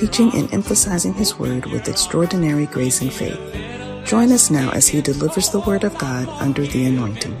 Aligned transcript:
teaching 0.00 0.34
and 0.34 0.50
emphasizing 0.54 1.12
his 1.12 1.38
word 1.38 1.66
with 1.66 1.86
extraordinary 1.86 2.64
grace 2.64 3.02
and 3.02 3.12
faith. 3.12 3.38
Join 4.06 4.32
us 4.32 4.50
now 4.50 4.70
as 4.70 4.88
he 4.88 5.02
delivers 5.02 5.50
the 5.50 5.60
word 5.60 5.84
of 5.84 5.96
God 5.98 6.26
under 6.40 6.66
the 6.66 6.86
anointing. 6.86 7.36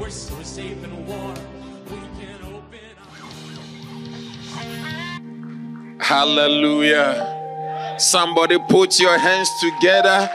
Hallelujah. 5.98 7.96
Somebody 7.98 8.58
put 8.68 9.00
your 9.00 9.16
hands 9.16 9.48
together 9.58 10.28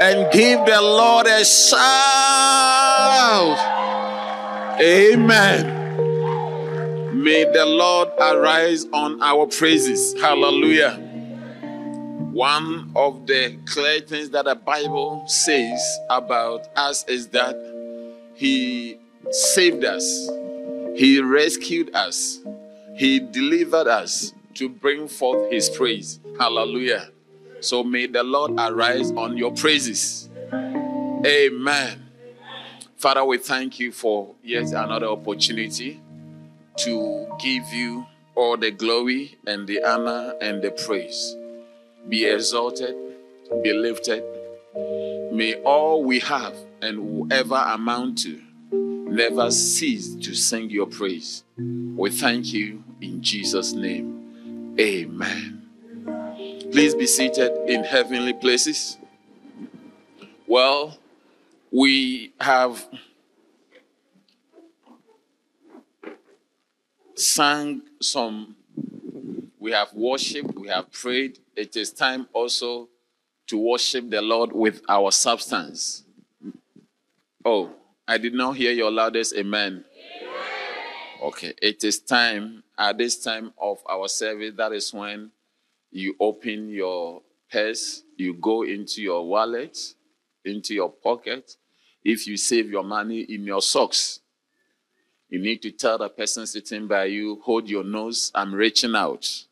and 0.00 0.32
give 0.32 0.66
the 0.66 0.82
Lord 0.82 1.28
a 1.28 1.44
shout. 1.44 1.76
Amen. 4.80 5.76
May 7.22 7.44
the 7.44 7.66
Lord 7.66 8.08
arise 8.18 8.84
on 8.92 9.22
our 9.22 9.46
praises. 9.46 10.20
Hallelujah. 10.20 11.05
One 12.36 12.92
of 12.94 13.26
the 13.26 13.56
clear 13.64 14.00
things 14.00 14.28
that 14.28 14.44
the 14.44 14.54
Bible 14.54 15.24
says 15.26 15.80
about 16.10 16.68
us 16.76 17.02
is 17.08 17.28
that 17.28 17.56
He 18.34 18.98
saved 19.30 19.86
us, 19.86 20.04
He 20.94 21.18
rescued 21.22 21.94
us, 21.94 22.40
He 22.94 23.20
delivered 23.20 23.86
us 23.86 24.34
to 24.52 24.68
bring 24.68 25.08
forth 25.08 25.50
His 25.50 25.70
praise. 25.70 26.20
Hallelujah. 26.38 27.08
So 27.60 27.82
may 27.82 28.06
the 28.06 28.22
Lord 28.22 28.52
arise 28.58 29.12
on 29.12 29.38
your 29.38 29.52
praises. 29.52 30.28
Amen. 30.52 32.04
Father, 32.98 33.24
we 33.24 33.38
thank 33.38 33.80
you 33.80 33.92
for 33.92 34.34
yet 34.44 34.66
another 34.72 35.06
opportunity 35.06 36.02
to 36.80 37.34
give 37.40 37.72
you 37.72 38.04
all 38.34 38.58
the 38.58 38.72
glory 38.72 39.38
and 39.46 39.66
the 39.66 39.82
honor 39.82 40.34
and 40.42 40.60
the 40.60 40.70
praise. 40.72 41.34
Be 42.08 42.24
exalted, 42.24 42.94
be 43.62 43.72
lifted. 43.72 44.22
May 45.32 45.54
all 45.64 46.04
we 46.04 46.20
have 46.20 46.54
and 46.82 47.00
will 47.00 47.32
ever 47.32 47.56
amount 47.56 48.18
to 48.18 48.40
never 48.70 49.50
cease 49.50 50.14
to 50.14 50.34
sing 50.34 50.68
your 50.70 50.86
praise. 50.86 51.44
We 51.56 52.10
thank 52.10 52.52
you 52.52 52.84
in 53.00 53.22
Jesus' 53.22 53.72
name. 53.72 54.74
Amen. 54.78 55.62
Please 56.70 56.94
be 56.94 57.06
seated 57.06 57.52
in 57.68 57.84
heavenly 57.84 58.34
places. 58.34 58.98
Well, 60.46 60.98
we 61.70 62.32
have 62.40 62.86
sang 67.14 67.82
some, 68.00 68.56
we 69.58 69.72
have 69.72 69.92
worshiped, 69.94 70.54
we 70.54 70.68
have 70.68 70.92
prayed. 70.92 71.38
It 71.56 71.74
is 71.74 71.90
time 71.90 72.28
also 72.34 72.88
to 73.46 73.56
worship 73.56 74.10
the 74.10 74.20
Lord 74.20 74.52
with 74.52 74.82
our 74.88 75.10
substance. 75.10 76.04
Oh, 77.44 77.70
I 78.06 78.18
did 78.18 78.34
not 78.34 78.56
hear 78.56 78.72
your 78.72 78.90
loudest 78.90 79.34
amen. 79.34 79.84
amen. 79.84 79.84
Okay, 81.22 81.54
it 81.62 81.82
is 81.82 82.00
time, 82.00 82.62
at 82.78 82.98
this 82.98 83.22
time 83.22 83.52
of 83.58 83.78
our 83.88 84.06
service, 84.06 84.52
that 84.56 84.72
is 84.72 84.92
when 84.92 85.30
you 85.90 86.14
open 86.20 86.68
your 86.68 87.22
purse, 87.50 88.02
you 88.16 88.34
go 88.34 88.62
into 88.62 89.00
your 89.00 89.26
wallet, 89.26 89.78
into 90.44 90.74
your 90.74 90.90
pocket. 90.90 91.56
If 92.04 92.26
you 92.26 92.36
save 92.36 92.70
your 92.70 92.84
money 92.84 93.20
in 93.20 93.44
your 93.44 93.62
socks, 93.62 94.20
you 95.30 95.38
need 95.38 95.62
to 95.62 95.70
tell 95.70 95.98
the 95.98 96.08
person 96.08 96.46
sitting 96.46 96.86
by 96.86 97.06
you, 97.06 97.40
hold 97.42 97.68
your 97.68 97.82
nose, 97.82 98.30
I'm 98.34 98.54
reaching 98.54 98.94
out. 98.94 99.45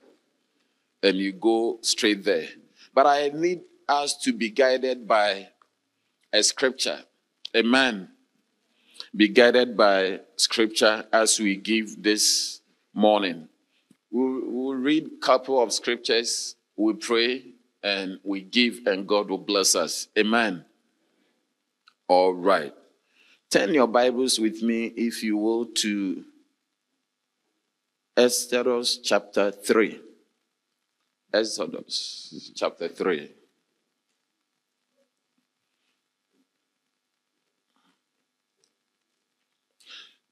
And 1.05 1.19
you 1.19 1.33
go 1.33 1.79
straight 1.83 2.25
there. 2.25 2.49
But 2.95 3.07
I 3.07 3.29
need 3.29 3.61
us 3.87 4.17
to 4.23 4.33
be 4.33 4.49
guided 4.49 5.07
by 5.07 5.49
a 6.33 6.43
scripture. 6.43 7.01
Amen. 7.55 8.09
Be 9.15 9.29
guided 9.29 9.77
by 9.77 10.21
scripture 10.37 11.05
as 11.13 11.39
we 11.39 11.57
give 11.57 12.03
this 12.03 12.63
morning. 12.95 13.49
We'll, 14.11 14.41
we'll 14.47 14.77
read 14.77 15.07
a 15.07 15.25
couple 15.25 15.63
of 15.63 15.73
scriptures, 15.73 16.57
we 16.77 16.95
pray, 16.95 17.45
and 17.83 18.19
we 18.25 18.41
give, 18.41 18.81
and 18.87 19.07
God 19.07 19.29
will 19.29 19.39
bless 19.39 19.77
us. 19.77 20.09
Amen. 20.19 20.65
All 22.09 22.33
right. 22.33 22.73
Turn 23.51 23.75
your 23.75 23.87
Bibles 23.87 24.39
with 24.39 24.63
me, 24.63 24.87
if 24.97 25.23
you 25.23 25.37
will, 25.37 25.67
to 25.67 26.25
Exodus 28.17 28.99
chapter 28.99 29.51
3. 29.51 30.01
Exodus 31.35 32.53
chapter 32.55 32.87
3. 32.89 33.29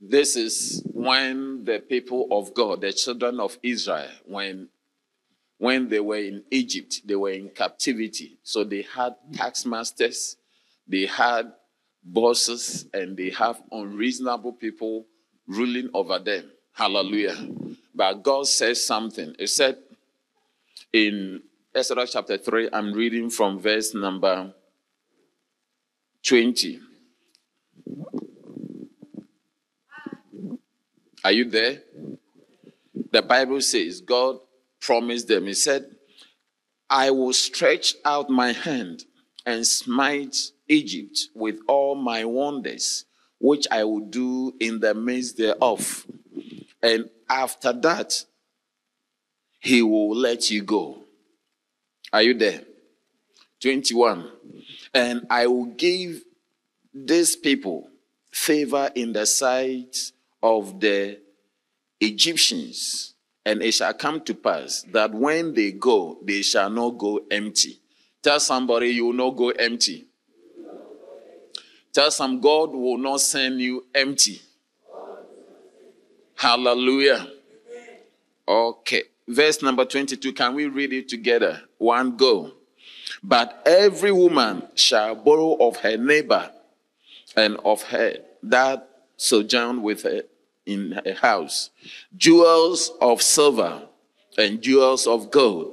This 0.00 0.36
is 0.36 0.82
when 0.92 1.64
the 1.64 1.80
people 1.80 2.28
of 2.30 2.54
God, 2.54 2.82
the 2.82 2.92
children 2.92 3.41
of 3.41 3.58
Israel, 3.62 4.10
when 4.26 4.68
when 5.58 5.88
they 5.88 6.00
were 6.00 6.18
in 6.18 6.42
Egypt, 6.50 7.02
they 7.04 7.14
were 7.14 7.30
in 7.30 7.48
captivity. 7.48 8.38
So 8.42 8.64
they 8.64 8.82
had 8.82 9.14
tax 9.32 9.66
masters, 9.66 10.36
they 10.86 11.06
had 11.06 11.52
bosses 12.04 12.86
and 12.94 13.16
they 13.16 13.30
have 13.30 13.60
unreasonable 13.70 14.52
people 14.52 15.06
ruling 15.48 15.88
over 15.94 16.18
them. 16.18 16.50
Hallelujah. 16.72 17.36
But 17.94 18.22
God 18.22 18.46
says 18.46 18.84
something. 18.84 19.34
He 19.38 19.46
said 19.46 19.78
in 20.92 21.42
Exodus 21.75 22.12
chapter 22.12 22.36
3, 22.36 22.69
I'm 22.72 22.92
reading 22.92 23.30
from 23.30 23.58
verse 23.58 23.94
number 23.94 24.53
20. 26.22 26.80
Are 31.25 31.32
you 31.32 31.44
there? 31.44 31.82
The 33.10 33.22
Bible 33.22 33.60
says 33.60 34.00
God 34.00 34.38
promised 34.80 35.28
them, 35.28 35.47
He 35.47 35.54
said, 35.54 35.86
I 36.91 37.10
will 37.10 37.32
stretch 37.32 37.94
out 38.04 38.28
my 38.28 38.53
hand 38.53 39.04
and 39.47 39.66
smite 39.66 40.36
Egypt 40.69 41.28
with 41.34 41.59
all 41.66 41.94
my 41.94 42.24
wonders, 42.24 43.06
which 43.38 43.66
I 43.70 43.84
will 43.84 44.00
do 44.00 44.54
in 44.60 44.80
the 44.80 44.94
midst 44.94 45.38
thereof. 45.38 46.06
And 46.82 47.09
after 47.30 47.72
that, 47.72 48.24
he 49.62 49.80
will 49.80 50.14
let 50.14 50.50
you 50.50 50.60
go. 50.62 51.04
Are 52.12 52.20
you 52.20 52.34
there? 52.34 52.62
21. 53.60 54.28
And 54.92 55.24
I 55.30 55.46
will 55.46 55.66
give 55.66 56.22
these 56.92 57.36
people 57.36 57.88
favor 58.32 58.90
in 58.96 59.12
the 59.12 59.24
sight 59.24 60.10
of 60.42 60.80
the 60.80 61.20
Egyptians. 62.00 63.14
And 63.46 63.62
it 63.62 63.72
shall 63.72 63.94
come 63.94 64.20
to 64.22 64.34
pass 64.34 64.84
that 64.90 65.14
when 65.14 65.54
they 65.54 65.70
go, 65.70 66.18
they 66.24 66.42
shall 66.42 66.68
not 66.68 66.98
go 66.98 67.20
empty. 67.30 67.78
Tell 68.20 68.41
somebody 68.41 68.88
you 68.88 69.06
will 69.06 69.12
not 69.12 69.36
go 69.36 69.50
empty. 69.50 70.06
Tell 71.92 72.10
some 72.10 72.41
God 72.41 72.72
will 72.72 72.98
not 72.98 73.20
send 73.20 73.60
you 73.60 73.86
empty. 73.94 74.42
Hallelujah. 76.34 77.28
Okay. 78.48 79.03
Verse 79.32 79.62
number 79.62 79.84
22. 79.84 80.32
Can 80.32 80.54
we 80.54 80.66
read 80.66 80.92
it 80.92 81.08
together? 81.08 81.62
One 81.78 82.16
go. 82.16 82.52
But 83.22 83.62
every 83.66 84.12
woman 84.12 84.68
shall 84.74 85.14
borrow 85.14 85.54
of 85.54 85.76
her 85.78 85.96
neighbor 85.96 86.50
and 87.36 87.56
of 87.64 87.82
her 87.84 88.14
that 88.42 88.88
sojourn 89.16 89.82
with 89.82 90.02
her 90.02 90.22
in 90.66 90.92
her 91.04 91.14
house 91.14 91.70
jewels 92.16 92.92
of 93.00 93.22
silver 93.22 93.88
and 94.38 94.60
jewels 94.60 95.06
of 95.06 95.30
gold 95.30 95.72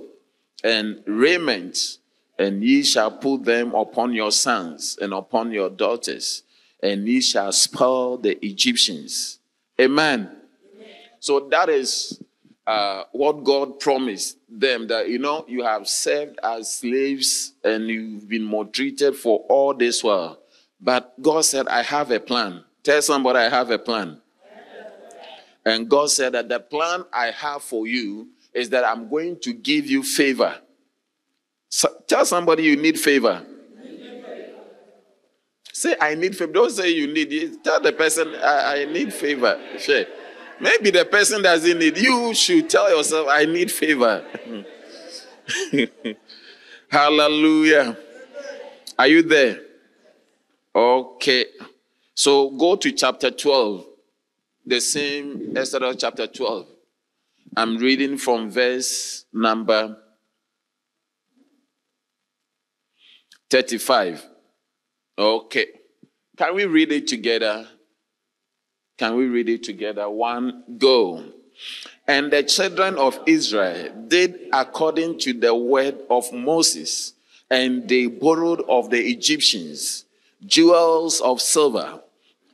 and 0.63 1.01
raiment 1.05 1.99
and 2.39 2.63
ye 2.63 2.81
shall 2.81 3.11
put 3.11 3.43
them 3.43 3.75
upon 3.75 4.13
your 4.13 4.31
sons 4.31 4.97
and 5.01 5.13
upon 5.13 5.51
your 5.51 5.69
daughters, 5.69 6.43
and 6.81 7.05
ye 7.05 7.19
shall 7.19 7.51
spoil 7.51 8.17
the 8.17 8.43
Egyptians. 8.43 9.39
Amen. 9.79 10.31
Amen. 10.73 10.89
So 11.19 11.41
that 11.51 11.67
is 11.67 12.23
uh, 12.69 13.03
what 13.13 13.43
God 13.43 13.79
promised 13.79 14.37
them 14.47 14.87
that, 14.89 15.09
you 15.09 15.17
know, 15.17 15.43
you 15.47 15.63
have 15.63 15.87
served 15.87 16.37
as 16.43 16.71
slaves 16.71 17.53
and 17.63 17.87
you've 17.87 18.29
been 18.29 18.43
maltreated 18.43 19.15
for 19.15 19.39
all 19.49 19.73
this 19.73 20.03
while. 20.03 20.37
But 20.79 21.19
God 21.19 21.41
said, 21.45 21.67
I 21.67 21.81
have 21.81 22.11
a 22.11 22.19
plan. 22.19 22.63
Tell 22.83 23.01
somebody, 23.01 23.39
I 23.39 23.49
have 23.49 23.71
a 23.71 23.79
plan. 23.79 24.21
And 25.65 25.89
God 25.89 26.11
said 26.11 26.33
that 26.33 26.47
the 26.47 26.59
plan 26.59 27.05
I 27.11 27.31
have 27.31 27.63
for 27.63 27.87
you 27.87 28.27
is 28.53 28.69
that 28.69 28.85
I'm 28.85 29.09
going 29.09 29.39
to 29.39 29.53
give 29.53 29.87
you 29.87 30.03
favor. 30.03 30.55
So, 31.69 31.89
tell 32.05 32.23
somebody 32.23 32.63
you 32.63 32.75
need 32.75 32.99
favor. 32.99 33.45
Say, 35.73 35.95
I 35.99 36.13
need 36.13 36.37
favor. 36.37 36.51
Don't 36.51 36.69
say 36.69 36.89
you 36.89 37.07
need 37.07 37.33
it. 37.33 37.63
Tell 37.63 37.81
the 37.81 37.93
person, 37.93 38.35
I, 38.35 38.81
I 38.81 38.85
need 38.85 39.11
favor. 39.11 39.59
Sure. 39.79 40.05
Maybe 40.61 40.91
the 40.91 41.05
person 41.05 41.41
doesn't 41.41 41.79
need. 41.79 41.97
You 41.97 42.33
should 42.33 42.69
tell 42.69 42.89
yourself, 42.95 43.27
I 43.29 43.45
need 43.45 43.71
favor. 43.71 44.25
Hallelujah. 46.89 47.97
Are 48.97 49.07
you 49.07 49.21
there? 49.21 49.61
Okay. 50.75 51.45
So 52.13 52.49
go 52.51 52.75
to 52.75 52.91
chapter 52.91 53.31
12. 53.31 53.85
The 54.65 54.81
same 54.81 55.53
Exodus 55.55 55.95
chapter 55.99 56.27
12. 56.27 56.67
I'm 57.55 57.77
reading 57.77 58.17
from 58.17 58.51
verse 58.51 59.25
number 59.33 59.97
35. 63.49 64.25
Okay. 65.17 65.67
Can 66.37 66.55
we 66.55 66.65
read 66.65 66.91
it 66.91 67.07
together? 67.07 67.67
Can 68.99 69.15
we 69.15 69.27
read 69.27 69.47
it 69.47 69.63
together? 69.63 70.09
One, 70.09 70.63
go. 70.77 71.23
And 72.05 72.31
the 72.31 72.43
children 72.43 72.97
of 72.97 73.17
Israel 73.25 73.93
did 74.07 74.49
according 74.51 75.19
to 75.19 75.33
the 75.33 75.55
word 75.55 75.97
of 76.09 76.31
Moses, 76.33 77.13
and 77.49 77.87
they 77.87 78.07
borrowed 78.07 78.61
of 78.67 78.89
the 78.89 78.99
Egyptians 78.99 80.05
jewels 80.45 81.21
of 81.21 81.41
silver 81.41 82.01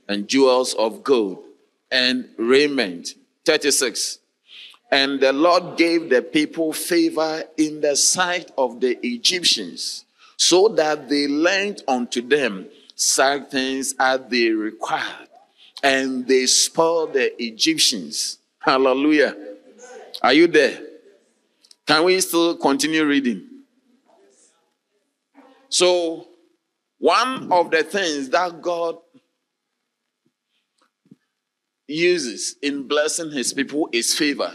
and 0.07 0.27
jewels 0.27 0.75
of 0.75 1.03
gold 1.03 1.43
and 1.91 2.29
raiment. 2.37 3.15
36. 3.45 4.19
And 4.91 5.19
the 5.19 5.33
Lord 5.33 5.77
gave 5.77 6.09
the 6.09 6.21
people 6.21 6.73
favor 6.73 7.43
in 7.57 7.81
the 7.81 7.95
sight 7.95 8.51
of 8.55 8.79
the 8.81 8.99
Egyptians, 9.05 10.05
so 10.37 10.67
that 10.69 11.09
they 11.09 11.27
lent 11.27 11.81
unto 11.87 12.21
them 12.21 12.67
such 12.95 13.49
things 13.49 13.95
as 13.99 14.21
they 14.29 14.49
required, 14.49 15.27
and 15.85 16.27
they 16.27 16.47
spoiled 16.47 17.13
the 17.13 17.43
Egyptians. 17.43 18.39
Hallelujah. 18.57 19.35
Are 20.19 20.33
you 20.33 20.47
there? 20.47 20.79
Can 21.85 22.05
we 22.05 22.19
still 22.21 22.57
continue 22.57 23.05
reading? 23.05 23.47
So, 25.69 26.27
one 26.97 27.51
of 27.51 27.69
the 27.69 27.83
things 27.83 28.29
that 28.29 28.59
God 28.63 28.97
uses 31.87 32.55
in 32.63 32.87
blessing 32.87 33.29
his 33.29 33.53
people 33.53 33.87
is 33.91 34.11
favor. 34.17 34.51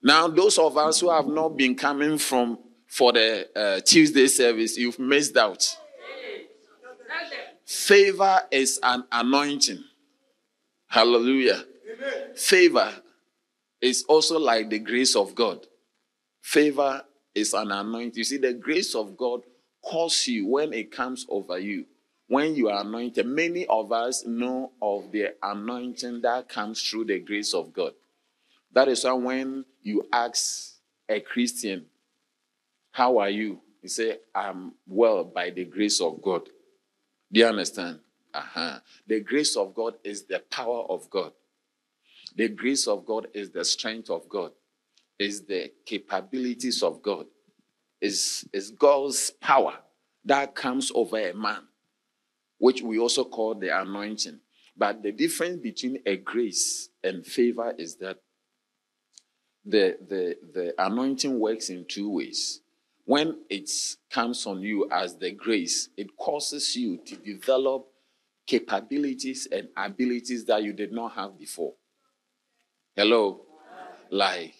Now, 0.00 0.28
those 0.28 0.58
of 0.58 0.78
us 0.78 1.00
who 1.00 1.10
have 1.10 1.26
not 1.26 1.56
been 1.56 1.74
coming 1.74 2.18
from 2.18 2.60
for 2.86 3.12
the 3.12 3.48
uh, 3.56 3.80
Tuesday 3.80 4.28
service, 4.28 4.78
you've 4.78 5.00
missed 5.00 5.36
out. 5.36 5.76
Favor 7.64 8.42
is 8.52 8.78
an 8.84 9.02
anointing. 9.10 9.82
Hallelujah. 10.88 11.64
Amen. 11.92 12.36
Favor 12.36 12.92
is 13.80 14.04
also 14.08 14.38
like 14.38 14.70
the 14.70 14.78
grace 14.78 15.16
of 15.16 15.34
God. 15.34 15.66
Favor 16.42 17.02
is 17.34 17.54
an 17.54 17.70
anointing. 17.70 18.18
You 18.18 18.24
see, 18.24 18.38
the 18.38 18.54
grace 18.54 18.94
of 18.94 19.16
God 19.16 19.42
calls 19.82 20.26
you 20.26 20.46
when 20.46 20.72
it 20.72 20.90
comes 20.92 21.26
over 21.28 21.58
you. 21.58 21.86
When 22.28 22.56
you 22.56 22.68
are 22.70 22.80
anointed, 22.80 23.26
many 23.26 23.66
of 23.66 23.92
us 23.92 24.24
know 24.26 24.72
of 24.82 25.12
the 25.12 25.34
anointing 25.42 26.22
that 26.22 26.48
comes 26.48 26.82
through 26.82 27.04
the 27.06 27.20
grace 27.20 27.54
of 27.54 27.72
God. 27.72 27.92
That 28.72 28.88
is 28.88 29.04
why 29.04 29.12
when 29.12 29.64
you 29.82 30.06
ask 30.12 30.74
a 31.08 31.20
Christian, 31.20 31.86
How 32.92 33.18
are 33.18 33.30
you? 33.30 33.60
He 33.82 33.88
say, 33.88 34.18
I'm 34.34 34.72
well 34.86 35.24
by 35.24 35.50
the 35.50 35.64
grace 35.64 36.00
of 36.00 36.22
God. 36.22 36.48
Do 37.30 37.40
you 37.40 37.46
understand? 37.46 38.00
Uh-huh. 38.36 38.78
The 39.06 39.20
grace 39.20 39.56
of 39.56 39.74
God 39.74 39.94
is 40.04 40.24
the 40.24 40.40
power 40.50 40.84
of 40.90 41.08
God. 41.08 41.32
The 42.36 42.48
grace 42.48 42.86
of 42.86 43.06
God 43.06 43.28
is 43.32 43.50
the 43.50 43.64
strength 43.64 44.10
of 44.10 44.28
God, 44.28 44.50
is 45.18 45.46
the 45.46 45.72
capabilities 45.86 46.82
of 46.82 47.00
God, 47.00 47.26
is, 48.00 48.46
is 48.52 48.70
God's 48.72 49.30
power 49.40 49.78
that 50.26 50.54
comes 50.54 50.92
over 50.94 51.18
a 51.18 51.32
man, 51.32 51.62
which 52.58 52.82
we 52.82 52.98
also 52.98 53.24
call 53.24 53.54
the 53.54 53.80
anointing. 53.80 54.40
But 54.76 55.02
the 55.02 55.12
difference 55.12 55.62
between 55.62 56.00
a 56.04 56.16
grace 56.16 56.90
and 57.02 57.24
favor 57.24 57.72
is 57.78 57.96
that 57.96 58.18
the, 59.64 59.96
the, 60.06 60.36
the 60.52 60.74
anointing 60.78 61.40
works 61.40 61.70
in 61.70 61.86
two 61.88 62.10
ways. 62.10 62.60
When 63.06 63.38
it 63.48 63.70
comes 64.10 64.46
on 64.46 64.60
you 64.60 64.90
as 64.90 65.16
the 65.16 65.30
grace, 65.30 65.88
it 65.96 66.14
causes 66.18 66.76
you 66.76 66.98
to 66.98 67.16
develop 67.16 67.86
capabilities 68.46 69.48
and 69.50 69.68
abilities 69.76 70.44
that 70.46 70.62
you 70.62 70.72
did 70.72 70.92
not 70.92 71.12
have 71.12 71.38
before. 71.38 71.74
Hello? 72.94 73.42
Like, 74.10 74.54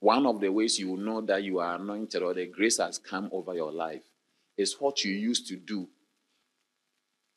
one 0.00 0.26
of 0.26 0.40
the 0.40 0.50
ways 0.50 0.78
you 0.78 0.88
will 0.90 0.96
know 0.98 1.20
that 1.22 1.42
you 1.42 1.58
are 1.58 1.76
anointed 1.76 2.22
or 2.22 2.34
the 2.34 2.46
grace 2.46 2.78
has 2.78 2.98
come 2.98 3.28
over 3.32 3.54
your 3.54 3.72
life 3.72 4.04
is 4.56 4.74
what 4.80 5.04
you 5.04 5.12
used 5.12 5.48
to 5.48 5.56
do 5.56 5.88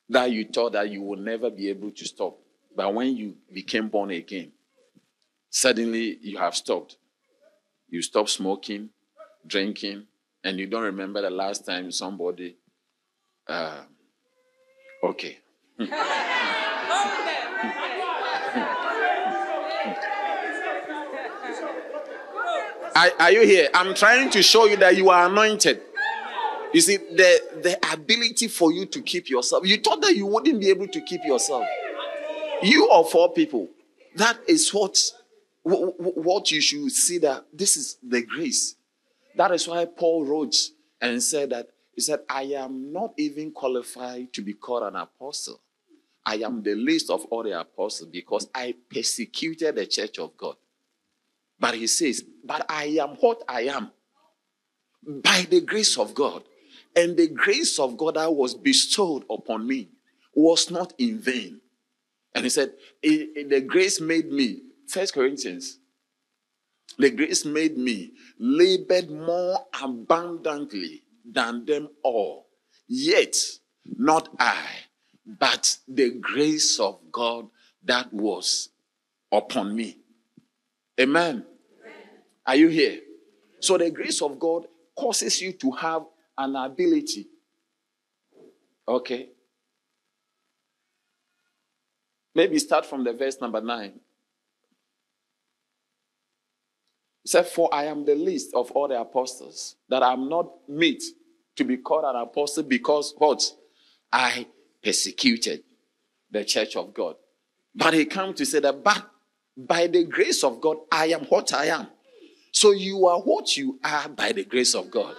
that 0.10 0.31
you 0.31 0.45
thought 0.45 0.74
that 0.74 0.89
you 0.89 1.01
will 1.01 1.18
never 1.18 1.50
be 1.50 1.69
able 1.69 1.92
to 1.92 2.06
stop. 2.06 2.38
But 2.75 2.94
when 2.94 3.16
you 3.16 3.38
became 3.51 3.88
born 3.88 4.12
again, 4.12 4.51
Suddenly, 5.51 6.18
you 6.22 6.38
have 6.38 6.56
stopped. 6.56 6.98
You 7.89 8.01
stop 8.01 8.30
smoking, 8.30 8.89
drinking, 9.45 10.07
and 10.45 10.57
you 10.57 10.66
don't 10.66 10.84
remember 10.84 11.22
the 11.22 11.30
last 11.30 11.66
time 11.66 11.92
somebody. 11.92 12.56
Uh, 13.45 13.84
okay. 15.03 15.38
are, 22.95 23.12
are 23.19 23.31
you 23.31 23.42
here? 23.42 23.69
I'm 23.74 23.94
trying 23.95 24.30
to 24.31 24.44
show 24.44 24.65
you 24.65 24.77
that 24.77 24.95
you 24.95 25.09
are 25.09 25.27
anointed. 25.27 25.81
You 26.74 26.81
see, 26.81 26.98
the, 26.98 27.60
the 27.63 27.77
ability 27.91 28.48
for 28.48 28.72
you 28.72 28.86
to 28.86 29.01
keep 29.01 29.29
yourself. 29.29 29.67
You 29.67 29.77
thought 29.77 30.01
that 30.01 30.15
you 30.15 30.25
wouldn't 30.25 30.60
be 30.60 30.70
able 30.70 30.88
to 30.88 31.01
keep 31.01 31.22
yourself. 31.25 31.65
You 32.62 32.89
or 32.89 33.05
four 33.05 33.34
people. 33.34 33.70
That 34.15 34.38
is 34.48 34.74
what 34.74 34.98
what 35.63 36.50
you 36.50 36.60
should 36.60 36.91
see 36.91 37.20
that 37.20 37.46
this 37.53 37.77
is 37.77 37.98
the 38.01 38.24
grace. 38.24 38.75
That 39.36 39.51
is 39.51 39.67
why 39.67 39.86
Paul 39.86 40.25
wrote 40.25 40.55
and 41.00 41.22
said 41.22 41.51
that 41.51 41.67
he 41.93 42.01
said, 42.01 42.19
I 42.29 42.43
am 42.43 42.91
not 42.91 43.13
even 43.17 43.51
qualified 43.51 44.33
to 44.33 44.41
be 44.41 44.53
called 44.53 44.83
an 44.83 44.95
apostle. 44.95 45.60
I 46.25 46.36
am 46.36 46.62
the 46.63 46.75
least 46.75 47.10
of 47.10 47.25
all 47.25 47.43
the 47.43 47.60
apostles 47.60 48.10
because 48.10 48.48
I 48.53 48.75
persecuted 48.89 49.75
the 49.75 49.86
church 49.86 50.19
of 50.19 50.38
God. 50.38 50.55
But 51.60 51.75
he 51.75 51.88
says, 51.88 52.24
But 52.43 52.65
I 52.69 52.86
am 53.01 53.10
what 53.17 53.43
I 53.48 53.62
am 53.63 53.91
by 55.05 55.45
the 55.50 55.62
grace 55.62 55.98
of 55.98 56.13
God. 56.13 56.43
And 56.95 57.17
the 57.17 57.27
grace 57.27 57.79
of 57.79 57.98
God 57.98 58.15
that 58.15 58.33
was 58.33 58.53
bestowed 58.53 59.24
upon 59.29 59.67
me 59.67 59.89
was 60.33 60.69
not 60.71 60.93
in 60.98 61.19
vain. 61.19 61.60
And 62.33 62.45
he 62.45 62.50
said, 62.50 62.74
The 63.01 63.65
grace 63.67 64.00
made 64.00 64.31
me 64.31 64.62
First 64.88 65.13
Corinthians. 65.13 65.79
The 66.98 67.10
grace 67.10 67.45
made 67.45 67.77
me 67.77 68.12
labored 68.38 69.10
more 69.10 69.57
abundantly 69.81 71.03
than 71.30 71.66
them 71.66 71.90
all. 72.04 72.48
Yet, 72.88 73.36
not 73.86 74.30
I, 74.40 74.66
but 75.25 75.78
the 75.88 76.12
grace 76.12 76.80
of 76.80 77.00
God 77.12 77.48
that 77.84 78.13
was 78.13 78.70
upon 79.32 79.75
me. 79.75 79.98
Amen. 81.00 81.30
Amen. 81.30 81.46
Are 82.46 82.56
you 82.56 82.68
here? 82.68 83.00
So, 83.60 83.78
the 83.78 83.92
grace 83.92 84.22
of 84.22 84.40
God 84.40 84.66
causes 84.96 85.42
you 85.42 85.54
to 85.54 85.72
have 85.72 86.04
an 86.38 86.56
ability. 86.56 87.28
Okay. 88.88 89.30
Maybe 92.34 92.60
start 92.60 92.86
from 92.86 93.04
the 93.04 93.13
verse 93.13 93.40
number 93.42 93.62
nine. 93.62 94.00
He 97.24 97.30
said, 97.30 97.46
For 97.48 97.74
I 97.74 97.86
am 97.86 98.06
the 98.06 98.16
least 98.16 98.54
of 98.54 98.72
all 98.72 98.88
the 98.88 99.00
apostles, 99.00 99.75
that 99.90 100.04
I 100.04 100.13
am 100.13 100.28
not 100.30 100.50
meet 100.68 101.04
to 101.56 101.63
be 101.63 101.78
called 101.78 102.06
an 102.06 102.16
apostle 102.16 102.63
because 102.63 103.13
what? 103.18 103.44
I 104.12 104.48
persecuted 104.84 105.63
the 106.30 106.44
church 106.44 106.75
of 106.75 106.94
God. 106.94 107.16
But 107.75 107.94
he 107.94 108.06
came 108.06 108.34
to 108.34 108.46
say 108.46 108.60
that, 108.60 108.84
but 108.84 109.10
by 109.56 109.88
the 109.88 110.04
grace 110.04 110.44
of 110.44 110.60
God, 110.60 110.78
I 110.92 111.08
am 111.08 111.25
what 111.25 111.54
I 111.54 111.68
am. 111.68 111.88
So 112.51 112.72
you 112.72 113.08
are 113.08 113.20
what 113.20 113.56
you 113.56 113.80
are 113.84 114.10
by 114.10 114.32
the 114.32 114.44
grace 114.44 114.75
of 114.75 114.92
God. 114.92 115.16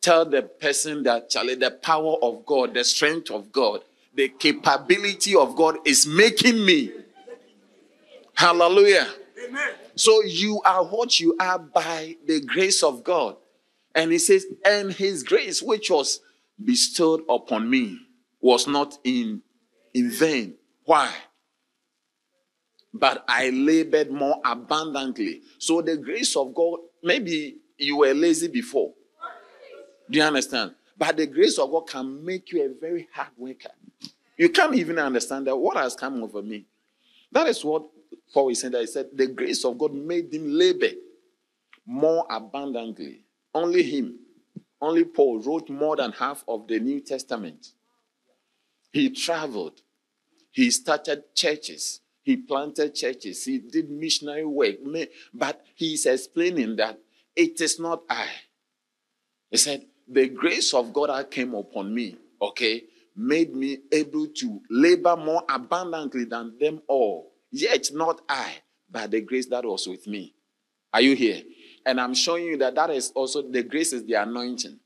Tell 0.00 0.24
the 0.24 0.42
person 0.42 1.02
that, 1.04 1.30
Charlie, 1.30 1.56
the 1.56 1.70
power 1.70 2.16
of 2.22 2.46
God, 2.46 2.74
the 2.74 2.84
strength 2.84 3.30
of 3.30 3.50
God, 3.50 3.80
the 4.14 4.28
capability 4.28 5.34
of 5.34 5.56
God 5.56 5.78
is 5.84 6.06
making 6.06 6.64
me. 6.64 6.92
Hallelujah. 8.34 9.08
So 9.94 10.22
you 10.22 10.60
are 10.64 10.84
what 10.84 11.20
you 11.20 11.36
are 11.40 11.58
by 11.58 12.16
the 12.26 12.40
grace 12.40 12.82
of 12.82 13.04
God. 13.04 13.36
And 13.94 14.12
he 14.12 14.18
says, 14.18 14.46
and 14.64 14.92
his 14.92 15.22
grace, 15.22 15.62
which 15.62 15.90
was 15.90 16.20
bestowed 16.62 17.22
upon 17.28 17.68
me, 17.68 17.98
was 18.40 18.66
not 18.66 18.98
in, 19.04 19.42
in 19.94 20.10
vain. 20.10 20.54
Why? 20.84 21.12
But 22.92 23.24
I 23.28 23.50
labored 23.50 24.10
more 24.10 24.40
abundantly. 24.44 25.42
So 25.58 25.82
the 25.82 25.96
grace 25.96 26.36
of 26.36 26.54
God, 26.54 26.80
maybe 27.02 27.56
you 27.78 27.98
were 27.98 28.14
lazy 28.14 28.48
before. 28.48 28.92
Do 30.10 30.18
you 30.18 30.24
understand? 30.24 30.74
But 30.96 31.16
the 31.16 31.26
grace 31.26 31.58
of 31.58 31.70
God 31.70 31.88
can 31.88 32.24
make 32.24 32.52
you 32.52 32.64
a 32.64 32.80
very 32.80 33.08
hard 33.12 33.30
worker. 33.36 33.70
You 34.38 34.50
can't 34.50 34.74
even 34.74 34.98
understand 34.98 35.46
that 35.46 35.56
what 35.56 35.76
has 35.76 35.94
come 35.94 36.22
over 36.22 36.42
me. 36.42 36.66
That 37.32 37.48
is 37.48 37.64
what 37.64 37.84
Paul 38.32 38.50
is 38.50 38.60
saying. 38.60 38.72
That 38.72 38.80
he 38.80 38.86
said 38.86 39.08
the 39.12 39.26
grace 39.28 39.64
of 39.64 39.78
God 39.78 39.94
made 39.94 40.32
him 40.32 40.50
labor 40.52 40.92
more 41.86 42.26
abundantly. 42.28 43.22
Only 43.54 43.82
him, 43.82 44.18
only 44.80 45.04
Paul 45.04 45.40
wrote 45.40 45.70
more 45.70 45.96
than 45.96 46.12
half 46.12 46.44
of 46.46 46.66
the 46.68 46.78
New 46.78 47.00
Testament. 47.00 47.72
He 48.92 49.10
traveled. 49.10 49.80
He 50.50 50.70
started 50.70 51.34
churches. 51.34 52.00
He 52.22 52.36
planted 52.36 52.94
churches. 52.94 53.44
He 53.44 53.58
did 53.58 53.90
missionary 53.90 54.44
work. 54.44 54.76
But 55.32 55.64
he's 55.74 56.06
explaining 56.06 56.76
that 56.76 56.98
it 57.34 57.60
is 57.60 57.78
not 57.78 58.02
I. 58.08 58.26
He 59.50 59.58
said, 59.58 59.86
The 60.08 60.28
grace 60.28 60.74
of 60.74 60.92
God 60.92 61.10
that 61.10 61.30
came 61.30 61.54
upon 61.54 61.94
me, 61.94 62.16
okay, 62.40 62.84
made 63.14 63.54
me 63.54 63.78
able 63.92 64.26
to 64.28 64.60
labor 64.70 65.16
more 65.16 65.42
abundantly 65.48 66.24
than 66.24 66.58
them 66.58 66.82
all. 66.88 67.32
Yet 67.50 67.90
not 67.92 68.20
I, 68.28 68.52
but 68.90 69.10
the 69.10 69.20
grace 69.20 69.46
that 69.46 69.64
was 69.64 69.86
with 69.86 70.06
me. 70.06 70.34
Are 70.92 71.00
you 71.00 71.14
here? 71.14 71.42
And 71.84 72.00
I'm 72.00 72.14
showing 72.14 72.44
you 72.44 72.56
that 72.58 72.74
that 72.74 72.90
is 72.90 73.12
also 73.14 73.42
the 73.42 73.62
grace 73.62 73.92
is 73.92 74.04
the 74.04 74.14
anointing. 74.14 74.78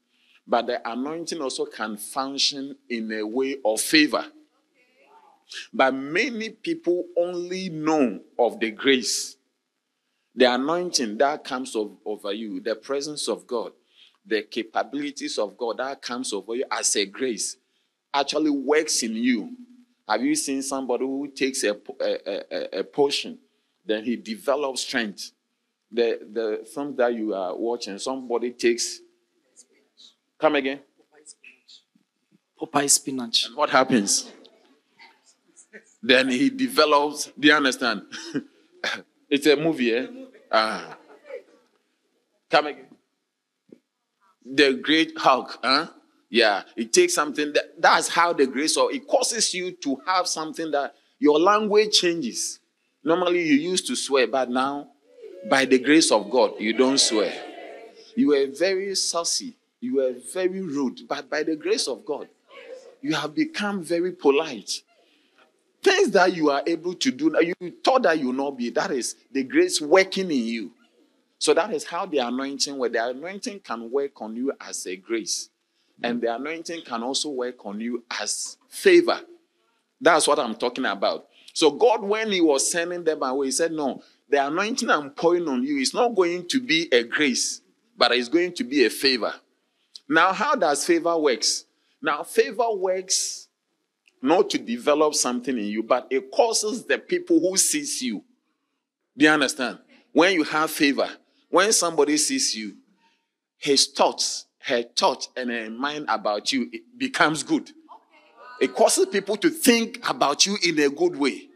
But 0.47 0.67
the 0.67 0.91
anointing 0.91 1.41
also 1.41 1.65
can 1.67 1.97
function 1.97 2.77
in 2.89 3.13
a 3.13 3.23
way 3.23 3.57
of 3.65 3.81
favor. 3.81 4.25
But 5.73 5.95
many 5.95 6.51
people 6.51 7.05
only 7.17 7.69
know 7.69 8.21
of 8.39 8.61
the 8.61 8.71
grace, 8.71 9.37
the 10.35 10.53
anointing 10.53 11.19
that 11.19 11.45
comes 11.45 11.75
over 11.77 12.33
you, 12.33 12.61
the 12.61 12.75
presence 12.77 13.29
of 13.29 13.47
God, 13.47 13.73
the 14.25 14.43
capabilities 14.43 15.39
of 15.39 15.57
God 15.57 15.79
that 15.79 16.03
comes 16.03 16.33
over 16.33 16.55
you 16.55 16.65
as 16.71 16.95
a 16.97 17.07
grace 17.07 17.57
actually 18.13 18.51
works 18.51 19.03
in 19.03 19.15
you. 19.15 19.57
Have 20.11 20.25
you 20.25 20.35
seen 20.35 20.61
somebody 20.61 21.05
who 21.05 21.29
takes 21.29 21.63
a, 21.63 21.71
a, 22.01 22.43
a, 22.51 22.81
a 22.81 22.85
potion, 22.85 23.39
then 23.87 24.03
he 24.03 24.17
develops 24.17 24.81
strength? 24.81 25.31
The, 25.93 26.19
the 26.33 26.67
film 26.75 26.97
that 26.97 27.15
you 27.15 27.33
are 27.33 27.57
watching, 27.57 27.97
somebody 27.99 28.51
takes. 28.51 28.99
Come 30.37 30.57
again? 30.57 30.81
Popeye 32.61 32.91
spinach. 32.91 33.47
And 33.47 33.57
what 33.57 33.71
happens? 33.71 34.33
then 36.03 36.29
he 36.29 36.51
develops. 36.51 37.31
Do 37.39 37.47
you 37.47 37.55
understand? 37.55 38.03
it's 39.31 39.47
a 39.47 39.55
movie, 39.55 39.95
eh? 39.95 40.07
Ah. 40.51 40.97
Come 42.51 42.67
again. 42.67 42.87
The 44.45 44.73
great 44.75 45.17
Hulk, 45.17 45.59
huh? 45.63 45.87
Yeah, 46.31 46.63
it 46.77 46.93
takes 46.93 47.15
something 47.15 47.53
that 47.55 47.81
that's 47.81 48.09
how 48.09 48.33
the 48.33 48.47
grace 48.47 48.77
of 48.77 48.93
it 48.93 49.07
causes 49.09 49.53
you 49.53 49.73
to 49.73 50.01
have 50.07 50.29
something 50.29 50.71
that 50.71 50.95
your 51.19 51.41
language 51.41 51.99
changes. 51.99 52.61
Normally 53.03 53.43
you 53.43 53.57
used 53.57 53.89
to 53.89 53.97
swear, 53.97 54.29
but 54.29 54.49
now 54.49 54.89
by 55.49 55.65
the 55.65 55.79
grace 55.79 56.13
of 56.13 56.31
God, 56.31 56.53
you 56.61 56.73
don't 56.73 56.99
swear. 56.99 57.33
You 58.15 58.29
were 58.29 58.47
very 58.47 58.95
saucy, 58.95 59.57
you 59.81 59.97
were 59.97 60.15
very 60.33 60.61
rude, 60.61 61.01
but 61.09 61.29
by 61.29 61.43
the 61.43 61.57
grace 61.57 61.89
of 61.89 62.05
God, 62.05 62.29
you 63.01 63.15
have 63.15 63.35
become 63.35 63.83
very 63.83 64.13
polite. 64.13 64.83
Things 65.83 66.11
that 66.11 66.37
you 66.37 66.51
are 66.51 66.63
able 66.67 66.95
to 66.95 67.11
do, 67.11 67.31
now, 67.31 67.41
you 67.41 67.55
thought 67.83 68.03
that 68.03 68.19
you 68.19 68.27
will 68.27 68.35
not 68.35 68.59
be, 68.59 68.71
that 68.71 68.91
is 68.91 69.17
the 69.33 69.43
grace 69.43 69.81
working 69.81 70.31
in 70.31 70.47
you. 70.47 70.73
So 71.39 71.55
that 71.55 71.73
is 71.73 71.85
how 71.85 72.05
the 72.07 72.19
anointing, 72.19 72.77
where 72.77 72.91
the 72.91 73.09
anointing 73.09 73.61
can 73.61 73.91
work 73.91 74.21
on 74.21 74.37
you 74.37 74.53
as 74.61 74.87
a 74.87 74.95
grace. 74.95 75.49
And 76.03 76.19
mm. 76.19 76.21
the 76.23 76.35
anointing 76.35 76.83
can 76.85 77.03
also 77.03 77.31
work 77.31 77.65
on 77.67 77.81
you 77.81 78.05
as 78.21 78.57
favor. 78.69 79.21
That's 80.01 80.27
what 80.27 80.39
I'm 80.39 80.55
talking 80.55 80.87
about. 80.87 81.27
So, 81.53 81.71
God, 81.71 82.03
when 82.03 82.31
He 82.33 82.41
was 82.41 82.71
sending 82.71 83.05
them 83.05 83.23
away, 83.23 83.49
He 83.49 83.51
said, 83.53 83.73
No, 83.73 84.03
the 84.29 84.47
anointing 84.47 84.89
I'm 84.89 85.11
pouring 85.11 85.49
on 85.49 85.65
you 85.65 85.79
is 85.79 85.93
not 85.93 86.15
going 86.15 86.47
to 86.49 86.61
be 86.61 86.89
a 86.93 87.03
grace, 87.03 87.61
but 87.97 88.13
it's 88.13 88.29
going 88.29 88.55
to 88.55 88.65
be 88.65 88.85
a 88.85 88.91
favor. 88.91 89.35
Now, 90.09 90.33
how 90.33 90.55
does 90.55 90.85
favor 90.85 91.17
works? 91.19 91.67
Now, 92.03 92.23
favor 92.23 92.73
works 92.75 93.49
not 94.23 94.51
to 94.51 94.59
develop 94.59 95.15
something 95.15 95.57
in 95.57 95.65
you, 95.65 95.83
but 95.83 96.07
it 96.11 96.31
causes 96.31 96.85
the 96.85 96.99
people 96.99 97.41
who 97.41 97.57
sees 97.57 98.03
you. 98.03 98.25
Do 99.17 99.25
you 99.25 99.31
understand? 99.31 99.79
When 100.13 100.35
you 100.35 100.45
have 100.45 100.71
favor, 100.71 101.09
when 101.49 101.73
somebody 101.73 102.17
sees 102.17 102.55
you, 102.55 102.77
his 103.59 103.87
thoughts 103.87 104.47
her 104.61 104.83
thought 104.83 105.29
and 105.37 105.51
her 105.51 105.71
mind 105.71 106.07
about 106.09 106.53
you 106.53 106.69
it 106.73 106.83
becomes 106.99 107.43
good. 107.43 107.71
It 108.61 108.75
causes 108.75 109.07
people 109.07 109.37
to 109.39 109.49
think 109.49 110.09
about 110.09 110.45
you 110.45 110.57
in 110.63 110.79
a 110.81 110.91
good 110.91 111.17
way. 111.17 111.49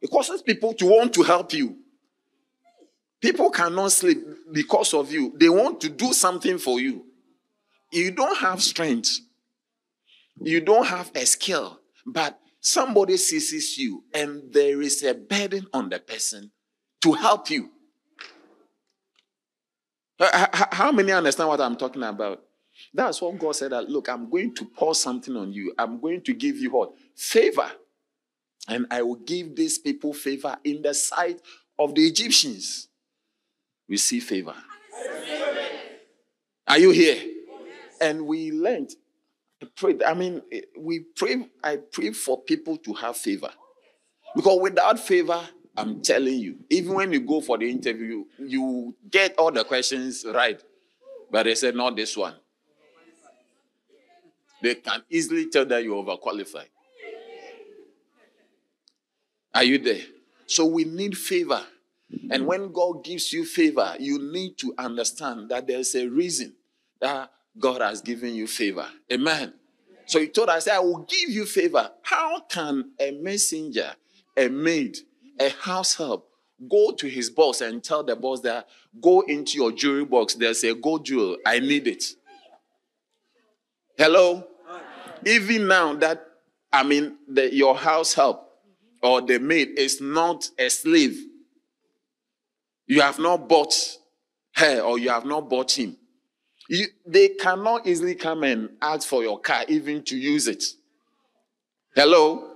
It 0.00 0.10
causes 0.10 0.42
people 0.42 0.72
to 0.74 0.86
want 0.86 1.12
to 1.14 1.22
help 1.22 1.52
you. 1.52 1.76
People 3.20 3.50
cannot 3.50 3.92
sleep 3.92 4.18
because 4.52 4.92
of 4.94 5.10
you. 5.12 5.34
They 5.38 5.48
want 5.48 5.80
to 5.82 5.88
do 5.88 6.12
something 6.12 6.58
for 6.58 6.80
you. 6.80 7.06
You 7.92 8.10
don't 8.10 8.36
have 8.38 8.62
strength. 8.62 9.18
You 10.40 10.60
don't 10.60 10.86
have 10.86 11.10
a 11.14 11.24
skill, 11.24 11.80
but 12.04 12.38
somebody 12.60 13.16
seizes 13.16 13.78
you 13.78 14.04
and 14.12 14.52
there 14.52 14.82
is 14.82 15.02
a 15.02 15.14
burden 15.14 15.66
on 15.72 15.90
the 15.90 16.00
person 16.00 16.50
to 17.02 17.12
help 17.12 17.50
you. 17.50 17.70
Uh, 20.18 20.46
how 20.72 20.92
many 20.92 21.12
understand 21.12 21.48
what 21.48 21.60
I'm 21.60 21.76
talking 21.76 22.02
about? 22.02 22.42
That's 22.92 23.20
what 23.20 23.38
God 23.38 23.54
said 23.56 23.72
that, 23.72 23.88
look, 23.88 24.08
I'm 24.08 24.28
going 24.28 24.54
to 24.56 24.64
pour 24.64 24.94
something 24.94 25.36
on 25.36 25.52
you. 25.52 25.72
I'm 25.78 26.00
going 26.00 26.22
to 26.22 26.32
give 26.32 26.56
you 26.56 26.70
what? 26.70 26.92
Favor. 27.16 27.70
And 28.68 28.86
I 28.90 29.02
will 29.02 29.16
give 29.16 29.54
these 29.54 29.78
people 29.78 30.12
favor 30.12 30.56
in 30.64 30.82
the 30.82 30.94
sight 30.94 31.40
of 31.78 31.94
the 31.94 32.06
Egyptians. 32.06 32.88
Receive 33.88 34.24
favor. 34.24 34.54
Are 36.66 36.78
you 36.78 36.90
here? 36.90 37.22
And 38.00 38.26
we 38.26 38.50
learned. 38.50 38.90
I 39.62 39.66
prayed. 39.76 40.02
I 40.02 40.14
mean, 40.14 40.42
we 40.78 41.00
pray. 41.00 41.46
I 41.62 41.76
pray 41.76 42.12
for 42.12 42.40
people 42.42 42.76
to 42.78 42.92
have 42.94 43.16
favor. 43.16 43.50
Because 44.34 44.58
without 44.60 44.98
favor, 44.98 45.40
I'm 45.76 46.02
telling 46.02 46.38
you, 46.38 46.58
even 46.70 46.94
when 46.94 47.12
you 47.12 47.20
go 47.20 47.40
for 47.40 47.58
the 47.58 47.68
interview, 47.68 48.24
you 48.38 48.94
get 49.10 49.36
all 49.38 49.50
the 49.50 49.64
questions 49.64 50.24
right. 50.32 50.62
But 51.30 51.44
they 51.44 51.54
said, 51.54 51.74
not 51.74 51.96
this 51.96 52.16
one. 52.16 52.34
They 54.62 54.76
can 54.76 55.02
easily 55.10 55.50
tell 55.50 55.66
that 55.66 55.82
you're 55.82 56.02
overqualified. 56.02 56.68
Are 59.54 59.64
you 59.64 59.78
there? 59.78 60.02
So 60.46 60.64
we 60.66 60.84
need 60.84 61.16
favor. 61.16 61.62
And 62.30 62.46
when 62.46 62.72
God 62.72 63.04
gives 63.04 63.32
you 63.32 63.44
favor, 63.44 63.96
you 63.98 64.32
need 64.32 64.56
to 64.58 64.74
understand 64.78 65.50
that 65.50 65.66
there's 65.66 65.94
a 65.94 66.06
reason 66.06 66.54
that 67.00 67.30
God 67.58 67.80
has 67.80 68.00
given 68.00 68.34
you 68.34 68.46
favor. 68.46 68.86
Amen. 69.12 69.54
So 70.06 70.20
he 70.20 70.28
told 70.28 70.50
us, 70.50 70.68
I 70.68 70.78
will 70.78 70.98
give 70.98 71.30
you 71.30 71.46
favor. 71.46 71.90
How 72.02 72.40
can 72.40 72.92
a 73.00 73.10
messenger, 73.12 73.92
a 74.36 74.48
maid, 74.48 74.98
a 75.40 75.48
house 75.50 75.96
help. 75.96 76.30
Go 76.68 76.92
to 76.92 77.08
his 77.08 77.30
boss 77.30 77.60
and 77.60 77.82
tell 77.82 78.02
the 78.04 78.14
boss 78.14 78.40
that 78.42 78.68
go 79.00 79.22
into 79.22 79.58
your 79.58 79.72
jewelry 79.72 80.04
box. 80.04 80.34
There's 80.34 80.62
a 80.64 80.74
gold 80.74 81.04
jewel. 81.04 81.36
I 81.44 81.58
need 81.58 81.88
it. 81.88 82.04
Hello? 83.98 84.46
Even 85.26 85.66
now 85.68 85.94
that 85.94 86.26
i 86.72 86.82
mean 86.82 87.16
the, 87.28 87.54
your 87.54 87.76
house 87.76 88.12
help 88.14 88.50
or 89.02 89.20
the 89.22 89.38
maid 89.38 89.78
is 89.78 90.00
not 90.00 90.48
a 90.58 90.68
slave. 90.68 91.18
You 92.86 93.00
have 93.00 93.18
not 93.18 93.48
bought 93.48 93.74
her 94.56 94.80
or 94.80 94.98
you 94.98 95.10
have 95.10 95.24
not 95.24 95.48
bought 95.48 95.72
him. 95.72 95.96
You, 96.68 96.86
they 97.06 97.28
cannot 97.28 97.86
easily 97.86 98.14
come 98.14 98.44
and 98.44 98.70
ask 98.80 99.06
for 99.08 99.22
your 99.22 99.38
car 99.38 99.64
even 99.68 100.02
to 100.04 100.16
use 100.16 100.48
it. 100.48 100.64
Hello? 101.94 102.50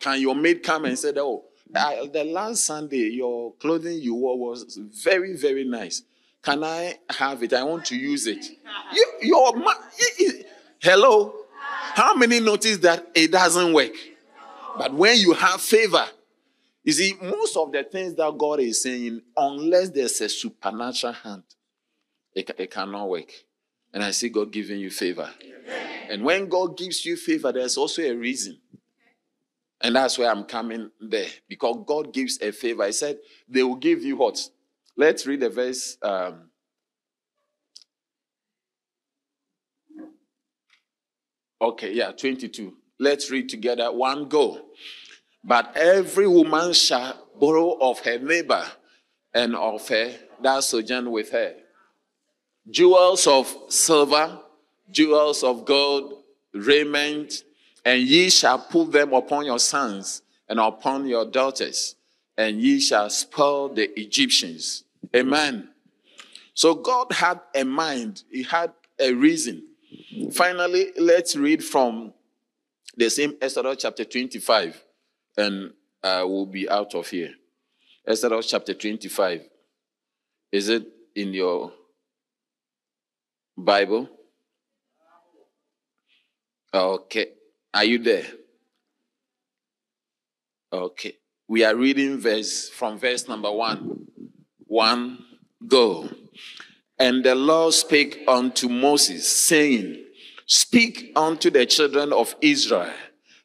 Can 0.00 0.20
your 0.20 0.34
maid 0.34 0.62
come 0.62 0.86
and 0.86 0.98
say 0.98 1.12
oh 1.16 1.44
I, 1.74 2.08
the 2.12 2.24
last 2.24 2.64
Sunday, 2.64 3.10
your 3.10 3.52
clothing 3.54 3.98
you 4.00 4.14
wore 4.14 4.38
was 4.38 4.78
very, 5.02 5.36
very 5.36 5.64
nice. 5.64 6.02
Can 6.42 6.62
I 6.62 6.94
have 7.10 7.42
it? 7.42 7.52
I 7.52 7.62
want 7.64 7.84
to 7.86 7.96
use 7.96 8.26
it. 8.26 8.44
You, 8.92 9.06
your 9.22 9.56
ma- 9.56 9.74
hello. 10.80 11.34
How 11.94 12.14
many 12.14 12.40
notice 12.40 12.78
that 12.78 13.06
it 13.14 13.32
doesn't 13.32 13.72
work? 13.72 13.92
But 14.78 14.92
when 14.94 15.18
you 15.18 15.32
have 15.32 15.60
favor, 15.60 16.06
you 16.84 16.92
see, 16.92 17.14
most 17.20 17.56
of 17.56 17.72
the 17.72 17.82
things 17.82 18.14
that 18.14 18.38
God 18.38 18.60
is 18.60 18.82
saying, 18.82 19.20
unless 19.36 19.90
there's 19.90 20.20
a 20.20 20.28
supernatural 20.28 21.14
hand, 21.14 21.42
it, 22.32 22.48
it 22.58 22.70
cannot 22.70 23.08
work. 23.08 23.32
And 23.92 24.04
I 24.04 24.12
see 24.12 24.28
God 24.28 24.52
giving 24.52 24.78
you 24.78 24.90
favor. 24.90 25.28
And 26.08 26.22
when 26.22 26.48
God 26.48 26.76
gives 26.76 27.04
you 27.04 27.16
favor, 27.16 27.50
there's 27.50 27.76
also 27.76 28.02
a 28.02 28.12
reason. 28.12 28.58
And 29.80 29.94
that's 29.94 30.18
where 30.18 30.30
I'm 30.30 30.44
coming 30.44 30.90
there. 31.00 31.28
Because 31.48 31.84
God 31.86 32.12
gives 32.12 32.40
a 32.40 32.50
favor. 32.50 32.82
I 32.82 32.90
said, 32.90 33.18
they 33.48 33.62
will 33.62 33.76
give 33.76 34.02
you 34.02 34.16
what? 34.16 34.40
Let's 34.96 35.26
read 35.26 35.40
the 35.40 35.50
verse. 35.50 35.98
Um, 36.02 36.50
okay, 41.60 41.92
yeah, 41.92 42.12
22. 42.12 42.72
Let's 42.98 43.30
read 43.30 43.48
together. 43.48 43.92
One 43.92 44.28
go. 44.28 44.62
But 45.44 45.76
every 45.76 46.26
woman 46.26 46.72
shall 46.72 47.28
borrow 47.38 47.78
of 47.80 48.00
her 48.00 48.18
neighbor 48.18 48.64
and 49.34 49.54
of 49.54 49.86
her 49.88 50.14
that 50.42 50.64
sojourn 50.64 51.10
with 51.10 51.30
her 51.30 51.54
jewels 52.70 53.26
of 53.26 53.54
silver, 53.68 54.40
jewels 54.90 55.42
of 55.42 55.64
gold, 55.64 56.22
raiment, 56.52 57.44
and 57.86 58.02
ye 58.02 58.28
shall 58.28 58.58
put 58.58 58.90
them 58.90 59.12
upon 59.12 59.46
your 59.46 59.60
sons 59.60 60.22
and 60.48 60.58
upon 60.58 61.06
your 61.06 61.24
daughters, 61.24 61.94
and 62.36 62.60
ye 62.60 62.80
shall 62.80 63.08
spoil 63.08 63.68
the 63.68 63.88
Egyptians. 63.98 64.82
Amen. 65.14 65.68
So 66.52 66.74
God 66.74 67.12
had 67.12 67.40
a 67.54 67.64
mind, 67.64 68.24
He 68.28 68.42
had 68.42 68.72
a 68.98 69.12
reason. 69.12 69.62
Finally, 70.32 70.94
let's 70.98 71.36
read 71.36 71.62
from 71.62 72.12
the 72.96 73.08
same 73.08 73.34
Exodus 73.40 73.76
chapter 73.78 74.04
25, 74.04 74.84
and 75.36 75.70
uh, 76.02 76.24
we'll 76.26 76.44
be 76.44 76.68
out 76.68 76.92
of 76.96 77.06
here. 77.06 77.34
Exodus 78.04 78.50
chapter 78.50 78.74
25. 78.74 79.48
Is 80.50 80.68
it 80.70 80.88
in 81.14 81.32
your 81.32 81.72
Bible? 83.56 84.08
Okay. 86.74 87.35
Are 87.76 87.84
you 87.84 87.98
there? 87.98 88.24
Okay. 90.72 91.12
We 91.46 91.62
are 91.62 91.76
reading 91.76 92.18
verse 92.18 92.70
from 92.70 92.98
verse 92.98 93.28
number 93.28 93.52
one. 93.52 94.06
One, 94.66 95.22
go. 95.68 96.08
And 96.98 97.22
the 97.22 97.34
Lord 97.34 97.74
spake 97.74 98.24
unto 98.26 98.70
Moses, 98.70 99.28
saying, 99.28 100.02
Speak 100.46 101.12
unto 101.14 101.50
the 101.50 101.66
children 101.66 102.14
of 102.14 102.34
Israel 102.40 102.94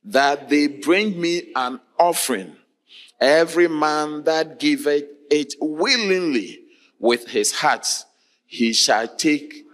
that 0.06 0.48
they 0.48 0.68
bring 0.68 1.20
me 1.20 1.52
an 1.54 1.82
offering. 2.00 2.56
Every 3.20 3.68
man 3.68 4.24
that 4.24 4.60
giveth 4.62 5.10
it 5.30 5.56
willingly 5.60 6.62
with 7.00 7.28
his 7.28 7.52
heart, 7.52 7.86
he 8.48 8.72
shall 8.72 9.10
take, 9.10 9.66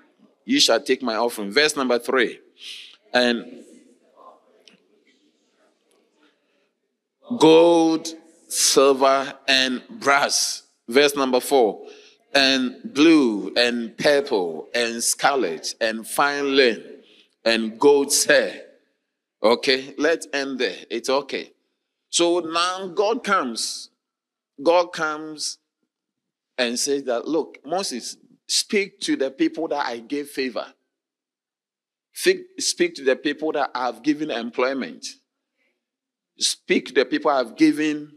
you 0.45 0.59
shall 0.59 0.81
take 0.81 1.03
my 1.03 1.15
offering. 1.15 1.51
Verse 1.51 1.75
number 1.75 1.99
three. 1.99 2.39
And 3.13 3.65
gold, 7.39 8.07
silver, 8.47 9.33
and 9.47 9.81
brass. 9.89 10.63
Verse 10.87 11.15
number 11.15 11.39
four. 11.39 11.85
And 12.33 12.77
blue, 12.93 13.53
and 13.55 13.97
purple, 13.97 14.67
and 14.73 15.03
scarlet, 15.03 15.75
and 15.81 16.07
fine 16.07 16.55
linen, 16.55 16.83
and 17.43 17.79
goat's 17.79 18.25
hair. 18.25 18.63
Okay, 19.41 19.93
let's 19.97 20.27
end 20.33 20.59
there. 20.59 20.77
It's 20.89 21.09
okay. 21.09 21.51
So 22.09 22.39
now 22.39 22.87
God 22.87 23.23
comes. 23.23 23.89
God 24.61 24.87
comes 24.93 25.57
and 26.57 26.77
says 26.77 27.03
that, 27.03 27.27
look, 27.27 27.59
Moses, 27.65 28.17
speak 28.47 28.99
to 29.01 29.15
the 29.15 29.29
people 29.31 29.67
that 29.67 29.85
I 29.85 29.99
gave 29.99 30.29
favor. 30.29 30.65
Speak 32.13 32.95
to 32.95 33.03
the 33.03 33.15
people 33.15 33.51
that 33.51 33.71
I 33.75 33.85
have 33.85 34.01
given 34.01 34.31
employment 34.31 35.05
speak 36.39 36.93
the 36.93 37.05
people 37.05 37.31
I've 37.31 37.55
given, 37.55 38.13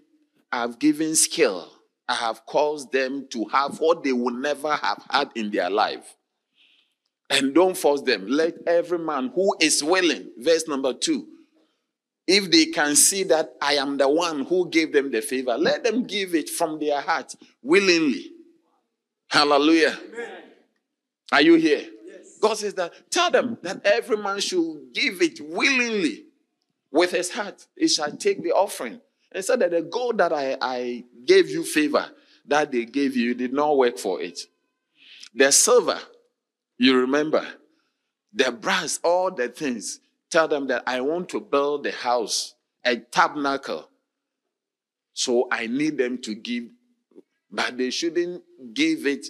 I've 0.53 0.79
given 0.79 1.15
skill. 1.15 1.71
I 2.09 2.15
have 2.15 2.45
caused 2.45 2.91
them 2.93 3.29
to 3.31 3.45
have 3.47 3.79
what 3.79 4.03
they 4.03 4.13
would 4.13 4.35
never 4.35 4.75
have 4.75 5.05
had 5.09 5.31
in 5.37 5.51
their 5.51 5.71
life. 5.71 6.17
And 7.29 7.55
don't 7.55 7.77
force 7.77 8.03
them. 8.03 8.27
Let 8.27 8.55
every 8.67 8.99
man 8.99 9.31
who 9.33 9.55
is 9.61 9.85
willing, 9.85 10.31
verse 10.39 10.67
number 10.67 10.93
two, 10.93 11.29
if 12.27 12.51
they 12.51 12.67
can 12.67 12.97
see 12.97 13.23
that 13.25 13.55
I 13.61 13.75
am 13.75 13.97
the 13.97 14.09
one 14.09 14.45
who 14.45 14.69
gave 14.69 14.93
them 14.93 15.13
the 15.13 15.23
favor, 15.23 15.57
let 15.57 15.85
them 15.85 16.05
give 16.05 16.35
it 16.35 16.49
from 16.51 16.81
their 16.81 17.01
heart 17.01 17.35
willingly. 17.63 18.33
Hallelujah. 19.29 19.97
Amen. 20.13 20.43
Are 21.33 21.43
you 21.43 21.55
here? 21.55 21.87
Yes. 22.05 22.39
God 22.41 22.57
says 22.57 22.75
that 22.75 22.93
tell 23.11 23.31
them 23.31 23.59
that 23.63 23.81
every 23.85 24.17
man 24.17 24.41
should 24.41 24.93
give 24.93 25.23
it 25.23 25.41
willingly 25.41 26.25
with 26.93 27.13
his 27.13 27.31
heart, 27.31 27.67
he 27.77 27.89
shall 27.89 28.13
take 28.17 28.43
the 28.43 28.53
offering. 28.53 29.01
And 29.33 29.45
said 29.45 29.61
that 29.61 29.71
the 29.71 29.83
gold 29.83 30.19
that 30.19 30.33
I, 30.33 30.57
I 30.61 31.05
gave 31.25 31.49
you 31.49 31.63
favor, 31.63 32.11
that 32.47 32.73
they 32.73 32.85
gave 32.85 33.17
you, 33.17 33.35
did 33.35 33.53
not 33.53 33.77
work 33.77 33.97
for 33.97 34.21
it. 34.21 34.41
The 35.35 35.53
silver, 35.53 36.01
you 36.79 36.99
remember, 36.99 37.47
the 38.33 38.51
brass, 38.51 38.99
all 39.05 39.31
the 39.31 39.49
things. 39.49 40.01
Tell 40.31 40.49
them 40.49 40.67
that 40.69 40.83
I 40.87 41.01
want 41.01 41.29
to 41.31 41.41
build 41.41 41.85
the 41.85 41.93
house, 41.93 42.55
a 42.85 42.97
tabernacle. 42.97 43.89
So 45.13 45.49
I 45.51 45.67
need 45.67 45.99
them 45.99 46.19
to 46.23 46.35
give, 46.35 46.65
but 47.51 47.77
they 47.77 47.91
shouldn't 47.91 48.43
give 48.75 49.07
it 49.07 49.27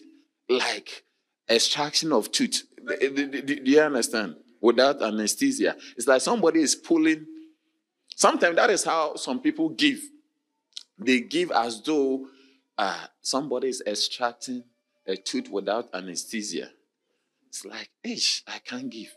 like 0.49 1.05
extraction 1.49 2.13
of 2.13 2.33
tooth. 2.33 2.65
Do 2.87 3.61
you 3.65 3.81
understand? 3.81 4.37
Without 4.63 5.03
anesthesia. 5.03 5.75
It's 5.97 6.07
like 6.07 6.21
somebody 6.21 6.61
is 6.61 6.75
pulling 6.75 7.27
Sometimes 8.21 8.57
that 8.57 8.69
is 8.69 8.85
how 8.85 9.15
some 9.15 9.41
people 9.41 9.71
give. 9.71 9.99
They 10.99 11.23
give 11.23 11.51
as 11.51 11.81
though 11.81 12.27
uh, 12.77 13.07
somebody 13.23 13.69
is 13.69 13.83
extracting 13.87 14.63
a 15.07 15.17
tooth 15.17 15.49
without 15.49 15.89
anesthesia. 15.95 16.69
It's 17.49 17.65
like, 17.65 17.89
ish, 18.05 18.43
I 18.47 18.59
can't 18.59 18.91
give. 18.91 19.17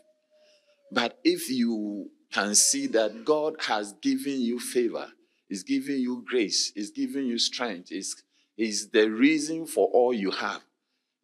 But 0.90 1.18
if 1.22 1.50
you 1.50 2.12
can 2.32 2.54
see 2.54 2.86
that 2.86 3.26
God 3.26 3.56
has 3.58 3.92
given 4.00 4.40
you 4.40 4.58
favor, 4.58 5.08
is 5.50 5.62
giving 5.62 5.98
you 5.98 6.24
grace, 6.26 6.72
is 6.74 6.88
giving 6.90 7.26
you 7.26 7.36
strength, 7.36 7.92
is, 7.92 8.22
is 8.56 8.88
the 8.88 9.10
reason 9.10 9.66
for 9.66 9.86
all 9.88 10.14
you 10.14 10.30
have, 10.30 10.62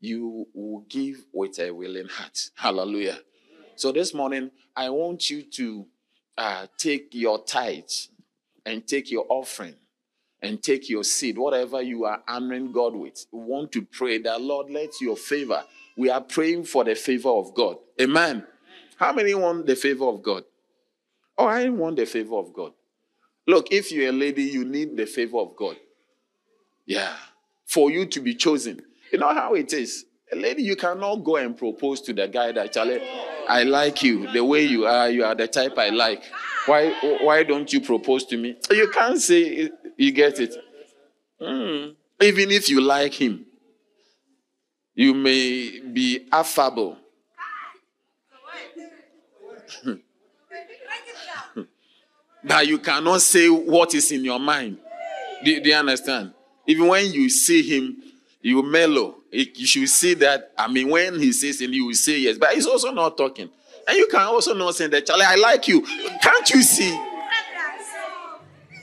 you 0.00 0.46
will 0.52 0.84
give 0.86 1.24
with 1.32 1.58
a 1.58 1.70
willing 1.70 2.08
heart. 2.08 2.50
Hallelujah. 2.56 3.20
So 3.76 3.90
this 3.90 4.12
morning, 4.12 4.50
I 4.76 4.90
want 4.90 5.30
you 5.30 5.44
to 5.52 5.86
uh, 6.40 6.66
take 6.78 7.14
your 7.14 7.44
tithes 7.44 8.08
and 8.64 8.86
take 8.86 9.10
your 9.10 9.26
offering 9.28 9.74
and 10.40 10.62
take 10.62 10.88
your 10.88 11.04
seed, 11.04 11.36
whatever 11.36 11.82
you 11.82 12.06
are 12.06 12.22
honoring 12.26 12.72
God 12.72 12.96
with. 12.96 13.26
We 13.30 13.40
want 13.40 13.72
to 13.72 13.82
pray 13.82 14.16
that, 14.22 14.40
Lord, 14.40 14.70
let 14.70 15.02
your 15.02 15.16
favor. 15.16 15.62
We 15.98 16.08
are 16.08 16.22
praying 16.22 16.64
for 16.64 16.82
the 16.82 16.94
favor 16.94 17.28
of 17.28 17.54
God. 17.54 17.76
Amen. 18.00 18.46
How 18.96 19.12
many 19.12 19.34
want 19.34 19.66
the 19.66 19.76
favor 19.76 20.06
of 20.06 20.22
God? 20.22 20.44
Oh, 21.36 21.44
I 21.46 21.68
want 21.68 21.96
the 21.96 22.06
favor 22.06 22.36
of 22.36 22.54
God. 22.54 22.72
Look, 23.46 23.70
if 23.70 23.92
you're 23.92 24.08
a 24.08 24.12
lady, 24.12 24.44
you 24.44 24.64
need 24.64 24.96
the 24.96 25.04
favor 25.04 25.38
of 25.38 25.54
God. 25.56 25.76
Yeah. 26.86 27.16
For 27.66 27.90
you 27.90 28.06
to 28.06 28.20
be 28.20 28.34
chosen. 28.34 28.80
You 29.12 29.18
know 29.18 29.34
how 29.34 29.52
it 29.54 29.74
is. 29.74 30.06
A 30.32 30.36
lady, 30.36 30.62
you 30.62 30.76
cannot 30.76 31.16
go 31.16 31.36
and 31.36 31.54
propose 31.54 32.00
to 32.02 32.14
the 32.14 32.28
guy 32.28 32.52
that, 32.52 32.72
Charlie, 32.72 33.02
I 33.50 33.64
like 33.64 34.02
you 34.04 34.30
the 34.32 34.44
way 34.44 34.62
you 34.62 34.86
are. 34.86 35.10
You 35.10 35.24
are 35.24 35.34
the 35.34 35.48
type 35.48 35.76
I 35.76 35.88
like. 35.88 36.22
Why, 36.66 36.94
why 37.22 37.42
don't 37.42 37.72
you 37.72 37.80
propose 37.80 38.24
to 38.26 38.36
me? 38.36 38.56
You 38.70 38.88
can't 38.90 39.20
say 39.20 39.70
you 39.96 40.12
get 40.12 40.38
it. 40.38 40.54
Mm. 41.40 41.96
Even 42.20 42.50
if 42.52 42.68
you 42.68 42.80
like 42.80 43.14
him, 43.14 43.44
you 44.94 45.14
may 45.14 45.80
be 45.80 46.28
affable. 46.30 46.96
but 52.44 52.66
you 52.66 52.78
cannot 52.78 53.20
say 53.20 53.48
what 53.48 53.94
is 53.94 54.12
in 54.12 54.24
your 54.24 54.38
mind. 54.38 54.78
Do, 55.44 55.60
do 55.60 55.68
you 55.68 55.74
understand? 55.74 56.34
Even 56.66 56.86
when 56.86 57.10
you 57.12 57.28
see 57.28 57.62
him, 57.62 57.96
you 58.42 58.62
mellow. 58.62 59.16
You 59.32 59.66
should 59.66 59.88
see 59.88 60.14
that. 60.14 60.52
I 60.58 60.70
mean, 60.70 60.90
when 60.90 61.18
he 61.18 61.32
says 61.32 61.60
and 61.60 61.72
you 61.72 61.86
will 61.86 61.94
say 61.94 62.18
yes, 62.18 62.36
but 62.36 62.52
he's 62.52 62.66
also 62.66 62.90
not 62.92 63.16
talking. 63.16 63.48
And 63.86 63.96
you 63.96 64.08
can 64.08 64.20
also 64.20 64.54
not 64.54 64.74
say 64.74 64.88
that, 64.88 65.06
Charlie, 65.06 65.24
I 65.24 65.36
like 65.36 65.68
you. 65.68 65.82
Can't 65.82 66.50
you 66.50 66.62
see? 66.62 66.90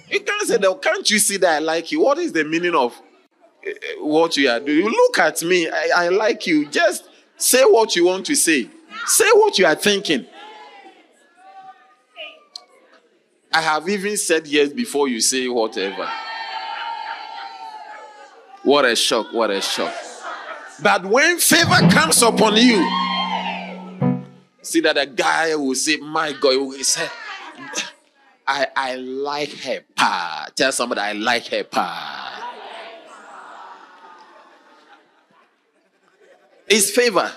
You 0.10 0.21
can't 0.21 0.47
say 0.47 0.57
that. 0.57 0.81
Can't 0.81 1.10
you 1.10 1.19
see 1.19 1.38
that 1.38 1.55
I 1.55 1.60
like 1.60 1.91
you? 1.91 2.01
What 2.01 2.17
is 2.17 2.31
the 2.31 2.43
meaning 2.45 2.75
of 2.75 2.93
uh, 3.65 3.71
what 3.99 4.38
you 4.38 4.49
are 4.49 4.60
doing? 4.60 4.86
Look 4.86 5.19
at 5.19 5.43
me. 5.43 5.69
I, 5.69 5.89
I 5.95 6.10
like 6.10 6.47
you. 6.47 6.67
Just 6.69 7.10
say 7.36 7.63
what 7.63 7.95
you 7.95 8.05
want 8.05 8.25
to 8.27 8.36
say. 8.36 8.69
Say 9.05 9.29
what 9.33 9.57
you 9.60 9.65
are 9.65 9.75
thinking. 9.75 10.25
I 13.51 13.62
have 13.62 13.88
even 13.89 14.15
said 14.17 14.47
yes 14.47 14.69
before 14.69 15.07
you 15.07 15.19
say 15.19 15.47
whatever. 15.47 16.10
What 18.63 18.86
a 18.86 18.95
shock! 18.95 19.27
What 19.31 19.49
a 19.49 19.62
shock! 19.62 19.93
But 20.81 21.05
when 21.05 21.39
favor 21.39 21.87
comes 21.89 22.21
upon 22.21 22.57
you, 22.57 22.77
see 24.61 24.79
that 24.81 24.97
a 24.97 25.05
guy 25.05 25.55
will 25.55 25.75
say, 25.75 25.97
My 25.97 26.33
God, 26.33 26.51
he 26.51 26.57
will 26.57 26.83
say, 26.83 27.07
I, 28.47 28.67
I 28.75 28.95
like 28.95 29.51
her 29.63 29.83
pa. 29.95 30.47
Tell 30.55 30.71
somebody 30.71 31.01
I 31.01 31.13
like 31.13 31.47
her 31.47 31.63
pa. 31.63 32.33
It's 36.69 36.91
favor. 36.91 37.31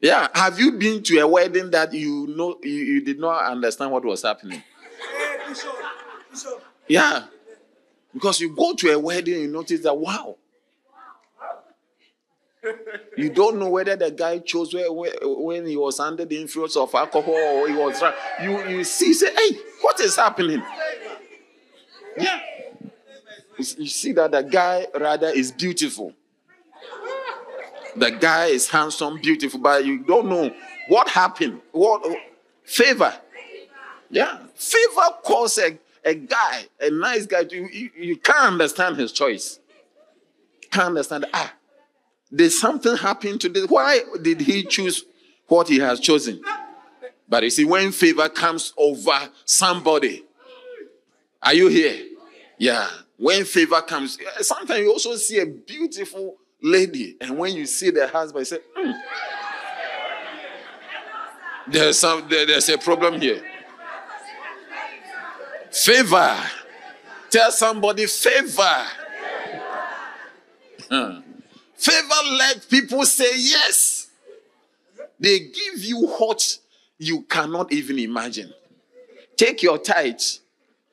Yeah. 0.00 0.28
Have 0.34 0.58
you 0.58 0.72
been 0.72 1.02
to 1.04 1.18
a 1.18 1.26
wedding 1.26 1.70
that 1.70 1.92
you 1.92 2.26
know 2.28 2.58
you, 2.62 2.70
you 2.72 3.04
did 3.04 3.18
not 3.18 3.44
understand 3.44 3.92
what 3.92 4.04
was 4.04 4.22
happening? 4.22 4.62
Yeah. 6.88 7.24
Because 8.12 8.40
you 8.40 8.54
go 8.54 8.74
to 8.74 8.92
a 8.92 8.98
wedding, 8.98 9.42
you 9.42 9.48
notice 9.48 9.82
that 9.82 9.96
wow, 9.96 10.36
you 13.16 13.30
don't 13.30 13.58
know 13.58 13.68
whether 13.68 13.96
the 13.96 14.10
guy 14.10 14.38
chose 14.38 14.74
where, 14.74 14.92
where, 14.92 15.12
when 15.22 15.66
he 15.66 15.76
was 15.76 15.98
under 15.98 16.24
the 16.24 16.40
influence 16.40 16.76
of 16.76 16.94
alcohol 16.94 17.34
or 17.34 17.68
he 17.68 17.74
was 17.74 17.98
drunk. 17.98 18.16
You, 18.42 18.68
you 18.68 18.84
see, 18.84 19.14
say, 19.14 19.32
hey, 19.34 19.58
what 19.80 19.98
is 20.00 20.16
happening? 20.16 20.62
Yeah. 22.18 22.40
You 23.58 23.64
see 23.64 24.12
that 24.12 24.30
the 24.30 24.42
guy 24.42 24.86
rather 24.98 25.28
is 25.28 25.52
beautiful. 25.52 26.14
The 27.96 28.10
guy 28.10 28.46
is 28.46 28.68
handsome, 28.68 29.20
beautiful, 29.20 29.60
but 29.60 29.84
you 29.84 29.98
don't 29.98 30.28
know 30.28 30.50
what 30.88 31.08
happened. 31.08 31.60
What 31.72 32.04
favor? 32.64 33.12
Yeah, 34.10 34.38
favor 34.54 35.16
calls 35.22 35.58
a, 35.58 35.78
a 36.04 36.14
guy, 36.14 36.64
a 36.80 36.90
nice 36.90 37.26
guy. 37.26 37.40
You, 37.50 37.68
you, 37.72 37.90
you 37.96 38.16
can't 38.16 38.52
understand 38.52 38.96
his 38.96 39.12
choice. 39.12 39.60
Can't 40.70 40.88
understand. 40.88 41.26
Ah, 41.32 41.52
did 42.34 42.50
something 42.50 42.96
happen 42.96 43.38
to 43.38 43.48
this? 43.48 43.66
Why 43.68 44.00
did 44.22 44.40
he 44.40 44.62
choose 44.62 45.04
what 45.46 45.68
he 45.68 45.78
has 45.78 46.00
chosen? 46.00 46.40
But 47.28 47.44
you 47.44 47.50
see, 47.50 47.64
when 47.64 47.92
favor 47.92 48.28
comes 48.28 48.72
over 48.76 49.28
somebody, 49.44 50.24
are 51.42 51.54
you 51.54 51.68
here? 51.68 52.06
Yeah. 52.58 52.88
When 53.16 53.44
favor 53.44 53.80
comes, 53.82 54.18
sometimes 54.40 54.80
you 54.80 54.90
also 54.90 55.14
see 55.16 55.38
a 55.38 55.46
beautiful 55.46 56.36
lady, 56.62 57.16
and 57.20 57.38
when 57.38 57.54
you 57.54 57.66
see 57.66 57.90
the 57.90 58.06
husband, 58.08 58.40
you 58.40 58.44
say, 58.44 58.58
mm, 58.78 59.00
there's 61.68 61.98
some 61.98 62.26
there, 62.28 62.46
there's 62.46 62.68
a 62.68 62.78
problem 62.78 63.20
here. 63.20 63.42
Favor. 65.70 66.36
Tell 67.30 67.52
somebody 67.52 68.06
favor. 68.06 68.86
Huh. 70.90 71.20
Favor 71.80 72.36
let 72.36 72.68
people 72.68 73.06
say 73.06 73.30
yes. 73.36 74.08
They 75.18 75.38
give 75.38 75.78
you 75.78 76.08
what 76.08 76.58
you 76.98 77.22
cannot 77.22 77.72
even 77.72 77.98
imagine. 77.98 78.52
Take 79.34 79.62
your 79.62 79.78
tithe, 79.78 80.20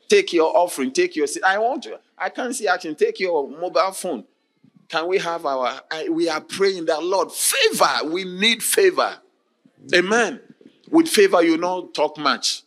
take 0.07 0.31
your 0.31 0.55
offering, 0.55 0.93
take 0.93 1.17
your. 1.17 1.27
I 1.45 1.57
want 1.57 1.83
to. 1.83 1.99
I 2.17 2.29
can't 2.29 2.55
see 2.55 2.69
action. 2.69 2.95
Take 2.95 3.19
your 3.19 3.49
mobile 3.49 3.91
phone. 3.91 4.23
Can 4.87 5.09
we 5.09 5.17
have 5.17 5.45
our? 5.45 5.81
I, 5.91 6.07
we 6.07 6.29
are 6.29 6.39
praying 6.39 6.85
that 6.85 7.03
Lord 7.03 7.33
favor. 7.33 8.05
We 8.05 8.23
need 8.23 8.63
favor. 8.63 9.17
Amen. 9.93 10.39
With 10.89 11.09
favor, 11.09 11.43
you 11.43 11.57
don't 11.57 11.93
talk 11.93 12.17
much. 12.17 12.63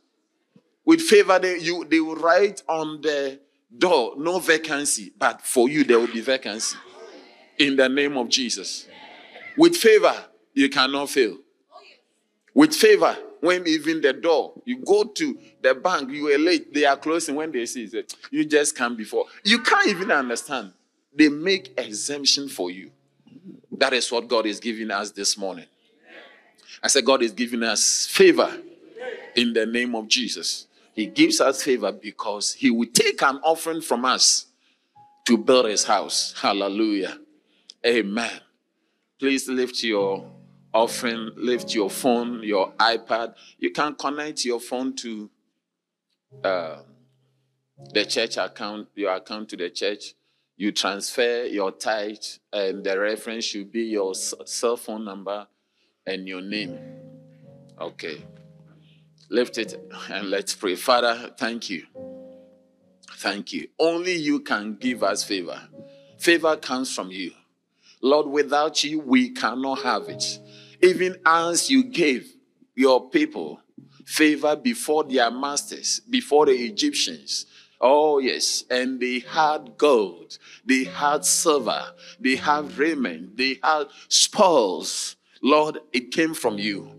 With 0.84 1.00
favor, 1.00 1.38
they, 1.38 1.58
you 1.58 1.86
they 1.86 2.00
will 2.00 2.16
write 2.16 2.62
on 2.68 3.00
the 3.00 3.40
door 3.78 4.12
no 4.18 4.40
vacancy, 4.40 5.10
but 5.18 5.40
for 5.40 5.70
you 5.70 5.84
there 5.84 5.98
will 5.98 6.12
be 6.12 6.20
vacancy 6.20 6.76
in 7.60 7.76
the 7.76 7.88
name 7.88 8.16
of 8.16 8.28
Jesus. 8.28 8.88
With 9.56 9.76
favor, 9.76 10.14
you 10.54 10.68
cannot 10.70 11.10
fail. 11.10 11.36
With 12.54 12.74
favor, 12.74 13.16
when 13.40 13.66
even 13.66 14.00
the 14.00 14.12
door, 14.12 14.54
you 14.64 14.78
go 14.78 15.04
to 15.04 15.38
the 15.62 15.74
bank, 15.74 16.10
you 16.10 16.34
are 16.34 16.38
late, 16.38 16.74
they 16.74 16.84
are 16.84 16.96
closing 16.96 17.34
when 17.34 17.52
they 17.52 17.66
see 17.66 17.84
it. 17.84 18.14
You 18.30 18.44
just 18.44 18.74
come 18.74 18.96
before. 18.96 19.26
You 19.44 19.60
can't 19.60 19.88
even 19.88 20.10
understand. 20.10 20.72
They 21.14 21.28
make 21.28 21.78
exemption 21.78 22.48
for 22.48 22.70
you. 22.70 22.90
That 23.72 23.92
is 23.92 24.10
what 24.10 24.26
God 24.26 24.46
is 24.46 24.58
giving 24.58 24.90
us 24.90 25.10
this 25.10 25.38
morning. 25.38 25.66
I 26.82 26.88
said, 26.88 27.04
God 27.04 27.22
is 27.22 27.32
giving 27.32 27.62
us 27.62 28.06
favor 28.06 28.50
in 29.36 29.52
the 29.52 29.66
name 29.66 29.94
of 29.94 30.08
Jesus. 30.08 30.66
He 30.94 31.06
gives 31.06 31.40
us 31.40 31.62
favor 31.62 31.92
because 31.92 32.54
He 32.54 32.70
will 32.70 32.88
take 32.92 33.22
an 33.22 33.38
offering 33.42 33.82
from 33.82 34.04
us 34.04 34.46
to 35.26 35.36
build 35.36 35.66
His 35.66 35.84
house. 35.84 36.34
Hallelujah. 36.40 37.18
Amen. 37.86 38.40
Please 39.18 39.48
lift 39.48 39.82
your 39.82 40.30
offering, 40.72 41.30
lift 41.36 41.74
your 41.74 41.90
phone, 41.90 42.42
your 42.42 42.72
iPad. 42.72 43.34
You 43.58 43.70
can 43.70 43.94
connect 43.94 44.44
your 44.44 44.60
phone 44.60 44.94
to 44.96 45.30
uh, 46.44 46.82
the 47.92 48.04
church 48.04 48.36
account, 48.36 48.88
your 48.94 49.14
account 49.14 49.48
to 49.50 49.56
the 49.56 49.70
church. 49.70 50.14
You 50.56 50.72
transfer 50.72 51.44
your 51.44 51.72
tithe, 51.72 52.18
and 52.52 52.84
the 52.84 52.98
reference 52.98 53.46
should 53.46 53.72
be 53.72 53.84
your 53.84 54.14
cell 54.14 54.76
phone 54.76 55.06
number 55.06 55.46
and 56.06 56.28
your 56.28 56.42
name. 56.42 56.78
Okay. 57.80 58.22
Lift 59.30 59.56
it 59.56 59.80
and 60.10 60.28
let's 60.28 60.54
pray. 60.54 60.74
Father, 60.74 61.30
thank 61.38 61.70
you. 61.70 61.86
Thank 63.16 63.52
you. 63.52 63.68
Only 63.78 64.16
you 64.16 64.40
can 64.40 64.76
give 64.76 65.02
us 65.02 65.24
favor. 65.24 65.60
Favor 66.18 66.56
comes 66.56 66.94
from 66.94 67.10
you. 67.10 67.32
Lord, 68.02 68.26
without 68.26 68.82
you, 68.82 69.00
we 69.00 69.30
cannot 69.30 69.82
have 69.82 70.08
it. 70.08 70.38
Even 70.82 71.16
as 71.26 71.70
you 71.70 71.84
gave 71.84 72.34
your 72.74 73.10
people 73.10 73.60
favor 74.06 74.56
before 74.56 75.04
their 75.04 75.30
masters, 75.30 76.00
before 76.00 76.46
the 76.46 76.52
Egyptians. 76.52 77.46
Oh, 77.80 78.18
yes. 78.18 78.64
And 78.70 79.00
they 79.00 79.20
had 79.20 79.76
gold, 79.76 80.38
they 80.64 80.84
had 80.84 81.24
silver, 81.24 81.82
they 82.18 82.36
had 82.36 82.76
raiment, 82.76 83.36
they 83.36 83.58
had 83.62 83.86
spoils. 84.08 85.16
Lord, 85.42 85.78
it 85.92 86.10
came 86.10 86.34
from 86.34 86.58
you. 86.58 86.90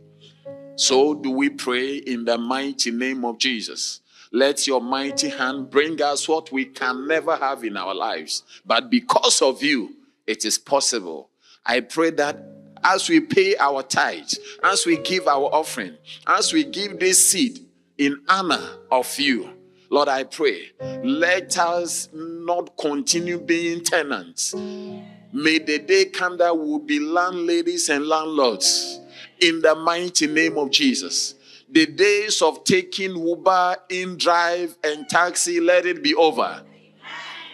So 0.76 1.14
do 1.14 1.30
we 1.30 1.50
pray 1.50 1.98
in 1.98 2.26
the 2.26 2.38
mighty 2.38 2.92
name 2.92 3.26
of 3.26 3.38
Jesus. 3.38 4.02
Let 4.32 4.66
your 4.66 4.82
mighty 4.82 5.30
hand 5.30 5.70
bring 5.70 6.02
us 6.02 6.28
what 6.28 6.52
we 6.52 6.66
can 6.66 7.08
never 7.08 7.36
have 7.36 7.64
in 7.64 7.76
our 7.76 7.94
lives. 7.94 8.44
But 8.66 8.90
because 8.90 9.42
of 9.42 9.62
you, 9.62 9.96
it 10.28 10.46
is 10.46 10.58
possible. 10.58 11.30
I 11.66 11.82
pray 11.82 12.12
that 12.12 12.38
as 12.84 13.10
we 13.10 13.20
pay 13.20 13.56
our 13.58 13.84
tithes, 13.84 14.40
as 14.64 14.86
we 14.86 14.98
give 14.98 15.28
our 15.28 15.54
offering, 15.54 15.98
as 16.26 16.54
we 16.54 16.64
give 16.64 17.00
this 17.00 17.26
seed 17.26 17.60
in 17.98 18.22
honor 18.28 18.68
of 18.92 19.20
you, 19.20 19.50
Lord, 19.90 20.08
I 20.08 20.24
pray, 20.24 20.72
let 21.04 21.58
us 21.58 22.10
not 22.14 22.78
continue 22.78 23.40
being 23.40 23.84
tenants. 23.84 24.56
May 24.56 25.60
the 25.60 25.80
day 25.80 26.06
come 26.06 26.38
that 26.38 26.58
we'll 26.58 26.80
be 26.80 27.00
landladies 27.00 27.90
and 27.90 28.08
landlords 28.08 29.00
in 29.40 29.62
the 29.62 29.76
mighty 29.76 30.28
name 30.28 30.58
of 30.58 30.72
Jesus. 30.72 31.36
The 31.70 31.86
days 31.86 32.42
of 32.42 32.64
taking 32.64 33.16
Uber, 33.16 33.78
inDrive, 33.90 34.76
and 34.84 35.08
taxi, 35.08 35.60
let 35.60 35.86
it 35.86 36.04
be 36.04 36.16
over 36.16 36.64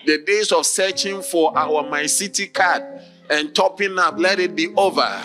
the 0.08 0.18
days 0.20 0.54
of 0.54 0.66
searching 0.66 1.22
for 1.22 1.56
our 1.56 1.84
MyCiTi 1.84 2.54
card 2.54 2.82
and 3.30 3.54
topping 3.54 4.00
up, 4.00 4.18
let 4.18 4.40
it 4.40 4.56
be 4.56 4.74
over. 4.78 5.22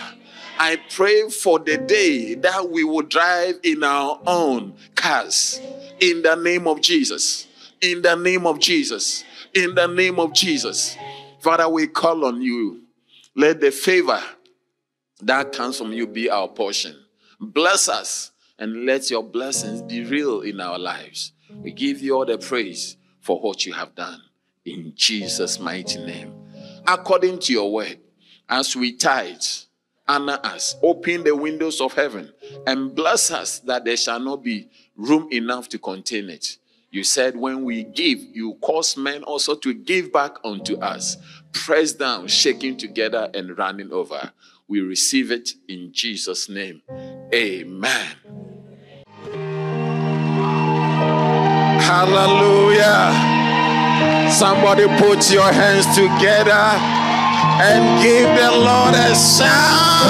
I 0.59 0.77
pray 0.91 1.31
for 1.31 1.61
the 1.61 1.79
day 1.79 2.35
that 2.35 2.69
we 2.69 2.83
will 2.83 3.03
drive 3.03 3.61
in 3.63 3.85
our 3.85 4.21
own 4.27 4.75
cars. 4.97 5.61
In 6.01 6.23
the 6.23 6.35
name 6.35 6.67
of 6.67 6.81
Jesus. 6.81 7.47
In 7.81 8.03
the 8.03 8.17
name 8.17 8.45
of 8.45 8.59
Jesus. 8.59 9.23
In 9.55 9.77
the 9.77 9.87
name 9.87 10.19
of 10.19 10.33
Jesus. 10.33 10.97
Father, 11.39 11.69
we 11.69 11.87
call 11.87 12.25
on 12.25 12.43
you. 12.43 12.83
Let 13.37 13.61
the 13.61 13.71
favor 13.71 14.21
that 15.21 15.53
comes 15.53 15.79
from 15.79 15.93
you 15.93 16.09
be 16.09 16.29
our 16.29 16.49
portion. 16.49 16.97
Bless 17.41 17.89
us 17.89 18.33
and 18.59 18.85
let 18.85 19.13
your 19.13 19.23
blessings 19.23 19.81
be 19.81 20.05
real 20.05 20.41
in 20.41 20.61
our 20.61 20.79
lives. 20.79 21.33
We 21.55 21.71
give 21.71 22.01
you 22.01 22.17
all 22.17 22.27
the 22.27 22.39
praise 22.39 22.97
for 23.21 23.41
what 23.41 23.65
you 23.65 23.75
have 23.75 23.95
done 23.95 24.21
in 24.65 24.93
Jesus' 24.95 25.59
mighty 25.59 25.99
name. 26.05 26.33
According 26.87 27.41
to 27.41 27.53
your 27.53 27.73
word, 27.73 27.99
as 28.49 28.77
we 28.77 28.93
tithe, 28.93 29.41
honor 30.09 30.39
us, 30.43 30.77
open 30.83 31.25
the 31.25 31.35
windows 31.35 31.81
of 31.81 31.93
heaven, 31.93 32.33
and 32.67 32.95
bless 32.95 33.31
us 33.31 33.61
that 33.61 33.85
there 33.85 33.97
shall 33.97 34.21
not 34.21 34.43
be 34.43 34.69
room 34.97 35.29
enough 35.33 35.69
to 35.71 35.79
contain 35.79 36.29
it. 36.29 36.59
You 36.91 37.05
said, 37.05 37.37
when 37.37 37.65
we 37.65 37.85
give, 37.85 38.19
you 38.21 38.55
cause 38.61 38.97
men 38.97 39.23
also 39.23 39.55
to 39.55 39.73
give 39.73 40.13
back 40.13 40.37
unto 40.45 40.77
us, 40.79 41.17
pressed 41.53 41.99
down, 41.99 42.29
shaking 42.29 42.77
together, 42.77 43.31
and 43.33 43.57
running 43.57 43.91
over. 43.93 44.33
We 44.69 44.81
receive 44.81 45.31
it 45.31 45.55
in 45.69 45.93
Jesus' 45.93 46.51
name. 46.51 46.83
Amen. 47.35 48.17
Hallelujah. 51.81 53.42
Somebody 54.31 54.87
put 54.99 55.31
your 55.31 55.51
hands 55.53 55.87
together 55.95 56.65
and 57.63 58.03
give 58.03 58.29
the 58.37 58.51
Lord 58.51 58.95
a 58.95 59.15
shout. 59.15 60.03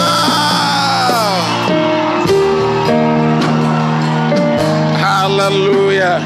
Hallelujah. 4.99 6.21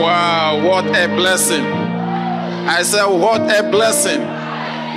Wow, 0.00 0.62
what 0.66 0.86
a 0.86 1.08
blessing. 1.08 1.64
I 1.64 2.82
said, 2.82 3.06
what 3.06 3.42
a 3.42 3.70
blessing. 3.70 4.20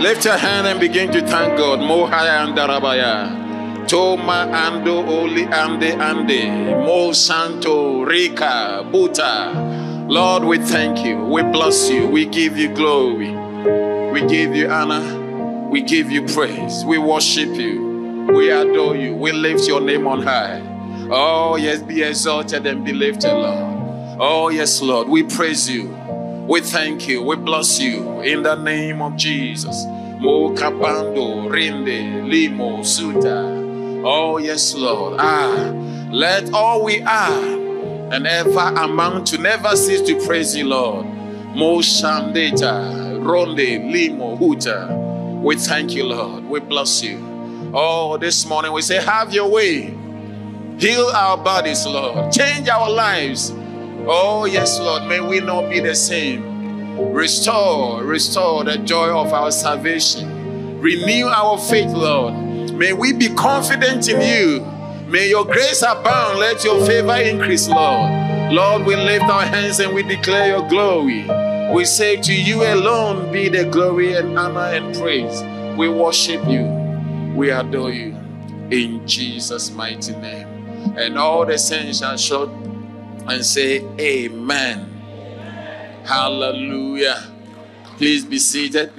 Lift 0.02 0.25
your 0.25 0.38
hand 0.38 0.65
and 0.65 0.80
begin 0.80 1.12
to 1.12 1.21
thank 1.21 1.58
God. 1.58 1.80
Mohaya 1.80 2.45
and 2.47 2.58
Darabaya. 2.58 3.88
Toma 3.88 4.47
ando 4.52 5.06
oli 5.08 5.45
ande 5.45 5.91
ande. 5.99 6.47
Mo 6.86 7.12
santo 7.12 8.04
rika 8.06 8.84
buta. 8.91 9.88
Lord, 10.10 10.43
we 10.43 10.58
thank 10.58 11.06
you. 11.06 11.24
We 11.24 11.43
bless 11.43 11.88
you. 11.88 12.08
We 12.08 12.26
give 12.26 12.58
you 12.58 12.74
glory. 12.74 13.30
We 14.12 14.26
give 14.28 14.56
you 14.56 14.67
honor. 14.67 15.69
We 15.69 15.84
give 15.84 16.10
you 16.10 16.26
praise. 16.26 16.84
We 16.84 16.98
worship 16.98 17.50
you. 17.50 18.26
We 18.34 18.50
adore 18.50 18.95
you. 18.95 19.15
We 19.15 19.32
lift 19.34 19.67
your 19.67 19.80
name 19.80 20.08
on 20.08 20.24
high. 20.24 20.63
Oh, 21.12 21.58
yes, 21.58 21.84
be 21.84 22.02
exalted 22.02 22.65
and 22.65 22.84
be 22.84 22.91
lifted, 22.91 23.32
Lord. 23.32 24.17
Oh, 24.19 24.50
yes, 24.50 24.82
Lord. 24.82 25.08
We 25.08 25.22
praise 25.22 25.69
you. 25.69 25.95
We 26.48 26.62
thank 26.62 27.08
you. 27.08 27.22
We 27.22 27.36
bless 27.36 27.80
you 27.80 28.22
in 28.22 28.41
the 28.41 28.56
name 28.56 29.04
of 29.04 29.15
Jesus. 29.15 29.86
Mo 30.17 30.56
kapando 30.56 31.52
limo 32.28 32.82
suta. 32.82 33.43
Oh, 34.04 34.39
yes, 34.39 34.74
Lord. 34.74 35.17
Ah, 35.19 35.72
let 36.10 36.52
all 36.52 36.84
we 36.84 37.00
are 37.04 37.69
and 38.12 38.26
ever 38.26 38.60
amount 38.60 39.28
to 39.28 39.38
never 39.38 39.76
cease 39.76 40.02
to 40.02 40.26
praise 40.26 40.56
you, 40.56 40.65
Lord. 40.67 41.06
Mo 41.06 41.80
shandeta 41.80 43.24
ronde 43.24 43.91
limo 43.91 44.36
huta. 44.36 44.88
We 45.41 45.56
thank 45.56 45.93
you, 45.93 46.06
Lord. 46.06 46.45
We 46.45 46.60
bless 46.60 47.02
you. 47.04 47.72
Oh, 47.74 48.17
this 48.17 48.45
morning 48.45 48.72
we 48.72 48.82
say, 48.82 49.02
have 49.02 49.34
your 49.34 49.48
way. 49.50 49.95
Heal 50.80 51.06
our 51.08 51.38
bodies, 51.38 51.86
Lord. 51.86 52.32
Change 52.32 52.67
our 52.67 52.89
lives. 52.89 53.52
Oh, 54.08 54.45
yes, 54.45 54.80
Lord. 54.80 55.04
May 55.08 55.19
we 55.19 55.39
not 55.39 55.69
be 55.69 55.80
the 55.80 55.93
same. 55.93 57.13
Restore, 57.13 58.04
restore 58.04 58.63
the 58.63 58.78
joy 58.78 59.10
of 59.10 59.34
our 59.34 59.52
salvation. 59.52 60.80
Renew 60.82 61.28
our 61.28 61.58
faith, 61.58 61.91
Lord. 61.91 62.34
May 62.74 62.93
we 62.93 63.13
be 63.13 63.30
confident 63.36 64.08
in 64.10 64.22
you. 64.22 64.79
May 65.10 65.28
your 65.30 65.43
grace 65.43 65.82
abound. 65.82 66.38
Let 66.38 66.63
your 66.63 66.86
favor 66.86 67.15
increase, 67.15 67.67
Lord. 67.67 68.54
Lord, 68.54 68.86
we 68.86 68.95
lift 68.95 69.26
our 69.26 69.41
hands 69.41 69.80
and 69.80 69.91
we 69.91 70.04
declare 70.04 70.50
your 70.50 70.69
glory. 70.69 71.28
We 71.74 71.86
say 71.86 72.17
to 72.17 72.34
you 72.34 72.62
alone 72.63 73.32
be 73.32 73.50
the 73.50 73.65
glory 73.65 74.13
and 74.13 74.38
honor 74.38 74.60
and 74.60 74.95
praise. 74.95 75.41
We 75.78 75.89
worship 75.89 76.48
you. 76.48 76.63
We 77.36 77.50
adore 77.50 77.91
you. 77.91 78.15
In 78.69 79.08
Jesus' 79.08 79.72
mighty 79.72 80.15
name. 80.15 80.48
And 80.95 81.17
all 81.17 81.43
the 81.43 81.58
saints 81.58 82.00
shall 82.00 82.15
shout 82.15 82.50
and 83.28 83.43
say, 83.43 83.80
Amen. 84.00 84.86
Hallelujah. 86.06 87.32
Please 87.98 88.26
be 88.26 88.38
seated 88.38 88.93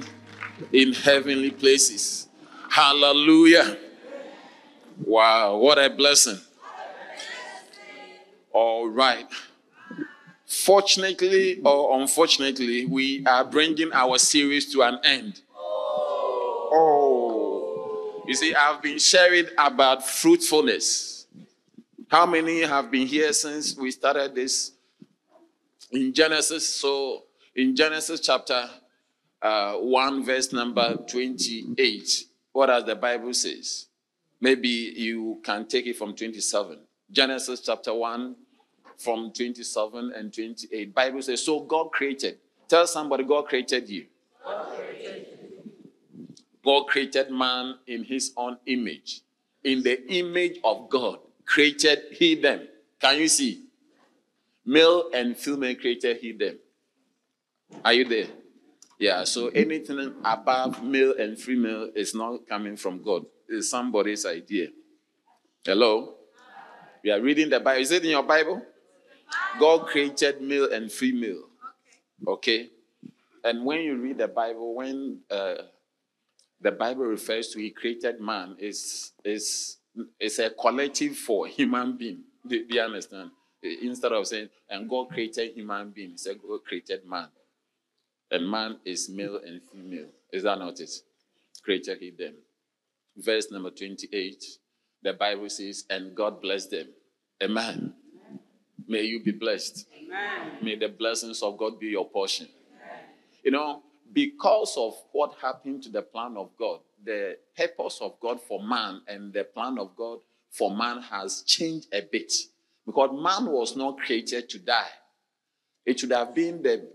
in 0.73 0.91
heavenly 0.91 1.51
places. 1.51 2.27
Hallelujah. 2.69 3.77
Wow, 5.03 5.57
what 5.57 5.79
a 5.79 5.89
blessing. 5.89 6.39
All 8.53 8.87
right. 8.87 9.25
Fortunately 10.45 11.59
or 11.63 11.99
unfortunately, 11.99 12.85
we 12.85 13.25
are 13.25 13.43
bringing 13.43 13.91
our 13.93 14.19
series 14.19 14.71
to 14.73 14.83
an 14.83 14.99
end. 15.03 15.41
Oh, 16.73 18.23
you 18.27 18.35
see, 18.35 18.53
I've 18.53 18.81
been 18.81 18.99
sharing 18.99 19.47
about 19.57 20.07
fruitfulness. 20.07 21.25
How 22.07 22.25
many 22.25 22.61
have 22.61 22.91
been 22.91 23.07
here 23.07 23.33
since 23.33 23.75
we 23.75 23.89
started 23.91 24.35
this 24.35 24.73
in 25.91 26.13
Genesis? 26.13 26.67
So, 26.67 27.23
in 27.55 27.75
Genesis 27.75 28.19
chapter 28.19 28.69
uh, 29.41 29.73
1, 29.73 30.23
verse 30.25 30.53
number 30.53 30.95
28, 31.09 32.25
what 32.51 32.67
does 32.67 32.85
the 32.85 32.95
Bible 32.95 33.33
says? 33.33 33.87
Maybe 34.41 34.67
you 34.67 35.39
can 35.43 35.67
take 35.67 35.85
it 35.85 35.95
from 35.95 36.15
27. 36.15 36.79
Genesis 37.11 37.61
chapter 37.61 37.93
1, 37.93 38.35
from 38.97 39.31
27 39.31 40.13
and 40.15 40.33
28. 40.33 40.93
Bible 40.93 41.21
says, 41.21 41.43
so 41.43 41.61
God 41.61 41.91
created. 41.91 42.39
Tell 42.67 42.87
somebody, 42.87 43.23
God 43.23 43.47
created 43.47 43.87
you. 43.89 44.05
God 46.63 46.87
created, 46.87 47.31
man 47.31 47.75
in 47.87 48.03
his 48.03 48.33
own 48.37 48.57
image. 48.65 49.21
In 49.63 49.83
the 49.83 50.11
image 50.11 50.59
of 50.63 50.89
God 50.89 51.19
created 51.45 51.99
he 52.11 52.35
them. 52.35 52.67
Can 52.99 53.17
you 53.17 53.27
see? 53.27 53.65
Male 54.65 55.09
and 55.13 55.35
female 55.35 55.75
created 55.75 56.17
he 56.17 56.31
them. 56.33 56.59
Are 57.83 57.93
you 57.93 58.05
there? 58.05 58.27
Yeah, 58.99 59.23
so 59.23 59.47
anything 59.47 60.13
above 60.23 60.83
male 60.83 61.15
and 61.17 61.37
female 61.37 61.89
is 61.95 62.13
not 62.13 62.47
coming 62.47 62.77
from 62.77 63.01
God. 63.01 63.25
It's 63.51 63.69
somebody's 63.69 64.25
idea. 64.25 64.69
Hello? 65.65 66.15
We 67.03 67.11
are 67.11 67.19
reading 67.19 67.49
the 67.49 67.59
Bible. 67.59 67.81
Is 67.81 67.91
it 67.91 68.05
in 68.05 68.11
your 68.11 68.23
Bible? 68.23 68.61
God 69.59 69.87
created 69.87 70.41
male 70.41 70.71
and 70.71 70.89
female. 70.89 71.43
Okay? 72.25 72.69
And 73.43 73.65
when 73.65 73.81
you 73.81 73.97
read 73.97 74.19
the 74.19 74.29
Bible, 74.29 74.75
when 74.75 75.19
uh, 75.29 75.55
the 76.61 76.71
Bible 76.71 77.03
refers 77.03 77.49
to 77.49 77.59
He 77.59 77.71
created 77.71 78.21
man, 78.21 78.55
it's, 78.57 79.11
it's, 79.25 79.79
it's 80.17 80.39
a 80.39 80.51
collective 80.51 81.17
for 81.17 81.45
human 81.45 81.97
being. 81.97 82.19
Do, 82.47 82.65
do 82.65 82.75
you 82.75 82.81
understand? 82.81 83.31
Instead 83.61 84.13
of 84.13 84.25
saying, 84.27 84.47
and 84.69 84.89
God 84.89 85.09
created 85.09 85.51
human 85.53 85.89
being, 85.89 86.11
He 86.11 86.17
said 86.17 86.37
God 86.41 86.63
created 86.63 87.05
man. 87.05 87.27
And 88.31 88.49
man 88.49 88.77
is 88.85 89.09
male 89.09 89.41
and 89.45 89.61
female. 89.61 90.07
Is 90.31 90.43
that 90.43 90.57
not 90.57 90.79
it? 90.79 90.91
Created 91.61 91.97
He 91.99 92.11
them. 92.11 92.35
Verse 93.17 93.51
number 93.51 93.69
28, 93.69 94.43
the 95.03 95.13
Bible 95.13 95.49
says, 95.49 95.85
and 95.89 96.15
God 96.15 96.41
blessed 96.41 96.71
them. 96.71 96.87
Amen. 97.43 97.93
May 98.87 99.03
you 99.03 99.23
be 99.23 99.31
blessed. 99.31 99.87
Amen. 99.97 100.51
May 100.61 100.75
the 100.75 100.89
blessings 100.89 101.41
of 101.41 101.57
God 101.57 101.79
be 101.79 101.87
your 101.87 102.09
portion. 102.09 102.47
Amen. 102.47 103.05
You 103.43 103.51
know, 103.51 103.83
because 104.13 104.75
of 104.77 104.93
what 105.11 105.35
happened 105.41 105.83
to 105.83 105.89
the 105.89 106.01
plan 106.01 106.35
of 106.37 106.49
God, 106.57 106.79
the 107.03 107.37
purpose 107.55 107.99
of 108.01 108.19
God 108.19 108.39
for 108.41 108.61
man 108.61 109.01
and 109.07 109.33
the 109.33 109.43
plan 109.43 109.77
of 109.77 109.95
God 109.95 110.19
for 110.51 110.75
man 110.75 111.01
has 111.01 111.43
changed 111.43 111.87
a 111.93 112.01
bit. 112.01 112.31
Because 112.85 113.11
man 113.11 113.51
was 113.51 113.75
not 113.75 113.97
created 113.97 114.49
to 114.49 114.59
die. 114.59 114.89
It 115.85 115.99
should 115.99 116.11
have 116.11 116.35
been 116.35 116.61
the, 116.61 116.87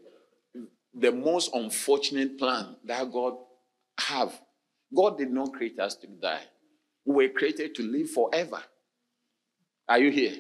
the 0.94 1.12
most 1.12 1.55
unfortunate 1.55 2.38
plan 2.38 2.76
that 2.85 3.11
God 3.11 3.35
have. 3.98 4.38
God 4.94 5.18
did 5.18 5.31
not 5.31 5.53
create 5.53 5.79
us 5.79 5.94
to 5.96 6.07
die. 6.07 6.42
We 7.05 7.27
were 7.27 7.33
created 7.33 7.75
to 7.77 7.83
live 7.83 8.11
forever. 8.11 8.62
Are 9.88 9.99
you 9.99 10.11
here? 10.11 10.35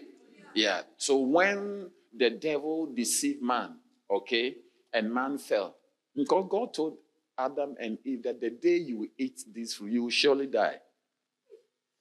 Yeah. 0.54 0.82
So 0.96 1.18
when 1.18 1.90
the 2.16 2.30
devil 2.30 2.92
deceived 2.94 3.42
man, 3.42 3.76
okay, 4.10 4.56
and 4.92 5.12
man 5.12 5.38
fell, 5.38 5.76
because 6.14 6.46
God 6.48 6.74
told 6.74 6.96
Adam 7.38 7.74
and 7.78 7.98
Eve 8.04 8.22
that 8.24 8.40
the 8.40 8.50
day 8.50 8.76
you 8.76 9.08
eat 9.18 9.42
this 9.54 9.74
fruit, 9.74 9.92
you 9.92 10.04
will 10.04 10.10
surely 10.10 10.46
die. 10.46 10.76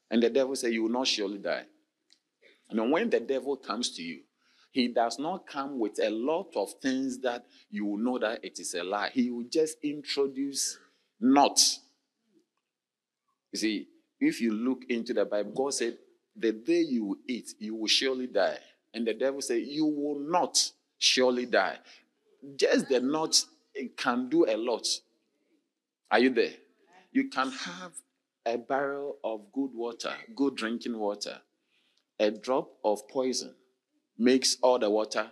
And 0.10 0.23
the 0.23 0.29
devil 0.29 0.55
said, 0.55 0.71
You 0.71 0.84
will 0.84 0.91
not 0.91 1.08
surely 1.08 1.39
die. 1.39 1.65
And 2.69 2.91
when 2.91 3.10
the 3.10 3.19
devil 3.19 3.58
comes 3.58 3.91
to 3.91 4.01
you, 4.01 4.21
he 4.71 4.89
does 4.89 5.19
not 5.19 5.47
come 5.47 5.79
with 5.79 5.99
a 6.01 6.10
lot 6.10 6.53
of 6.55 6.73
things 6.81 7.19
that 7.19 7.45
you 7.69 7.86
will 7.86 7.97
know 7.97 8.19
that 8.19 8.43
it 8.43 8.60
is 8.60 8.73
a 8.73 8.84
lie. 8.84 9.10
He 9.13 9.29
will 9.29 9.45
just 9.49 9.77
introduce 9.84 10.77
not. 11.19 11.60
You 13.55 13.59
see, 13.59 13.87
if 14.19 14.41
you 14.41 14.51
look 14.51 14.83
into 14.89 15.13
the 15.13 15.23
Bible, 15.23 15.51
God 15.55 15.73
said, 15.73 15.97
the 16.35 16.51
day 16.51 16.81
you 16.81 17.17
eat, 17.27 17.53
you 17.57 17.73
will 17.75 17.87
surely 17.87 18.27
die. 18.27 18.57
And 18.93 19.07
the 19.07 19.13
devil 19.13 19.41
said, 19.41 19.61
You 19.65 19.85
will 19.85 20.19
not 20.19 20.57
surely 20.97 21.45
die. 21.45 21.77
Just 22.57 22.89
the 22.89 22.99
not 22.99 23.41
can 23.95 24.27
do 24.27 24.45
a 24.45 24.57
lot. 24.57 24.85
Are 26.11 26.19
you 26.19 26.29
there? 26.29 26.53
You 27.11 27.29
can 27.29 27.51
have 27.51 27.93
a 28.45 28.57
barrel 28.57 29.17
of 29.23 29.51
good 29.53 29.71
water, 29.73 30.13
good 30.35 30.55
drinking 30.55 30.97
water. 30.97 31.37
A 32.19 32.31
drop 32.31 32.69
of 32.83 33.07
poison 33.07 33.55
makes 34.17 34.57
all 34.61 34.79
the 34.79 34.89
water 34.89 35.29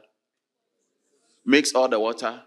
makes 1.46 1.74
all 1.74 1.88
the 1.88 2.00
water. 2.00 2.42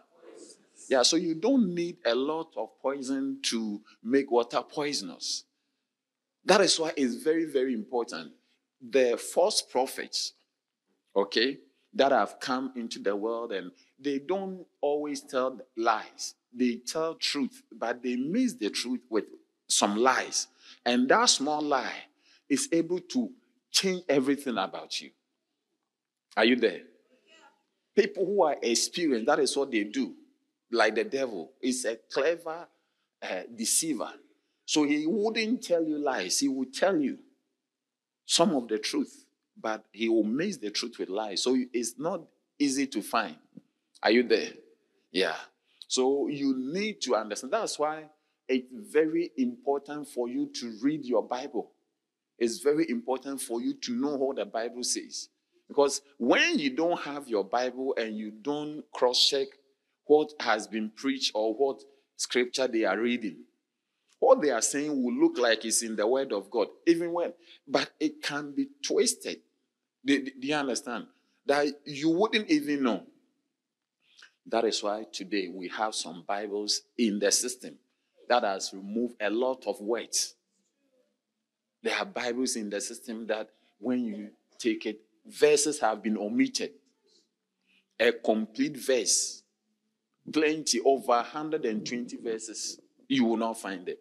Yeah, 0.89 1.03
so 1.03 1.17
you 1.17 1.35
don't 1.35 1.75
need 1.75 1.99
a 2.07 2.15
lot 2.15 2.53
of 2.57 2.69
poison 2.81 3.39
to 3.43 3.81
make 4.03 4.31
water 4.31 4.63
poisonous. 4.63 5.45
That 6.47 6.61
is 6.61 6.79
why 6.79 6.93
it's 6.97 7.17
very, 7.17 7.45
very 7.45 7.75
important. 7.75 8.33
The 8.81 9.19
false 9.19 9.61
prophets, 9.61 10.33
okay, 11.15 11.59
that 11.95 12.13
have 12.13 12.39
come 12.39 12.73
into 12.77 13.01
the 13.01 13.17
world 13.17 13.53
and 13.53 13.73
they 13.99 14.21
don't 14.21 14.65
always 14.81 15.23
tell 15.23 15.59
lies. 15.77 16.35
They 16.55 16.77
tell 16.77 17.15
truth, 17.17 17.63
but 17.73 18.03
they 18.03 18.17
mix 18.17 18.53
the 18.55 18.71
truth 18.71 19.01
with 19.11 19.25
some 19.67 19.97
lies. 19.97 20.47
And 20.85 21.09
that 21.09 21.29
small 21.31 21.61
lie 21.61 22.05
is 22.49 22.69
able 22.71 23.01
to 23.01 23.31
change 23.73 24.05
everything 24.09 24.57
about 24.57 25.01
you. 25.01 25.11
Are 26.37 26.45
you 26.45 26.55
there? 26.57 26.83
People 27.95 28.25
who 28.25 28.45
are 28.45 28.57
experienced, 28.63 29.27
that 29.27 29.41
is 29.41 29.57
what 29.57 29.71
they 29.73 29.83
do. 29.83 30.15
Like 30.71 30.95
the 30.95 31.05
devil 31.05 31.51
is 31.61 31.85
a 31.87 31.97
clever 32.13 32.69
uh, 33.23 33.43
deceiver. 33.55 34.13
So 34.67 34.83
he 34.83 35.07
wouldn't 35.07 35.63
tell 35.63 35.85
you 35.85 35.97
lies, 35.97 36.41
he 36.41 36.49
would 36.49 36.75
tell 36.75 36.97
you 36.97 37.19
some 38.27 38.55
of 38.55 38.67
the 38.69 38.79
truth, 38.79 39.25
but 39.61 39.85
he 39.93 40.09
will 40.09 40.25
mix 40.25 40.57
the 40.57 40.71
truth 40.71 40.99
with 40.99 41.09
lies. 41.09 41.43
So 41.43 41.57
it's 41.73 41.95
not 41.99 42.23
easy 42.59 42.87
to 42.89 43.01
find. 43.01 43.37
Are 44.03 44.11
you 44.11 44.25
there? 44.25 44.51
Yeah. 45.13 45.37
So 45.89 46.27
you 46.27 46.55
need 46.59 47.01
to 47.03 47.15
understand. 47.15 47.53
That's 47.53 47.79
why 47.79 48.07
it's 48.49 48.67
very 48.73 49.31
important 49.39 50.09
for 50.09 50.29
you 50.29 50.51
to 50.61 50.77
read 50.83 51.05
your 51.05 51.23
Bible. 51.23 51.71
It's 52.39 52.59
very 52.59 52.91
important 52.91 53.41
for 53.41 53.63
you 53.63 53.75
to 53.75 53.93
know 53.93 54.17
what 54.17 54.37
the 54.37 54.45
Bible 54.45 54.83
says. 54.83 55.29
Because 55.69 56.03
when 56.19 56.59
you 56.59 56.71
don't 56.71 57.01
have 57.01 57.29
your 57.29 57.45
Bible 57.45 57.95
and 57.97 58.17
you 58.17 58.31
don't 58.31 58.83
cross 58.93 59.29
check 59.29 59.47
what 60.05 60.33
has 60.41 60.67
been 60.67 60.91
preached 60.91 61.33
or 61.35 61.55
what 61.55 61.83
scripture 62.17 62.69
they 62.69 62.85
are 62.85 62.99
reading, 62.99 63.39
what 64.19 64.41
they 64.41 64.51
are 64.51 64.63
saying 64.63 65.03
will 65.03 65.15
look 65.15 65.39
like 65.39 65.65
it's 65.65 65.83
in 65.83 65.97
the 65.97 66.07
Word 66.07 66.33
of 66.33 66.51
God, 66.51 66.69
even 66.87 67.13
when, 67.13 67.33
but 67.67 67.91
it 68.01 68.23
can 68.23 68.53
be 68.53 68.69
twisted. 68.85 69.41
Do, 70.05 70.25
do 70.25 70.47
you 70.47 70.55
understand? 70.55 71.07
That 71.45 71.67
you 71.85 72.11
wouldn't 72.11 72.51
even 72.51 72.83
know. 72.83 73.03
That 74.47 74.65
is 74.65 74.83
why 74.83 75.05
today 75.13 75.49
we 75.53 75.69
have 75.69 75.95
some 75.95 76.25
Bibles 76.27 76.83
in 76.97 77.19
the 77.19 77.31
system 77.33 77.75
that 78.29 78.45
has 78.45 78.73
removed 78.73 79.17
a 79.21 79.31
lot 79.31 79.65
of 79.67 79.81
words. 79.81 80.35
There 81.83 81.97
are 81.97 82.05
Bibles 82.05 82.57
in 82.57 82.71
the 82.71 82.81
system 82.81 83.27
that 83.27 83.51
when 83.79 84.05
you 84.05 84.31
take 84.59 84.87
it, 84.87 85.01
verses 85.27 85.81
have 85.81 86.03
been 86.03 86.17
omitted. 86.17 86.71
A 87.99 88.13
complete 88.13 88.77
verse, 88.77 89.43
plenty, 90.33 90.81
over 90.81 91.13
120 91.13 92.17
verses, 92.19 92.81
you 93.09 93.25
will 93.25 93.37
not 93.37 93.61
find 93.61 93.89
it. 93.89 94.01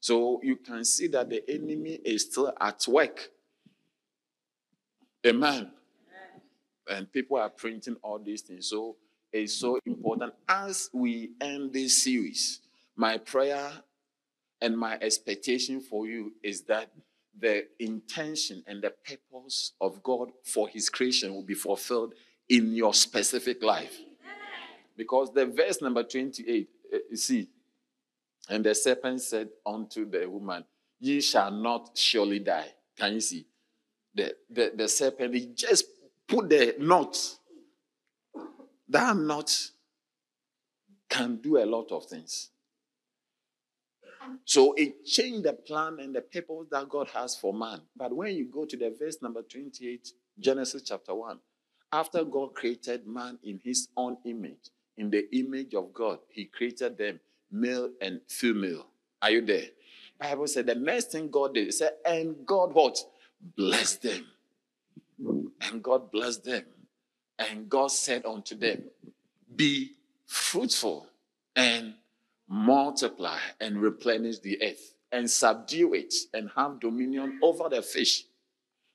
So 0.00 0.40
you 0.42 0.56
can 0.56 0.84
see 0.84 1.08
that 1.08 1.28
the 1.28 1.42
enemy 1.48 1.98
is 2.04 2.22
still 2.22 2.52
at 2.60 2.86
work. 2.86 3.30
Amen. 5.26 5.70
And 6.90 7.12
people 7.12 7.36
are 7.36 7.50
printing 7.50 7.96
all 8.02 8.18
these 8.18 8.42
things. 8.42 8.68
So 8.68 8.96
it's 9.32 9.54
so 9.54 9.78
important. 9.84 10.34
As 10.48 10.88
we 10.92 11.32
end 11.40 11.72
this 11.72 12.02
series, 12.02 12.60
my 12.96 13.18
prayer 13.18 13.70
and 14.60 14.76
my 14.76 14.98
expectation 15.00 15.80
for 15.80 16.06
you 16.06 16.32
is 16.42 16.62
that 16.62 16.90
the 17.38 17.66
intention 17.78 18.64
and 18.66 18.82
the 18.82 18.90
purpose 18.90 19.72
of 19.80 20.02
God 20.02 20.30
for 20.44 20.68
his 20.68 20.88
creation 20.88 21.34
will 21.34 21.44
be 21.44 21.54
fulfilled 21.54 22.14
in 22.48 22.72
your 22.72 22.94
specific 22.94 23.62
life. 23.62 24.00
Because 24.96 25.32
the 25.32 25.46
verse 25.46 25.80
number 25.80 26.02
28, 26.02 26.68
eh, 26.92 26.98
you 27.10 27.16
see, 27.16 27.48
and 28.48 28.64
the 28.64 28.74
serpent 28.74 29.20
said 29.20 29.50
unto 29.66 30.08
the 30.08 30.28
woman, 30.28 30.64
Ye 31.00 31.20
shall 31.20 31.50
not 31.50 31.96
surely 31.96 32.40
die. 32.40 32.72
Can 32.96 33.14
you 33.14 33.20
see? 33.20 33.46
The, 34.14 34.34
the, 34.50 34.72
the 34.74 34.88
serpent, 34.88 35.34
he 35.34 35.46
just 35.54 35.84
put 36.26 36.48
the 36.48 36.74
knot. 36.78 37.16
That 38.88 39.16
knot 39.16 39.52
can 41.08 41.36
do 41.36 41.58
a 41.58 41.66
lot 41.66 41.92
of 41.92 42.06
things. 42.06 42.50
So 44.44 44.74
it 44.74 45.04
changed 45.04 45.44
the 45.44 45.52
plan 45.52 45.98
and 46.00 46.14
the 46.14 46.20
purpose 46.20 46.66
that 46.70 46.88
God 46.88 47.08
has 47.14 47.36
for 47.36 47.52
man. 47.54 47.80
But 47.96 48.14
when 48.14 48.34
you 48.34 48.46
go 48.46 48.64
to 48.64 48.76
the 48.76 48.94
verse 48.98 49.18
number 49.22 49.42
28, 49.42 50.08
Genesis 50.38 50.82
chapter 50.82 51.14
1, 51.14 51.38
after 51.92 52.24
God 52.24 52.54
created 52.54 53.06
man 53.06 53.38
in 53.42 53.60
his 53.62 53.88
own 53.96 54.18
image, 54.24 54.70
in 54.96 55.10
the 55.10 55.34
image 55.36 55.74
of 55.74 55.92
God, 55.94 56.18
he 56.28 56.46
created 56.46 56.98
them 56.98 57.20
male 57.50 57.90
and 58.00 58.20
female. 58.28 58.86
Are 59.20 59.30
you 59.30 59.44
there? 59.44 59.66
Bible 60.18 60.46
said 60.46 60.66
the 60.66 60.74
next 60.74 61.12
thing 61.12 61.30
God 61.30 61.54
did, 61.54 61.72
said, 61.72 61.92
and 62.04 62.44
God 62.44 62.74
what? 62.74 62.98
Bless 63.56 63.96
them. 63.96 64.26
And 65.60 65.82
God 65.82 66.10
blessed 66.10 66.44
them. 66.44 66.64
And 67.38 67.68
God 67.68 67.90
said 67.92 68.26
unto 68.26 68.56
them, 68.56 68.84
Be 69.54 69.92
fruitful 70.26 71.06
and 71.54 71.94
multiply 72.48 73.38
and 73.60 73.80
replenish 73.80 74.40
the 74.40 74.60
earth 74.62 74.94
and 75.12 75.30
subdue 75.30 75.94
it 75.94 76.14
and 76.34 76.50
have 76.56 76.80
dominion 76.80 77.38
over 77.42 77.68
the 77.68 77.82
fish 77.82 78.24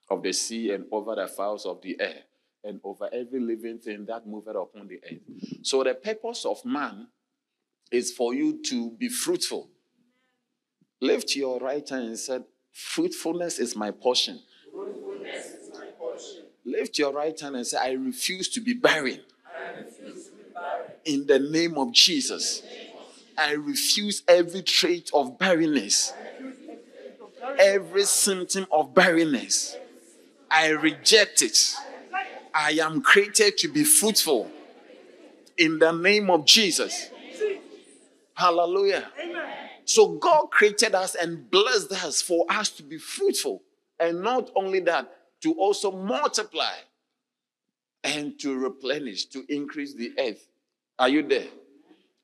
of 0.10 0.24
the 0.24 0.34
sea 0.34 0.72
and 0.72 0.86
over 0.92 1.16
the 1.16 1.28
fowls 1.28 1.66
of 1.66 1.82
the 1.82 2.00
air 2.00 2.24
and 2.64 2.80
over 2.84 3.10
every 3.12 3.40
living 3.40 3.80
thing 3.80 4.06
that 4.06 4.28
moveth 4.28 4.56
upon 4.56 4.88
the 4.88 5.00
earth. 5.10 5.20
So 5.62 5.84
the 5.84 5.94
purpose 5.94 6.46
of 6.46 6.64
man 6.66 7.08
is 7.92 8.12
for 8.12 8.34
you 8.34 8.62
to 8.64 8.92
be 8.92 9.10
fruitful. 9.10 9.70
Lift 11.02 11.36
your 11.36 11.60
right 11.60 11.88
hand 11.88 12.06
and 12.06 12.20
said, 12.20 12.44
Fruitfulness 12.72 13.60
is 13.60 13.76
my 13.76 13.92
portion. 13.92 14.40
Is 15.26 15.70
my 15.74 15.86
portion. 15.98 16.44
Lift 16.66 16.98
your 16.98 17.14
right 17.14 17.40
hand 17.40 17.56
and 17.56 17.68
say, 17.68 17.78
I 17.78 17.92
refuse 17.92 18.50
to 18.50 18.62
be 18.62 18.74
barren. 18.74 19.20
In 21.06 21.28
the 21.28 21.38
name 21.40 21.78
of 21.78 21.92
Jesus. 21.92 22.64
I 23.38 23.54
refuse 23.54 24.24
every 24.28 24.62
trait 24.62 25.10
of 25.14 25.38
barrenness, 25.40 26.14
every 27.58 28.04
symptom 28.04 28.68
of 28.72 28.94
barrenness. 28.94 29.76
I 30.50 30.70
reject 30.70 31.42
it. 31.42 31.76
I 32.54 32.78
am 32.82 33.02
created 33.02 33.58
to 33.60 33.68
be 33.68 33.84
fruitful 33.84 34.52
in 35.58 35.80
the 35.80 35.92
name 35.92 36.30
of 36.30 36.46
Jesus. 36.46 37.10
Hallelujah. 38.34 39.12
So 39.86 40.14
God 40.18 40.48
created 40.52 40.96
us 40.96 41.16
and 41.16 41.50
blessed 41.50 41.92
us 41.92 42.22
for 42.22 42.46
us 42.50 42.70
to 42.72 42.84
be 42.84 42.98
fruitful. 42.98 43.64
And 44.00 44.22
not 44.22 44.50
only 44.56 44.80
that, 44.82 45.12
to 45.42 45.54
also 45.54 45.92
multiply 45.92 46.74
and 48.04 48.40
to 48.40 48.58
replenish, 48.58 49.26
to 49.26 49.46
increase 49.50 49.94
the 49.94 50.12
earth. 50.20 50.48
Are 50.98 51.10
you 51.10 51.24
there? 51.28 51.48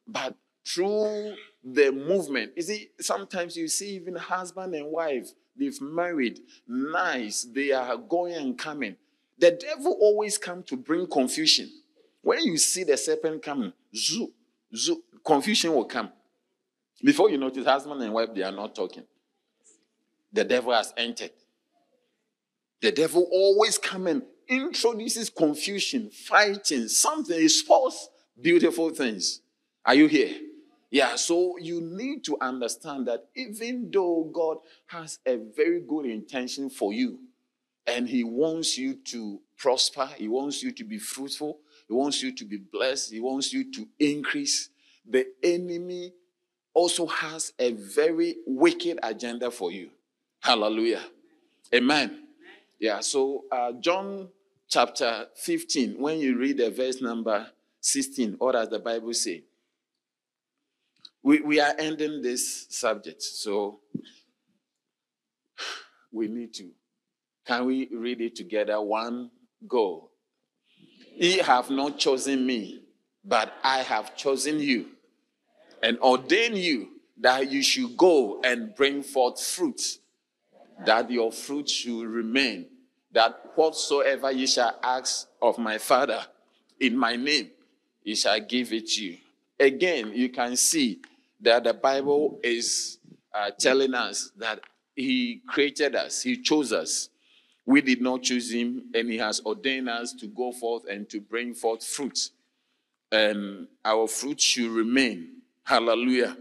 But 0.07 0.35
through 0.65 1.35
the 1.63 1.91
movement. 1.91 2.53
You 2.55 2.61
see, 2.61 2.89
sometimes 2.99 3.57
you 3.57 3.67
see 3.67 3.95
even 3.95 4.15
husband 4.15 4.73
and 4.75 4.91
wife, 4.91 5.29
they've 5.57 5.79
married, 5.81 6.39
nice, 6.67 7.43
they 7.43 7.71
are 7.71 7.97
going 7.97 8.33
and 8.33 8.57
coming. 8.57 8.95
The 9.37 9.51
devil 9.51 9.97
always 9.99 10.37
come 10.37 10.63
to 10.63 10.77
bring 10.77 11.07
confusion. 11.07 11.69
When 12.21 12.43
you 12.43 12.57
see 12.57 12.83
the 12.83 12.97
serpent 12.97 13.41
coming, 13.41 13.73
zoo, 13.95 14.31
zoo, 14.75 15.03
confusion 15.25 15.73
will 15.73 15.85
come. 15.85 16.11
Before 17.03 17.29
you 17.29 17.37
notice, 17.37 17.65
husband 17.65 18.01
and 18.01 18.13
wife, 18.13 18.29
they 18.33 18.43
are 18.43 18.51
not 18.51 18.75
talking. 18.75 19.03
The 20.31 20.43
devil 20.43 20.73
has 20.73 20.93
entered. 20.97 21.31
The 22.81 22.91
devil 22.91 23.27
always 23.31 23.77
come 23.77 24.07
and 24.07 24.23
introduces 24.47 25.29
confusion, 25.29 26.09
fighting, 26.09 26.87
something. 26.87 27.39
He 27.39 27.47
spoils 27.47 28.09
beautiful 28.39 28.89
things. 28.89 29.41
Are 29.85 29.95
you 29.95 30.07
here? 30.07 30.35
Yeah, 30.91 31.15
so 31.15 31.57
you 31.59 31.81
need 31.81 32.23
to 32.25 32.37
understand 32.41 33.07
that 33.07 33.25
even 33.35 33.91
though 33.91 34.29
God 34.33 34.57
has 34.87 35.19
a 35.25 35.37
very 35.55 35.81
good 35.81 36.05
intention 36.05 36.69
for 36.69 36.93
you 36.93 37.19
and 37.85 38.09
He 38.09 38.23
wants 38.23 38.77
you 38.77 38.95
to 38.95 39.39
prosper, 39.55 40.09
He 40.17 40.27
wants 40.27 40.63
you 40.63 40.71
to 40.71 40.83
be 40.83 40.97
fruitful, 40.97 41.59
He 41.89 41.95
wants 41.95 42.21
you 42.21 42.33
to 42.35 42.45
be 42.45 42.57
blessed, 42.57 43.11
He 43.11 43.19
wants 43.19 43.51
you 43.51 43.71
to 43.73 43.87
increase, 43.99 44.69
the 45.09 45.25
enemy 45.43 46.13
also 46.73 47.07
has 47.07 47.51
a 47.57 47.71
very 47.71 48.35
wicked 48.45 48.99
agenda 49.01 49.49
for 49.49 49.71
you. 49.71 49.89
Hallelujah. 50.39 51.01
Amen. 51.73 52.27
Yeah, 52.79 52.99
so 52.99 53.45
uh, 53.51 53.71
John 53.79 54.29
chapter 54.69 55.25
15, 55.35 55.99
when 55.99 56.19
you 56.19 56.37
read 56.37 56.57
the 56.57 56.69
verse 56.69 57.01
number 57.01 57.47
16, 57.81 58.35
what 58.37 58.51
does 58.51 58.69
the 58.69 58.79
Bible 58.79 59.13
say? 59.13 59.43
We, 61.23 61.41
we 61.41 61.59
are 61.59 61.73
ending 61.77 62.21
this 62.21 62.67
subject, 62.69 63.23
so 63.23 63.79
we 66.11 66.27
need 66.27 66.53
to. 66.53 66.69
Can 67.45 67.65
we 67.65 67.89
read 67.91 68.21
it 68.21 68.35
together? 68.35 68.79
One, 68.79 69.31
go. 69.67 70.08
Ye 71.19 71.39
have 71.39 71.69
not 71.69 71.99
chosen 71.99 72.45
me, 72.45 72.79
but 73.25 73.51
I 73.61 73.79
have 73.79 74.15
chosen 74.15 74.57
you 74.61 74.85
and 75.83 75.99
ordained 75.99 76.57
you 76.57 76.91
that 77.19 77.51
you 77.51 77.61
should 77.61 77.97
go 77.97 78.39
and 78.41 78.73
bring 78.73 79.03
forth 79.03 79.45
fruit, 79.45 79.81
that 80.85 81.11
your 81.11 81.33
fruit 81.33 81.69
should 81.69 82.07
remain, 82.07 82.67
that 83.11 83.37
whatsoever 83.55 84.31
ye 84.31 84.47
shall 84.47 84.79
ask 84.81 85.27
of 85.41 85.57
my 85.57 85.77
Father 85.77 86.21
in 86.79 86.97
my 86.97 87.17
name, 87.17 87.49
he 88.01 88.15
shall 88.15 88.39
give 88.39 88.71
it 88.71 88.95
you. 88.97 89.17
Again, 89.59 90.13
you 90.15 90.29
can 90.29 90.55
see 90.55 91.01
that 91.41 91.65
the 91.65 91.73
Bible 91.73 92.39
is 92.41 92.97
uh, 93.33 93.51
telling 93.59 93.93
us 93.93 94.31
that 94.37 94.61
he 94.95 95.41
created 95.49 95.97
us, 95.97 96.21
he 96.21 96.41
chose 96.41 96.71
us. 96.71 97.09
We 97.69 97.81
did 97.81 98.01
not 98.01 98.23
choose 98.23 98.51
him, 98.51 98.85
and 98.95 99.07
he 99.11 99.19
has 99.19 99.41
ordained 99.45 99.89
us 99.89 100.11
to 100.13 100.25
go 100.25 100.51
forth 100.51 100.85
and 100.89 101.07
to 101.11 101.21
bring 101.21 101.53
forth 101.53 101.85
fruit. 101.85 102.31
And 103.11 103.67
our 103.85 104.07
fruit 104.07 104.41
should 104.41 104.71
remain. 104.71 105.43
Hallelujah. 105.63 106.35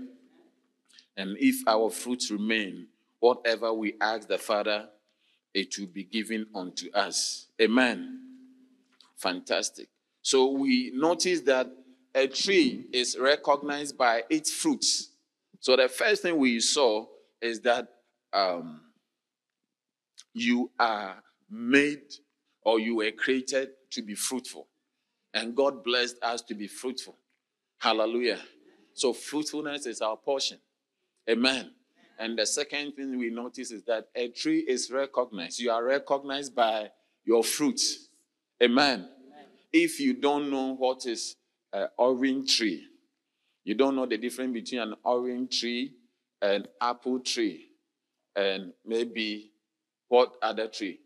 And 1.18 1.36
if 1.38 1.68
our 1.68 1.90
fruits 1.90 2.30
remain, 2.30 2.86
whatever 3.20 3.74
we 3.74 3.92
ask 4.00 4.26
the 4.26 4.38
Father, 4.38 4.88
it 5.52 5.78
will 5.78 5.88
be 5.88 6.04
given 6.04 6.46
unto 6.54 6.90
us. 6.92 7.48
Amen. 7.60 8.20
Fantastic. 9.16 9.88
So 10.22 10.52
we 10.52 10.92
notice 10.94 11.42
that 11.42 11.70
a 12.14 12.26
tree 12.26 12.86
is 12.90 13.18
recognized 13.20 13.98
by 13.98 14.22
its 14.30 14.50
fruits. 14.50 15.10
So 15.60 15.76
the 15.76 15.90
first 15.90 16.22
thing 16.22 16.38
we 16.38 16.58
saw 16.60 17.04
is 17.42 17.60
that 17.60 17.86
um, 18.32 18.80
you 20.40 20.70
are 20.78 21.22
made 21.50 22.14
or 22.62 22.78
you 22.80 22.96
were 22.96 23.10
created 23.10 23.70
to 23.90 24.02
be 24.02 24.14
fruitful. 24.14 24.66
And 25.34 25.54
God 25.54 25.84
blessed 25.84 26.16
us 26.22 26.42
to 26.42 26.54
be 26.54 26.66
fruitful. 26.66 27.16
Hallelujah. 27.78 28.40
So 28.94 29.12
fruitfulness 29.12 29.86
is 29.86 30.00
our 30.00 30.16
portion. 30.16 30.58
Amen. 31.28 31.70
And 32.18 32.36
the 32.36 32.46
second 32.46 32.92
thing 32.92 33.16
we 33.16 33.30
notice 33.30 33.70
is 33.70 33.84
that 33.84 34.08
a 34.14 34.28
tree 34.28 34.64
is 34.66 34.90
recognized. 34.90 35.60
You 35.60 35.70
are 35.70 35.84
recognized 35.84 36.54
by 36.54 36.90
your 37.24 37.44
fruit. 37.44 37.80
Amen. 38.62 39.08
If 39.72 40.00
you 40.00 40.14
don't 40.14 40.50
know 40.50 40.74
what 40.74 41.06
is 41.06 41.36
an 41.72 41.88
orange 41.96 42.56
tree, 42.56 42.84
you 43.64 43.74
don't 43.74 43.94
know 43.94 44.06
the 44.06 44.16
difference 44.16 44.52
between 44.52 44.80
an 44.80 44.94
orange 45.04 45.60
tree 45.60 45.92
and 46.40 46.66
apple 46.80 47.20
tree 47.20 47.66
and 48.34 48.72
maybe 48.84 49.52
what 50.08 50.34
other 50.42 50.68
tree? 50.68 51.00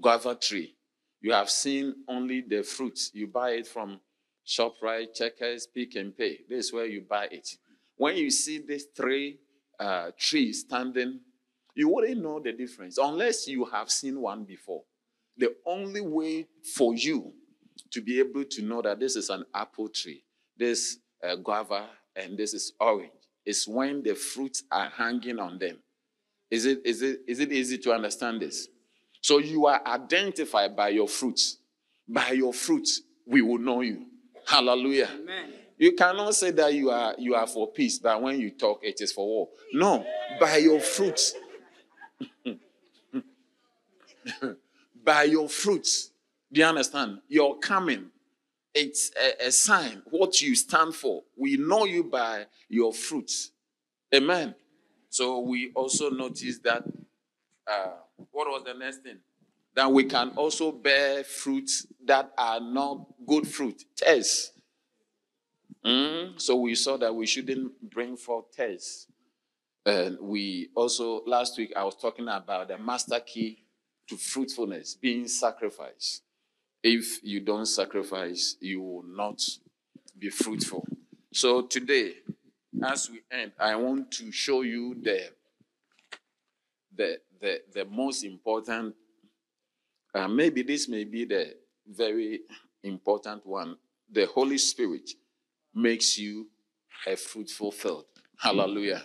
Guava 0.00 0.34
tree. 0.34 0.74
You 1.20 1.32
have 1.32 1.50
seen 1.50 1.94
only 2.08 2.40
the 2.40 2.62
fruits. 2.62 3.10
You 3.14 3.26
buy 3.26 3.50
it 3.50 3.66
from 3.66 4.00
ShopRite, 4.46 5.14
Checkers, 5.14 5.66
Pick 5.66 5.96
n 5.96 6.12
Pay. 6.16 6.40
This 6.48 6.66
is 6.66 6.72
where 6.72 6.86
you 6.86 7.02
buy 7.02 7.28
it. 7.30 7.48
When 7.96 8.16
you 8.16 8.30
see 8.30 8.58
these 8.58 8.86
three 8.96 9.38
uh, 9.78 10.10
trees 10.18 10.60
standing, 10.60 11.20
you 11.74 11.88
wouldn't 11.88 12.20
know 12.20 12.40
the 12.40 12.52
difference 12.52 12.98
unless 12.98 13.46
you 13.46 13.64
have 13.66 13.90
seen 13.90 14.20
one 14.20 14.44
before. 14.44 14.82
The 15.36 15.54
only 15.64 16.00
way 16.00 16.46
for 16.74 16.94
you 16.94 17.32
to 17.90 18.00
be 18.00 18.18
able 18.18 18.44
to 18.44 18.62
know 18.62 18.82
that 18.82 19.00
this 19.00 19.16
is 19.16 19.30
an 19.30 19.44
apple 19.54 19.88
tree, 19.88 20.24
this 20.58 20.98
uh, 21.22 21.36
guava, 21.36 21.88
and 22.16 22.36
this 22.36 22.52
is 22.52 22.72
orange 22.80 23.10
is 23.44 23.66
when 23.66 24.02
the 24.02 24.14
fruits 24.14 24.62
are 24.70 24.88
hanging 24.90 25.38
on 25.38 25.58
them. 25.58 25.78
Is 26.52 26.66
it, 26.66 26.82
is, 26.84 27.00
it, 27.00 27.22
is 27.26 27.40
it 27.40 27.50
easy 27.50 27.78
to 27.78 27.94
understand 27.94 28.42
this? 28.42 28.68
So 29.22 29.38
you 29.38 29.64
are 29.64 29.80
identified 29.86 30.76
by 30.76 30.90
your 30.90 31.08
fruits. 31.08 31.56
By 32.06 32.32
your 32.32 32.52
fruits, 32.52 33.00
we 33.26 33.40
will 33.40 33.56
know 33.56 33.80
you. 33.80 34.04
Hallelujah. 34.46 35.08
Amen. 35.14 35.54
You 35.78 35.92
cannot 35.92 36.34
say 36.34 36.50
that 36.50 36.74
you 36.74 36.90
are 36.90 37.14
you 37.16 37.34
are 37.34 37.46
for 37.46 37.72
peace, 37.72 37.98
but 37.98 38.20
when 38.20 38.38
you 38.38 38.50
talk, 38.50 38.80
it 38.82 39.00
is 39.00 39.12
for 39.12 39.26
war. 39.26 39.48
No, 39.72 40.04
by 40.38 40.58
your 40.58 40.78
fruits. 40.78 41.34
by 45.02 45.22
your 45.22 45.48
fruits. 45.48 46.10
Do 46.52 46.60
you 46.60 46.66
understand? 46.66 47.20
Your 47.28 47.58
coming, 47.60 48.10
it's 48.74 49.10
a, 49.18 49.46
a, 49.46 49.50
sign, 49.50 50.02
what 50.10 50.42
you 50.42 50.54
stand 50.54 50.94
for. 50.94 51.22
We 51.34 51.56
know 51.56 51.86
you 51.86 52.04
by 52.04 52.44
your 52.68 52.92
fruits. 52.92 53.52
Amen. 54.14 54.54
So 55.12 55.40
we 55.40 55.72
also 55.74 56.08
notice 56.08 56.58
that, 56.60 56.84
uh, 57.66 57.90
what 58.30 58.48
was 58.48 58.62
the 58.64 58.72
next 58.72 59.02
thing? 59.02 59.18
That 59.74 59.92
we 59.92 60.04
can 60.04 60.30
also 60.36 60.72
bear 60.72 61.22
fruits 61.22 61.86
that 62.06 62.32
are 62.38 62.60
not 62.60 63.04
good 63.26 63.46
fruit, 63.46 63.84
tares. 63.94 64.52
Mm? 65.84 66.40
So 66.40 66.56
we 66.56 66.74
saw 66.74 66.96
that 66.96 67.14
we 67.14 67.26
shouldn't 67.26 67.90
bring 67.90 68.16
forth 68.16 68.56
tares. 68.56 69.06
And 69.84 70.18
we 70.18 70.70
also, 70.74 71.22
last 71.26 71.58
week, 71.58 71.74
I 71.76 71.84
was 71.84 71.96
talking 71.96 72.28
about 72.28 72.68
the 72.68 72.78
master 72.78 73.20
key 73.20 73.64
to 74.08 74.16
fruitfulness 74.16 74.94
being 74.94 75.28
sacrifice. 75.28 76.22
If 76.82 77.22
you 77.22 77.40
don't 77.40 77.66
sacrifice, 77.66 78.56
you 78.60 78.80
will 78.80 79.04
not 79.04 79.42
be 80.18 80.30
fruitful. 80.30 80.86
So 81.34 81.60
today, 81.60 82.14
as 82.82 83.10
we 83.10 83.20
end, 83.30 83.52
I 83.58 83.76
want 83.76 84.10
to 84.12 84.32
show 84.32 84.62
you 84.62 84.96
the 85.02 85.30
the 86.94 87.18
the, 87.40 87.60
the 87.72 87.84
most 87.84 88.24
important. 88.24 88.94
Uh, 90.14 90.28
maybe 90.28 90.62
this 90.62 90.88
may 90.88 91.04
be 91.04 91.24
the 91.24 91.54
very 91.86 92.40
important 92.82 93.46
one. 93.46 93.76
The 94.10 94.26
Holy 94.26 94.58
Spirit 94.58 95.10
makes 95.74 96.18
you 96.18 96.48
a 97.06 97.16
fruitful 97.16 97.72
field. 97.72 98.04
Hallelujah. 98.38 99.02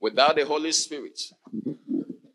Without 0.00 0.36
the 0.36 0.44
Holy 0.44 0.72
Spirit, 0.72 1.20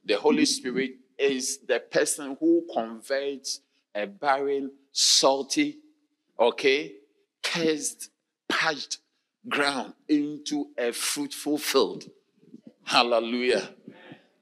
the 0.05 0.16
Holy 0.16 0.45
Spirit 0.45 0.91
is 1.18 1.60
the 1.68 1.80
person 1.80 2.38
who 2.39 2.66
converts 2.72 3.62
a 3.95 4.05
barren, 4.05 4.72
salty, 4.91 5.80
okay, 6.39 6.93
cursed, 7.41 8.12
parched 8.47 8.99
ground 9.49 9.93
into 10.07 10.67
a 10.77 10.91
fruitful 10.91 11.57
field. 11.57 12.05
Hallelujah. 12.83 13.69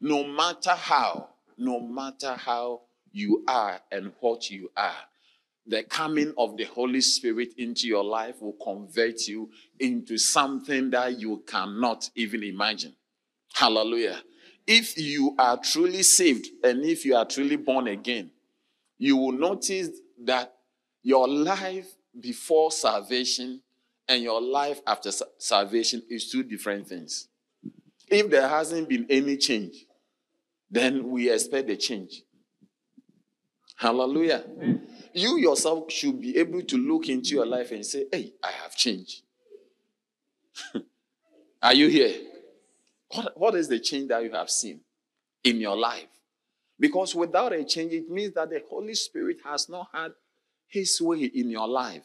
No 0.01 0.23
matter 0.23 0.71
how, 0.71 1.29
no 1.57 1.79
matter 1.79 2.33
how 2.33 2.81
you 3.11 3.43
are 3.47 3.79
and 3.91 4.11
what 4.19 4.49
you 4.49 4.71
are, 4.75 4.95
the 5.67 5.83
coming 5.83 6.33
of 6.37 6.57
the 6.57 6.65
Holy 6.65 7.01
Spirit 7.01 7.53
into 7.57 7.87
your 7.87 8.03
life 8.03 8.41
will 8.41 8.55
convert 8.63 9.27
you 9.27 9.49
into 9.79 10.17
something 10.17 10.91
that 10.91 11.19
you 11.19 11.43
cannot 11.47 12.09
even 12.15 12.43
imagine. 12.43 12.95
Hallelujah. 13.53 14.21
If 14.67 14.97
you 14.97 15.35
are 15.39 15.57
truly 15.57 16.03
saved 16.03 16.47
and 16.63 16.83
if 16.83 17.05
you 17.05 17.15
are 17.15 17.25
truly 17.25 17.55
born 17.55 17.87
again, 17.87 18.31
you 18.97 19.17
will 19.17 19.31
notice 19.31 19.89
that 20.23 20.53
your 21.01 21.27
life 21.27 21.87
before 22.19 22.71
salvation 22.71 23.61
and 24.07 24.21
your 24.21 24.41
life 24.41 24.81
after 24.85 25.11
salvation 25.37 26.03
is 26.09 26.29
two 26.29 26.43
different 26.43 26.87
things. 26.87 27.27
If 28.07 28.29
there 28.29 28.47
hasn't 28.47 28.87
been 28.87 29.05
any 29.09 29.37
change, 29.37 29.85
then 30.69 31.09
we 31.09 31.31
expect 31.31 31.69
a 31.69 31.75
change. 31.75 32.23
Hallelujah. 33.75 34.43
You 35.13 35.37
yourself 35.37 35.91
should 35.91 36.21
be 36.21 36.37
able 36.37 36.61
to 36.63 36.77
look 36.77 37.09
into 37.09 37.29
your 37.29 37.45
life 37.45 37.71
and 37.71 37.85
say, 37.85 38.05
Hey, 38.11 38.33
I 38.41 38.51
have 38.51 38.75
changed. 38.75 39.21
Are 41.61 41.73
you 41.73 41.87
here? 41.87 42.15
What, 43.09 43.39
what 43.39 43.55
is 43.55 43.67
the 43.67 43.79
change 43.79 44.09
that 44.09 44.23
you 44.23 44.31
have 44.31 44.49
seen 44.49 44.81
in 45.43 45.59
your 45.59 45.75
life? 45.75 46.07
Because 46.79 47.15
without 47.15 47.53
a 47.53 47.63
change, 47.63 47.93
it 47.93 48.09
means 48.09 48.33
that 48.33 48.49
the 48.49 48.61
Holy 48.69 48.93
Spirit 48.93 49.37
has 49.43 49.69
not 49.69 49.87
had 49.93 50.11
his 50.67 51.01
way 51.01 51.23
in 51.23 51.49
your 51.49 51.67
life. 51.67 52.03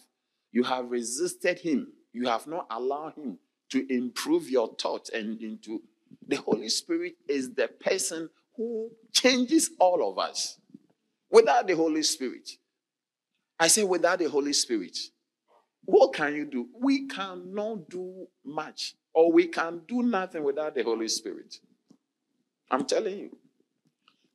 You 0.53 0.65
have 0.65 0.91
resisted 0.91 1.61
him. 1.61 1.93
You 2.13 2.29
have 2.29 2.47
not 2.47 2.67
allowed 2.71 3.15
him 3.15 3.39
to 3.71 3.87
improve 3.93 4.51
your 4.51 4.75
thoughts 4.75 5.11
and 5.11 5.41
into 5.41 5.83
the 6.27 6.37
Holy 6.37 6.69
Spirit 6.69 7.15
is 7.29 7.55
the 7.55 7.69
person 7.69 8.29
who 8.57 8.91
changes 9.13 9.71
all 9.79 10.11
of 10.11 10.19
us. 10.19 10.59
Without 11.31 11.67
the 11.67 11.77
Holy 11.77 12.03
Spirit, 12.03 12.51
I 13.59 13.69
say 13.69 13.85
without 13.85 14.19
the 14.19 14.29
Holy 14.29 14.53
Spirit, 14.53 14.99
what 15.85 16.13
can 16.13 16.35
you 16.35 16.45
do? 16.45 16.69
We 16.81 17.07
cannot 17.07 17.89
do 17.89 18.27
much, 18.45 18.95
or 19.15 19.33
we 19.33 19.47
can 19.47 19.83
do 19.87 20.03
nothing 20.03 20.43
without 20.43 20.75
the 20.75 20.83
Holy 20.83 21.09
Spirit. 21.09 21.57
I'm 22.71 22.85
telling 22.85 23.19
you. 23.19 23.37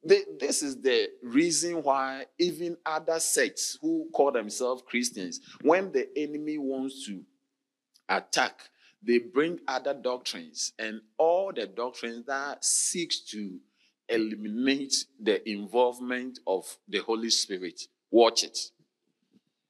This 0.05 0.63
is 0.63 0.81
the 0.81 1.09
reason 1.23 1.83
why 1.83 2.25
even 2.39 2.77
other 2.85 3.19
sects 3.19 3.77
who 3.81 4.09
call 4.13 4.31
themselves 4.31 4.83
Christians, 4.87 5.39
when 5.61 5.91
the 5.91 6.07
enemy 6.15 6.57
wants 6.57 7.05
to 7.07 7.23
attack, 8.07 8.69
they 9.03 9.17
bring 9.19 9.59
other 9.67 9.93
doctrines 9.93 10.73
and 10.79 11.01
all 11.17 11.51
the 11.53 11.67
doctrines 11.67 12.25
that 12.27 12.63
seeks 12.63 13.21
to 13.31 13.59
eliminate 14.09 14.95
the 15.19 15.47
involvement 15.49 16.39
of 16.45 16.77
the 16.87 16.99
Holy 16.99 17.31
Spirit. 17.31 17.81
Watch 18.11 18.43
it. 18.43 18.59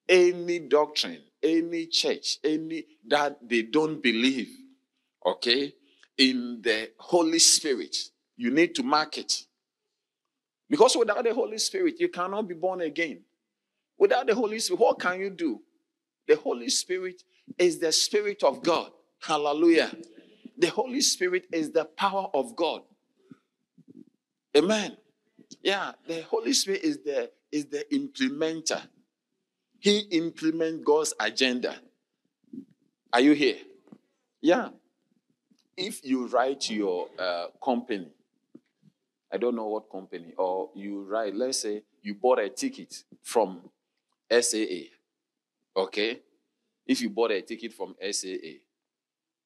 any 0.07 0.59
doctrine, 0.59 1.21
any 1.41 1.87
church, 1.87 2.37
any 2.43 2.85
that 3.07 3.37
they 3.47 3.63
don't 3.63 4.01
believe, 4.01 4.49
okay, 5.25 5.73
in 6.17 6.61
the 6.61 6.91
Holy 6.97 7.39
Spirit, 7.39 7.95
you 8.37 8.51
need 8.51 8.75
to 8.75 8.83
mark 8.83 9.17
it. 9.17 9.45
Because 10.69 10.95
without 10.95 11.23
the 11.23 11.33
Holy 11.33 11.57
Spirit, 11.57 11.95
you 11.99 12.09
cannot 12.09 12.47
be 12.47 12.55
born 12.55 12.81
again. 12.81 13.21
Without 13.97 14.27
the 14.27 14.35
Holy 14.35 14.59
Spirit, 14.59 14.79
what 14.79 14.99
can 14.99 15.19
you 15.19 15.29
do? 15.29 15.61
The 16.27 16.35
Holy 16.35 16.69
Spirit 16.69 17.23
is 17.57 17.79
the 17.79 17.91
Spirit 17.91 18.43
of 18.43 18.63
God. 18.63 18.91
Hallelujah. 19.21 19.91
The 20.57 20.69
Holy 20.69 21.01
Spirit 21.01 21.45
is 21.51 21.71
the 21.71 21.85
power 21.85 22.27
of 22.33 22.55
God. 22.55 22.81
Amen. 24.55 24.97
Yeah, 25.61 25.91
the 26.07 26.21
Holy 26.23 26.53
Spirit 26.53 26.81
is 26.83 26.99
the 27.03 27.31
is 27.51 27.65
the 27.65 27.85
implementer. 27.91 28.81
He 29.79 29.99
implements 30.11 30.83
God's 30.83 31.13
agenda. 31.19 31.75
Are 33.13 33.21
you 33.21 33.33
here? 33.33 33.57
Yeah. 34.41 34.69
If 35.77 36.05
you 36.05 36.27
write 36.27 36.69
your 36.69 37.07
uh, 37.19 37.47
company, 37.63 38.07
I 39.35 39.37
don't 39.37 39.57
know 39.57 39.67
what 39.67 39.91
company, 39.91 40.33
or 40.37 40.69
you 40.75 41.03
write, 41.03 41.35
let's 41.35 41.59
say 41.59 41.83
you 42.01 42.15
bought 42.15 42.39
a 42.39 42.47
ticket 42.47 43.03
from 43.21 43.69
SAA. 44.31 44.95
Okay? 45.75 46.21
If 46.87 47.01
you 47.01 47.09
bought 47.09 47.31
a 47.31 47.41
ticket 47.41 47.73
from 47.73 47.95
SAA, 47.99 48.61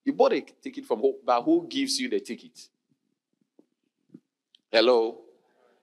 you 0.06 0.14
bought 0.14 0.34
a 0.34 0.42
ticket 0.42 0.86
from 0.86 1.00
who, 1.00 1.16
but 1.26 1.42
who 1.42 1.66
gives 1.68 2.00
you 2.00 2.08
the 2.08 2.20
ticket? 2.20 2.70
Hello? 4.72 5.22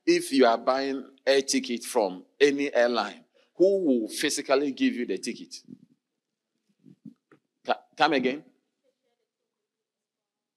If 0.07 0.32
you 0.32 0.46
are 0.46 0.59
buying 0.59 1.04
a 1.26 1.42
ticket 1.42 1.82
from 1.82 2.22
any 2.40 2.72
airline, 2.72 3.24
who 3.57 3.84
will 3.84 4.09
physically 4.09 4.70
give 4.70 4.94
you 4.94 5.04
the 5.04 5.18
ticket? 5.18 5.52
Come 7.96 8.12
again? 8.12 8.44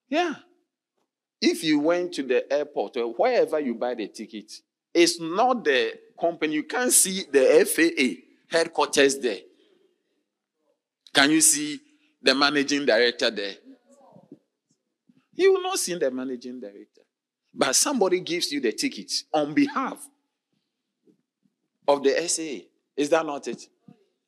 Yeah. 0.08 0.36
If 1.42 1.64
you 1.64 1.80
went 1.80 2.14
to 2.14 2.24
the 2.24 2.52
airport 2.52 2.98
or 2.98 3.14
wherever 3.14 3.60
you 3.60 3.76
buy 3.76 3.96
the 3.96 4.08
ticket, 4.08 4.52
it's 4.94 5.20
not 5.20 5.64
the 5.64 5.94
company. 6.20 6.56
You 6.56 6.64
can't 6.64 6.92
see 6.92 7.24
the 7.32 7.66
SAA 7.66 8.58
headquarters 8.58 9.18
there. 9.20 9.40
Can 11.14 11.32
you 11.32 11.42
see 11.42 11.80
the 12.22 12.36
managing 12.36 12.86
director 12.86 13.32
there? 13.32 13.56
You 15.34 15.54
will 15.54 15.64
not 15.64 15.80
see 15.80 15.96
the 15.96 16.12
managing 16.12 16.60
director. 16.60 17.02
But 17.54 17.76
somebody 17.76 18.20
gives 18.20 18.52
you 18.52 18.60
the 18.60 18.74
ticket 18.74 19.12
on 19.34 19.54
behalf 19.54 20.06
of 21.88 22.04
the 22.04 22.28
SA. 22.28 22.66
Is 22.98 23.10
that 23.10 23.26
not 23.26 23.48
it? 23.48 23.64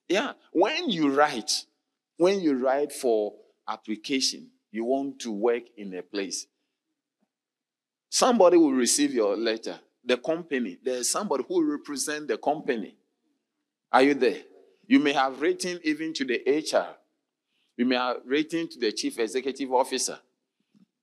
Yeah. 0.07 0.34
When 0.53 0.89
you 0.89 1.14
write, 1.14 1.66
when 2.18 2.39
you 2.39 2.57
write 2.57 2.91
for 2.91 3.34
application, 3.68 4.49
you 4.72 4.86
want 4.86 5.20
to 5.20 5.32
work 5.32 5.64
in 5.78 5.93
a 5.95 6.01
place. 6.01 6.47
Somebody 8.14 8.57
will 8.57 8.74
receive 8.74 9.14
your 9.14 9.38
letter. 9.38 9.80
The 10.03 10.18
company. 10.18 10.78
There's 10.84 11.09
somebody 11.09 11.45
who 11.47 11.64
represent 11.64 12.28
the 12.28 12.38
company. 12.38 12.97
Are 13.89 14.03
you 14.03 14.14
there? 14.16 14.41
You 14.86 14.99
may 14.99 15.14
have 15.14 15.39
written 15.39 15.80
even 15.86 16.12
to 16.16 16.26
the 16.26 16.41
HR. 16.45 16.93
You 17.78 17.86
may 17.86 17.95
have 17.95 18.18
written 18.26 18.68
to 18.68 18.80
the 18.80 18.91
chief 18.91 19.18
executive 19.18 19.72
officer. 19.72 20.20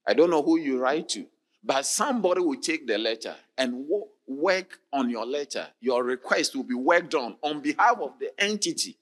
I 0.06 0.12
don't 0.12 0.28
know 0.28 0.42
who 0.42 0.59
you 0.59 0.78
write 0.78 1.09
to, 1.11 1.24
but 1.64 1.86
somebody 1.86 2.42
will 2.42 2.61
take 2.61 2.86
the 2.86 2.98
letter 2.98 3.34
and 3.56 3.86
work 4.26 4.78
on 4.92 5.09
your 5.09 5.24
letter. 5.24 5.66
Your 5.80 6.04
request 6.04 6.54
will 6.54 6.64
be 6.64 6.74
worked 6.74 7.14
on 7.14 7.36
on 7.40 7.61
behalf 7.61 7.96
of 8.02 8.18
the 8.20 8.38
entity. 8.38 8.98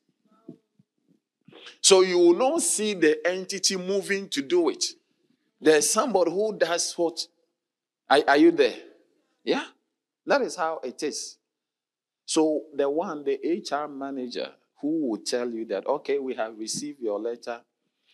So 1.80 2.02
you 2.02 2.18
will 2.20 2.36
not 2.36 2.62
see 2.62 2.94
the 2.94 3.18
entity 3.26 3.76
moving 3.76 4.28
to 4.28 4.42
do 4.42 4.68
it. 4.68 4.84
There's 5.60 5.90
somebody 5.90 6.30
who 6.30 6.56
does 6.56 6.92
what? 6.92 7.26
Are, 8.08 8.22
are 8.28 8.36
you 8.36 8.50
there? 8.50 8.76
Yeah, 9.44 9.64
that 10.26 10.42
is 10.42 10.56
how 10.56 10.80
it 10.82 11.02
is. 11.02 11.38
So 12.24 12.62
the 12.74 12.88
one, 12.90 13.24
the 13.24 13.38
HR 13.44 13.88
manager, 13.88 14.50
who 14.80 15.08
will 15.08 15.18
tell 15.18 15.48
you 15.48 15.64
that, 15.66 15.86
okay, 15.86 16.18
we 16.18 16.34
have 16.34 16.58
received 16.58 17.00
your 17.00 17.18
letter, 17.18 17.60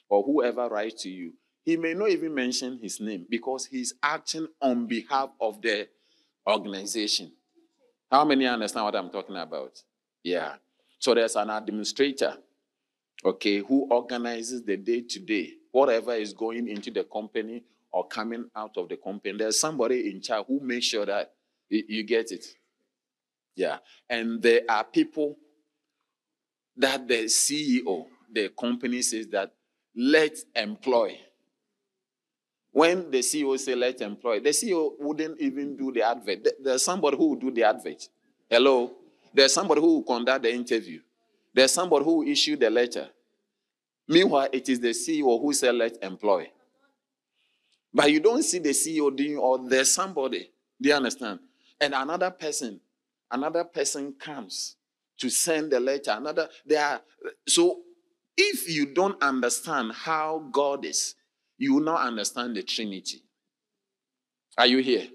or 0.08 0.22
whoever 0.22 0.68
writes 0.68 1.02
to 1.02 1.10
you, 1.10 1.32
he 1.64 1.76
may 1.76 1.94
not 1.94 2.10
even 2.10 2.34
mention 2.34 2.78
his 2.82 3.00
name 3.00 3.26
because 3.28 3.66
he's 3.66 3.94
acting 4.02 4.48
on 4.60 4.86
behalf 4.86 5.30
of 5.40 5.62
the 5.62 5.88
organization. 6.46 7.32
How 8.10 8.24
many 8.24 8.46
understand 8.46 8.84
what 8.84 8.96
I'm 8.96 9.10
talking 9.10 9.36
about? 9.36 9.82
Yeah. 10.22 10.54
So 10.98 11.14
there's 11.14 11.36
an 11.36 11.50
administrator, 11.50 12.34
okay, 13.24 13.58
who 13.58 13.88
organizes 13.90 14.62
the 14.64 14.76
day 14.76 15.02
to 15.02 15.20
day, 15.20 15.54
whatever 15.70 16.12
is 16.14 16.32
going 16.32 16.68
into 16.68 16.90
the 16.90 17.04
company 17.04 17.64
or 17.92 18.06
coming 18.08 18.48
out 18.56 18.76
of 18.76 18.88
the 18.88 18.96
company. 18.96 19.36
There's 19.36 19.60
somebody 19.60 20.10
in 20.10 20.20
charge 20.20 20.46
who 20.46 20.60
makes 20.60 20.86
sure 20.86 21.06
that 21.06 21.32
you 21.68 22.02
get 22.02 22.32
it. 22.32 22.44
Yeah. 23.54 23.78
And 24.08 24.42
there 24.42 24.62
are 24.68 24.84
people 24.84 25.36
that 26.76 27.06
the 27.06 27.24
CEO, 27.24 28.06
the 28.32 28.48
company 28.58 29.02
says 29.02 29.28
that 29.28 29.52
let's 29.94 30.44
employ. 30.56 31.18
When 32.70 33.10
the 33.10 33.18
CEO 33.18 33.58
say 33.58 33.74
let's 33.74 34.00
employ, 34.00 34.40
the 34.40 34.48
CEO 34.50 34.92
wouldn't 34.98 35.38
even 35.38 35.76
do 35.76 35.92
the 35.92 36.02
advert. 36.02 36.48
There's 36.62 36.82
somebody 36.82 37.18
who 37.18 37.28
will 37.28 37.36
do 37.36 37.50
the 37.50 37.64
advert. 37.64 38.08
Hello? 38.48 38.92
There's 39.34 39.52
somebody 39.52 39.82
who 39.82 39.96
will 39.96 40.02
conduct 40.02 40.44
the 40.44 40.52
interview. 40.52 41.00
There's 41.52 41.72
somebody 41.72 42.04
who 42.04 42.18
will 42.18 42.28
issue 42.28 42.56
the 42.56 42.70
letter. 42.70 43.10
Meanwhile, 44.08 44.48
it 44.52 44.68
is 44.70 44.80
the 44.80 44.88
CEO 44.88 45.40
who 45.40 45.52
said 45.52 45.74
let 45.74 46.02
employ. 46.02 46.50
But 47.94 48.10
you 48.10 48.20
don't 48.20 48.42
see 48.42 48.58
the 48.58 48.70
CEO 48.70 49.14
doing, 49.14 49.36
or 49.36 49.58
there's 49.68 49.92
somebody. 49.92 50.50
Do 50.80 50.88
you 50.88 50.94
understand? 50.94 51.40
And 51.80 51.94
another 51.94 52.30
person, 52.30 52.80
another 53.30 53.64
person 53.64 54.14
comes 54.18 54.76
to 55.18 55.28
send 55.28 55.72
the 55.72 55.80
letter. 55.80 56.12
Another, 56.12 56.48
there 56.64 56.84
are, 56.84 57.00
so 57.46 57.80
if 58.36 58.68
you 58.68 58.86
don't 58.94 59.20
understand 59.22 59.92
how 59.92 60.48
God 60.50 60.84
is, 60.84 61.14
you 61.58 61.74
will 61.74 61.82
not 61.82 62.00
understand 62.06 62.56
the 62.56 62.62
Trinity. 62.62 63.22
Are 64.56 64.66
you 64.66 64.78
here? 64.78 65.08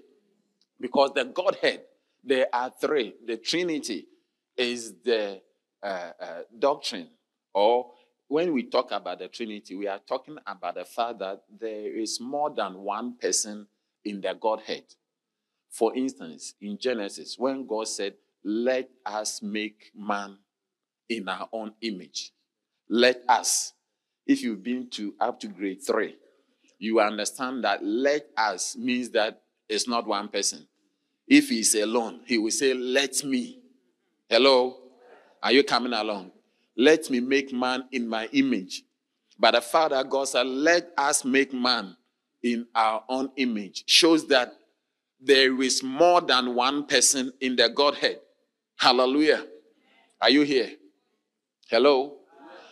Because 0.80 1.12
the 1.14 1.24
Godhead, 1.24 1.82
there 2.24 2.46
are 2.52 2.72
three. 2.80 3.14
The 3.26 3.36
Trinity 3.36 4.06
is 4.56 4.94
the 5.04 5.40
uh, 5.82 6.10
uh, 6.20 6.40
doctrine, 6.58 7.08
or 7.54 7.90
when 8.28 8.52
we 8.52 8.64
talk 8.64 8.92
about 8.92 9.18
the 9.18 9.28
Trinity, 9.28 9.74
we 9.74 9.88
are 9.88 10.00
talking 10.06 10.36
about 10.46 10.74
the 10.74 10.84
fact 10.84 11.18
that 11.18 11.42
there 11.58 11.96
is 11.98 12.20
more 12.20 12.50
than 12.54 12.74
one 12.78 13.16
person 13.16 13.66
in 14.04 14.20
the 14.20 14.34
Godhead. 14.38 14.84
For 15.70 15.94
instance, 15.96 16.54
in 16.60 16.78
Genesis, 16.78 17.36
when 17.38 17.66
God 17.66 17.88
said, 17.88 18.14
Let 18.44 18.90
us 19.04 19.42
make 19.42 19.90
man 19.96 20.36
in 21.08 21.28
our 21.28 21.48
own 21.52 21.72
image. 21.80 22.32
Let 22.88 23.22
us. 23.28 23.72
If 24.26 24.42
you've 24.42 24.62
been 24.62 24.90
to 24.90 25.14
up 25.18 25.40
to 25.40 25.48
grade 25.48 25.82
three, 25.82 26.16
you 26.78 27.00
understand 27.00 27.64
that 27.64 27.82
let 27.82 28.26
us 28.36 28.76
means 28.76 29.08
that 29.10 29.40
it's 29.68 29.88
not 29.88 30.06
one 30.06 30.28
person. 30.28 30.68
If 31.26 31.48
he's 31.48 31.74
alone, 31.74 32.20
he 32.26 32.36
will 32.36 32.50
say, 32.50 32.74
Let 32.74 33.24
me. 33.24 33.60
Hello? 34.28 34.76
Are 35.42 35.52
you 35.52 35.64
coming 35.64 35.94
along? 35.94 36.32
Let 36.78 37.10
me 37.10 37.18
make 37.18 37.52
man 37.52 37.84
in 37.90 38.08
my 38.08 38.28
image. 38.32 38.84
But 39.36 39.50
the 39.52 39.60
Father 39.60 40.02
God 40.04 40.28
said, 40.28 40.46
Let 40.46 40.92
us 40.96 41.24
make 41.24 41.52
man 41.52 41.96
in 42.42 42.66
our 42.72 43.02
own 43.08 43.30
image. 43.36 43.82
Shows 43.86 44.28
that 44.28 44.54
there 45.20 45.60
is 45.60 45.82
more 45.82 46.20
than 46.20 46.54
one 46.54 46.86
person 46.86 47.32
in 47.40 47.56
the 47.56 47.68
Godhead. 47.68 48.20
Hallelujah. 48.76 49.44
Are 50.20 50.30
you 50.30 50.42
here? 50.42 50.70
Hello? 51.68 52.14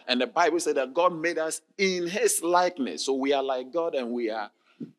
And 0.06 0.20
the 0.20 0.28
Bible 0.28 0.60
said 0.60 0.76
that 0.76 0.94
God 0.94 1.12
made 1.12 1.38
us 1.38 1.60
in 1.76 2.06
his 2.06 2.40
likeness. 2.44 3.06
So 3.06 3.14
we 3.14 3.32
are 3.32 3.42
like 3.42 3.72
God 3.72 3.96
and 3.96 4.12
we 4.12 4.30
are 4.30 4.50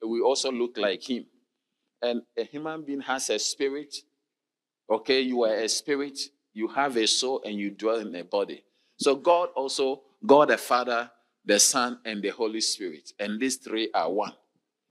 we 0.06 0.20
also 0.22 0.52
look 0.52 0.78
like 0.78 1.10
him. 1.10 1.26
And 2.02 2.24
a 2.38 2.44
human 2.44 2.84
being 2.84 3.02
has 3.02 3.30
a 3.30 3.40
spirit. 3.40 3.96
Okay, 4.90 5.22
you 5.22 5.44
are 5.44 5.54
a 5.54 5.70
spirit, 5.70 6.20
you 6.54 6.68
have 6.70 6.98
a 6.98 7.06
soul, 7.08 7.42
and 7.46 7.56
you 7.56 7.72
dwell 7.72 8.00
in 8.00 8.16
a 8.16 8.24
body. 8.24 8.64
So 8.98 9.16
God 9.16 9.50
also, 9.56 10.02
God 10.26 10.50
the 10.50 10.58
Father, 10.58 11.10
the 11.46 11.60
Son, 11.60 12.00
and 12.04 12.22
the 12.22 12.30
Holy 12.30 12.62
Spirit. 12.62 13.14
And 13.20 13.40
these 13.40 13.58
three 13.58 13.90
are 13.94 14.12
one. 14.12 14.34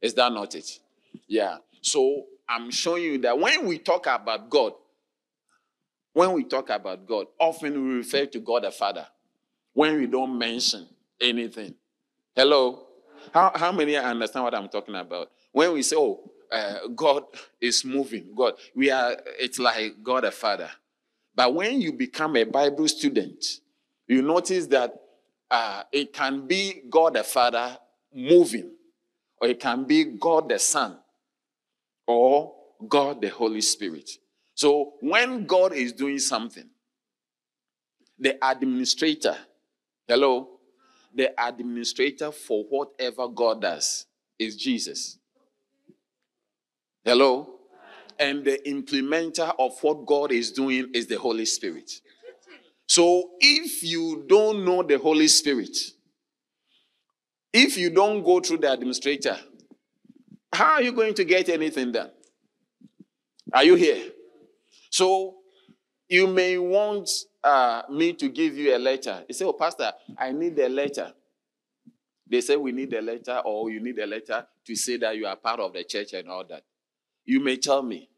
Is 0.00 0.14
that 0.14 0.32
not 0.32 0.54
it? 0.54 0.78
Yeah. 1.26 1.58
So 1.80 2.24
I'm 2.48 2.70
showing 2.70 3.02
you 3.02 3.18
that 3.18 3.38
when 3.38 3.66
we 3.66 3.78
talk 3.78 4.06
about 4.06 4.48
God, 4.48 4.72
when 6.12 6.32
we 6.32 6.44
talk 6.44 6.70
about 6.70 7.06
God, 7.06 7.26
often 7.38 7.72
we 7.74 7.94
refer 7.96 8.26
to 8.26 8.40
God 8.40 8.64
the 8.64 8.70
Father 8.70 9.06
when 9.74 9.96
we 9.96 10.06
don't 10.06 10.38
mention 10.38 10.86
anything. 11.20 11.74
Hello? 12.34 12.86
How, 13.34 13.52
how 13.54 13.72
many 13.72 13.96
understand 13.96 14.44
what 14.44 14.54
I'm 14.54 14.68
talking 14.68 14.94
about? 14.94 15.30
When 15.52 15.72
we 15.72 15.82
say, 15.82 15.96
oh, 15.96 16.30
uh, 16.50 16.88
God 16.94 17.24
is 17.60 17.84
moving, 17.84 18.32
God, 18.34 18.54
we 18.74 18.90
are, 18.90 19.16
it's 19.38 19.58
like 19.58 20.02
God 20.02 20.24
the 20.24 20.30
Father. 20.30 20.70
But 21.34 21.54
when 21.54 21.80
you 21.80 21.92
become 21.92 22.36
a 22.36 22.44
Bible 22.44 22.88
student, 22.88 23.44
you 24.08 24.22
notice 24.22 24.66
that 24.68 24.94
uh, 25.50 25.82
it 25.92 26.12
can 26.12 26.46
be 26.46 26.82
God 26.88 27.14
the 27.14 27.24
Father 27.24 27.78
moving, 28.14 28.70
or 29.40 29.48
it 29.48 29.60
can 29.60 29.84
be 29.84 30.04
God 30.04 30.48
the 30.48 30.58
Son, 30.58 30.98
or 32.06 32.54
God 32.88 33.20
the 33.20 33.28
Holy 33.28 33.60
Spirit. 33.60 34.10
So 34.54 34.94
when 35.00 35.46
God 35.46 35.72
is 35.72 35.92
doing 35.92 36.18
something, 36.18 36.68
the 38.18 38.36
administrator, 38.42 39.36
hello, 40.08 40.48
the 41.14 41.32
administrator 41.42 42.32
for 42.32 42.64
whatever 42.64 43.28
God 43.28 43.62
does 43.62 44.06
is 44.38 44.56
Jesus. 44.56 45.18
Hello? 47.04 47.52
And 48.18 48.44
the 48.44 48.58
implementer 48.66 49.54
of 49.58 49.78
what 49.82 50.06
God 50.06 50.32
is 50.32 50.50
doing 50.50 50.90
is 50.94 51.06
the 51.06 51.18
Holy 51.18 51.44
Spirit. 51.44 52.00
So 52.86 53.30
if 53.40 53.82
you 53.82 54.24
don't 54.28 54.64
know 54.64 54.82
the 54.82 54.98
Holy 54.98 55.28
Spirit, 55.28 55.76
if 57.52 57.76
you 57.76 57.90
don't 57.90 58.22
go 58.22 58.40
through 58.40 58.58
the 58.58 58.72
administrator, 58.72 59.36
how 60.52 60.74
are 60.74 60.82
you 60.82 60.92
going 60.92 61.14
to 61.14 61.24
get 61.24 61.48
anything 61.48 61.92
done? 61.92 62.10
Are 63.52 63.64
you 63.64 63.74
here? 63.74 64.10
So 64.90 65.36
you 66.08 66.26
may 66.26 66.58
want 66.58 67.08
uh, 67.42 67.82
me 67.90 68.12
to 68.14 68.28
give 68.28 68.56
you 68.56 68.76
a 68.76 68.78
letter. 68.78 69.24
You 69.28 69.34
say, 69.34 69.44
Oh, 69.44 69.52
Pastor, 69.52 69.92
I 70.18 70.32
need 70.32 70.58
a 70.58 70.68
letter. 70.68 71.12
They 72.28 72.40
say 72.40 72.56
we 72.56 72.72
need 72.72 72.92
a 72.92 73.00
letter, 73.00 73.40
or 73.44 73.70
you 73.70 73.80
need 73.80 73.98
a 73.98 74.06
letter 74.06 74.46
to 74.64 74.74
say 74.74 74.96
that 74.96 75.16
you 75.16 75.26
are 75.26 75.36
part 75.36 75.60
of 75.60 75.72
the 75.72 75.84
church 75.84 76.12
and 76.12 76.28
all 76.28 76.44
that. 76.48 76.62
You 77.24 77.40
may 77.40 77.56
tell 77.56 77.82
me. 77.82 78.08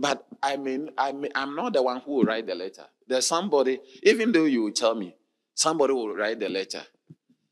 But 0.00 0.26
I 0.42 0.56
mean, 0.56 0.88
I 0.96 1.12
mean, 1.12 1.30
I'm 1.34 1.54
not 1.54 1.74
the 1.74 1.82
one 1.82 2.00
who 2.00 2.12
will 2.12 2.24
write 2.24 2.46
the 2.46 2.54
letter. 2.54 2.86
There's 3.06 3.26
somebody, 3.26 3.78
even 4.02 4.32
though 4.32 4.46
you 4.46 4.62
will 4.62 4.72
tell 4.72 4.94
me, 4.94 5.14
somebody 5.54 5.92
will 5.92 6.14
write 6.14 6.40
the 6.40 6.48
letter. 6.48 6.82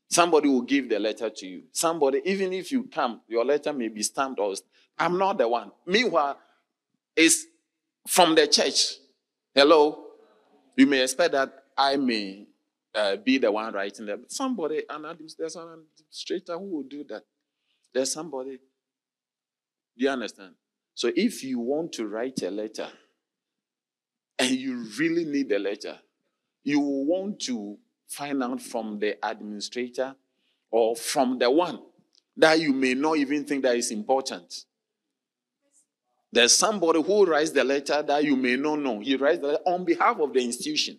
Somebody 0.09 0.49
will 0.49 0.63
give 0.63 0.89
the 0.89 0.97
letter 0.97 1.29
to 1.29 1.45
you. 1.45 1.63
Somebody, 1.71 2.21
even 2.25 2.51
if 2.51 2.71
you 2.71 2.85
come, 2.85 3.21
your 3.27 3.45
letter 3.45 3.71
may 3.71 3.89
be 3.89 4.01
stamped 4.01 4.39
or 4.39 4.55
I'm 4.97 5.19
not 5.19 5.37
the 5.37 5.47
one. 5.47 5.71
Meanwhile, 5.85 6.39
it's 7.15 7.45
from 8.07 8.33
the 8.33 8.47
church. 8.47 8.95
Hello? 9.53 10.05
You 10.75 10.87
may 10.87 11.03
expect 11.03 11.33
that 11.33 11.53
I 11.77 11.97
may 11.97 12.47
uh, 12.95 13.17
be 13.17 13.37
the 13.37 13.51
one 13.51 13.71
writing 13.75 14.07
that. 14.07 14.31
Somebody, 14.31 14.81
an 14.89 15.05
there's 15.37 15.55
an 15.55 15.67
administrator 15.67 16.57
who 16.57 16.77
will 16.77 16.83
do 16.89 17.03
that. 17.09 17.21
There's 17.93 18.11
somebody. 18.11 18.57
Do 19.95 20.03
you 20.05 20.09
understand? 20.09 20.55
So 20.99 21.09
if 21.15 21.45
you 21.45 21.59
want 21.59 21.93
to 21.93 22.07
write 22.07 22.43
a 22.43 22.51
letter 22.51 22.89
and 24.37 24.51
you 24.51 24.85
really 24.99 25.23
need 25.23 25.49
a 25.49 25.57
letter, 25.57 25.97
you 26.65 26.81
want 26.81 27.39
to 27.43 27.77
find 28.05 28.43
out 28.43 28.61
from 28.61 28.99
the 28.99 29.17
administrator 29.23 30.13
or 30.69 30.97
from 30.97 31.39
the 31.39 31.49
one 31.49 31.79
that 32.35 32.59
you 32.59 32.73
may 32.73 32.95
not 32.95 33.15
even 33.15 33.45
think 33.45 33.63
that 33.63 33.77
is 33.77 33.91
important. 33.91 34.65
There's 36.33 36.53
somebody 36.53 37.01
who 37.01 37.25
writes 37.25 37.51
the 37.51 37.63
letter 37.63 38.03
that 38.03 38.25
you 38.25 38.35
may 38.35 38.57
not 38.57 38.79
know. 38.79 38.99
He 38.99 39.15
writes 39.15 39.39
the 39.39 39.47
letter 39.47 39.63
on 39.67 39.85
behalf 39.85 40.19
of 40.19 40.33
the 40.33 40.43
institution. 40.43 40.97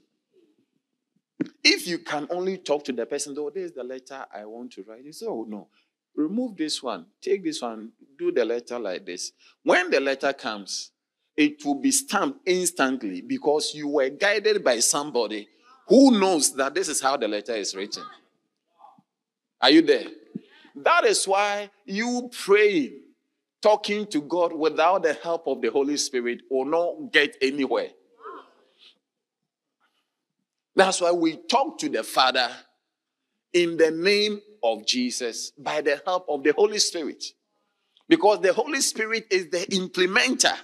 If 1.62 1.86
you 1.86 1.98
can 1.98 2.26
only 2.30 2.56
talk 2.56 2.84
to 2.84 2.92
the 2.94 3.04
person, 3.04 3.34
though, 3.34 3.50
there's 3.50 3.72
the 3.72 3.84
letter 3.84 4.24
I 4.34 4.46
want 4.46 4.72
to 4.72 4.82
write. 4.82 5.04
You 5.04 5.12
say, 5.12 5.26
oh, 5.26 5.44
no. 5.46 5.68
Remove 6.14 6.56
this 6.56 6.82
one. 6.82 7.06
Take 7.20 7.44
this 7.44 7.62
one. 7.62 7.92
Do 8.18 8.32
the 8.32 8.44
letter 8.44 8.78
like 8.78 9.06
this. 9.06 9.32
When 9.62 9.90
the 9.90 10.00
letter 10.00 10.32
comes, 10.32 10.90
it 11.36 11.64
will 11.64 11.76
be 11.76 11.90
stamped 11.90 12.40
instantly 12.46 13.22
because 13.22 13.74
you 13.74 13.88
were 13.88 14.10
guided 14.10 14.62
by 14.62 14.80
somebody 14.80 15.48
who 15.88 16.18
knows 16.18 16.54
that 16.54 16.74
this 16.74 16.88
is 16.88 17.00
how 17.00 17.16
the 17.16 17.26
letter 17.26 17.54
is 17.54 17.74
written. 17.74 18.04
Are 19.60 19.70
you 19.70 19.82
there? 19.82 20.06
That 20.76 21.04
is 21.04 21.24
why 21.26 21.70
you 21.84 22.30
praying, 22.32 23.00
talking 23.60 24.06
to 24.06 24.20
God 24.20 24.52
without 24.52 25.02
the 25.02 25.14
help 25.14 25.46
of 25.46 25.60
the 25.60 25.70
Holy 25.70 25.96
Spirit 25.96 26.42
will 26.50 26.64
not 26.64 27.12
get 27.12 27.36
anywhere. 27.42 27.88
That's 30.76 31.00
why 31.00 31.10
we 31.12 31.36
talk 31.36 31.78
to 31.78 31.88
the 31.88 32.02
Father 32.02 32.48
in 33.52 33.76
the 33.76 33.90
name 33.90 34.40
of 34.62 34.86
Jesus 34.86 35.50
by 35.52 35.80
the 35.80 36.00
help 36.04 36.26
of 36.28 36.42
the 36.42 36.52
Holy 36.52 36.78
Spirit. 36.78 37.24
Because 38.08 38.40
the 38.40 38.52
Holy 38.52 38.80
Spirit 38.80 39.26
is 39.30 39.50
the 39.50 39.58
implementer. 39.58 40.56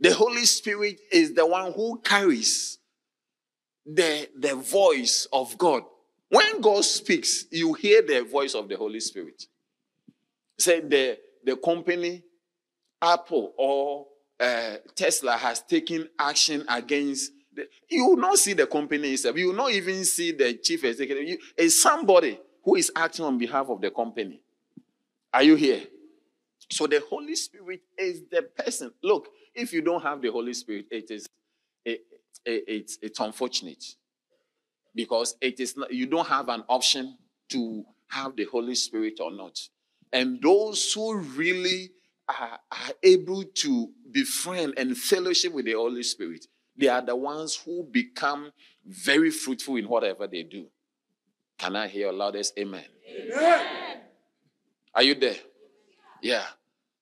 The 0.00 0.14
Holy 0.14 0.44
Spirit 0.46 0.98
is 1.12 1.34
the 1.34 1.46
one 1.46 1.72
who 1.72 2.00
carries 2.02 2.78
the, 3.86 4.28
the 4.36 4.54
voice 4.54 5.28
of 5.32 5.56
God. 5.58 5.82
When 6.28 6.60
God 6.60 6.84
speaks, 6.84 7.44
you 7.50 7.74
hear 7.74 8.02
the 8.02 8.22
voice 8.24 8.54
of 8.54 8.68
the 8.68 8.76
Holy 8.76 9.00
Spirit. 9.00 9.46
Say 10.58 10.80
the, 10.80 11.18
the 11.44 11.56
company, 11.56 12.22
Apple 13.00 13.52
or 13.58 14.06
uh, 14.40 14.76
Tesla, 14.94 15.32
has 15.32 15.60
taken 15.62 16.08
action 16.18 16.64
against 16.68 17.32
you 17.88 18.06
will 18.06 18.16
not 18.16 18.38
see 18.38 18.52
the 18.54 18.66
company 18.66 19.12
itself. 19.12 19.36
You 19.36 19.48
will 19.48 19.54
not 19.54 19.72
even 19.72 20.04
see 20.04 20.32
the 20.32 20.54
chief 20.54 20.84
executive. 20.84 21.28
You, 21.28 21.38
it's 21.56 21.80
somebody 21.80 22.40
who 22.64 22.76
is 22.76 22.90
acting 22.94 23.24
on 23.24 23.38
behalf 23.38 23.68
of 23.68 23.80
the 23.80 23.90
company. 23.90 24.40
Are 25.32 25.42
you 25.42 25.56
here? 25.56 25.82
So 26.70 26.86
the 26.86 27.02
Holy 27.08 27.34
Spirit 27.34 27.82
is 27.98 28.22
the 28.30 28.42
person. 28.42 28.92
Look, 29.02 29.28
if 29.54 29.72
you 29.72 29.82
don't 29.82 30.02
have 30.02 30.22
the 30.22 30.30
Holy 30.30 30.54
Spirit, 30.54 30.86
it 30.90 31.10
is 31.10 31.26
it, 31.84 32.00
it, 32.44 32.64
it's 32.66 32.98
it's 33.02 33.20
unfortunate 33.20 33.84
because 34.94 35.36
it 35.40 35.60
is 35.60 35.76
not, 35.76 35.92
you 35.92 36.06
don't 36.06 36.26
have 36.26 36.48
an 36.48 36.64
option 36.68 37.16
to 37.50 37.84
have 38.08 38.36
the 38.36 38.44
Holy 38.44 38.74
Spirit 38.74 39.20
or 39.20 39.30
not. 39.30 39.58
And 40.12 40.40
those 40.42 40.92
who 40.92 41.16
really 41.16 41.90
are, 42.28 42.58
are 42.70 42.94
able 43.02 43.44
to 43.44 43.90
befriend 44.10 44.74
and 44.76 44.96
fellowship 44.96 45.52
with 45.52 45.64
the 45.64 45.72
Holy 45.72 46.02
Spirit, 46.02 46.46
they 46.76 46.88
are 46.88 47.04
the 47.04 47.16
ones 47.16 47.54
who 47.56 47.84
become 47.84 48.52
very 48.86 49.30
fruitful 49.30 49.76
in 49.76 49.88
whatever 49.88 50.26
they 50.26 50.42
do. 50.42 50.66
Can 51.58 51.76
I 51.76 51.86
hear 51.86 52.06
your 52.06 52.12
loudest 52.12 52.58
amen? 52.58 52.84
amen? 53.08 54.00
Are 54.94 55.02
you 55.02 55.14
there? 55.14 55.36
Yeah. 56.20 56.44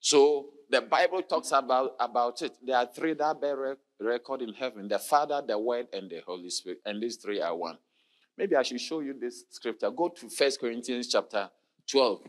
So 0.00 0.50
the 0.68 0.80
Bible 0.80 1.22
talks 1.22 1.52
about, 1.52 1.94
about 1.98 2.42
it. 2.42 2.56
There 2.62 2.76
are 2.76 2.86
three 2.86 3.14
that 3.14 3.40
bear 3.40 3.76
record 3.98 4.42
in 4.42 4.54
heaven 4.54 4.88
the 4.88 4.98
Father, 4.98 5.42
the 5.46 5.58
Word, 5.58 5.86
and 5.92 6.10
the 6.10 6.20
Holy 6.26 6.50
Spirit. 6.50 6.78
And 6.84 7.02
these 7.02 7.16
three 7.16 7.40
are 7.40 7.54
one. 7.54 7.78
Maybe 8.36 8.56
I 8.56 8.62
should 8.62 8.80
show 8.80 9.00
you 9.00 9.14
this 9.18 9.44
scripture. 9.50 9.90
Go 9.90 10.08
to 10.08 10.28
First 10.28 10.60
Corinthians 10.60 11.08
chapter 11.08 11.50
12. 11.86 12.22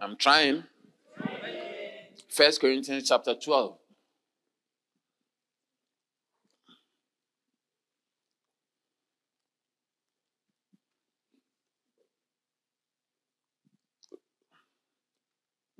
I'm 0.00 0.16
trying. 0.16 0.64
First 2.28 2.60
Corinthians 2.60 3.08
chapter 3.08 3.34
12. 3.34 3.76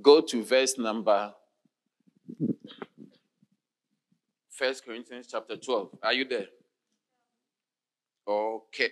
Go 0.02 0.20
to 0.20 0.42
verse 0.42 0.76
number 0.78 1.32
First 4.50 4.84
Corinthians 4.84 5.28
chapter 5.30 5.56
12. 5.56 5.98
Are 6.02 6.12
you 6.12 6.24
there? 6.24 6.46
Okay. 8.28 8.90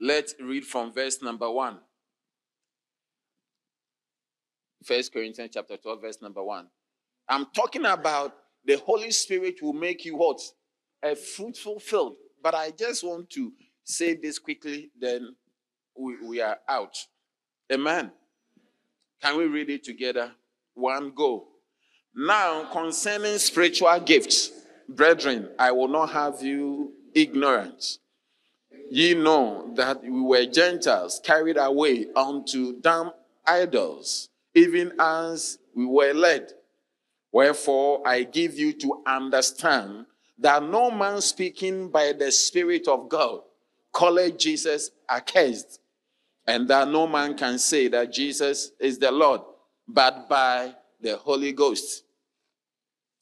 Let's 0.00 0.34
read 0.40 0.64
from 0.64 0.92
verse 0.92 1.22
number 1.22 1.50
1. 1.50 1.78
First 4.84 5.12
Corinthians 5.12 5.50
chapter 5.54 5.76
12, 5.76 6.00
verse 6.00 6.22
number 6.22 6.44
1. 6.44 6.66
I'm 7.28 7.46
talking 7.46 7.86
about 7.86 8.34
the 8.64 8.76
Holy 8.76 9.10
Spirit 9.10 9.56
will 9.62 9.72
make 9.72 10.04
you 10.04 10.16
what? 10.16 10.40
A 11.02 11.16
fruitful 11.16 11.80
field. 11.80 12.16
But 12.42 12.54
I 12.54 12.70
just 12.70 13.02
want 13.02 13.30
to 13.30 13.52
say 13.84 14.14
this 14.14 14.38
quickly, 14.38 14.90
then 15.00 15.34
we, 15.98 16.18
we 16.24 16.40
are 16.40 16.58
out. 16.68 16.96
Amen. 17.72 18.12
Can 19.22 19.36
we 19.36 19.46
read 19.46 19.70
it 19.70 19.84
together? 19.84 20.32
One 20.74 21.12
go. 21.14 21.48
Now, 22.14 22.64
concerning 22.72 23.38
spiritual 23.38 23.98
gifts, 24.00 24.50
brethren, 24.88 25.50
I 25.58 25.72
will 25.72 25.88
not 25.88 26.10
have 26.10 26.42
you 26.42 26.92
ignorant. 27.14 27.98
Ye 28.90 29.14
know 29.14 29.70
that 29.74 30.02
we 30.02 30.20
were 30.20 30.46
Gentiles 30.46 31.20
carried 31.22 31.56
away 31.56 32.06
unto 32.14 32.80
damn 32.80 33.10
idols, 33.46 34.28
even 34.54 34.92
as 34.98 35.58
we 35.74 35.84
were 35.84 36.12
led. 36.12 36.52
Wherefore, 37.32 38.06
I 38.06 38.22
give 38.22 38.58
you 38.58 38.72
to 38.74 39.02
understand 39.06 40.06
that 40.38 40.62
no 40.62 40.90
man 40.90 41.20
speaking 41.20 41.88
by 41.88 42.12
the 42.12 42.30
Spirit 42.30 42.86
of 42.88 43.08
God 43.08 43.40
calleth 43.94 44.38
Jesus 44.38 44.90
accursed, 45.08 45.80
and 46.46 46.68
that 46.68 46.88
no 46.88 47.06
man 47.06 47.36
can 47.36 47.58
say 47.58 47.88
that 47.88 48.12
Jesus 48.12 48.72
is 48.78 48.98
the 48.98 49.10
Lord, 49.10 49.40
but 49.88 50.28
by 50.28 50.74
the 51.00 51.16
Holy 51.16 51.52
Ghost. 51.52 52.04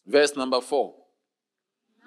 Verse 0.06 0.36
number 0.36 0.60
four. 0.60 0.94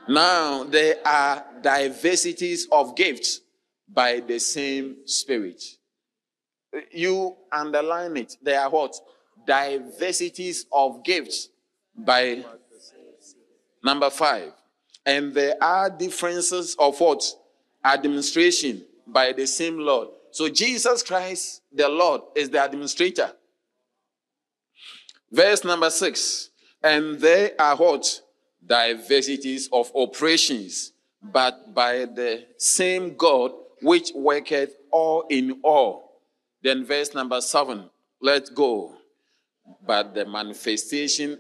Now, 0.08 0.64
there 0.64 0.96
are 1.06 1.44
diversities 1.62 2.68
of 2.72 2.96
gifts 2.96 3.42
by 3.90 4.22
the 4.22 4.40
same 4.40 4.98
Spirit. 5.06 5.62
You 6.92 7.36
underline 7.52 8.16
it. 8.18 8.38
There 8.42 8.60
are 8.60 8.70
what? 8.70 8.96
Diversities 9.46 10.66
of 10.72 11.04
gifts 11.04 11.50
by 11.96 12.46
number 13.84 14.10
five. 14.10 14.54
And 15.06 15.34
there 15.34 15.56
are 15.62 15.90
differences 15.90 16.76
of 16.78 17.00
what? 17.00 17.24
Administration 17.84 18.84
by 19.06 19.32
the 19.34 19.48
same 19.48 19.80
Lord. 19.80 20.10
So 20.38 20.48
Jesus 20.48 21.02
Christ, 21.02 21.64
the 21.74 21.90
Lord, 21.90 22.22
is 22.36 22.52
the 22.52 22.64
administrator. 22.64 23.32
Verse 25.32 25.64
number 25.64 25.90
six. 25.90 26.52
And 26.84 27.20
there 27.20 27.54
are 27.58 27.76
what? 27.76 28.22
Diversities 28.64 29.68
of 29.74 29.92
operations, 29.96 30.94
but 31.24 31.74
by 31.74 32.06
the 32.06 32.46
same 32.56 33.16
God 33.16 33.52
which 33.82 34.12
worketh 34.14 34.76
all 34.92 35.26
in 35.28 35.60
all. 35.64 36.22
Then 36.62 36.86
verse 36.86 37.16
number 37.16 37.42
seven. 37.42 37.90
Let's 38.22 38.52
go. 38.52 38.94
But 39.88 40.14
the 40.14 40.28
manifestation 40.28 41.40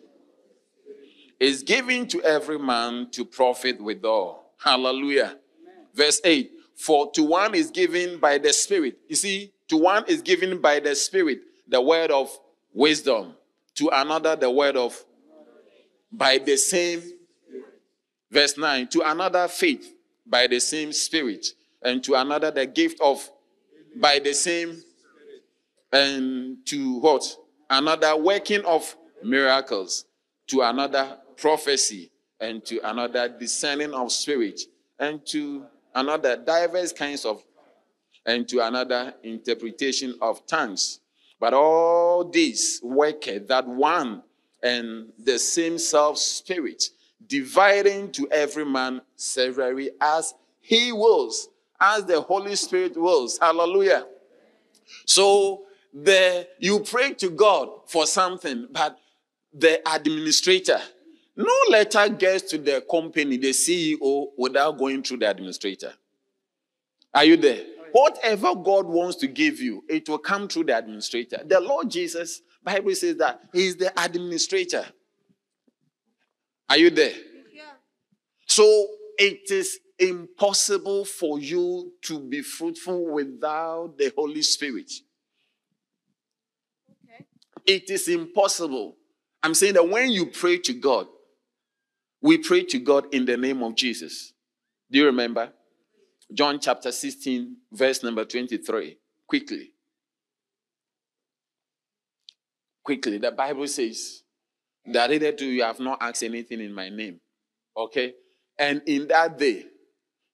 is 1.39 1.61
given 1.61 2.07
to 2.07 2.23
every 2.23 2.57
man 2.57 3.11
to 3.11 3.25
profit 3.25 3.79
withal. 3.79 4.53
Hallelujah. 4.57 5.37
Verse 5.93 6.19
8 6.23 6.56
For 6.77 7.11
to 7.13 7.23
one 7.23 7.55
is 7.55 7.71
given 7.71 8.19
by 8.19 8.37
the 8.37 8.53
Spirit. 8.53 8.99
You 9.09 9.15
see, 9.15 9.51
to 9.67 9.77
one 9.77 10.05
is 10.07 10.21
given 10.21 10.61
by 10.61 10.79
the 10.79 10.95
Spirit 10.95 11.39
the 11.67 11.81
word 11.81 12.11
of 12.11 12.29
wisdom, 12.73 13.33
to 13.75 13.89
another 13.91 14.35
the 14.35 14.49
word 14.49 14.77
of 14.77 15.03
by 16.11 16.37
the 16.37 16.55
same. 16.55 17.01
Verse 18.31 18.57
9 18.57 18.87
To 18.89 19.01
another 19.09 19.47
faith 19.47 19.91
by 20.25 20.45
the 20.45 20.59
same 20.59 20.93
Spirit, 20.93 21.47
and 21.81 22.03
to 22.03 22.13
another 22.13 22.51
the 22.51 22.67
gift 22.67 23.01
of 23.01 23.27
by 23.95 24.19
the 24.19 24.33
same, 24.33 24.81
and 25.91 26.57
to 26.67 26.99
what? 26.99 27.23
Another 27.69 28.15
working 28.15 28.63
of 28.65 28.95
miracles, 29.23 30.05
to 30.45 30.61
another 30.61 31.17
prophecy, 31.37 32.11
and 32.39 32.63
to 32.65 32.79
another 32.87 33.27
discerning 33.27 33.93
of 33.93 34.11
spirit, 34.11 34.61
and 34.99 35.25
to 35.25 35.65
another 35.93 36.37
diverse 36.37 36.91
kinds 36.93 37.25
of, 37.25 37.43
and 38.25 38.47
to 38.49 38.65
another 38.65 39.13
interpretation 39.23 40.15
of 40.21 40.45
tongues. 40.47 40.99
But 41.39 41.53
all 41.53 42.23
these 42.23 42.79
worketh 42.83 43.47
that 43.47 43.67
one 43.67 44.23
and 44.63 45.09
the 45.23 45.37
same 45.37 45.77
self 45.77 46.17
spirit, 46.17 46.83
dividing 47.25 48.11
to 48.13 48.27
every 48.31 48.65
man 48.65 49.01
severally 49.15 49.91
as 50.01 50.33
he 50.59 50.91
wills, 50.91 51.49
as 51.79 52.05
the 52.05 52.21
Holy 52.21 52.55
Spirit 52.55 52.97
wills. 52.97 53.37
Hallelujah. 53.37 54.05
So 55.05 55.63
the 55.93 56.47
you 56.59 56.79
pray 56.79 57.13
to 57.13 57.29
God 57.29 57.69
for 57.87 58.05
something, 58.05 58.67
but 58.71 58.97
the 59.53 59.81
administrator, 59.89 60.79
no 61.37 61.53
letter 61.69 62.09
gets 62.09 62.49
to 62.49 62.57
the 62.57 62.83
company, 62.89 63.37
the 63.37 63.51
CEO, 63.51 64.29
without 64.37 64.77
going 64.77 65.03
through 65.03 65.17
the 65.17 65.29
administrator. 65.29 65.93
Are 67.13 67.23
you 67.23 67.37
there? 67.37 67.63
Whatever 67.91 68.55
God 68.55 68.87
wants 68.87 69.17
to 69.17 69.27
give 69.27 69.59
you, 69.59 69.83
it 69.87 70.09
will 70.09 70.17
come 70.17 70.47
through 70.47 70.65
the 70.65 70.77
administrator. 70.77 71.41
The 71.45 71.59
Lord 71.59 71.89
Jesus, 71.89 72.41
Bible 72.63 72.93
says 72.95 73.17
that 73.17 73.41
He 73.53 73.67
is 73.67 73.77
the 73.77 73.93
administrator. 74.03 74.85
Are 76.69 76.77
you 76.77 76.89
there? 76.89 77.13
Yeah. 77.53 77.63
So 78.47 78.87
it 79.17 79.49
is 79.51 79.79
impossible 79.99 81.05
for 81.05 81.39
you 81.39 81.93
to 82.03 82.19
be 82.19 82.41
fruitful 82.41 83.13
without 83.13 83.95
the 83.97 84.11
Holy 84.17 84.41
Spirit. 84.41 84.91
Okay. 86.89 87.25
It 87.65 87.89
is 87.89 88.07
impossible. 88.07 88.95
I'm 89.43 89.53
saying 89.53 89.75
that 89.75 89.87
when 89.87 90.11
you 90.11 90.25
pray 90.25 90.57
to 90.57 90.73
God, 90.73 91.07
we 92.21 92.37
pray 92.37 92.63
to 92.63 92.79
God 92.79 93.13
in 93.13 93.25
the 93.25 93.37
name 93.37 93.63
of 93.63 93.75
Jesus. 93.75 94.33
Do 94.91 94.99
you 94.99 95.05
remember? 95.05 95.51
John 96.33 96.59
chapter 96.59 96.91
16, 96.91 97.55
verse 97.71 98.03
number 98.03 98.25
23. 98.25 98.97
Quickly. 99.27 99.71
Quickly. 102.83 103.17
The 103.17 103.31
Bible 103.31 103.67
says 103.67 104.23
that 104.85 105.11
either 105.11 105.31
you 105.45 105.63
have 105.63 105.79
not 105.79 105.97
asked 106.01 106.23
anything 106.23 106.61
in 106.61 106.73
my 106.73 106.89
name. 106.89 107.19
Okay? 107.75 108.13
And 108.57 108.81
in 108.85 109.07
that 109.09 109.37
day, 109.37 109.65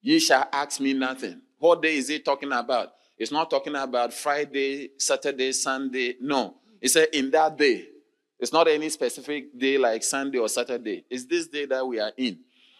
ye 0.01 0.19
shall 0.19 0.47
ask 0.51 0.79
me 0.79 0.93
nothing. 0.93 1.41
What 1.57 1.81
day 1.81 1.95
is 1.95 2.09
it 2.09 2.25
talking 2.25 2.51
about? 2.51 2.89
It's 3.17 3.31
not 3.31 3.49
talking 3.49 3.75
about 3.75 4.13
Friday, 4.13 4.91
Saturday, 4.97 5.51
Sunday. 5.51 6.15
No. 6.19 6.55
It 6.81 6.89
said 6.89 7.09
in 7.13 7.31
that 7.31 7.57
day. 7.57 7.85
It's 8.43 8.51
not 8.51 8.67
any 8.67 8.89
specific 8.89 9.57
day 9.57 9.77
like 9.77 10.03
Sunday 10.03 10.37
or 10.37 10.49
Saturday. 10.49 11.05
It's 11.09 11.23
this 11.23 11.47
day 11.47 11.65
that 11.65 11.87
we 11.87 11.97
are 11.97 12.11
in. 12.17 12.39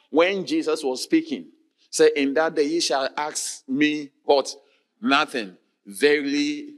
When 0.09 0.45
Jesus 0.45 0.84
was 0.84 1.03
speaking, 1.03 1.45
say, 1.89 2.11
In 2.18 2.34
that 2.34 2.53
day 2.53 2.66
ye 2.66 2.82
shall 2.82 3.07
ask 3.16 3.64
me 3.66 4.09
what? 4.26 4.53
Nothing. 5.01 5.55
Verily 5.86 6.74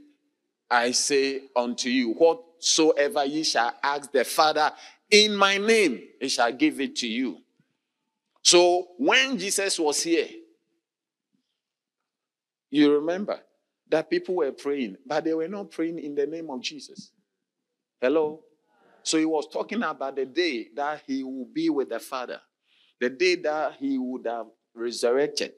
I 0.70 0.92
say 0.92 1.40
unto 1.56 1.88
you, 1.88 2.12
whatsoever 2.12 3.24
ye 3.24 3.42
shall 3.42 3.74
ask 3.82 4.12
the 4.12 4.22
Father 4.24 4.70
in 5.10 5.34
my 5.34 5.58
name, 5.58 6.02
he 6.20 6.28
shall 6.28 6.52
give 6.52 6.80
it 6.80 6.94
to 6.96 7.08
you. 7.08 7.38
So 8.42 8.86
when 8.98 9.36
Jesus 9.36 9.80
was 9.80 10.00
here, 10.00 10.28
you 12.70 12.94
remember 12.94 13.40
that 13.88 14.08
people 14.08 14.36
were 14.36 14.52
praying, 14.52 14.96
but 15.04 15.24
they 15.24 15.34
were 15.34 15.48
not 15.48 15.72
praying 15.72 15.98
in 15.98 16.14
the 16.14 16.28
name 16.28 16.50
of 16.50 16.60
Jesus. 16.60 17.10
Hello? 18.00 18.44
So 19.06 19.18
he 19.18 19.24
was 19.24 19.46
talking 19.46 19.84
about 19.84 20.16
the 20.16 20.26
day 20.26 20.66
that 20.74 21.02
he 21.06 21.22
will 21.22 21.46
be 21.46 21.70
with 21.70 21.90
the 21.90 22.00
Father, 22.00 22.40
the 23.00 23.08
day 23.08 23.36
that 23.36 23.74
he 23.78 23.98
would 23.98 24.26
have 24.26 24.46
resurrected. 24.74 25.52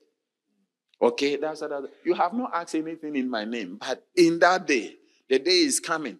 Okay, 1.00 1.36
that's 1.36 1.60
that. 1.60 1.88
You 2.04 2.12
have 2.12 2.34
not 2.34 2.50
asked 2.52 2.74
anything 2.74 3.16
in 3.16 3.30
my 3.30 3.46
name, 3.46 3.78
but 3.80 4.06
in 4.14 4.38
that 4.40 4.66
day, 4.66 4.96
the 5.30 5.38
day 5.38 5.60
is 5.62 5.80
coming 5.80 6.18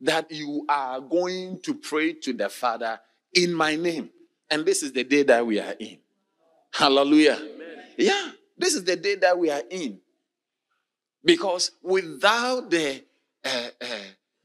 that 0.00 0.30
you 0.30 0.64
are 0.68 1.00
going 1.00 1.58
to 1.62 1.74
pray 1.74 2.12
to 2.12 2.32
the 2.32 2.48
Father 2.48 3.00
in 3.34 3.52
my 3.52 3.74
name. 3.74 4.08
And 4.48 4.64
this 4.64 4.84
is 4.84 4.92
the 4.92 5.02
day 5.02 5.24
that 5.24 5.44
we 5.44 5.58
are 5.58 5.74
in. 5.80 5.98
Hallelujah. 6.70 7.38
Amen. 7.40 7.84
Yeah, 7.96 8.30
this 8.56 8.76
is 8.76 8.84
the 8.84 8.94
day 8.94 9.16
that 9.16 9.36
we 9.36 9.50
are 9.50 9.62
in. 9.68 9.98
Because 11.24 11.72
without 11.82 12.70
the 12.70 13.02
uh, 13.44 13.68
uh, 13.80 13.86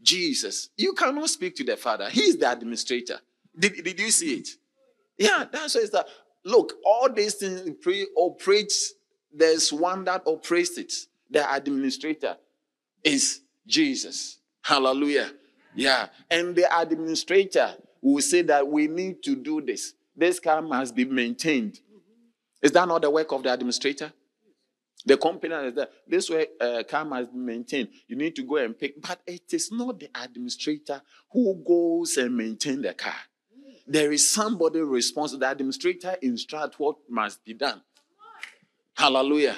Jesus. 0.04 0.70
You 0.78 0.94
cannot 0.94 1.30
speak 1.30 1.56
to 1.56 1.64
the 1.64 1.78
Father. 1.78 2.10
He's 2.10 2.38
the 2.38 2.52
administrator. 2.52 3.20
Did, 3.58 3.84
did 3.84 4.00
you 4.00 4.12
see 4.12 4.36
it? 4.36 4.50
Yeah, 5.18 5.46
that's 5.52 5.76
why 5.76 5.82
it's 5.82 5.92
that. 5.92 6.08
Look, 6.46 6.74
all 6.86 7.10
these 7.12 7.36
things 7.36 7.70
pre 7.82 8.08
operates. 8.16 8.94
There's 9.34 9.72
one 9.72 10.04
that 10.06 10.24
operates 10.26 10.78
it. 10.78 10.94
The 11.30 11.52
administrator 11.52 12.38
is 13.04 13.42
Jesus. 13.66 14.40
Hallelujah. 14.62 15.32
Yeah. 15.76 16.08
And 16.30 16.56
the 16.56 16.68
administrator 16.80 17.76
will 18.02 18.22
say 18.22 18.42
that 18.44 18.68
we 18.68 18.88
need 18.88 19.24
to 19.24 19.36
do 19.36 19.62
this. 19.62 19.94
This 20.16 20.40
car 20.40 20.62
must 20.62 20.96
be 20.96 21.06
maintained. 21.06 21.80
Is 22.62 22.72
that 22.74 22.88
not 22.88 23.02
the 23.02 23.10
work 23.10 23.32
of 23.32 23.44
the 23.44 23.52
administrator? 23.52 24.14
The 25.06 25.18
company 25.18 25.54
is 25.56 25.74
that 25.76 25.92
this 26.08 26.30
way 26.30 26.48
uh, 26.62 26.84
car 26.88 27.04
must 27.04 27.32
be 27.34 27.40
maintained. 27.40 27.90
You 28.08 28.16
need 28.16 28.36
to 28.38 28.44
go 28.44 28.56
and 28.58 28.78
pick, 28.78 29.02
but 29.02 29.20
it 29.28 29.54
is 29.54 29.72
not 29.72 30.00
the 30.00 30.10
administrator 30.16 31.02
who 31.32 31.62
goes 31.68 32.16
and 32.18 32.36
maintain 32.36 32.82
the 32.82 32.94
car. 32.94 33.16
There 33.86 34.14
is 34.14 34.32
somebody 34.32 34.80
responsible. 34.80 35.42
The 35.42 35.52
administrator 35.52 36.16
instruct 36.22 36.80
what 36.80 36.96
must 37.10 37.44
be 37.44 37.54
done. 37.54 37.82
Hallelujah. 38.96 39.58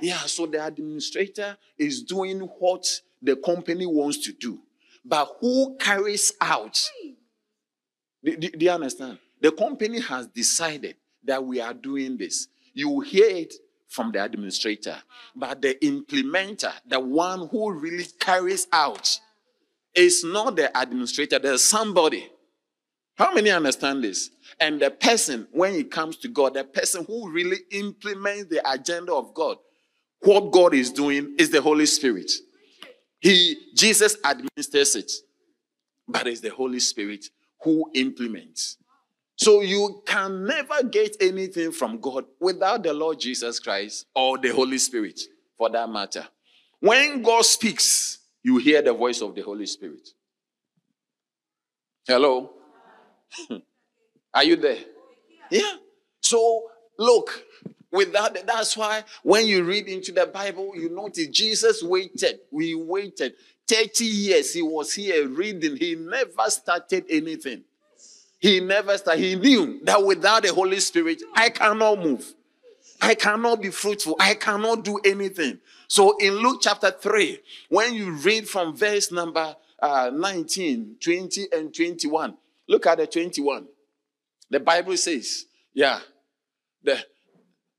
Yeah, 0.00 0.18
so 0.18 0.46
the 0.46 0.64
administrator 0.64 1.56
is 1.78 2.02
doing 2.02 2.40
what 2.40 2.86
the 3.20 3.34
company 3.36 3.86
wants 3.86 4.18
to 4.18 4.32
do. 4.32 4.60
But 5.04 5.28
who 5.40 5.76
carries 5.78 6.32
out? 6.40 6.78
Do, 8.22 8.36
do, 8.36 8.50
do 8.50 8.64
you 8.64 8.70
understand? 8.70 9.18
The 9.40 9.52
company 9.52 10.00
has 10.00 10.26
decided 10.28 10.96
that 11.24 11.44
we 11.44 11.60
are 11.60 11.74
doing 11.74 12.16
this. 12.16 12.48
You 12.72 13.00
hear 13.00 13.26
it 13.26 13.54
from 13.88 14.12
the 14.12 14.22
administrator, 14.22 14.96
but 15.34 15.62
the 15.62 15.76
implementer, 15.82 16.72
the 16.86 17.00
one 17.00 17.48
who 17.48 17.72
really 17.72 18.06
carries 18.18 18.66
out, 18.72 19.18
is 19.94 20.24
not 20.24 20.56
the 20.56 20.78
administrator. 20.78 21.38
There's 21.38 21.64
somebody. 21.64 22.28
How 23.16 23.32
many 23.32 23.50
understand 23.50 24.04
this? 24.04 24.30
And 24.60 24.80
the 24.80 24.90
person, 24.90 25.48
when 25.52 25.74
it 25.74 25.90
comes 25.90 26.18
to 26.18 26.28
God, 26.28 26.54
the 26.54 26.64
person 26.64 27.04
who 27.06 27.30
really 27.30 27.58
implements 27.70 28.50
the 28.50 28.70
agenda 28.70 29.14
of 29.14 29.32
God, 29.32 29.56
what 30.20 30.50
God 30.52 30.74
is 30.74 30.90
doing 30.90 31.34
is 31.38 31.50
the 31.50 31.62
Holy 31.62 31.86
Spirit. 31.86 32.30
He, 33.20 33.56
Jesus 33.74 34.16
administers 34.24 34.96
it, 34.96 35.12
but 36.06 36.26
it's 36.26 36.40
the 36.40 36.50
Holy 36.50 36.80
Spirit 36.80 37.26
who 37.62 37.90
implements. 37.94 38.76
So 39.36 39.60
you 39.60 40.02
can 40.06 40.46
never 40.46 40.82
get 40.82 41.16
anything 41.20 41.70
from 41.70 42.00
God 42.00 42.24
without 42.40 42.82
the 42.82 42.94
Lord 42.94 43.20
Jesus 43.20 43.60
Christ 43.60 44.06
or 44.14 44.38
the 44.38 44.48
Holy 44.48 44.78
Spirit, 44.78 45.20
for 45.58 45.68
that 45.70 45.88
matter. 45.90 46.26
When 46.80 47.22
God 47.22 47.44
speaks, 47.44 48.18
you 48.42 48.56
hear 48.56 48.80
the 48.80 48.94
voice 48.94 49.20
of 49.20 49.34
the 49.34 49.42
Holy 49.42 49.66
Spirit. 49.66 50.08
Hello? 52.06 52.50
Are 54.34 54.44
you 54.44 54.56
there? 54.56 54.78
Yeah. 55.50 55.76
So 56.22 56.70
look, 56.98 57.44
without 57.92 58.36
that's 58.46 58.76
why 58.76 59.04
when 59.22 59.46
you 59.46 59.64
read 59.64 59.86
into 59.86 60.12
the 60.12 60.26
Bible, 60.26 60.72
you 60.74 60.88
notice 60.88 61.28
Jesus 61.28 61.82
waited. 61.82 62.40
We 62.50 62.74
waited 62.74 63.34
30 63.68 64.04
years. 64.04 64.54
He 64.54 64.62
was 64.62 64.94
here 64.94 65.28
reading. 65.28 65.76
He 65.76 65.94
never 65.94 66.48
started 66.48 67.04
anything. 67.10 67.64
He 68.38 68.60
never 68.60 68.96
started. 68.98 69.22
He 69.22 69.34
knew 69.34 69.80
that 69.84 70.04
without 70.04 70.42
the 70.42 70.52
Holy 70.52 70.80
Spirit, 70.80 71.22
I 71.34 71.50
cannot 71.50 71.98
move. 71.98 72.34
I 73.00 73.14
cannot 73.14 73.62
be 73.62 73.70
fruitful. 73.70 74.16
I 74.18 74.34
cannot 74.34 74.84
do 74.84 74.98
anything. 75.04 75.58
So 75.88 76.16
in 76.18 76.34
Luke 76.34 76.60
chapter 76.62 76.90
3, 76.90 77.38
when 77.68 77.94
you 77.94 78.12
read 78.12 78.48
from 78.48 78.76
verse 78.76 79.12
number 79.12 79.54
uh, 79.80 80.10
19, 80.12 80.96
20, 81.00 81.46
and 81.52 81.74
21, 81.74 82.36
look 82.68 82.86
at 82.86 82.98
the 82.98 83.06
21. 83.06 83.66
The 84.50 84.60
Bible 84.60 84.96
says, 84.96 85.46
yeah, 85.74 86.00
the, 86.82 86.98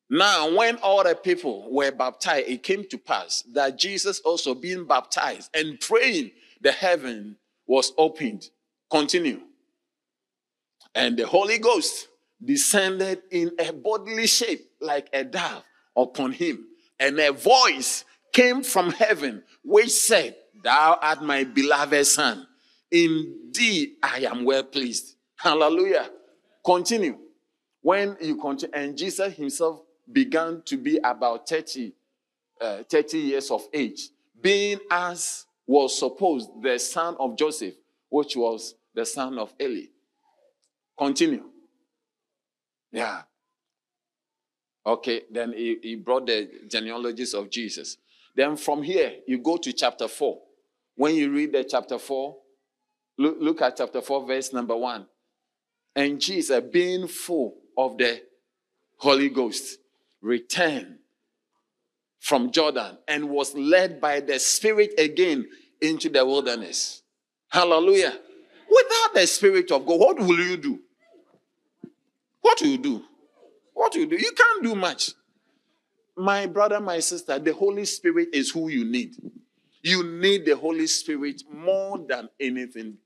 now 0.10 0.56
when 0.56 0.78
all 0.78 1.04
the 1.04 1.16
people 1.16 1.68
were 1.72 1.92
baptized, 1.92 2.48
it 2.48 2.64
came 2.64 2.88
to 2.90 2.98
pass 2.98 3.44
that 3.54 3.78
Jesus 3.78 4.20
also 4.20 4.54
being 4.54 4.86
baptized 4.86 5.50
and 5.54 5.80
praying, 5.80 6.32
the 6.62 6.72
heaven 6.72 7.38
was 7.66 7.94
opened. 7.98 8.50
Continue. 8.90 9.42
And 10.98 11.16
the 11.16 11.28
Holy 11.28 11.60
Ghost 11.60 12.08
descended 12.44 13.22
in 13.30 13.52
a 13.60 13.72
bodily 13.72 14.26
shape 14.26 14.68
like 14.82 15.08
a 15.14 15.24
dove 15.24 15.64
upon 15.96 16.32
him. 16.32 16.66
And 17.00 17.20
a 17.20 17.32
voice 17.32 18.04
came 18.34 18.64
from 18.64 18.90
heaven 18.90 19.44
which 19.64 19.92
said, 19.92 20.36
Thou 20.64 20.98
art 21.00 21.22
my 21.22 21.44
beloved 21.44 22.08
son. 22.08 22.48
Indeed, 22.90 23.98
I 24.02 24.22
am 24.22 24.44
well 24.44 24.64
pleased. 24.64 25.18
Hallelujah. 25.36 26.10
Continue. 26.66 27.20
When 27.82 28.18
you 28.20 28.38
continue, 28.38 28.74
and 28.74 28.98
Jesus 28.98 29.36
himself 29.36 29.82
began 30.12 30.64
to 30.66 30.78
be 30.78 30.98
about 31.04 31.48
30, 31.48 31.94
uh, 32.60 32.78
30 32.90 33.20
years 33.20 33.52
of 33.52 33.68
age, 33.72 34.10
being 34.42 34.80
as 34.90 35.46
was 35.68 36.00
supposed 36.00 36.50
the 36.60 36.80
son 36.80 37.16
of 37.20 37.38
Joseph, 37.38 37.76
which 38.10 38.36
was 38.36 38.74
the 38.96 39.06
son 39.06 39.38
of 39.38 39.54
Eli. 39.62 39.90
Continue. 40.98 41.44
Yeah. 42.92 43.22
Okay, 44.86 45.24
then 45.30 45.54
he, 45.54 45.78
he 45.82 45.96
brought 45.96 46.26
the 46.26 46.50
genealogies 46.68 47.34
of 47.34 47.50
Jesus. 47.50 47.98
Then 48.36 48.56
from 48.56 48.84
here, 48.84 49.16
you 49.28 49.40
go 49.40 49.58
to 49.58 49.74
chapter 49.74 50.08
4. 50.08 50.40
When 50.96 51.16
you 51.16 51.32
read 51.32 51.52
the 51.52 51.64
chapter 51.64 52.00
4, 52.00 52.36
look, 53.18 53.38
look 53.40 53.62
at 53.62 53.78
chapter 53.78 54.02
4, 54.02 54.26
verse 54.26 54.54
number 54.54 54.76
1. 54.76 55.06
And 55.96 56.22
Jesus, 56.22 56.64
being 56.72 57.08
full 57.08 57.56
of 57.78 57.98
the 57.98 58.22
Holy 58.98 59.30
Ghost, 59.30 59.80
returned 60.22 61.00
from 62.20 62.52
Jordan 62.52 62.98
and 63.08 63.30
was 63.30 63.54
led 63.56 64.00
by 64.00 64.20
the 64.20 64.40
Spirit 64.40 64.94
again 64.98 65.48
into 65.82 66.10
the 66.10 66.26
wilderness. 66.26 67.04
Hallelujah. 67.50 68.14
Without 68.70 69.14
the 69.14 69.28
Spirit 69.28 69.72
of 69.72 69.86
God, 69.86 70.00
what 70.00 70.20
will 70.20 70.40
you 70.40 70.58
do? 70.58 70.80
What 72.48 72.62
will 72.62 72.70
you 72.70 72.78
do? 72.78 73.04
What 73.74 73.94
you 73.96 74.06
do? 74.06 74.16
You 74.16 74.32
can't 74.32 74.64
do 74.64 74.74
much. 74.74 75.12
My 76.16 76.46
brother, 76.46 76.80
my 76.80 77.00
sister, 77.02 77.38
the 77.38 77.54
Holy 77.54 77.84
Spirit 77.84 78.30
is 78.32 78.50
who 78.52 78.70
you 78.70 78.86
need. 78.86 79.18
You 79.84 80.02
need 80.04 80.46
the 80.46 80.56
Holy 80.56 80.88
Spirit 80.88 81.44
more 81.54 81.98
than 82.08 82.30
anything 82.40 83.00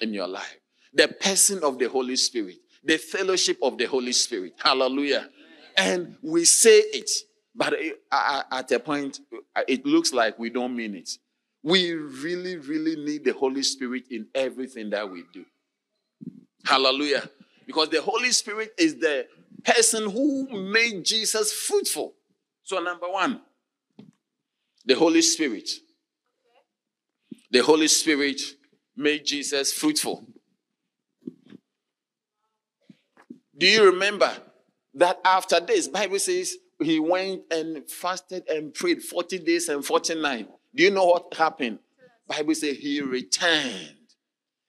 in 0.00 0.14
your 0.14 0.28
life. 0.28 0.56
The 0.94 1.08
person 1.08 1.64
of 1.64 1.80
the 1.80 1.88
Holy 1.88 2.14
Spirit, 2.14 2.58
the 2.84 2.96
fellowship 2.96 3.58
of 3.60 3.76
the 3.76 3.86
Holy 3.86 4.12
Spirit. 4.12 4.54
Hallelujah. 4.62 5.30
And 5.76 6.16
we 6.22 6.44
say 6.44 6.78
it, 6.78 7.10
but 7.56 7.74
at 8.12 8.70
a 8.70 8.78
point, 8.78 9.18
it 9.66 9.84
looks 9.84 10.12
like 10.12 10.38
we 10.38 10.48
don't 10.48 10.76
mean 10.76 10.94
it. 10.94 11.10
We 11.64 11.92
really, 11.92 12.56
really 12.56 12.94
need 12.94 13.24
the 13.24 13.32
Holy 13.32 13.64
Spirit 13.64 14.04
in 14.12 14.28
everything 14.32 14.90
that 14.90 15.10
we 15.10 15.24
do. 15.32 15.44
Hallelujah. 16.64 17.28
Because 17.66 17.88
the 17.88 18.00
Holy 18.00 18.30
Spirit 18.30 18.72
is 18.78 18.96
the 18.96 19.26
person 19.64 20.08
who 20.10 20.48
made 20.70 21.04
Jesus 21.04 21.52
fruitful. 21.52 22.14
So, 22.62 22.78
number 22.80 23.08
one, 23.08 23.40
the 24.84 24.94
Holy 24.94 25.22
Spirit. 25.22 25.68
The 27.50 27.60
Holy 27.60 27.88
Spirit 27.88 28.40
made 28.96 29.24
Jesus 29.24 29.72
fruitful. 29.72 30.26
Do 33.56 33.66
you 33.66 33.90
remember 33.90 34.30
that 34.94 35.18
after 35.24 35.60
this, 35.60 35.88
Bible 35.88 36.18
says 36.18 36.56
he 36.82 37.00
went 37.00 37.42
and 37.50 37.88
fasted 37.88 38.48
and 38.48 38.74
prayed 38.74 39.02
40 39.02 39.38
days 39.40 39.68
and 39.68 39.84
49. 39.84 40.46
Do 40.74 40.82
you 40.82 40.90
know 40.90 41.06
what 41.06 41.32
happened? 41.34 41.78
Bible 42.26 42.54
says 42.54 42.76
he 42.76 43.00
returned 43.00 43.94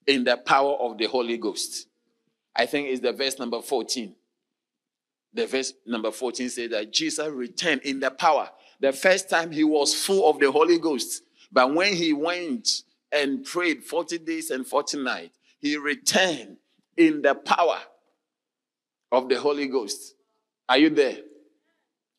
in 0.05 0.23
the 0.23 0.37
power 0.37 0.75
of 0.75 0.97
the 0.97 1.07
Holy 1.07 1.37
Ghost. 1.37 1.87
I 2.57 2.65
think 2.65 2.87
it's 2.89 3.01
the 3.01 3.13
verse 3.13 3.37
number 3.37 3.61
14. 3.61 4.15
The 5.33 5.45
verse 5.45 5.73
number 5.85 6.11
14 6.11 6.49
says 6.49 6.71
that 6.71 6.91
Jesus 6.91 7.27
returned 7.27 7.81
in 7.83 7.99
the 7.99 8.09
power. 8.09 8.49
The 8.79 8.91
first 8.91 9.29
time 9.29 9.51
he 9.51 9.63
was 9.63 9.93
full 9.93 10.29
of 10.29 10.39
the 10.39 10.51
Holy 10.51 10.79
Ghost. 10.79 11.23
But 11.51 11.73
when 11.73 11.93
he 11.93 12.13
went 12.13 12.69
and 13.11 13.43
prayed 13.43 13.83
40 13.83 14.19
days 14.19 14.49
and 14.49 14.65
40 14.65 15.03
nights, 15.03 15.37
he 15.59 15.77
returned 15.77 16.57
in 16.95 17.21
the 17.21 17.35
power 17.35 17.79
of 19.11 19.29
the 19.29 19.39
Holy 19.39 19.67
Ghost. 19.67 20.15
Are 20.67 20.77
you 20.77 20.89
there? 20.89 21.17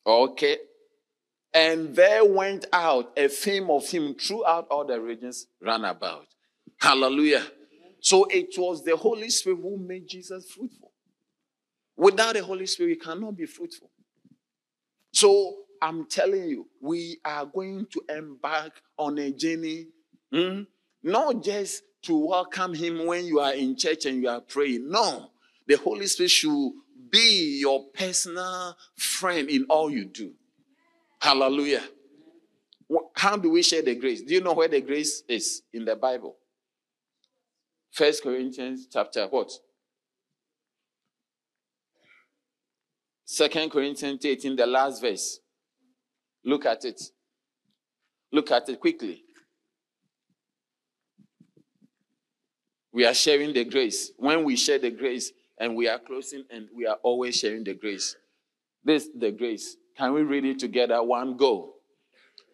Okay. 0.05 0.57
And 1.53 1.95
there 1.95 2.25
went 2.25 2.65
out 2.71 3.11
a 3.17 3.27
fame 3.27 3.69
of 3.69 3.89
him 3.89 4.15
throughout 4.15 4.67
all 4.69 4.85
the 4.85 4.99
regions 4.99 5.47
round 5.61 5.85
about. 5.85 6.25
Hallelujah. 6.79 7.43
So 8.01 8.25
it 8.25 8.53
was 8.57 8.83
the 8.83 8.95
Holy 8.95 9.29
Spirit 9.29 9.59
who 9.61 9.77
made 9.77 10.07
Jesus 10.07 10.49
fruitful. 10.51 10.91
Without 11.97 12.35
the 12.35 12.43
Holy 12.43 12.65
Spirit, 12.65 12.91
you 12.91 12.97
cannot 12.97 13.35
be 13.35 13.45
fruitful. 13.45 13.89
So 15.11 15.55
I'm 15.81 16.05
telling 16.05 16.45
you, 16.45 16.67
we 16.81 17.19
are 17.25 17.45
going 17.45 17.87
to 17.91 18.01
embark 18.09 18.81
on 18.97 19.17
a 19.17 19.31
journey, 19.31 19.87
hmm? 20.31 20.61
not 21.03 21.43
just 21.43 21.83
to 22.03 22.17
welcome 22.17 22.73
Him 22.73 23.05
when 23.05 23.25
you 23.25 23.39
are 23.39 23.53
in 23.53 23.75
church 23.75 24.05
and 24.05 24.21
you 24.21 24.29
are 24.29 24.41
praying. 24.41 24.89
No, 24.89 25.31
the 25.67 25.75
Holy 25.75 26.07
Spirit 26.07 26.31
should 26.31 26.71
be 27.09 27.59
your 27.59 27.85
personal 27.93 28.77
friend 28.95 29.49
in 29.49 29.65
all 29.69 29.89
you 29.89 30.05
do. 30.05 30.31
Hallelujah. 31.21 31.83
How 33.15 33.37
do 33.37 33.51
we 33.51 33.61
share 33.61 33.81
the 33.81 33.95
grace? 33.95 34.21
Do 34.21 34.33
you 34.33 34.41
know 34.41 34.53
where 34.53 34.67
the 34.67 34.81
grace 34.81 35.23
is 35.27 35.61
in 35.73 35.85
the 35.85 35.95
Bible? 35.95 36.37
First 37.91 38.23
Corinthians 38.23 38.87
chapter 38.91 39.27
what? 39.27 39.51
Second 43.25 43.69
Corinthians 43.71 44.25
18, 44.25 44.55
the 44.55 44.65
last 44.65 45.01
verse. 45.01 45.39
Look 46.43 46.65
at 46.65 46.85
it. 46.85 47.01
Look 48.31 48.51
at 48.51 48.67
it 48.69 48.79
quickly. 48.79 49.21
We 52.91 53.05
are 53.05 53.13
sharing 53.13 53.53
the 53.53 53.65
grace. 53.65 54.11
When 54.17 54.43
we 54.43 54.55
share 54.55 54.79
the 54.79 54.91
grace, 54.91 55.31
and 55.59 55.75
we 55.75 55.87
are 55.87 55.99
closing 55.99 56.45
and 56.49 56.67
we 56.73 56.87
are 56.87 56.97
always 57.03 57.35
sharing 57.35 57.63
the 57.63 57.73
grace. 57.73 58.15
This 58.83 59.09
the 59.13 59.31
grace. 59.31 59.75
Can 59.97 60.13
we 60.13 60.21
read 60.23 60.45
it 60.45 60.59
together? 60.59 61.03
One 61.03 61.35
go. 61.35 61.73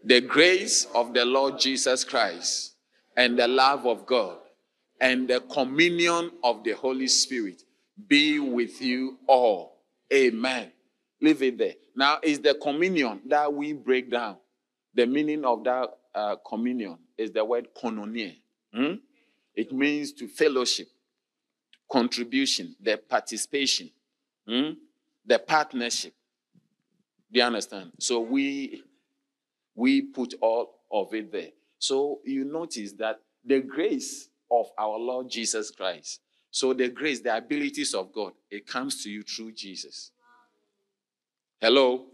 The 0.03 0.21
grace 0.21 0.87
of 0.95 1.13
the 1.13 1.23
Lord 1.23 1.59
Jesus 1.59 2.03
Christ 2.03 2.75
and 3.15 3.37
the 3.37 3.47
love 3.47 3.85
of 3.85 4.05
God 4.05 4.37
and 4.99 5.27
the 5.27 5.41
communion 5.41 6.31
of 6.43 6.63
the 6.63 6.71
Holy 6.71 7.07
Spirit 7.07 7.63
be 8.07 8.39
with 8.39 8.81
you 8.81 9.17
all. 9.27 9.81
Amen. 10.13 10.71
Leave 11.21 11.41
it 11.41 11.57
there. 11.57 11.73
Now, 11.95 12.19
is 12.21 12.39
the 12.39 12.55
communion 12.55 13.21
that 13.27 13.51
we 13.53 13.73
break 13.73 14.11
down. 14.11 14.37
The 14.93 15.05
meaning 15.05 15.43
of 15.45 15.63
that 15.63 15.89
uh, 16.13 16.35
communion 16.47 16.97
is 17.17 17.31
the 17.31 17.43
word 17.43 17.67
koinonia. 17.75 18.35
Hmm? 18.73 18.93
It 19.53 19.71
means 19.71 20.11
to 20.13 20.27
fellowship 20.27 20.87
contribution, 21.91 22.75
the 22.81 22.97
participation, 22.97 23.89
hmm? 24.47 24.71
the 25.25 25.39
partnership. 25.39 26.13
Do 27.31 27.39
you 27.39 27.45
understand? 27.45 27.91
So 27.99 28.19
we 28.21 28.83
we 29.75 30.01
put 30.01 30.35
all 30.41 30.79
of 30.91 31.13
it 31.13 31.31
there. 31.31 31.49
So 31.79 32.19
you 32.23 32.45
notice 32.45 32.93
that 32.93 33.19
the 33.43 33.59
grace 33.59 34.29
of 34.51 34.67
our 34.77 34.97
Lord 34.97 35.29
Jesus 35.29 35.71
Christ 35.71 36.21
So 36.55 36.73
the 36.73 36.87
grace, 36.87 37.19
the 37.19 37.35
abilities 37.35 37.93
of 37.93 38.13
God, 38.13 38.31
it 38.49 38.65
comes 38.65 39.03
to 39.03 39.09
you 39.09 39.23
through 39.23 39.51
Jesus. 39.51 40.11
Hello? 41.59 42.05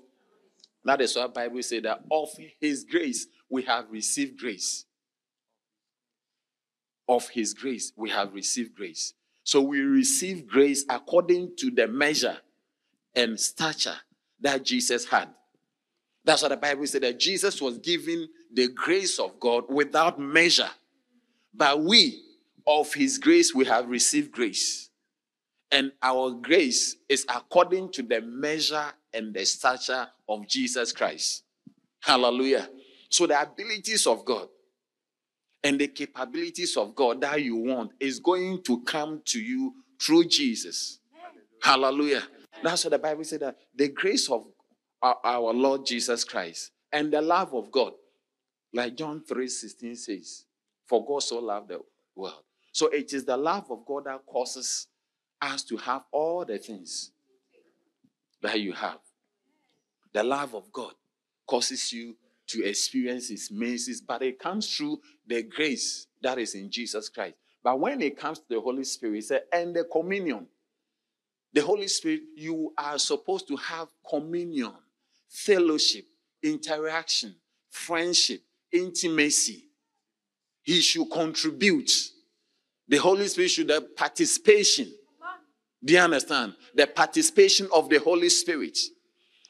That 0.83 0.99
is 0.99 1.15
why 1.15 1.21
the 1.21 1.29
Bible 1.29 1.61
says 1.61 1.83
that 1.83 2.01
of 2.09 2.29
his 2.59 2.83
grace 2.83 3.27
we 3.51 3.61
have 3.61 3.85
received 3.91 4.39
grace. 4.39 4.85
Of 7.07 7.29
his 7.29 7.53
grace 7.53 7.93
we 7.95 8.09
have 8.09 8.33
received 8.33 8.73
grace. 8.73 9.13
So 9.43 9.61
we 9.61 9.81
receive 9.81 10.47
grace 10.47 10.85
according 10.89 11.51
to 11.57 11.69
the 11.69 11.87
measure 11.87 12.37
and 13.15 13.39
stature 13.39 13.97
that 14.39 14.63
Jesus 14.63 15.05
had. 15.05 15.29
That's 16.25 16.41
what 16.41 16.49
the 16.49 16.57
Bible 16.57 16.87
said 16.87 17.03
that 17.03 17.19
Jesus 17.19 17.61
was 17.61 17.77
given 17.77 18.27
the 18.51 18.69
grace 18.69 19.19
of 19.19 19.39
God 19.39 19.65
without 19.69 20.19
measure. 20.19 20.71
But 21.53 21.81
we, 21.81 22.23
of 22.65 22.93
his 22.93 23.17
grace, 23.17 23.53
we 23.53 23.65
have 23.65 23.89
received 23.89 24.31
grace. 24.31 24.89
And 25.71 25.91
our 26.01 26.31
grace 26.31 26.97
is 27.07 27.25
according 27.29 27.91
to 27.93 28.03
the 28.03 28.21
measure 28.21 28.85
and 29.13 29.33
the 29.33 29.45
stature 29.45 30.07
of 30.27 30.47
Jesus 30.47 30.91
Christ. 30.91 31.43
Hallelujah. 32.01 32.67
So 33.09 33.27
the 33.27 33.41
abilities 33.41 34.07
of 34.07 34.25
God 34.25 34.47
and 35.63 35.79
the 35.79 35.87
capabilities 35.87 36.75
of 36.77 36.95
God 36.95 37.21
that 37.21 37.41
you 37.41 37.55
want 37.55 37.91
is 37.99 38.19
going 38.19 38.63
to 38.63 38.81
come 38.83 39.21
to 39.25 39.39
you 39.39 39.75
through 40.01 40.25
Jesus. 40.25 40.99
Hallelujah. 41.61 42.23
That's 42.63 42.83
what 42.83 42.91
the 42.91 42.99
Bible 42.99 43.23
said 43.23 43.41
that 43.41 43.57
the 43.75 43.89
grace 43.89 44.29
of 44.29 44.45
our 45.01 45.53
Lord 45.53 45.85
Jesus 45.85 46.23
Christ 46.23 46.71
and 46.91 47.11
the 47.11 47.21
love 47.21 47.53
of 47.53 47.71
God, 47.71 47.93
like 48.73 48.95
John 48.95 49.23
3 49.27 49.47
16 49.47 49.95
says, 49.95 50.45
For 50.91 51.05
God 51.05 51.23
so 51.23 51.39
loved 51.39 51.69
the 51.69 51.79
world. 52.17 52.43
So 52.73 52.87
it 52.87 53.13
is 53.13 53.23
the 53.23 53.37
love 53.37 53.71
of 53.71 53.85
God 53.85 54.03
that 54.07 54.25
causes 54.25 54.87
us 55.41 55.63
to 55.63 55.77
have 55.77 56.03
all 56.11 56.43
the 56.43 56.57
things 56.57 57.13
that 58.41 58.59
you 58.59 58.73
have. 58.73 58.99
The 60.11 60.21
love 60.21 60.53
of 60.53 60.69
God 60.73 60.91
causes 61.47 61.93
you 61.93 62.17
to 62.47 62.65
experience 62.65 63.29
His 63.29 63.49
mercies, 63.49 64.01
but 64.01 64.21
it 64.21 64.37
comes 64.37 64.75
through 64.75 64.99
the 65.25 65.43
grace 65.43 66.07
that 66.21 66.37
is 66.37 66.55
in 66.55 66.69
Jesus 66.69 67.07
Christ. 67.07 67.35
But 67.63 67.79
when 67.79 68.01
it 68.01 68.17
comes 68.17 68.39
to 68.39 68.45
the 68.49 68.59
Holy 68.59 68.83
Spirit, 68.83 69.23
said, 69.23 69.43
and 69.53 69.73
the 69.73 69.85
communion, 69.85 70.45
the 71.53 71.61
Holy 71.61 71.87
Spirit, 71.87 72.23
you 72.35 72.73
are 72.77 72.99
supposed 72.99 73.47
to 73.47 73.55
have 73.55 73.87
communion, 74.09 74.73
fellowship, 75.29 76.03
interaction, 76.43 77.33
friendship, 77.69 78.41
intimacy. 78.73 79.69
He 80.63 80.81
should 80.81 81.09
contribute. 81.11 81.91
The 82.87 82.97
Holy 82.97 83.27
Spirit 83.27 83.51
should 83.51 83.69
have 83.69 83.95
participation. 83.95 84.91
Do 85.83 85.93
you 85.93 85.99
understand? 85.99 86.55
The 86.75 86.87
participation 86.87 87.67
of 87.73 87.89
the 87.89 87.99
Holy 87.99 88.29
Spirit, 88.29 88.77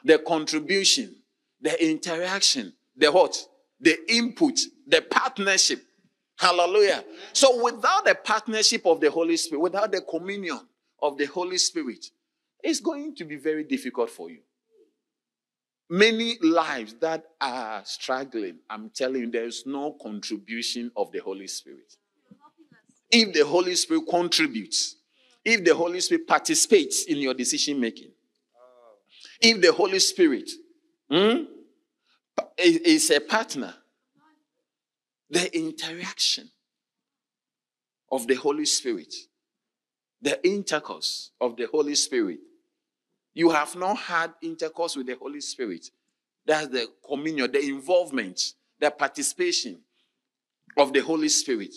the 0.03 0.19
contribution, 0.19 1.15
the 1.59 1.83
interaction, 1.83 2.73
the 2.95 3.11
what? 3.11 3.37
The 3.79 3.97
input, 4.09 4.59
the 4.87 5.01
partnership. 5.01 5.83
Hallelujah. 6.37 7.03
So 7.33 7.63
without 7.63 8.05
the 8.05 8.15
partnership 8.15 8.85
of 8.85 9.01
the 9.01 9.11
Holy 9.11 9.37
Spirit, 9.37 9.61
without 9.61 9.91
the 9.91 10.01
communion 10.01 10.59
of 11.01 11.17
the 11.17 11.25
Holy 11.25 11.57
Spirit, 11.57 12.05
it's 12.63 12.79
going 12.79 13.15
to 13.15 13.25
be 13.25 13.35
very 13.35 13.63
difficult 13.63 14.09
for 14.09 14.29
you. 14.29 14.39
Many 15.93 16.37
lives 16.41 16.93
that 17.01 17.25
are 17.41 17.81
struggling, 17.83 18.59
I'm 18.69 18.91
telling 18.91 19.23
you, 19.23 19.29
there's 19.29 19.65
no 19.65 19.91
contribution 20.01 20.89
of 20.95 21.11
the 21.11 21.19
Holy 21.19 21.47
Spirit. 21.47 21.97
If 23.11 23.33
the 23.33 23.45
Holy 23.45 23.75
Spirit 23.75 24.03
contributes, 24.09 24.95
if 25.43 25.65
the 25.65 25.75
Holy 25.75 25.99
Spirit 25.99 26.25
participates 26.25 27.03
in 27.03 27.17
your 27.17 27.33
decision 27.33 27.77
making, 27.77 28.11
if 29.41 29.59
the 29.61 29.73
Holy 29.73 29.99
Spirit 29.99 30.49
hmm, 31.09 31.43
is 32.57 33.11
a 33.11 33.19
partner, 33.19 33.73
the 35.29 35.53
interaction 35.53 36.49
of 38.09 38.27
the 38.27 38.35
Holy 38.35 38.65
Spirit, 38.65 39.13
the 40.21 40.41
intercourse 40.47 41.31
of 41.41 41.57
the 41.57 41.67
Holy 41.67 41.95
Spirit. 41.95 42.39
You 43.33 43.49
have 43.49 43.75
not 43.75 43.97
had 43.97 44.33
intercourse 44.41 44.95
with 44.95 45.07
the 45.07 45.15
Holy 45.15 45.41
Spirit. 45.41 45.89
That's 46.45 46.67
the 46.67 46.87
communion, 47.07 47.51
the 47.51 47.63
involvement, 47.63 48.53
the 48.79 48.91
participation 48.91 49.79
of 50.77 50.91
the 50.91 50.99
Holy 50.99 51.29
Spirit. 51.29 51.73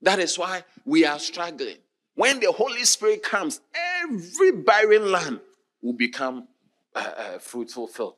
That 0.00 0.18
is 0.18 0.38
why 0.38 0.62
we 0.84 1.04
are 1.04 1.18
struggling. 1.18 1.76
When 2.14 2.40
the 2.40 2.52
Holy 2.52 2.84
Spirit 2.84 3.22
comes, 3.22 3.60
every 4.02 4.52
barren 4.52 5.10
land 5.10 5.40
will 5.82 5.92
become 5.92 6.48
uh, 6.94 7.10
uh, 7.16 7.38
fruitful 7.38 7.88
field. 7.88 8.14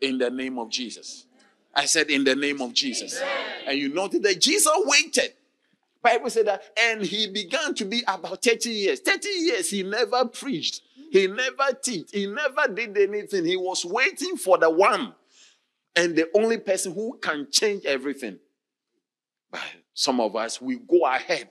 In 0.00 0.18
the 0.18 0.30
name 0.30 0.58
of 0.58 0.70
Jesus. 0.70 1.26
I 1.74 1.86
said, 1.86 2.10
in 2.10 2.24
the 2.24 2.36
name 2.36 2.60
of 2.60 2.72
Jesus. 2.72 3.20
And 3.66 3.78
you 3.78 3.88
notice 3.88 4.20
that 4.20 4.40
Jesus 4.40 4.72
waited. 4.84 5.32
Bible 6.02 6.28
said 6.28 6.46
that, 6.46 6.62
and 6.78 7.02
he 7.02 7.26
began 7.26 7.74
to 7.74 7.84
be 7.84 8.02
about 8.06 8.42
30 8.42 8.70
years. 8.70 9.00
30 9.00 9.28
years, 9.28 9.70
he 9.70 9.82
never 9.82 10.26
preached. 10.26 10.82
He 11.14 11.28
never 11.28 11.72
taught. 11.80 12.10
He 12.10 12.26
never 12.26 12.66
did 12.74 12.98
anything. 12.98 13.44
He 13.44 13.56
was 13.56 13.84
waiting 13.84 14.36
for 14.36 14.58
the 14.58 14.68
one 14.68 15.14
and 15.94 16.16
the 16.16 16.28
only 16.34 16.58
person 16.58 16.92
who 16.92 17.16
can 17.22 17.46
change 17.52 17.84
everything. 17.84 18.40
But 19.48 19.60
some 19.94 20.20
of 20.20 20.34
us, 20.34 20.60
we 20.60 20.74
go 20.74 21.06
ahead 21.06 21.50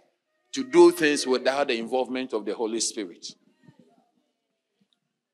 to 0.52 0.66
do 0.66 0.92
things 0.92 1.26
without 1.26 1.70
the 1.70 1.80
involvement 1.80 2.34
of 2.34 2.44
the 2.44 2.54
Holy 2.54 2.82
Spirit. 2.82 3.26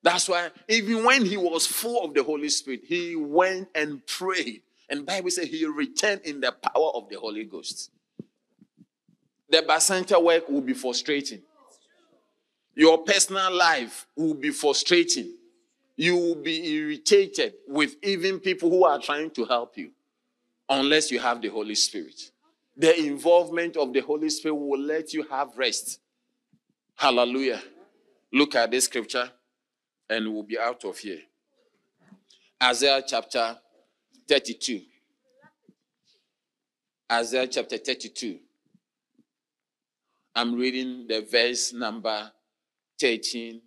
That's 0.03 0.29
why 0.29 0.51
even 0.67 1.03
when 1.03 1.25
he 1.25 1.35
was 1.35 1.65
full 1.65 2.05
of 2.05 2.13
the 2.13 2.21
Holy 2.21 2.49
Spirit, 2.49 2.81
he 2.85 3.15
went 3.15 3.69
and 3.73 4.05
prayed. 4.05 4.61
And 4.89 5.07
Bible 5.07 5.31
says 5.31 5.47
he 5.47 5.65
returned 5.65 6.21
in 6.21 6.39
the 6.39 6.51
power 6.51 6.91
of 6.93 7.09
the 7.09 7.17
Holy 7.17 7.45
Ghost. 7.45 7.89
The 9.49 9.63
bacenta 9.63 10.23
work 10.23 10.47
will 10.47 10.61
be 10.61 10.73
frustrating. 10.73 11.41
Your 12.79 12.99
personal 12.99 13.53
life 13.53 14.07
will 14.15 14.33
be 14.33 14.51
frustrating. 14.51 15.35
You 15.97 16.15
will 16.15 16.35
be 16.35 16.73
irritated 16.73 17.55
with 17.67 17.95
even 18.01 18.39
people 18.39 18.69
who 18.69 18.85
are 18.85 18.99
trying 18.99 19.31
to 19.31 19.43
help 19.45 19.77
you 19.77 19.91
unless 20.69 21.11
you 21.11 21.19
have 21.19 21.41
the 21.41 21.49
Holy 21.49 21.75
Spirit 21.75 22.31
the 22.79 22.97
involvement 22.97 23.75
of 23.75 23.91
the 23.91 23.99
Holy 23.99 24.29
Spirit 24.29 24.55
will 24.55 24.79
let 24.79 25.13
you 25.13 25.23
have 25.23 25.49
rest. 25.57 25.99
Hallelujah. 26.95 27.61
Look 28.31 28.55
at 28.55 28.71
this 28.71 28.85
scripture 28.85 29.29
and 30.09 30.33
we'll 30.33 30.43
be 30.43 30.57
out 30.57 30.85
of 30.85 30.97
here. 30.97 31.19
Isaiah 32.63 33.03
chapter 33.05 33.57
32. 34.29 34.81
Isaiah 37.11 37.47
chapter 37.47 37.77
32. 37.77 38.39
I'm 40.33 40.55
reading 40.55 41.05
the 41.05 41.27
verse 41.29 41.73
number 41.73 42.31
13, 42.99 43.61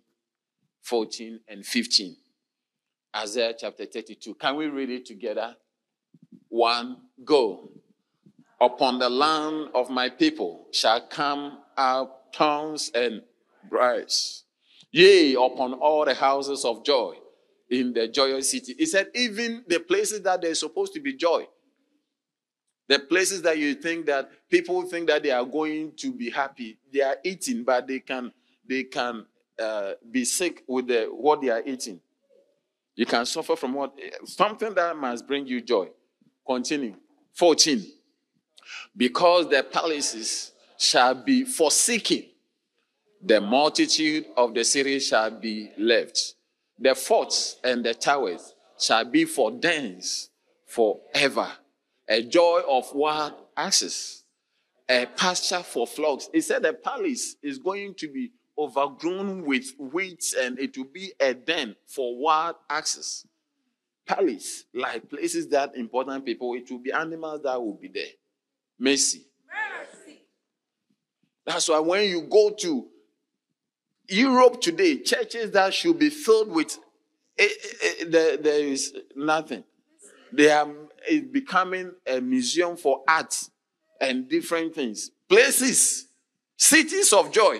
14, 0.81 1.39
and 1.47 1.65
15. 1.65 2.15
Isaiah 3.15 3.53
chapter 3.57 3.85
32. 3.85 4.35
Can 4.35 4.55
we 4.55 4.67
read 4.67 4.89
it 4.89 5.05
together? 5.05 5.55
One, 6.49 6.97
go. 7.23 7.69
Upon 8.59 8.99
the 8.99 9.09
land 9.09 9.69
of 9.73 9.89
my 9.89 10.09
people 10.09 10.67
shall 10.71 11.01
come 11.01 11.59
out 11.77 12.31
tongues 12.33 12.91
and 12.93 13.21
brides. 13.69 14.43
Yea, 14.91 15.33
upon 15.33 15.73
all 15.73 16.05
the 16.05 16.13
houses 16.13 16.63
of 16.65 16.85
joy 16.85 17.15
in 17.69 17.93
the 17.93 18.07
joyous 18.07 18.51
city. 18.51 18.75
He 18.77 18.85
said, 18.85 19.09
even 19.15 19.63
the 19.67 19.79
places 19.79 20.21
that 20.21 20.41
they're 20.41 20.55
supposed 20.55 20.93
to 20.93 20.99
be 20.99 21.13
joy, 21.13 21.47
the 22.87 22.99
places 22.99 23.41
that 23.41 23.57
you 23.57 23.75
think 23.75 24.05
that 24.05 24.29
people 24.49 24.83
think 24.83 25.07
that 25.07 25.23
they 25.23 25.31
are 25.31 25.45
going 25.45 25.93
to 25.97 26.11
be 26.11 26.29
happy, 26.29 26.77
they 26.91 27.01
are 27.01 27.17
eating, 27.23 27.63
but 27.63 27.87
they 27.87 27.99
can 27.99 28.31
they 28.67 28.83
can 28.83 29.25
uh, 29.59 29.93
be 30.09 30.25
sick 30.25 30.63
with 30.67 30.87
the 30.87 31.05
what 31.11 31.41
they 31.41 31.49
are 31.49 31.63
eating. 31.65 31.99
You 32.95 33.05
can 33.05 33.25
suffer 33.25 33.55
from 33.55 33.73
what 33.73 33.93
something 34.25 34.73
that 34.73 34.95
must 34.95 35.27
bring 35.27 35.47
you 35.47 35.61
joy. 35.61 35.89
Continue. 36.45 36.95
14 37.33 37.83
because 38.95 39.49
the 39.49 39.63
palaces 39.63 40.51
shall 40.77 41.15
be 41.15 41.45
forsaken, 41.45 42.25
the 43.21 43.39
multitude 43.39 44.25
of 44.35 44.53
the 44.53 44.63
city 44.63 44.99
shall 44.99 45.31
be 45.31 45.71
left. 45.77 46.35
The 46.79 46.95
forts 46.95 47.57
and 47.63 47.83
the 47.83 47.93
towers 47.93 48.53
shall 48.79 49.05
be 49.05 49.25
for 49.25 49.51
dens 49.51 50.29
forever. 50.65 51.49
A 52.07 52.21
joy 52.21 52.61
of 52.67 52.93
wild 52.93 53.33
asses, 53.55 54.23
a 54.89 55.05
pasture 55.05 55.63
for 55.63 55.87
flocks. 55.87 56.29
He 56.33 56.41
said 56.41 56.63
the 56.63 56.73
palace 56.73 57.37
is 57.41 57.57
going 57.57 57.93
to 57.95 58.07
be 58.11 58.31
overgrown 58.57 59.45
with 59.45 59.71
weeds 59.77 60.35
and 60.39 60.59
it 60.59 60.77
will 60.77 60.85
be 60.85 61.13
a 61.19 61.33
den 61.33 61.75
for 61.87 62.17
wild 62.17 62.55
asses. 62.69 63.25
Palace, 64.05 64.65
like 64.73 65.09
places 65.09 65.47
that 65.47 65.75
important 65.75 66.25
people, 66.25 66.53
it 66.55 66.69
will 66.69 66.79
be 66.79 66.91
animals 66.91 67.41
that 67.43 67.61
will 67.61 67.75
be 67.75 67.87
there. 67.87 68.03
Mercy. 68.77 69.25
Mercy. 69.47 70.25
That's 71.45 71.69
why 71.69 71.79
when 71.79 72.09
you 72.09 72.21
go 72.23 72.49
to 72.51 72.87
Europe 74.09 74.59
today, 74.59 74.99
churches 74.99 75.51
that 75.51 75.73
should 75.73 75.97
be 75.97 76.09
filled 76.09 76.51
with, 76.51 76.77
eh, 77.37 77.47
eh, 77.47 77.87
eh, 78.01 78.05
there, 78.07 78.37
there 78.37 78.59
is 78.59 78.93
nothing. 79.15 79.63
They 80.33 80.51
are 80.51 80.67
it's 81.07 81.27
becoming 81.27 81.91
a 82.07 82.21
museum 82.21 82.77
for 82.77 83.03
art 83.07 83.49
and 83.99 84.27
different 84.27 84.75
things. 84.75 85.11
Places, 85.27 86.07
cities 86.57 87.11
of 87.13 87.31
joy, 87.31 87.59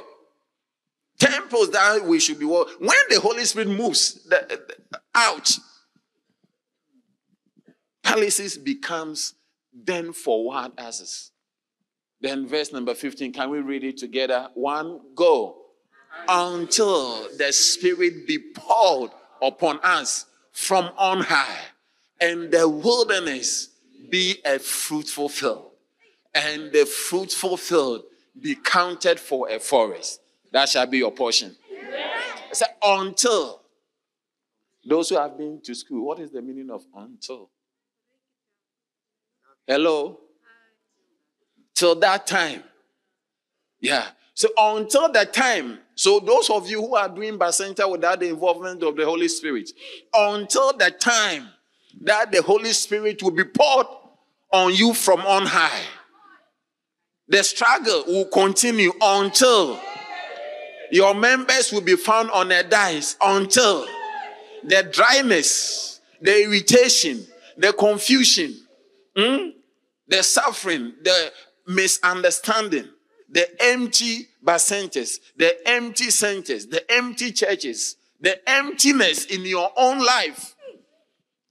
temples 1.23 1.71
that 1.71 2.03
we 2.05 2.19
should 2.19 2.39
be. 2.39 2.45
When 2.45 2.65
the 3.09 3.19
Holy 3.21 3.45
Spirit 3.45 3.69
moves 3.69 4.23
the, 4.23 4.61
the, 4.91 4.99
out, 5.15 5.57
palaces 8.01 8.57
becomes 8.57 9.35
then 9.73 10.13
forward 10.13 10.71
asses. 10.77 11.31
Then 12.21 12.47
verse 12.47 12.71
number 12.71 12.93
15, 12.93 13.33
can 13.33 13.49
we 13.49 13.59
read 13.59 13.83
it 13.83 13.97
together? 13.97 14.49
One, 14.53 15.01
go. 15.15 15.57
Until 16.27 17.27
the 17.37 17.51
Spirit 17.51 18.27
be 18.27 18.39
poured 18.55 19.11
upon 19.41 19.79
us 19.83 20.25
from 20.51 20.91
on 20.97 21.21
high, 21.21 21.57
and 22.21 22.51
the 22.51 22.69
wilderness 22.69 23.69
be 24.09 24.37
a 24.45 24.59
fruitful 24.59 25.27
field, 25.27 25.71
and 26.33 26.71
the 26.71 26.85
fruitful 26.85 27.57
field 27.57 28.03
be 28.39 28.55
counted 28.55 29.19
for 29.19 29.49
a 29.49 29.59
forest. 29.59 30.21
That 30.53 30.69
shall 30.69 30.85
be 30.85 30.99
your 30.99 31.11
portion. 31.11 31.55
I 31.71 32.53
Say, 32.53 32.67
until. 32.83 33.61
Those 34.85 35.09
who 35.09 35.17
have 35.17 35.37
been 35.37 35.59
to 35.63 35.73
school, 35.73 36.05
what 36.05 36.19
is 36.19 36.29
the 36.29 36.41
meaning 36.41 36.69
of 36.69 36.83
until? 36.95 37.49
Hello? 39.65 40.19
Till 41.73 41.95
that 41.95 42.27
time. 42.27 42.63
Yeah. 43.79 44.05
So 44.35 44.49
until 44.57 45.11
that 45.11 45.33
time, 45.33 45.79
so 45.95 46.19
those 46.19 46.49
of 46.49 46.69
you 46.69 46.81
who 46.81 46.95
are 46.95 47.09
doing 47.09 47.39
Bacenta 47.39 47.89
without 47.89 48.19
the 48.19 48.29
involvement 48.29 48.83
of 48.83 48.95
the 48.95 49.05
Holy 49.05 49.29
Spirit, 49.29 49.71
until 50.13 50.73
the 50.73 50.91
time 50.91 51.49
that 52.01 52.31
the 52.31 52.41
Holy 52.41 52.73
Spirit 52.73 53.23
will 53.23 53.31
be 53.31 53.43
poured 53.43 53.87
on 54.51 54.73
you 54.75 54.93
from 54.93 55.21
on 55.21 55.45
high, 55.45 55.83
the 57.27 57.43
struggle 57.43 58.03
will 58.05 58.25
continue 58.25 58.91
until 59.01 59.79
your 60.93 61.15
members 61.15 61.73
will 61.73 61.81
be 61.81 61.95
found 61.95 62.29
on 62.29 62.51
a 62.51 62.61
dice, 62.61 63.17
until 63.19 63.87
the 64.63 64.87
dryness, 64.91 65.99
the 66.21 66.43
irritation, 66.43 67.25
the 67.57 67.73
confusion, 67.73 68.55
hmm, 69.17 69.49
the 70.07 70.21
suffering, 70.21 70.93
the 71.03 71.31
misunderstanding, 71.65 72.87
the 73.27 73.49
empty 73.63 74.27
bacentas, 74.45 75.17
the 75.35 75.67
empty 75.67 76.11
centers, 76.11 76.67
the 76.67 76.83
empty 76.91 77.31
churches, 77.31 77.95
the 78.21 78.37
emptiness 78.47 79.25
in 79.25 79.43
your 79.45 79.71
own 79.75 79.97
life, 79.97 80.55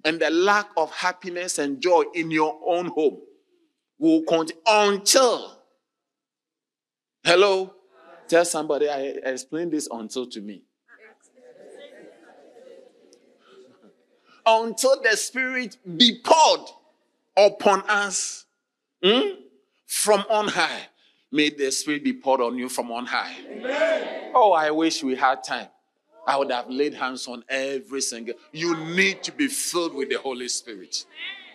and 0.05 0.21
the 0.21 0.31
lack 0.31 0.69
of 0.77 0.93
happiness 0.93 1.59
and 1.59 1.81
joy 1.81 2.05
in 2.15 2.31
your 2.31 2.61
own 2.65 2.87
home 2.87 3.19
will 3.99 4.23
continue 4.23 4.63
until. 4.69 5.59
Hello? 7.25 7.75
Tell 8.33 8.47
somebody 8.47 8.89
I 8.89 9.13
explained 9.27 9.73
this 9.73 9.87
until 9.93 10.25
to 10.25 10.41
me. 10.41 10.63
until 14.47 15.03
the 15.03 15.15
Spirit 15.19 15.77
be 15.99 16.19
poured 16.25 16.67
upon 17.37 17.83
us 17.83 18.47
hmm, 19.05 19.35
from 19.85 20.25
on 20.31 20.49
high. 20.49 20.81
May 21.31 21.51
the 21.51 21.71
Spirit 21.71 22.05
be 22.05 22.15
poured 22.15 22.41
on 22.41 22.57
you 22.57 22.71
from 22.71 22.91
on 22.91 23.05
high. 23.05 23.37
Amen. 23.51 24.31
Oh, 24.35 24.53
I 24.53 24.71
wish 24.71 25.05
we 25.05 25.15
had 25.15 25.45
time. 25.45 25.69
I 26.27 26.39
would 26.39 26.51
have 26.51 26.71
laid 26.71 26.95
hands 26.95 27.29
on 27.29 27.45
every 27.51 28.01
single. 28.01 28.33
You 28.51 28.75
need 28.79 29.23
to 29.25 29.33
be 29.33 29.49
filled 29.49 29.93
with 29.93 30.09
the 30.09 30.19
Holy 30.19 30.49
Spirit. 30.49 31.05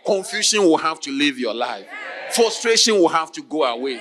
Confusion 0.06 0.62
will 0.62 0.78
have 0.78 1.00
to 1.00 1.12
leave 1.12 1.40
your 1.40 1.56
life. 1.56 1.88
Frustration 2.34 3.00
will 3.00 3.10
have 3.10 3.32
to 3.32 3.42
go 3.42 3.64
away. 3.64 4.00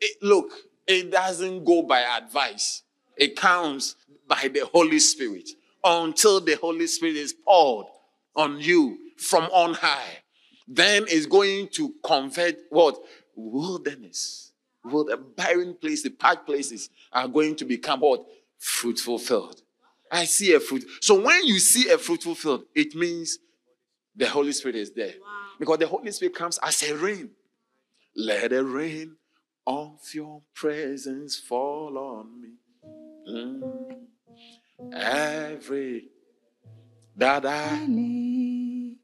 It, 0.00 0.16
look, 0.20 0.50
it 0.86 1.10
doesn't 1.10 1.64
go 1.64 1.82
by 1.82 2.00
advice. 2.00 2.82
It 3.16 3.36
comes 3.36 3.96
by 4.26 4.48
the 4.52 4.66
Holy 4.66 4.98
Spirit 4.98 5.50
until 5.82 6.40
the 6.40 6.56
Holy 6.56 6.86
Spirit 6.86 7.16
is 7.16 7.32
poured 7.32 7.86
on 8.34 8.60
you 8.60 8.98
from 9.16 9.44
on 9.44 9.74
high. 9.74 10.22
Then 10.66 11.04
it's 11.08 11.26
going 11.26 11.68
to 11.72 11.94
convert 12.02 12.56
what? 12.70 12.98
Wilderness. 13.36 14.52
Well, 14.84 15.04
the 15.04 15.16
barren 15.16 15.74
places, 15.74 16.10
parched 16.18 16.46
places 16.46 16.90
are 17.12 17.28
going 17.28 17.56
to 17.56 17.64
become 17.64 18.00
what? 18.00 18.24
Fruitful 18.58 19.18
field. 19.18 19.62
I 20.10 20.24
see 20.24 20.54
a 20.54 20.60
fruit. 20.60 20.84
So 21.00 21.20
when 21.20 21.46
you 21.46 21.58
see 21.58 21.90
a 21.90 21.98
fruitful 21.98 22.34
field, 22.34 22.64
it 22.74 22.94
means 22.94 23.38
the 24.14 24.28
Holy 24.28 24.52
Spirit 24.52 24.76
is 24.76 24.92
there. 24.92 25.14
Wow. 25.20 25.28
Because 25.58 25.78
the 25.78 25.86
Holy 25.86 26.10
Spirit 26.12 26.34
comes 26.34 26.58
as 26.62 26.82
a 26.82 26.96
rain. 26.96 27.30
Let 28.16 28.50
the 28.50 28.64
rain 28.64 29.16
of 29.66 30.00
your 30.12 30.42
presence 30.54 31.38
fall 31.38 31.96
on 31.98 32.40
me. 32.40 32.50
Mm. 33.28 33.96
Every 34.92 36.08
that 37.16 37.46
I 37.46 37.86
need, 37.86 38.98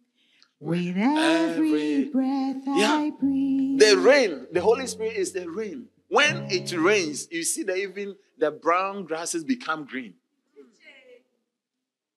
with 0.59 0.97
every, 0.97 2.05
breath 2.07 2.57
yeah. 2.67 2.93
I 2.93 3.11
breathe. 3.19 3.79
The 3.79 3.97
rain, 3.97 4.47
the 4.53 4.61
Holy 4.61 4.87
Spirit 4.87 5.17
is 5.17 5.33
the 5.33 5.49
rain. 5.49 5.87
When 6.09 6.49
it 6.51 6.73
rains, 6.77 7.29
you 7.31 7.45
see 7.45 7.63
that 7.63 7.77
even 7.77 8.17
the 8.37 8.51
brown 8.51 9.05
grasses 9.05 9.45
become 9.45 9.85
green. 9.85 10.15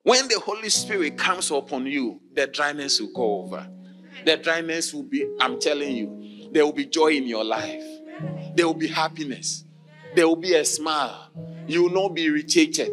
When 0.02 0.28
the 0.28 0.40
Holy 0.40 0.70
Spirit 0.70 1.18
comes 1.18 1.52
upon 1.52 1.86
you, 1.86 2.20
the 2.34 2.48
dryness 2.48 3.00
will 3.00 3.14
go 3.14 3.44
over. 3.44 3.70
The 4.26 4.36
dryness 4.38 4.94
will 4.94 5.04
be, 5.04 5.26
I'm 5.40 5.60
telling 5.60 5.96
you, 5.96 6.50
there 6.52 6.66
will 6.66 6.74
be 6.74 6.86
joy 6.86 7.14
in 7.14 7.26
your 7.26 7.44
life. 7.44 7.84
There 8.56 8.68
will 8.68 8.74
be 8.74 8.88
happiness. 8.88 9.64
There 10.16 10.28
will 10.28 10.36
be 10.36 10.54
a 10.54 10.66
smile. 10.66 11.30
You 11.68 11.84
will 11.84 11.92
not 11.92 12.14
be 12.14 12.24
irritated. 12.24 12.90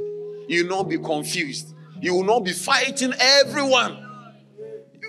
You 0.48 0.64
will 0.64 0.78
not 0.78 0.88
be 0.88 0.98
confused. 0.98 1.74
You 2.00 2.14
will 2.14 2.24
not 2.24 2.44
be 2.44 2.52
fighting 2.52 3.12
everyone. 3.18 4.06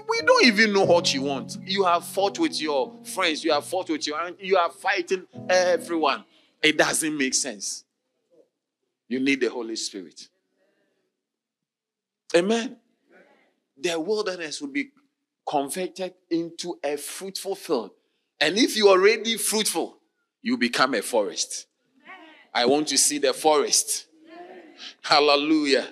We 0.08 0.22
don't 0.26 0.46
even 0.46 0.74
know 0.74 0.84
what 0.84 1.14
you 1.14 1.22
want. 1.22 1.58
You 1.66 1.86
have 1.86 2.04
fought 2.04 2.38
with 2.38 2.62
your 2.62 2.94
friends. 3.06 3.46
You 3.46 3.54
have 3.54 3.64
fought 3.64 3.90
with 3.90 4.06
your 4.06 4.18
you 4.40 4.58
are 4.58 4.70
fighting 4.70 5.26
everyone. 5.50 6.26
It 6.62 6.78
doesn't 6.78 7.18
make 7.18 7.34
sense. 7.34 7.86
You 9.08 9.20
need 9.20 9.40
the 9.40 9.50
Holy 9.50 9.78
Spirit. 9.78 10.28
Amen. 12.36 12.78
The 13.78 14.00
wilderness 14.00 14.62
will 14.62 14.70
be 14.70 14.92
converted 15.48 16.14
into 16.30 16.78
a 16.84 16.98
fruitful 16.98 17.56
field. 17.56 17.92
And 18.40 18.58
if 18.58 18.76
you 18.76 18.90
are 18.90 19.00
already 19.00 19.38
fruitful, 19.38 19.98
you 20.42 20.58
become 20.58 20.94
a 20.94 21.02
forest. 21.02 21.68
I 22.54 22.66
want 22.66 22.88
to 22.90 22.98
see 22.98 23.18
the 23.18 23.34
forest. 23.34 24.08
Hallelujah. 25.02 25.88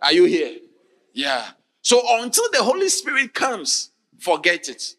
Are 0.00 0.12
you 0.12 0.24
here? 0.24 0.58
Yeah. 1.12 1.46
So 1.80 2.00
until 2.22 2.50
the 2.52 2.62
Holy 2.62 2.88
Spirit 2.88 3.34
comes, 3.34 3.90
forget 4.18 4.68
it. 4.68 4.96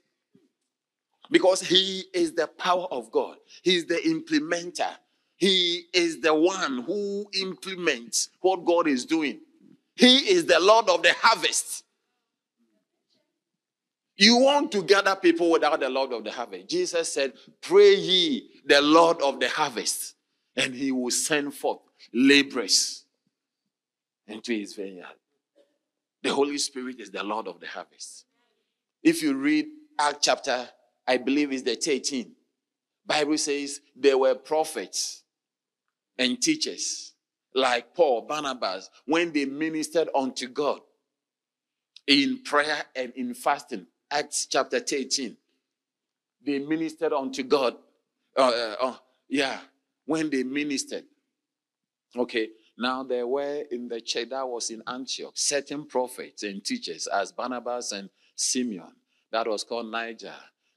Because 1.32 1.61
He 1.61 2.03
is 2.14 2.34
the 2.34 2.48
power 2.48 2.88
of 2.91 3.11
God, 3.11 3.38
He 3.64 3.76
is 3.76 3.86
the 3.86 3.95
implementer, 3.95 4.91
He 5.36 5.86
is 5.94 6.22
the 6.22 6.34
one 6.34 6.84
who 6.84 7.26
implements 7.41 8.30
what 8.41 8.64
God 8.65 8.88
is 8.88 9.06
doing. 9.06 9.40
He 9.95 10.18
is 10.30 10.45
the 10.45 10.60
Lord 10.60 10.90
of 10.90 11.03
the 11.03 11.14
harvest. 11.18 11.84
You 14.15 14.38
want 14.38 14.72
to 14.74 14.84
gather 14.84 15.15
people 15.15 15.49
without 15.49 15.80
the 15.80 15.90
Lord 15.90 16.14
of 16.14 16.24
the 16.24 16.32
harvest. 16.32 16.70
Jesus 16.70 17.11
said, 17.11 17.34
Pray 17.61 17.95
ye 17.95 18.49
the 18.65 18.81
Lord 18.81 19.22
of 19.22 19.40
the 19.40 19.49
harvest, 19.49 20.15
and 20.56 20.73
he 20.73 20.91
will 20.91 21.11
send 21.11 21.53
forth 21.53 21.80
laborers 22.14 23.06
into 24.27 24.53
his 24.53 24.73
vineyard. 24.73 25.15
The 26.22 26.34
Holy 26.34 26.57
Spirit 26.57 26.99
is 26.99 27.11
the 27.11 27.23
Lord 27.23 27.48
of 27.48 27.60
the 27.60 27.68
harvest. 27.68 28.26
If 29.02 29.22
you 29.22 29.34
read 29.35 29.65
Act 29.99 30.19
chapter, 30.22 30.69
I 31.07 31.18
believe 31.18 31.52
is 31.52 31.64
the 31.64 31.76
13, 31.76 32.31
Bible 33.06 33.38
says 33.38 33.81
there 33.95 34.18
were 34.18 34.35
prophets 34.35 35.23
and 36.18 36.41
teachers 36.41 37.14
like 37.53 37.94
Paul, 37.94 38.22
Barnabas, 38.22 38.90
when 39.06 39.31
they 39.34 39.45
ministered 39.45 40.10
unto 40.15 40.48
God 40.48 40.80
in 42.07 42.41
prayer 42.44 42.84
and 42.95 43.11
in 43.15 43.34
fasting. 43.34 43.88
Acts 44.10 44.45
chapter 44.45 44.80
13. 44.80 45.35
They 46.45 46.60
ministered 46.60 47.14
unto 47.14 47.44
God. 47.44 47.76
Uh, 48.35 48.41
uh, 48.41 48.76
uh, 48.81 48.95
yeah, 49.30 49.60
when 50.05 50.30
they 50.30 50.43
ministered. 50.43 51.05
Okay, 52.15 52.49
now 52.77 53.03
there 53.03 53.27
were 53.27 53.64
in 53.72 53.88
the 53.88 54.01
church 54.01 54.30
that 54.30 54.47
was 54.47 54.69
in 54.69 54.81
Antioch 54.88 55.34
certain 55.35 55.85
prophets 55.85 56.43
and 56.43 56.64
teachers 56.64 57.07
as 57.07 57.31
Barnabas 57.31 57.91
and 57.91 58.10
Simeon. 58.35 58.93
That 59.31 59.47
was 59.47 59.64
called 59.64 59.91
Niger, 59.91 60.35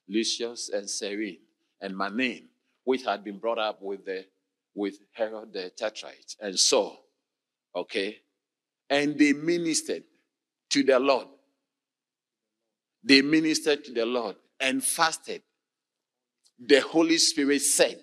Lucius 0.08 0.70
and 0.70 0.88
Cyrene, 0.88 1.38
and 1.80 1.94
Manaen, 1.94 2.44
which 2.84 3.04
had 3.04 3.24
been 3.24 3.38
brought 3.38 3.58
up 3.58 3.82
with 3.82 4.04
the 4.04 4.24
with 4.74 4.98
Herod 5.12 5.52
the 5.52 5.70
Tetrarch 5.76 6.36
and 6.40 6.58
Saul. 6.58 7.02
Okay? 7.74 8.18
And 8.88 9.18
they 9.18 9.32
ministered 9.32 10.04
to 10.70 10.82
the 10.82 10.98
Lord. 10.98 11.26
They 13.02 13.22
ministered 13.22 13.84
to 13.86 13.92
the 13.92 14.04
Lord 14.04 14.36
and 14.60 14.84
fasted. 14.84 15.42
The 16.58 16.80
Holy 16.80 17.18
Spirit 17.18 17.62
said, 17.62 18.00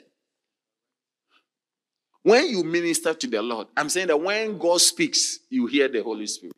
when 2.24 2.48
you 2.48 2.64
minister 2.64 3.14
to 3.14 3.28
the 3.28 3.42
Lord, 3.42 3.68
I'm 3.76 3.90
saying 3.90 4.08
that 4.08 4.20
when 4.20 4.58
God 4.58 4.80
speaks, 4.80 5.40
you 5.50 5.68
hear 5.68 5.90
the 5.90 6.02
Holy 6.02 6.28
Spirit. 6.28 6.56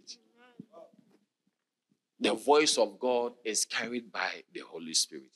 The 2.19 2.33
voice 2.33 2.77
of 2.77 2.99
God 2.99 3.33
is 3.43 3.65
carried 3.65 4.11
by 4.11 4.29
the 4.53 4.61
Holy 4.61 4.93
Spirit. 4.93 5.31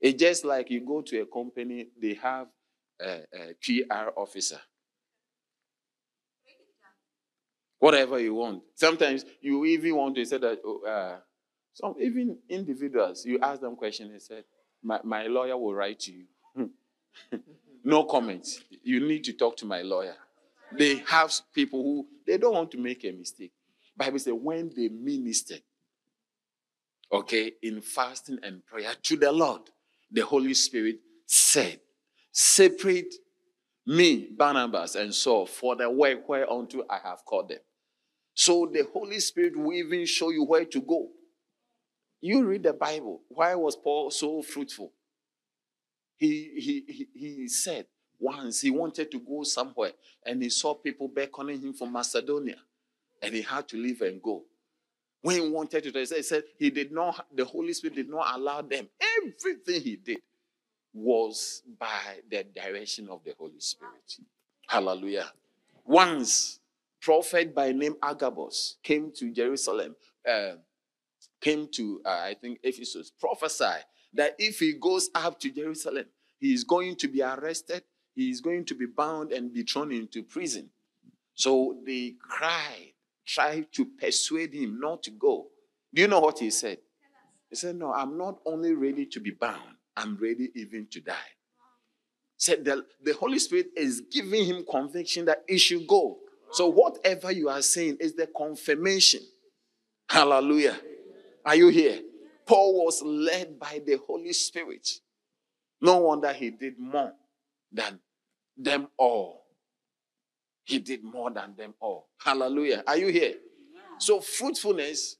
It's 0.00 0.20
just 0.20 0.44
like 0.44 0.70
you 0.70 0.84
go 0.86 1.02
to 1.02 1.20
a 1.20 1.26
company, 1.26 1.88
they 2.00 2.14
have 2.14 2.48
a, 3.00 3.20
a 3.34 3.54
PR 3.62 4.10
officer. 4.16 4.60
Whatever 7.78 8.18
you 8.18 8.34
want. 8.34 8.62
Sometimes 8.74 9.24
you 9.40 9.64
even 9.64 9.96
want 9.96 10.14
to 10.16 10.24
say 10.26 10.36
that, 10.38 10.58
oh, 10.64 10.82
uh, 10.86 11.20
some 11.72 11.94
even 11.98 12.36
individuals, 12.48 13.24
you 13.24 13.38
ask 13.40 13.62
them 13.62 13.76
questions, 13.76 14.12
they 14.12 14.18
said, 14.18 14.44
my, 14.82 15.00
my 15.04 15.26
lawyer 15.26 15.56
will 15.56 15.74
write 15.74 16.00
to 16.00 16.12
you. 16.12 16.24
Hmm. 16.56 17.36
no 17.84 18.04
comments. 18.04 18.62
You 18.82 19.00
need 19.00 19.24
to 19.24 19.32
talk 19.32 19.56
to 19.58 19.66
my 19.66 19.82
lawyer. 19.82 20.16
They 20.76 20.96
have 21.08 21.32
people 21.54 21.82
who 21.82 22.06
they 22.26 22.38
don't 22.38 22.54
want 22.54 22.70
to 22.72 22.78
make 22.78 23.04
a 23.04 23.12
mistake. 23.12 23.52
Bible 23.96 24.18
says 24.18 24.34
when 24.34 24.70
they 24.74 24.88
ministered, 24.88 25.62
okay, 27.12 27.52
in 27.62 27.80
fasting 27.80 28.38
and 28.42 28.64
prayer 28.64 28.92
to 29.02 29.16
the 29.16 29.32
Lord, 29.32 29.62
the 30.10 30.22
Holy 30.22 30.54
Spirit 30.54 31.00
said, 31.26 31.80
Separate 32.32 33.12
me, 33.86 34.28
Barnabas, 34.36 34.94
and 34.94 35.12
Saul 35.12 35.46
for 35.46 35.74
the 35.74 35.90
work 35.90 36.28
whereunto 36.28 36.84
I 36.88 36.98
have 37.02 37.24
called 37.24 37.48
them. 37.48 37.58
So 38.34 38.70
the 38.72 38.86
Holy 38.92 39.18
Spirit 39.20 39.56
will 39.56 39.72
even 39.72 40.06
show 40.06 40.30
you 40.30 40.44
where 40.44 40.64
to 40.64 40.80
go. 40.80 41.08
You 42.20 42.44
read 42.44 42.62
the 42.62 42.72
Bible. 42.72 43.22
Why 43.28 43.54
was 43.54 43.76
Paul 43.76 44.10
so 44.10 44.42
fruitful? 44.42 44.92
He, 46.16 46.50
he, 46.56 46.84
he, 46.92 47.08
he 47.14 47.48
said 47.48 47.86
once 48.18 48.60
he 48.60 48.70
wanted 48.70 49.10
to 49.10 49.18
go 49.20 49.42
somewhere 49.42 49.92
and 50.26 50.42
he 50.42 50.50
saw 50.50 50.74
people 50.74 51.08
beckoning 51.08 51.62
him 51.62 51.72
from 51.72 51.92
Macedonia 51.92 52.56
and 53.22 53.34
he 53.34 53.40
had 53.40 53.66
to 53.68 53.76
leave 53.78 54.02
and 54.02 54.22
go. 54.22 54.44
When 55.22 55.36
he 55.36 55.48
wanted 55.48 55.84
to, 55.84 55.98
he 55.98 56.22
said 56.22 56.44
he 56.58 56.70
did 56.70 56.92
not, 56.92 57.26
the 57.34 57.44
Holy 57.44 57.72
Spirit 57.72 57.96
did 57.96 58.10
not 58.10 58.34
allow 58.34 58.62
them. 58.62 58.88
Everything 59.18 59.80
he 59.80 59.96
did 59.96 60.18
was 60.92 61.62
by 61.78 62.20
the 62.30 62.44
direction 62.44 63.08
of 63.08 63.22
the 63.24 63.34
Holy 63.38 63.60
Spirit. 63.60 64.18
Hallelujah. 64.66 65.32
Once, 65.84 66.60
prophet 67.00 67.54
by 67.54 67.72
name 67.72 67.96
Agabus 68.02 68.76
came 68.82 69.10
to 69.12 69.30
Jerusalem, 69.32 69.94
uh, 70.28 70.52
came 71.40 71.68
to, 71.72 72.00
uh, 72.04 72.08
I 72.10 72.34
think, 72.40 72.60
Ephesus, 72.62 73.10
prophesy 73.10 73.80
that 74.14 74.34
if 74.38 74.58
he 74.58 74.74
goes 74.74 75.10
up 75.14 75.38
to 75.40 75.50
Jerusalem, 75.50 76.06
he 76.38 76.52
is 76.52 76.64
going 76.64 76.96
to 76.96 77.08
be 77.08 77.22
arrested, 77.22 77.82
he 78.14 78.30
is 78.30 78.40
going 78.40 78.64
to 78.66 78.74
be 78.74 78.86
bound 78.86 79.32
and 79.32 79.52
be 79.52 79.62
thrown 79.62 79.92
into 79.92 80.22
prison. 80.22 80.70
So 81.34 81.78
they 81.86 82.14
cried 82.20 82.92
tried 83.30 83.72
to 83.72 83.84
persuade 83.84 84.52
him 84.52 84.80
not 84.80 85.02
to 85.04 85.10
go. 85.10 85.46
Do 85.94 86.02
you 86.02 86.08
know 86.08 86.20
what 86.20 86.38
he 86.38 86.50
said? 86.50 86.78
He 87.48 87.56
said, 87.56 87.76
No, 87.76 87.92
I'm 87.92 88.18
not 88.18 88.38
only 88.44 88.74
ready 88.74 89.06
to 89.06 89.20
be 89.20 89.30
bound, 89.30 89.76
I'm 89.96 90.16
ready 90.16 90.50
even 90.54 90.86
to 90.90 91.00
die. 91.00 91.14
Said 92.36 92.64
that 92.64 92.78
the 93.02 93.12
Holy 93.14 93.38
Spirit 93.38 93.68
is 93.76 94.02
giving 94.10 94.44
him 94.46 94.64
conviction 94.68 95.26
that 95.26 95.44
he 95.48 95.58
should 95.58 95.86
go. 95.86 96.18
So 96.52 96.68
whatever 96.68 97.30
you 97.30 97.48
are 97.48 97.62
saying 97.62 97.98
is 98.00 98.14
the 98.14 98.26
confirmation. 98.26 99.20
Hallelujah. 100.08 100.76
Are 101.44 101.56
you 101.56 101.68
here? 101.68 102.00
Paul 102.46 102.84
was 102.84 103.02
led 103.02 103.58
by 103.58 103.80
the 103.84 103.98
Holy 104.06 104.32
Spirit. 104.32 104.88
No 105.80 105.98
wonder 105.98 106.32
he 106.32 106.50
did 106.50 106.78
more 106.78 107.12
than 107.72 108.00
them 108.56 108.88
all. 108.96 109.44
He 110.64 110.78
did 110.78 111.02
more 111.02 111.30
than 111.30 111.54
them 111.56 111.74
all. 111.80 112.08
Hallelujah. 112.18 112.82
Are 112.86 112.96
you 112.96 113.08
here? 113.08 113.34
So, 113.98 114.20
fruitfulness 114.20 115.16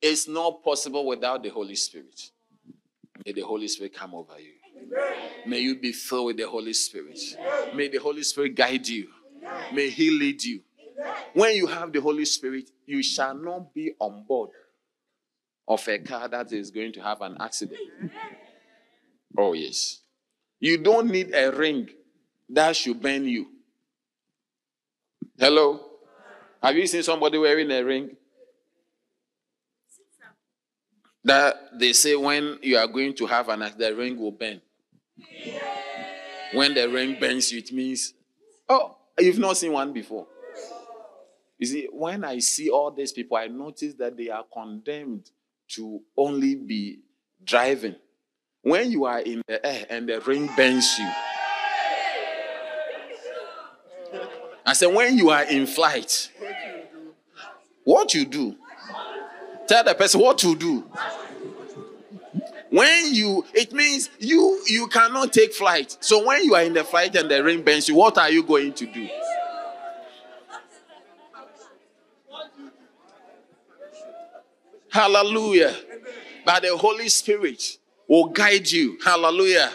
is 0.00 0.28
not 0.28 0.62
possible 0.62 1.06
without 1.06 1.42
the 1.42 1.48
Holy 1.48 1.74
Spirit. 1.74 2.30
May 3.26 3.32
the 3.32 3.42
Holy 3.42 3.68
Spirit 3.68 3.94
come 3.94 4.14
over 4.14 4.38
you. 4.38 4.52
May 5.46 5.60
you 5.60 5.76
be 5.76 5.92
filled 5.92 6.26
with 6.26 6.36
the 6.36 6.48
Holy 6.48 6.72
Spirit. 6.72 7.18
May 7.74 7.88
the 7.88 7.98
Holy 7.98 8.22
Spirit 8.22 8.54
guide 8.54 8.86
you. 8.86 9.08
May 9.72 9.90
He 9.90 10.10
lead 10.10 10.42
you. 10.42 10.60
When 11.34 11.54
you 11.54 11.66
have 11.66 11.92
the 11.92 12.00
Holy 12.00 12.24
Spirit, 12.24 12.70
you 12.86 13.02
shall 13.02 13.34
not 13.34 13.74
be 13.74 13.94
on 13.98 14.24
board 14.24 14.50
of 15.68 15.86
a 15.86 15.98
car 15.98 16.26
that 16.28 16.50
is 16.52 16.70
going 16.70 16.92
to 16.94 17.02
have 17.02 17.20
an 17.20 17.36
accident. 17.38 17.78
Oh, 19.36 19.52
yes. 19.52 20.00
You 20.58 20.78
don't 20.78 21.10
need 21.10 21.34
a 21.34 21.52
ring 21.52 21.90
that 22.48 22.74
should 22.74 23.00
burn 23.00 23.24
you. 23.26 23.46
Hello? 25.38 25.84
Have 26.62 26.74
you 26.74 26.86
seen 26.86 27.02
somebody 27.02 27.36
wearing 27.38 27.70
a 27.70 27.84
ring? 27.84 28.16
That 31.22 31.78
they 31.78 31.92
say 31.92 32.16
when 32.16 32.58
you 32.62 32.78
are 32.78 32.86
going 32.86 33.14
to 33.16 33.26
have 33.26 33.50
an 33.50 33.62
accident, 33.62 33.90
the 33.90 33.96
ring 33.96 34.18
will 34.18 34.32
burn. 34.32 34.62
When 36.54 36.72
the 36.72 36.88
ring 36.88 37.20
burns 37.20 37.52
it 37.52 37.70
means, 37.72 38.14
oh, 38.68 38.96
you've 39.18 39.38
not 39.38 39.58
seen 39.58 39.72
one 39.72 39.92
before. 39.92 40.26
You 41.58 41.66
see, 41.66 41.88
when 41.92 42.24
I 42.24 42.38
see 42.38 42.70
all 42.70 42.90
these 42.90 43.12
people, 43.12 43.36
I 43.36 43.48
notice 43.48 43.94
that 43.94 44.16
they 44.16 44.30
are 44.30 44.44
condemned 44.50 45.30
to 45.68 46.00
only 46.16 46.54
be 46.54 47.00
driving. 47.44 47.96
When 48.62 48.90
you 48.90 49.04
are 49.04 49.20
in 49.20 49.42
the 49.46 49.64
air 49.64 49.86
and 49.88 50.08
the 50.08 50.20
rain 50.20 50.48
bends 50.56 50.98
you, 50.98 51.10
I 54.66 54.74
said, 54.74 54.88
when 54.94 55.16
you 55.16 55.30
are 55.30 55.44
in 55.44 55.66
flight, 55.66 56.30
what 57.84 58.12
you 58.12 58.26
do? 58.26 58.56
Tell 59.66 59.84
the 59.84 59.94
person 59.94 60.20
what 60.20 60.38
to 60.38 60.54
do. 60.54 60.90
When 62.70 63.14
you, 63.14 63.46
it 63.54 63.72
means 63.72 64.10
you 64.18 64.60
you 64.66 64.88
cannot 64.88 65.32
take 65.32 65.54
flight. 65.54 65.96
So 66.00 66.26
when 66.26 66.44
you 66.44 66.54
are 66.54 66.62
in 66.62 66.74
the 66.74 66.84
flight 66.84 67.14
and 67.16 67.30
the 67.30 67.42
rain 67.42 67.62
bends 67.62 67.88
you, 67.88 67.94
what 67.94 68.18
are 68.18 68.30
you 68.30 68.42
going 68.42 68.74
to 68.74 68.86
do? 68.86 69.08
Hallelujah. 74.98 75.74
But 76.44 76.62
the 76.62 76.76
Holy 76.76 77.08
Spirit 77.08 77.78
will 78.08 78.28
guide 78.28 78.70
you. 78.70 78.98
Hallelujah. 79.04 79.70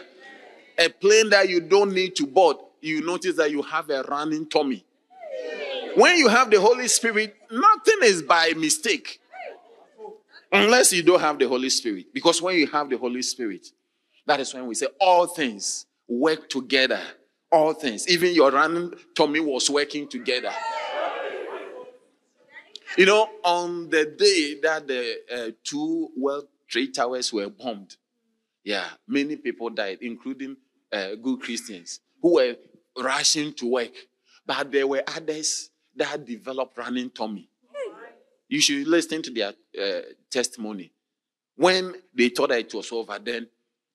A 0.78 0.90
plane 0.90 1.30
that 1.30 1.48
you 1.50 1.62
don't 1.62 1.94
need 1.94 2.16
to 2.16 2.26
board 2.26 2.58
you 2.84 3.02
notice 3.02 3.38
that 3.38 3.50
you 3.50 3.62
have 3.62 3.90
a 3.90 4.04
running 4.04 4.48
tummy. 4.48 4.84
When 5.95 6.18
you 6.18 6.28
have 6.28 6.52
the 6.52 6.60
Holy 6.60 6.88
Spirit, 6.90 7.36
nothing 7.50 8.00
is 8.04 8.22
by 8.22 8.54
mistake. 8.58 9.22
Unless 10.52 10.91
you 10.91 11.02
don't 11.02 11.22
have 11.22 11.40
the 11.40 11.48
Holy 11.48 11.70
Spirit. 11.70 12.08
Because 12.14 12.41
when 12.41 12.58
you 12.58 12.68
have 12.68 12.90
the 12.90 12.98
Holy 12.98 13.22
Spirit, 13.22 13.68
that 14.26 14.40
is 14.41 14.54
when 14.54 14.68
we 14.68 14.76
say 14.76 14.88
all 15.00 15.28
things 15.28 15.86
work 16.08 16.50
together. 16.50 17.02
All 17.52 17.74
things. 17.74 18.08
Even 18.10 18.34
your 18.34 18.52
running 18.52 18.94
tummy 19.16 19.40
was 19.40 19.70
working 19.70 20.08
together. 20.08 20.52
You 22.95 23.07
know, 23.07 23.28
on 23.44 23.90
the 23.90 24.06
day 24.06 24.60
that 24.61 24.88
the 24.88 25.15
uh, 25.34 25.52
two 25.64 26.11
World 26.15 26.48
Trade 26.68 26.94
Towers 26.94 27.34
were 27.34 27.49
bombed, 27.49 27.95
yeah, 28.64 28.86
many 29.07 29.36
people 29.36 29.72
died, 29.72 29.98
including 30.02 30.57
uh, 30.91 31.15
good 31.15 31.41
Christians 31.41 32.02
who 32.22 32.36
were 32.36 32.56
rushing 33.02 33.52
to 33.53 33.72
work. 33.72 33.94
But 34.45 34.72
there 34.72 34.86
were 34.86 35.03
others 35.07 35.72
that 35.95 36.24
developed 36.24 36.78
running 36.78 37.10
tummy. 37.10 37.49
You 38.48 38.61
should 38.61 38.86
listen 38.88 39.24
to 39.24 39.32
their 39.32 39.53
uh, 39.82 40.02
testimony. 40.30 40.91
When 41.56 41.95
they 42.14 42.30
thought 42.30 42.49
that 42.49 42.60
it 42.60 42.74
was 42.76 42.91
over, 42.91 43.18
then 43.18 43.48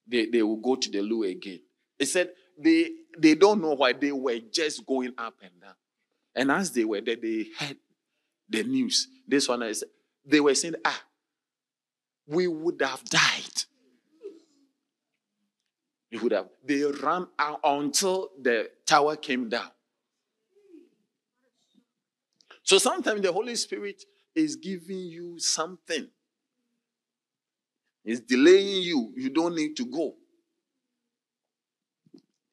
they, 0.08 0.26
they 0.26 0.42
will 0.42 0.56
go 0.56 0.74
to 0.74 0.90
the 0.90 1.02
loo 1.02 1.22
again. 1.22 1.60
They 2.00 2.04
said 2.04 2.30
they, 2.58 2.90
they 3.16 3.36
don't 3.36 3.60
know 3.62 3.74
why 3.74 3.92
they 3.92 4.10
were 4.10 4.40
just 4.50 4.84
going 4.84 5.14
up 5.16 5.34
and 5.40 5.60
down. 5.60 5.74
And 6.34 6.50
as 6.50 6.72
they 6.72 6.84
were 6.84 7.00
there, 7.00 7.16
they 7.16 7.46
heard 7.56 7.76
the 8.48 8.62
news. 8.62 9.08
This 9.26 9.48
one 9.48 9.62
is 9.62 9.84
they 10.24 10.40
were 10.40 10.54
saying, 10.54 10.74
ah, 10.84 11.02
we 12.26 12.46
would 12.46 12.80
have 12.82 13.04
died 13.04 13.64
you 16.10 16.20
would 16.20 16.32
have. 16.32 16.48
They 16.64 16.82
ran 16.84 17.26
out 17.38 17.60
until 17.64 18.30
the 18.40 18.70
tower 18.86 19.16
came 19.16 19.48
down. 19.48 19.70
So 22.62 22.78
sometimes 22.78 23.22
the 23.22 23.32
Holy 23.32 23.56
Spirit 23.56 24.04
is 24.34 24.56
giving 24.56 24.98
you 24.98 25.38
something. 25.38 26.08
It's 28.04 28.20
delaying 28.20 28.82
you. 28.82 29.12
You 29.16 29.30
don't 29.30 29.54
need 29.54 29.76
to 29.76 29.86
go. 29.86 30.14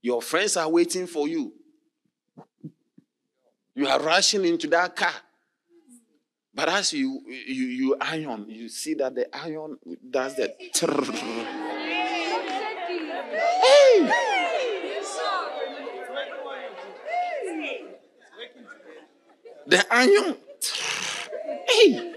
Your 0.02 0.22
friends 0.22 0.58
are 0.58 0.70
waiting 0.70 1.08
for 1.08 1.28
you. 1.28 1.54
You 3.74 3.88
are 3.88 4.00
rushing 4.00 4.46
into 4.46 4.68
that 4.68 4.96
car. 4.96 5.14
But 6.56 6.70
as 6.70 6.94
you 6.94 7.22
you 7.28 7.66
you 7.66 7.98
iron, 8.00 8.46
you 8.48 8.70
see 8.70 8.94
that 8.94 9.14
the 9.14 9.36
iron 9.36 9.78
does 10.10 10.36
the 10.36 10.54
trrr. 10.74 11.14
Hey! 13.62 14.12
The 19.68 19.86
iron. 19.92 20.38
Hey! 21.68 22.14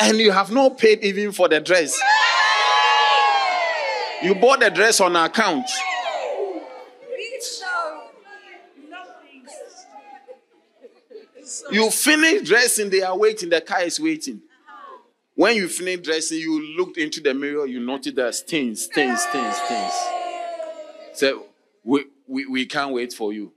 And 0.00 0.16
you 0.18 0.32
have 0.32 0.50
not 0.50 0.78
paid 0.78 1.04
even 1.04 1.32
for 1.32 1.48
the 1.48 1.60
dress. 1.60 1.98
You 4.22 4.34
bought 4.34 4.60
the 4.60 4.70
dress 4.70 5.00
on 5.00 5.14
account. 5.14 5.68
You 11.70 11.90
finish 11.90 12.48
dressing, 12.48 12.90
they 12.90 13.02
are 13.02 13.16
waiting, 13.16 13.48
the 13.48 13.60
car 13.60 13.82
is 13.82 13.98
waiting. 14.00 14.42
When 15.34 15.56
you 15.56 15.68
finish 15.68 16.00
dressing, 16.00 16.38
you 16.38 16.76
looked 16.76 16.98
into 16.98 17.20
the 17.20 17.32
mirror, 17.32 17.66
you 17.66 17.80
noticed 17.80 18.16
that 18.16 18.34
stains, 18.34 18.84
stains, 18.86 19.22
stains, 19.22 19.56
stains. 19.56 19.92
So 21.14 21.46
we, 21.84 22.06
we, 22.26 22.46
we 22.46 22.66
can't 22.66 22.92
wait 22.92 23.12
for 23.12 23.32
you. 23.32 23.52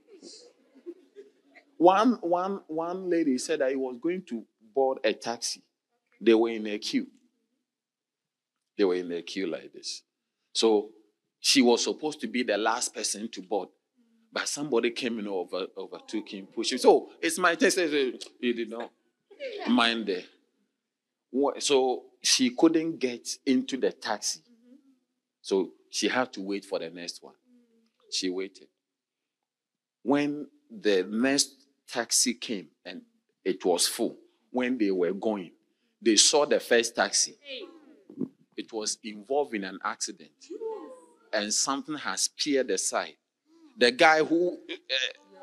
One, 1.76 2.18
one, 2.20 2.60
one 2.68 3.10
lady 3.10 3.38
said 3.38 3.58
that 3.60 3.70
he 3.70 3.76
was 3.76 3.96
going 4.00 4.22
to 4.28 4.44
board 4.74 4.98
a 5.02 5.12
taxi. 5.12 5.62
They 6.20 6.34
were 6.34 6.50
in 6.50 6.66
a 6.68 6.78
queue. 6.78 7.08
They 8.78 8.84
were 8.84 8.94
in 8.94 9.10
a 9.10 9.22
queue 9.22 9.48
like 9.48 9.72
this. 9.72 10.02
So 10.52 10.90
she 11.40 11.60
was 11.60 11.82
supposed 11.82 12.20
to 12.20 12.28
be 12.28 12.44
the 12.44 12.56
last 12.56 12.94
person 12.94 13.28
to 13.30 13.42
board. 13.42 13.68
But 14.32 14.48
somebody 14.48 14.90
came 14.90 15.18
in 15.18 15.28
over 15.28 15.66
overtook 15.76 16.28
him, 16.28 16.46
pushed 16.46 16.72
him. 16.72 16.78
So 16.78 17.10
it's 17.20 17.38
my 17.38 17.54
test. 17.54 17.78
He 17.78 18.52
did 18.52 18.70
not 18.70 18.90
mind 19.68 20.06
there. 20.06 20.22
So 21.58 22.04
she 22.22 22.50
couldn't 22.50 22.98
get 22.98 23.28
into 23.44 23.76
the 23.76 23.92
taxi. 23.92 24.40
So 25.42 25.72
she 25.90 26.08
had 26.08 26.32
to 26.34 26.40
wait 26.40 26.64
for 26.64 26.78
the 26.78 26.88
next 26.88 27.22
one. 27.22 27.34
She 28.10 28.30
waited. 28.30 28.68
When 30.02 30.46
the 30.70 31.06
next 31.08 31.66
taxi 31.86 32.34
came 32.34 32.68
and 32.84 33.02
it 33.44 33.64
was 33.64 33.86
full, 33.86 34.16
when 34.50 34.78
they 34.78 34.90
were 34.90 35.12
going, 35.12 35.52
they 36.00 36.16
saw 36.16 36.46
the 36.46 36.60
first 36.60 36.96
taxi. 36.96 37.36
It 38.56 38.72
was 38.72 38.98
involved 39.04 39.54
in 39.54 39.64
an 39.64 39.78
accident. 39.84 40.30
And 41.32 41.52
something 41.52 41.96
has 41.96 42.22
speared 42.22 42.68
the 42.68 42.78
side 42.78 43.16
the 43.76 43.90
guy 43.90 44.22
who 44.22 44.58
uh, 44.70 44.94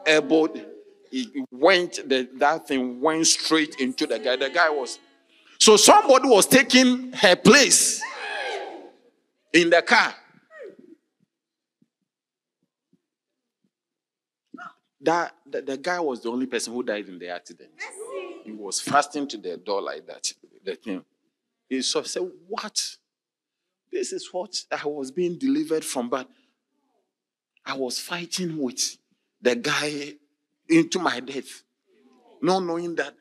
elbowed, 0.05 0.65
he 1.11 1.43
went, 1.51 2.07
the, 2.07 2.29
that 2.35 2.67
thing 2.67 3.01
went 3.01 3.25
straight 3.27 3.75
into 3.79 4.05
the 4.05 4.19
guy. 4.19 4.35
The 4.35 4.49
guy 4.49 4.69
was. 4.69 4.99
So 5.59 5.75
somebody 5.75 6.29
was 6.29 6.45
taking 6.45 7.11
her 7.13 7.35
place 7.35 8.01
in 9.53 9.69
the 9.69 9.81
car. 9.81 10.13
That 15.01 15.33
the, 15.49 15.61
the 15.61 15.77
guy 15.77 15.99
was 15.99 16.21
the 16.21 16.29
only 16.29 16.45
person 16.45 16.73
who 16.73 16.83
died 16.83 17.07
in 17.07 17.19
the 17.19 17.29
accident. 17.29 17.71
He 18.43 18.51
was 18.51 18.81
fasting 18.81 19.27
to 19.29 19.37
the 19.37 19.57
door 19.57 19.81
like 19.81 20.05
that. 20.07 20.33
The 20.63 20.75
thing. 20.75 21.03
He 21.69 21.81
said, 21.81 22.05
What? 22.47 22.97
This 23.91 24.11
is 24.13 24.29
what 24.31 24.63
I 24.71 24.85
was 24.87 25.11
being 25.11 25.37
delivered 25.37 25.83
from. 25.83 26.09
But 26.09 26.29
I 27.69 27.73
was 27.73 27.99
fighting 27.99 28.57
with 28.57 28.97
the 29.41 29.55
guy 29.55 30.13
into 30.67 30.97
my 30.97 31.19
death, 31.19 31.63
not 32.41 32.61
knowing 32.61 32.95
that 32.95 33.13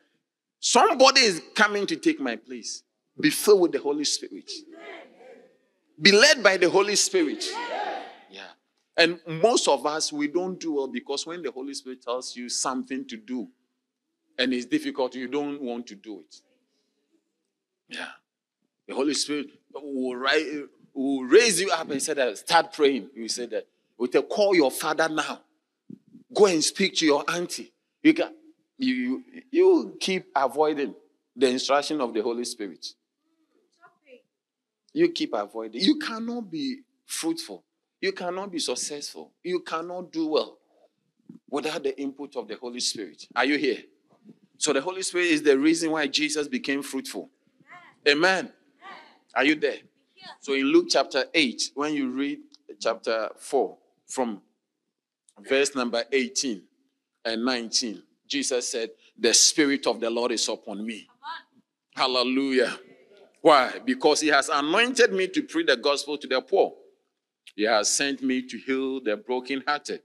somebody 0.59 1.21
is 1.21 1.41
coming 1.53 1.85
to 1.85 1.95
take 1.95 2.19
my 2.19 2.35
place. 2.35 2.83
Be 3.19 3.29
filled 3.29 3.61
with 3.61 3.71
the 3.73 3.79
Holy 3.79 4.05
Spirit. 4.05 4.49
Be 6.01 6.11
led 6.11 6.41
by 6.41 6.57
the 6.57 6.69
Holy 6.69 6.95
Spirit. 6.95 7.45
Yeah. 8.31 8.47
And 8.97 9.19
most 9.27 9.67
of 9.67 9.85
us, 9.85 10.11
we 10.11 10.27
don't 10.27 10.59
do 10.59 10.73
well 10.73 10.87
because 10.87 11.27
when 11.27 11.43
the 11.43 11.51
Holy 11.51 11.73
Spirit 11.75 12.01
tells 12.01 12.35
you 12.35 12.49
something 12.49 13.05
to 13.07 13.17
do 13.17 13.49
and 14.37 14.53
it's 14.53 14.65
difficult, 14.65 15.13
you 15.13 15.27
don't 15.27 15.61
want 15.61 15.85
to 15.87 15.95
do 15.95 16.21
it. 16.21 16.35
Yeah. 17.87 18.07
The 18.87 18.95
Holy 18.95 19.13
Spirit 19.13 19.47
will, 19.73 20.19
will 20.93 21.23
raise 21.23 21.61
you 21.61 21.69
up 21.69 21.89
and 21.91 22.01
say 22.01 22.15
that, 22.15 22.37
start 22.37 22.73
praying. 22.73 23.09
You 23.15 23.27
say 23.27 23.45
that, 23.47 23.67
we 23.99 24.09
say, 24.09 24.21
call 24.21 24.55
your 24.55 24.71
father 24.71 25.09
now. 25.09 25.41
Go 26.33 26.45
and 26.45 26.63
speak 26.63 26.95
to 26.95 27.05
your 27.05 27.23
auntie. 27.29 27.73
You 28.01 28.13
can 28.13 28.33
you, 28.77 28.93
you, 28.93 29.23
you 29.51 29.97
keep 29.99 30.27
avoiding 30.35 30.95
the 31.35 31.49
instruction 31.49 31.99
of 31.99 32.13
the 32.13 32.21
Holy 32.21 32.45
Spirit. 32.45 32.85
You 34.93 35.09
keep 35.09 35.33
avoiding. 35.33 35.81
You 35.81 35.99
cannot 35.99 36.49
be 36.49 36.79
fruitful. 37.05 37.63
You 38.01 38.13
cannot 38.13 38.51
be 38.51 38.59
successful. 38.59 39.33
You 39.43 39.59
cannot 39.59 40.11
do 40.11 40.27
well 40.27 40.57
without 41.49 41.83
the 41.83 41.99
input 41.99 42.35
of 42.37 42.47
the 42.47 42.55
Holy 42.55 42.79
Spirit. 42.79 43.27
Are 43.35 43.45
you 43.45 43.57
here? 43.57 43.79
So 44.57 44.73
the 44.73 44.81
Holy 44.81 45.01
Spirit 45.01 45.27
is 45.27 45.43
the 45.43 45.57
reason 45.57 45.91
why 45.91 46.07
Jesus 46.07 46.47
became 46.47 46.81
fruitful. 46.81 47.29
Amen. 48.07 48.51
Are 49.35 49.43
you 49.43 49.55
there? 49.55 49.79
So 50.39 50.53
in 50.53 50.65
Luke 50.65 50.87
chapter 50.89 51.25
8, 51.33 51.71
when 51.75 51.93
you 51.93 52.09
read 52.09 52.39
chapter 52.79 53.29
4, 53.37 53.77
from 54.09 54.41
verse 55.47 55.75
number 55.75 56.03
18 56.11 56.61
and 57.25 57.45
19. 57.45 58.03
Jesus 58.27 58.69
said, 58.69 58.89
The 59.17 59.33
Spirit 59.33 59.87
of 59.87 59.99
the 59.99 60.09
Lord 60.09 60.31
is 60.31 60.47
upon 60.49 60.85
me. 60.85 61.07
Hallelujah. 61.95 62.77
Why? 63.41 63.79
Because 63.85 64.21
He 64.21 64.27
has 64.27 64.49
anointed 64.49 65.13
me 65.13 65.27
to 65.29 65.43
preach 65.43 65.67
the 65.67 65.77
gospel 65.77 66.17
to 66.17 66.27
the 66.27 66.41
poor. 66.41 66.73
He 67.55 67.63
has 67.63 67.89
sent 67.89 68.21
me 68.21 68.41
to 68.47 68.57
heal 68.57 69.01
the 69.01 69.17
brokenhearted, 69.17 70.01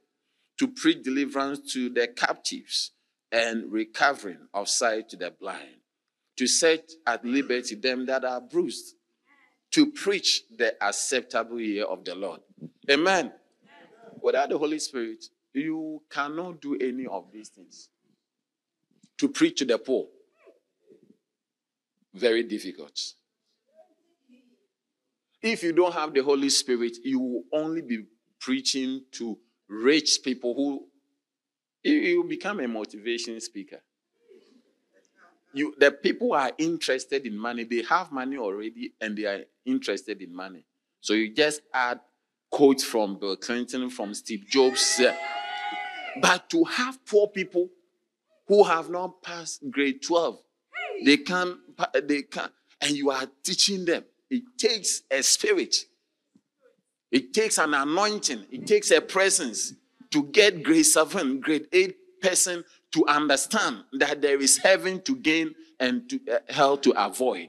to 0.59 0.69
preach 0.69 1.03
deliverance 1.03 1.73
to 1.73 1.89
the 1.91 2.09
captives, 2.09 2.93
and 3.31 3.71
recovering 3.73 4.39
of 4.55 4.69
sight 4.69 5.09
to 5.09 5.17
the 5.17 5.31
blind, 5.31 5.81
to 6.37 6.47
set 6.47 6.91
at 7.07 7.25
liberty 7.25 7.75
them 7.75 8.07
that 8.07 8.25
are 8.25 8.41
bruised, 8.41 8.95
to 9.73 9.91
preach 9.91 10.43
the 10.57 10.75
acceptable 10.83 11.61
year 11.61 11.85
of 11.85 12.05
the 12.05 12.15
Lord. 12.15 12.41
Amen. 12.89 13.33
Without 14.25 14.49
the 14.49 14.57
Holy 14.57 14.79
Spirit, 14.79 15.23
you 15.53 16.03
cannot 16.09 16.59
do 16.63 16.79
any 16.81 17.07
of 17.07 17.31
these 17.31 17.51
things. 17.51 17.91
To 19.19 19.29
preach 19.29 19.59
to 19.59 19.67
the 19.67 19.77
poor, 19.77 20.07
very 22.15 22.43
difficult. 22.43 22.99
If 25.43 25.63
you 25.63 25.75
don't 25.75 25.93
have 25.93 26.15
the 26.15 26.23
Holy 26.23 26.49
Spirit, 26.49 26.97
you 27.05 27.21
will 27.21 27.43
only 27.53 27.83
be 27.83 28.07
preaching 28.41 29.03
to 29.13 29.37
rich 29.69 30.21
people 30.25 30.55
who 30.55 30.87
you 31.83 32.25
become 32.25 32.61
a 32.61 32.67
motivation 32.67 33.39
speaker. 33.43 33.83
You, 35.53 35.75
the 35.79 35.91
people 35.91 36.33
are 36.33 36.51
interested 36.57 37.27
in 37.27 37.37
money. 37.37 37.65
They 37.65 37.83
have 37.83 38.11
money 38.11 38.39
already 38.39 38.95
and 39.03 39.19
they 39.19 39.27
are 39.27 39.43
interested 39.67 40.23
in 40.23 40.35
money. 40.35 40.65
So 41.03 41.13
you 41.13 41.35
just 41.35 41.61
add 41.75 42.01
quotes 42.55 42.85
from 42.85 43.17
Bill 43.19 43.35
Clinton, 43.35 43.91
from 43.91 44.15
Steve 44.15 44.47
Jobs. 44.49 45.03
But 46.23 46.49
to 46.51 46.63
have 46.63 47.05
poor 47.05 47.27
people 47.27 47.69
who 48.47 48.63
have 48.63 48.89
not 48.89 49.21
passed 49.23 49.69
grade 49.73 50.01
12, 50.01 50.39
they 51.05 51.17
can 51.17 51.59
they 52.05 52.23
can 52.23 52.49
and 52.81 52.93
you 52.93 53.11
are 53.11 53.27
teaching 53.43 53.85
them. 53.85 54.05
It 54.31 54.45
takes 54.57 55.03
a 55.11 55.21
spirit. 55.25 55.75
It 57.11 57.35
takes 57.35 57.59
an 57.59 57.75
anointing. 57.75 58.45
It 58.53 58.69
takes 58.69 58.93
a 58.93 59.01
presence 59.01 59.75
to 60.13 60.23
get 60.23 60.63
grade 60.63 60.87
7, 60.87 61.41
grade 61.41 61.67
8 61.73 62.21
person 62.21 62.65
to 62.93 63.05
understand 63.09 63.83
that 63.95 64.23
there 64.23 64.41
is 64.41 64.59
heaven 64.59 65.03
to 65.03 65.17
gain 65.17 65.57
and 65.81 66.09
to, 66.09 66.21
uh, 66.33 66.39
hell 66.49 66.77
to 66.77 66.93
avoid. 66.93 67.49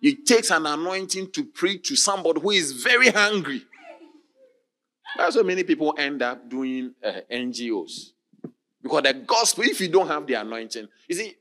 It 0.00 0.24
takes 0.24 0.50
an 0.50 0.64
anointing 0.64 1.32
to 1.32 1.44
preach 1.44 1.88
to 1.88 1.96
somebody 1.96 2.40
who 2.40 2.52
is 2.52 2.72
very 2.72 3.10
hungry 3.10 3.66
that's 5.16 5.36
why 5.36 5.42
many 5.42 5.64
people 5.64 5.94
end 5.96 6.22
up 6.22 6.48
doing 6.48 6.94
uh, 7.04 7.12
NGOs. 7.30 8.12
Because 8.82 9.02
the 9.02 9.14
gospel, 9.14 9.64
if 9.64 9.80
you 9.80 9.88
don't 9.88 10.06
have 10.06 10.26
the 10.26 10.34
anointing, 10.34 10.88
you 11.08 11.14
see, 11.14 11.34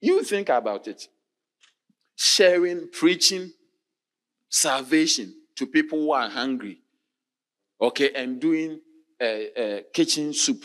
you 0.00 0.22
think 0.22 0.48
about 0.48 0.86
it. 0.86 1.08
Sharing, 2.14 2.88
preaching, 2.88 3.52
salvation 4.48 5.34
to 5.56 5.66
people 5.66 5.98
who 5.98 6.12
are 6.12 6.28
hungry, 6.28 6.80
okay, 7.80 8.10
and 8.14 8.40
doing 8.40 8.80
uh, 9.20 9.24
uh, 9.24 9.80
kitchen 9.92 10.32
soup, 10.32 10.64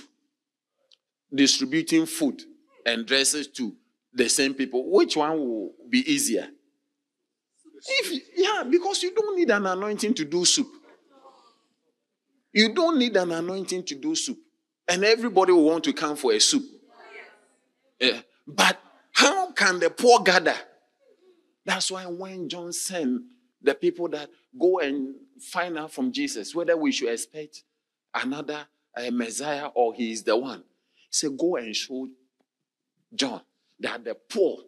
distributing 1.33 2.05
food 2.05 2.41
and 2.85 3.05
dresses 3.05 3.47
to 3.47 3.73
the 4.13 4.29
same 4.29 4.53
people. 4.53 4.89
Which 4.91 5.17
one 5.17 5.37
will 5.37 5.73
be 5.89 5.99
easier? 6.11 6.47
If, 7.87 8.23
yeah, 8.35 8.63
because 8.63 9.03
you 9.03 9.13
don't 9.13 9.37
need 9.37 9.49
an 9.49 9.65
anointing 9.65 10.13
to 10.15 10.25
do 10.25 10.45
soup. 10.45 10.67
You 12.55 12.73
don't 12.73 12.97
need 12.97 13.17
an 13.17 13.33
anointing 13.33 13.83
to 13.83 13.95
do 13.95 14.15
soup. 14.15 14.39
And 14.87 15.03
everybody 15.03 15.51
will 15.51 15.65
want 15.65 15.83
to 15.83 15.93
come 15.93 16.15
for 16.15 16.31
a 16.31 16.39
soup. 16.39 16.63
Eh, 17.99 18.21
but 18.47 18.79
how 19.11 19.51
can 19.51 19.79
the 19.79 19.89
poor 19.89 20.21
gather? 20.21 20.55
That's 21.65 21.91
why 21.91 22.05
when 22.05 22.47
John 22.47 22.71
sent 22.71 23.23
the 23.61 23.75
people 23.75 24.07
that 24.09 24.29
go 24.57 24.79
and 24.79 25.15
find 25.41 25.77
out 25.77 25.91
from 25.91 26.13
Jesus 26.13 26.55
whether 26.55 26.77
we 26.77 26.93
should 26.93 27.09
expect 27.09 27.63
another 28.13 28.65
uh, 28.95 29.11
Messiah 29.11 29.67
or 29.75 29.93
he 29.93 30.13
is 30.13 30.23
the 30.23 30.37
one, 30.37 30.63
he 30.93 31.07
said, 31.09 31.37
Go 31.37 31.57
and 31.57 31.75
show 31.75 32.07
John 33.13 33.41
that 33.81 34.05
the 34.05 34.15
poor, 34.15 34.59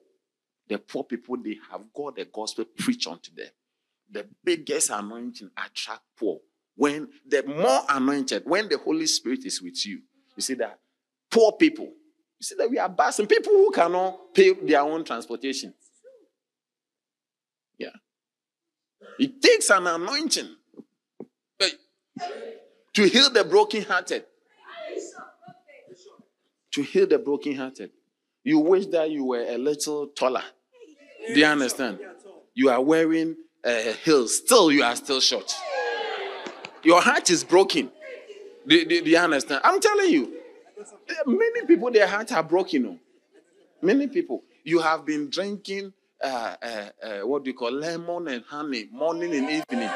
the 0.68 0.78
poor 0.78 1.06
people, 1.06 1.38
they 1.38 1.58
have 1.72 1.84
got 1.96 2.18
the 2.18 2.26
gospel 2.26 2.66
preached 2.78 3.08
unto 3.08 3.34
them. 3.34 3.48
The 4.12 4.28
biggest 4.44 4.90
anointing 4.90 5.52
attract 5.56 6.02
poor. 6.18 6.40
When 6.78 7.10
the 7.28 7.44
more 7.44 7.82
anointed, 7.90 8.44
when 8.46 8.70
the 8.70 8.78
Holy 8.78 9.08
Spirit 9.08 9.46
is 9.46 9.62
with 9.62 9.84
you, 9.86 10.02
you 10.36 10.42
see 10.42 10.54
that 10.54 10.80
poor 11.30 11.52
people, 11.54 11.86
you 11.86 12.44
see 12.44 12.56
that 12.56 12.70
we 12.70 12.78
are 12.78 12.90
passing 12.90 13.26
people 13.26 13.52
who 13.52 13.72
cannot 13.72 14.34
pay 14.34 14.54
their 14.54 14.82
own 14.82 15.04
transportation. 15.04 15.74
Yeah. 17.80 17.90
It 19.20 19.42
takes 19.42 19.72
an 19.72 19.88
anointing 19.88 20.56
to 22.94 23.08
heal 23.08 23.32
the 23.32 23.44
brokenhearted. 23.44 24.26
To 26.74 26.82
heal 26.84 27.08
the 27.08 27.18
brokenhearted. 27.18 27.90
You 28.44 28.60
wish 28.60 28.86
that 28.88 29.10
you 29.10 29.26
were 29.26 29.46
a 29.48 29.58
little 29.58 30.08
taller. 30.08 30.44
Do 31.34 31.40
you 31.40 31.46
understand? 31.46 32.00
You 32.54 32.70
are 32.70 32.82
wearing 32.82 33.36
uh, 33.64 33.94
heels. 34.04 34.38
Still, 34.38 34.72
you 34.72 34.84
are 34.84 34.96
still 34.96 35.20
short. 35.20 35.54
Your 36.84 37.02
heart 37.02 37.30
is 37.30 37.44
broken. 37.44 37.92
Do, 38.66 38.86
do, 38.86 39.02
do 39.02 39.10
you 39.10 39.18
understand? 39.18 39.62
I'm 39.64 39.80
telling 39.80 40.10
you. 40.10 40.34
Many 41.26 41.66
people, 41.66 41.92
their 41.92 42.08
hearts 42.08 42.32
are 42.32 42.44
broken. 42.44 42.84
No? 42.84 43.00
Many 43.82 44.08
people. 44.08 44.44
You 44.64 44.80
have 44.80 45.06
been 45.06 45.30
drinking, 45.30 45.94
uh, 46.22 46.56
uh, 46.62 46.90
uh, 47.02 47.20
what 47.28 47.44
do 47.44 47.52
you 47.52 47.58
call 47.58 47.72
lemon 47.72 48.28
and 48.28 48.44
honey, 48.46 48.88
morning 48.92 49.34
and 49.36 49.50
evening. 49.50 49.90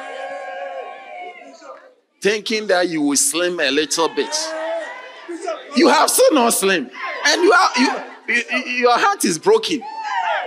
Thinking 2.22 2.68
that 2.68 2.88
you 2.88 3.02
will 3.02 3.18
slim 3.18 3.60
a 3.60 3.70
little 3.72 4.08
bit. 4.10 4.34
You 5.76 5.90
have 5.90 6.10
still 6.10 6.34
not 6.34 6.54
slim. 6.54 6.90
And 7.28 7.44
you 7.44 7.52
are, 7.52 7.70
you, 7.78 7.96
you, 8.30 8.60
your 8.78 8.98
heart 8.98 9.26
is 9.26 9.38
broken. 9.38 9.82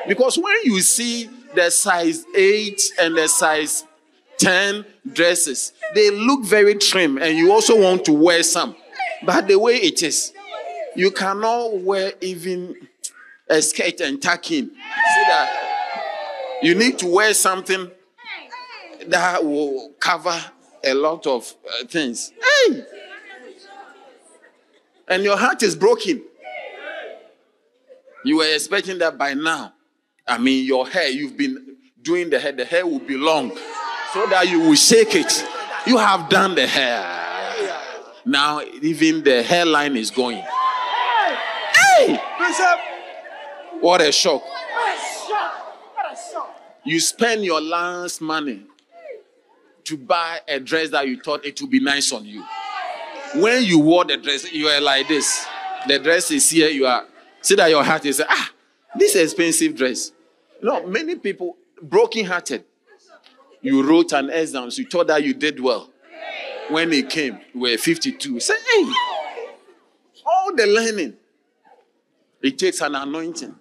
Because 0.06 0.39
when 0.39 0.56
you 0.65 0.81
see 0.81 1.28
the 1.55 1.70
size 1.70 2.24
8 2.35 2.81
and 3.01 3.16
the 3.16 3.28
size 3.28 3.85
10 4.39 4.85
dresses, 5.12 5.73
they 5.94 6.11
look 6.11 6.44
very 6.44 6.74
trim, 6.74 7.19
and 7.19 7.36
you 7.36 7.52
also 7.52 7.81
want 7.81 8.05
to 8.06 8.12
wear 8.12 8.43
some. 8.43 8.77
But 9.24 9.48
the 9.48 9.59
way 9.59 9.77
it 9.77 10.02
is, 10.02 10.32
you 10.94 11.11
cannot 11.11 11.78
wear 11.81 12.12
even 12.20 12.89
a 13.48 13.61
skirt 13.62 14.01
and 14.01 14.20
tuck 14.20 14.51
in. 14.51 14.66
See 14.66 15.24
that? 15.28 16.59
You 16.62 16.74
need 16.74 16.98
to 17.01 17.06
wear 17.06 17.35
something 17.35 17.90
that 19.06 19.44
will 19.44 19.93
cover 20.01 20.39
a 20.82 20.94
lot 20.94 21.27
of 21.27 21.55
uh, 21.66 21.86
things. 21.86 22.32
Hey! 22.69 22.85
And 25.09 25.23
your 25.23 25.36
heart 25.36 25.62
is 25.62 25.77
broken. 25.77 26.23
You 28.24 28.39
were 28.39 28.55
expecting 28.55 28.98
that 28.98 29.19
by 29.19 29.35
now. 29.35 29.74
I 30.27 30.39
mean, 30.39 30.65
your 30.65 30.89
hair, 30.89 31.09
you've 31.09 31.36
been 31.36 31.77
doing 32.01 32.31
the 32.31 32.39
hair, 32.39 32.52
the 32.52 32.65
hair 32.65 32.86
will 32.86 32.98
be 33.01 33.16
long 33.16 33.52
so 34.15 34.24
that 34.28 34.49
you 34.49 34.61
will 34.61 34.77
shake 34.77 35.16
it. 35.16 35.45
You 35.89 35.99
have 35.99 36.28
done 36.28 36.55
the 36.55 36.69
hair. 36.69 37.03
Now, 38.24 38.62
even 38.81 39.24
the 39.24 39.43
hairline 39.43 39.97
is 39.97 40.12
going. 40.12 40.39
Hey! 40.39 42.20
What 43.81 44.01
a 44.01 44.12
shock. 44.12 44.43
You 46.85 47.01
spend 47.01 47.45
your 47.45 47.61
last 47.61 48.20
money 48.20 48.62
to 49.82 49.97
buy 49.97 50.39
a 50.47 50.61
dress 50.61 50.91
that 50.91 51.09
you 51.09 51.20
thought 51.20 51.45
it 51.45 51.61
would 51.61 51.70
be 51.70 51.81
nice 51.81 52.12
on 52.12 52.24
you. 52.24 52.45
When 53.35 53.65
you 53.65 53.81
wore 53.81 54.05
the 54.05 54.16
dress, 54.16 54.51
you 54.53 54.69
are 54.69 54.81
like 54.81 55.09
this. 55.09 55.45
The 55.89 55.99
dress 55.99 56.31
is 56.31 56.49
here, 56.49 56.69
you 56.69 56.86
are. 56.86 57.05
See 57.41 57.57
that 57.57 57.69
your 57.69 57.82
heart 57.82 58.05
is, 58.07 58.23
ah, 58.27 58.51
this 58.95 59.16
expensive 59.16 59.74
dress. 59.77 60.12
No, 60.62 60.86
many 60.86 61.16
people, 61.16 61.57
broken 61.82 62.24
hearted. 62.24 62.65
You 63.65 63.82
wrote 63.82 64.12
an 64.12 64.28
exam, 64.28 64.70
so 64.70 64.82
you 64.82 64.89
thought 64.89 65.07
that 65.07 65.24
you 65.24 65.32
did 65.32 65.59
well. 65.59 65.91
When 66.69 66.93
it 66.93 67.09
came, 67.09 67.41
you 67.55 67.61
were 67.61 67.78
52. 67.78 68.39
Say, 68.39 68.53
hey, 68.55 68.93
all 70.27 70.55
the 70.55 70.66
learning, 70.66 71.15
it 72.43 72.59
takes 72.59 72.82
an 72.82 72.95
anointing. 72.95 73.55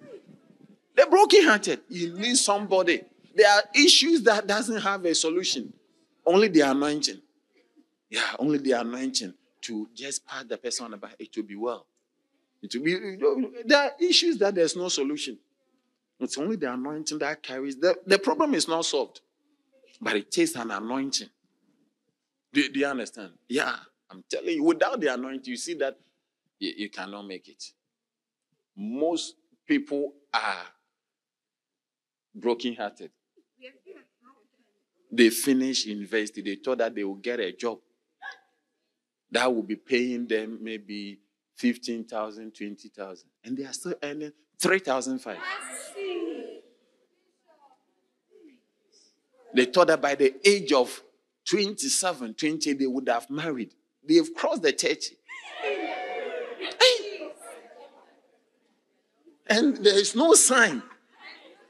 The 0.94 1.06
broken 1.06 1.44
hearted, 1.44 1.80
you 1.88 2.18
need 2.18 2.36
somebody. 2.36 3.00
There 3.34 3.50
are 3.50 3.62
issues 3.74 4.22
that 4.24 4.46
doesn't 4.46 4.82
have 4.82 5.06
a 5.06 5.14
solution. 5.14 5.72
Only 6.26 6.48
the 6.48 6.60
anointing. 6.60 7.22
Yeah, 8.10 8.36
only 8.38 8.58
the 8.58 8.72
anointing 8.72 9.32
to 9.62 9.88
just 9.94 10.26
pat 10.26 10.50
the 10.50 10.58
person 10.58 10.84
on 10.84 10.90
the 10.90 10.96
back. 10.98 11.16
It 11.18 11.34
will 11.34 11.44
be 11.44 11.56
well. 11.56 11.86
It 12.62 12.74
will 12.74 12.84
be. 12.84 12.90
You 12.90 13.16
know, 13.18 13.50
there 13.64 13.78
are 13.84 13.90
issues 13.98 14.36
that 14.36 14.54
there's 14.54 14.76
no 14.76 14.88
solution. 14.88 15.38
It's 16.20 16.36
only 16.36 16.56
the 16.56 16.72
anointing 16.72 17.18
that 17.20 17.42
carries. 17.42 17.76
The, 17.76 17.96
the 18.06 18.18
problem 18.18 18.54
is 18.54 18.68
not 18.68 18.84
solved, 18.84 19.22
but 20.04 20.16
it 20.16 20.30
takes 20.30 20.54
an 20.54 20.70
anointing. 20.70 21.30
Do, 22.52 22.68
do 22.68 22.78
you 22.78 22.86
understand? 22.86 23.32
Yeah, 23.48 23.74
I'm 24.10 24.22
telling 24.30 24.50
you, 24.50 24.62
without 24.62 25.00
the 25.00 25.12
anointing, 25.12 25.50
you 25.50 25.56
see 25.56 25.74
that 25.74 25.98
you, 26.60 26.72
you 26.76 26.90
cannot 26.90 27.22
make 27.26 27.48
it. 27.48 27.64
Most 28.76 29.34
people 29.66 30.12
are 30.32 30.66
brokenhearted. 32.34 33.10
They 35.10 35.30
finish 35.30 35.86
university, 35.86 36.42
they 36.42 36.56
thought 36.56 36.78
that 36.78 36.94
they 36.94 37.04
will 37.04 37.14
get 37.14 37.40
a 37.40 37.52
job 37.52 37.78
that 39.30 39.52
will 39.52 39.62
be 39.62 39.76
paying 39.76 40.26
them 40.26 40.58
maybe 40.60 41.18
15,000, 41.56 42.54
20,000. 42.54 43.28
And 43.44 43.56
they 43.56 43.64
are 43.64 43.72
still 43.72 43.94
earning 44.02 44.32
3,005. 44.60 45.38
They 49.54 49.66
thought 49.66 49.86
that 49.86 50.02
by 50.02 50.14
the 50.14 50.34
age 50.44 50.72
of 50.72 51.02
27, 51.48 52.34
20, 52.34 52.72
they 52.72 52.86
would 52.86 53.08
have 53.08 53.30
married. 53.30 53.72
They've 54.06 54.34
crossed 54.34 54.62
the 54.62 54.72
30. 54.72 55.16
And 59.46 59.76
there 59.76 59.98
is 59.98 60.16
no 60.16 60.34
sign. 60.34 60.82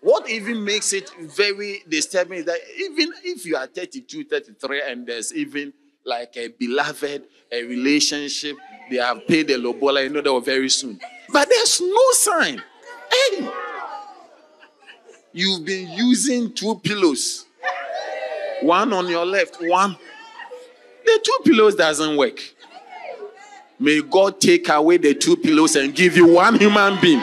What 0.01 0.29
even 0.29 0.65
makes 0.65 0.93
it 0.93 1.11
very 1.19 1.83
disturbing 1.89 2.41
is 2.41 2.45
that 2.45 2.59
even 2.79 3.13
if 3.25 3.45
you 3.47 3.57
are 3.57 3.67
32, 3.67 4.25
33, 4.25 4.83
and 4.87 5.07
there's 5.07 5.35
even 5.35 5.73
like 6.05 6.37
a 6.37 6.49
beloved, 6.49 7.25
a 7.51 7.63
relationship, 7.65 8.57
they 8.91 8.97
have 8.97 9.27
paid 9.27 9.49
the 9.49 9.57
lobola, 9.57 10.03
you 10.03 10.11
know 10.11 10.21
that 10.21 10.45
very 10.45 10.69
soon. 10.69 11.01
But 11.33 11.49
there's 11.49 11.81
no 11.81 12.11
sign. 12.13 12.63
Hey! 13.11 13.51
You've 15.33 15.65
been 15.65 15.91
using 15.91 16.53
two 16.53 16.77
pillows. 16.77 17.47
One 18.63 18.93
on 18.93 19.09
your 19.09 19.27
left, 19.27 19.59
one. 19.61 19.97
The 21.05 21.21
two 21.23 21.39
pillows 21.45 21.75
doesn't 21.75 22.17
work. 22.17 22.41
May 23.79 24.01
God 24.03 24.41
take 24.41 24.69
away 24.69 24.97
the 24.97 25.15
two 25.15 25.37
pillows 25.37 25.77
and 25.77 25.95
give 25.95 26.17
you 26.17 26.27
one 26.33 26.59
human 26.59 27.01
being 27.01 27.23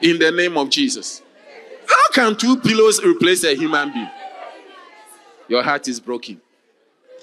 in 0.00 0.18
the 0.18 0.32
name 0.32 0.56
of 0.56 0.70
Jesus. 0.70 1.22
How 1.86 2.12
can 2.12 2.36
two 2.36 2.56
pillows 2.56 3.02
replace 3.04 3.44
a 3.44 3.54
human 3.54 3.92
being? 3.92 4.10
Your 5.48 5.62
heart 5.62 5.86
is 5.88 6.00
broken. 6.00 6.40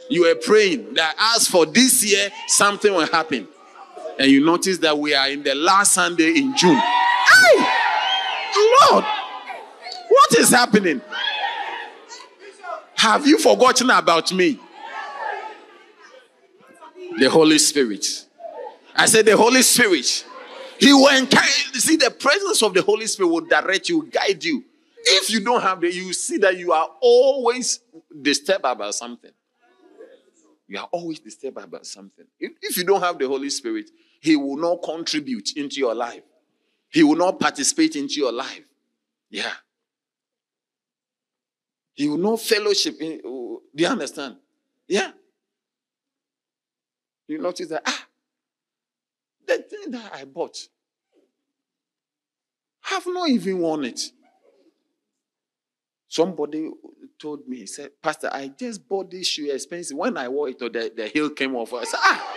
You 0.09 0.25
are 0.25 0.35
praying 0.35 0.93
that 0.93 1.15
as 1.35 1.47
for 1.47 1.65
this 1.65 2.03
year, 2.03 2.29
something 2.47 2.93
will 2.93 3.07
happen. 3.07 3.47
And 4.19 4.31
you 4.31 4.43
notice 4.45 4.77
that 4.79 4.97
we 4.97 5.13
are 5.13 5.29
in 5.29 5.43
the 5.43 5.55
last 5.55 5.93
Sunday 5.93 6.37
in 6.37 6.55
June. 6.55 6.77
Hey! 6.77 7.65
Lord, 8.89 9.05
what 10.09 10.39
is 10.39 10.49
happening? 10.49 11.01
Have 13.07 13.25
you 13.25 13.39
forgotten 13.39 13.89
about 13.89 14.33
me? 14.33 14.59
The 17.17 17.29
Holy 17.29 17.57
Spirit. 17.57 18.05
I 18.93 19.05
said, 19.05 19.25
The 19.25 19.37
Holy 19.37 19.61
Spirit. 19.61 20.25
He 20.77 20.91
will 20.91 21.17
encourage. 21.17 21.71
See, 21.75 21.95
the 21.95 22.11
presence 22.11 22.61
of 22.61 22.73
the 22.73 22.81
Holy 22.81 23.07
Spirit 23.07 23.29
will 23.29 23.45
direct 23.45 23.87
you, 23.87 24.03
guide 24.11 24.43
you. 24.43 24.61
If 25.05 25.29
you 25.29 25.39
don't 25.39 25.61
have 25.61 25.79
the, 25.79 25.93
you 25.93 26.11
see 26.11 26.37
that 26.39 26.57
you 26.57 26.73
are 26.73 26.89
always 26.99 27.79
disturbed 28.21 28.65
about 28.65 28.93
something. 28.93 29.31
You 30.67 30.79
are 30.79 30.89
always 30.91 31.21
disturbed 31.21 31.59
about 31.59 31.85
something. 31.85 32.25
If, 32.37 32.51
if 32.61 32.75
you 32.75 32.83
don't 32.83 33.01
have 33.01 33.17
the 33.17 33.27
Holy 33.29 33.49
Spirit, 33.49 33.89
He 34.19 34.35
will 34.35 34.57
not 34.57 34.83
contribute 34.83 35.55
into 35.55 35.77
your 35.77 35.95
life. 35.95 36.23
He 36.89 37.03
will 37.03 37.15
not 37.15 37.39
participate 37.39 37.95
into 37.95 38.15
your 38.15 38.33
life. 38.33 38.65
Yeah. 39.29 39.53
He 41.97 42.07
will 42.07 42.19
not 42.19 42.39
fellowship. 42.39 43.01
In, 43.01 43.17
do 43.23 43.61
you 43.73 43.87
understand? 43.87 44.35
Yeah. 44.87 45.11
You 47.27 47.39
notice 47.39 47.67
that, 47.69 47.81
ah, 47.85 48.05
the 49.47 49.57
thing 49.57 49.89
that 49.91 50.13
I 50.13 50.25
bought, 50.25 50.59
I've 52.91 53.07
not 53.07 53.29
even 53.29 53.57
worn 53.57 53.85
it. 53.85 53.99
Somebody 56.07 56.69
told 57.19 57.47
me, 57.47 57.57
he 57.57 57.65
said, 57.65 57.89
Pastor, 58.01 58.29
I 58.31 58.49
just 58.49 58.87
bought 58.87 59.09
this 59.09 59.27
shoe 59.27 59.51
expensive. 59.51 59.97
When 59.97 60.17
I 60.17 60.29
wore 60.29 60.49
it, 60.49 60.59
the, 60.59 60.91
the 60.95 61.07
heel 61.07 61.31
came 61.31 61.55
off. 61.55 61.73
I 61.73 61.83
said, 61.83 61.99
ah. 61.99 62.35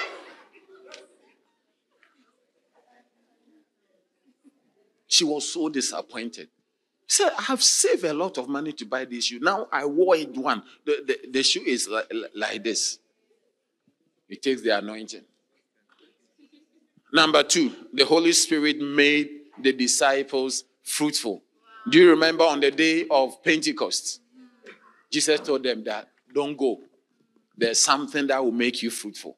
She 5.07 5.25
was 5.25 5.53
so 5.53 5.69
disappointed. 5.69 6.49
Said, 7.11 7.33
I 7.37 7.43
have 7.43 7.61
saved 7.61 8.05
a 8.05 8.15
lot 8.15 8.39
of 8.39 8.49
money 8.49 8.73
to 8.75 8.85
buy 8.87 9.05
this 9.05 9.25
shoe. 9.25 9.41
Now 9.41 9.67
I 9.73 9.85
wore 9.85 10.15
it 10.15 10.33
one. 10.37 10.63
The, 10.87 11.03
the, 11.05 11.31
the 11.33 11.43
shoe 11.43 11.65
is 11.67 11.89
like, 11.89 12.09
like 12.37 12.63
this. 12.63 13.01
It 14.29 14.41
takes 14.41 14.63
the 14.63 14.79
anointing. 14.79 15.25
Number 17.13 17.43
two, 17.43 17.73
the 17.93 18.05
Holy 18.05 18.31
Spirit 18.31 18.81
made 18.81 19.29
the 19.61 19.73
disciples 19.73 20.63
fruitful. 20.85 21.43
Do 21.91 21.99
you 21.99 22.11
remember 22.11 22.45
on 22.45 22.61
the 22.61 22.71
day 22.71 23.09
of 23.11 23.43
Pentecost? 23.43 24.21
Jesus 25.11 25.41
told 25.41 25.65
them 25.65 25.83
that 25.83 26.07
don't 26.33 26.57
go. 26.57 26.79
There's 27.57 27.83
something 27.83 28.29
that 28.29 28.45
will 28.45 28.53
make 28.53 28.85
you 28.85 28.91
fruitful. 28.91 29.37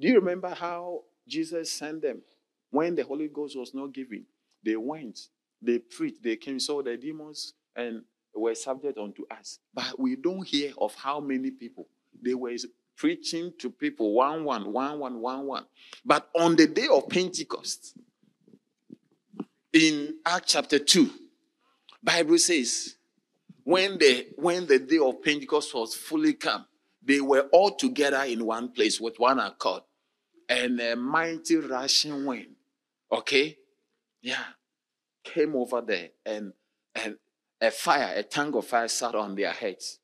Do 0.00 0.08
you 0.08 0.14
remember 0.14 0.48
how 0.48 1.02
Jesus 1.28 1.70
sent 1.72 2.00
them 2.00 2.22
when 2.70 2.94
the 2.94 3.04
Holy 3.04 3.28
Ghost 3.28 3.54
was 3.54 3.74
not 3.74 3.92
given? 3.92 4.24
They 4.64 4.76
went, 4.76 5.28
they 5.66 5.78
preached, 5.78 6.22
they 6.22 6.36
came, 6.36 6.60
saw 6.60 6.82
the 6.82 6.96
demons, 6.96 7.54
and 7.74 8.02
were 8.34 8.54
subject 8.54 8.98
unto 8.98 9.24
us. 9.30 9.58
But 9.74 9.98
we 9.98 10.16
don't 10.16 10.46
hear 10.46 10.72
of 10.78 10.94
how 10.94 11.20
many 11.20 11.50
people. 11.50 11.88
They 12.22 12.34
were 12.34 12.54
preaching 12.96 13.52
to 13.58 13.70
people 13.70 14.12
one, 14.14 14.44
one, 14.44 14.72
one, 14.72 14.98
one, 14.98 15.20
one, 15.20 15.46
one. 15.46 15.64
But 16.04 16.28
on 16.34 16.56
the 16.56 16.66
day 16.66 16.86
of 16.90 17.08
Pentecost, 17.08 17.96
in 19.72 20.16
Acts 20.24 20.52
chapter 20.52 20.78
2, 20.78 21.10
Bible 22.02 22.38
says, 22.38 22.96
when 23.64 23.98
the 23.98 24.28
when 24.36 24.66
the 24.66 24.78
day 24.78 24.98
of 24.98 25.22
Pentecost 25.22 25.74
was 25.74 25.94
fully 25.94 26.34
come, 26.34 26.64
they 27.02 27.20
were 27.20 27.48
all 27.52 27.72
together 27.72 28.22
in 28.22 28.44
one 28.46 28.70
place 28.70 29.00
with 29.00 29.18
one 29.18 29.40
accord, 29.40 29.82
and 30.48 30.80
a 30.80 30.94
mighty 30.94 31.56
rushing 31.56 32.24
wind, 32.24 32.54
okay, 33.10 33.58
yeah, 34.22 34.44
came 35.26 35.56
over 35.56 35.80
there, 35.80 36.08
and 36.24 36.52
and 36.94 37.16
a 37.60 37.70
fire, 37.70 38.14
a 38.16 38.22
tongue 38.22 38.54
of 38.54 38.66
fire, 38.66 38.88
sat 38.88 39.14
on 39.14 39.34
their 39.34 39.52
heads, 39.52 39.98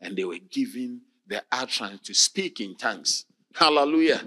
and 0.00 0.16
they 0.16 0.24
were 0.24 0.38
given 0.50 1.00
the 1.26 1.42
utterance 1.50 2.00
to 2.06 2.14
speak 2.14 2.60
in 2.60 2.76
tongues. 2.76 3.24
Hallelujah. 3.54 4.22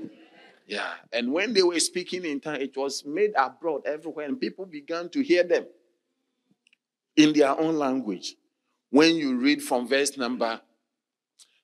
Yeah. 0.66 0.94
And 1.12 1.32
when 1.32 1.54
they 1.54 1.64
were 1.64 1.80
speaking 1.80 2.26
in 2.26 2.40
tongues, 2.40 2.60
it 2.60 2.76
was 2.76 3.06
made 3.06 3.32
abroad 3.38 3.84
everywhere, 3.86 4.26
and 4.26 4.40
people 4.40 4.66
began 4.66 5.10
to 5.10 5.22
hear 5.22 5.44
them 5.44 5.66
in 7.16 7.34
their 7.34 7.58
own 7.60 7.78
language. 7.78 8.36
When 8.90 9.16
you 9.16 9.38
read 9.38 9.62
from 9.62 9.88
verse 9.88 10.18
number, 10.18 10.62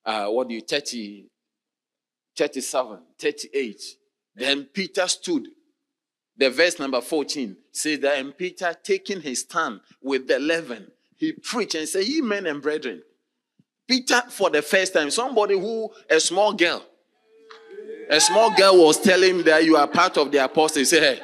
uh, 0.05 0.27
what 0.27 0.47
do 0.49 0.55
you, 0.55 0.61
30, 0.61 1.27
37, 2.35 2.99
38, 3.19 3.81
then 4.35 4.63
Peter 4.65 5.07
stood. 5.07 5.47
The 6.39 6.49
verse 6.49 6.79
number 6.79 7.01
14 7.01 7.57
says 7.73 7.99
that, 7.99 8.17
and 8.17 8.35
Peter 8.35 8.73
taking 8.81 9.19
his 9.19 9.41
stand 9.41 9.81
with 10.01 10.25
the 10.25 10.37
eleven, 10.37 10.89
he 11.17 11.33
preached 11.33 11.75
and 11.75 11.87
said, 11.87 12.05
Ye 12.05 12.21
men 12.21 12.45
and 12.45 12.61
brethren, 12.61 13.03
Peter, 13.85 14.21
for 14.29 14.49
the 14.49 14.61
first 14.61 14.93
time, 14.93 15.11
somebody 15.11 15.59
who, 15.59 15.91
a 16.09 16.17
small 16.17 16.53
girl, 16.53 16.81
a 18.09 18.21
small 18.21 18.55
girl 18.55 18.85
was 18.85 19.01
telling 19.01 19.39
him 19.39 19.43
that 19.43 19.65
you 19.65 19.75
are 19.75 19.87
part 19.87 20.17
of 20.17 20.31
the 20.31 20.37
apostles. 20.41 20.77
He 20.77 20.85
said, 20.85 21.03
Hey, 21.03 21.21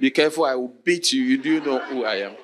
be 0.00 0.10
careful, 0.10 0.44
I 0.44 0.56
will 0.56 0.74
beat 0.82 1.12
you. 1.12 1.22
You 1.22 1.38
do 1.38 1.60
know 1.60 1.78
who 1.78 2.04
I 2.04 2.16
am. 2.16 2.36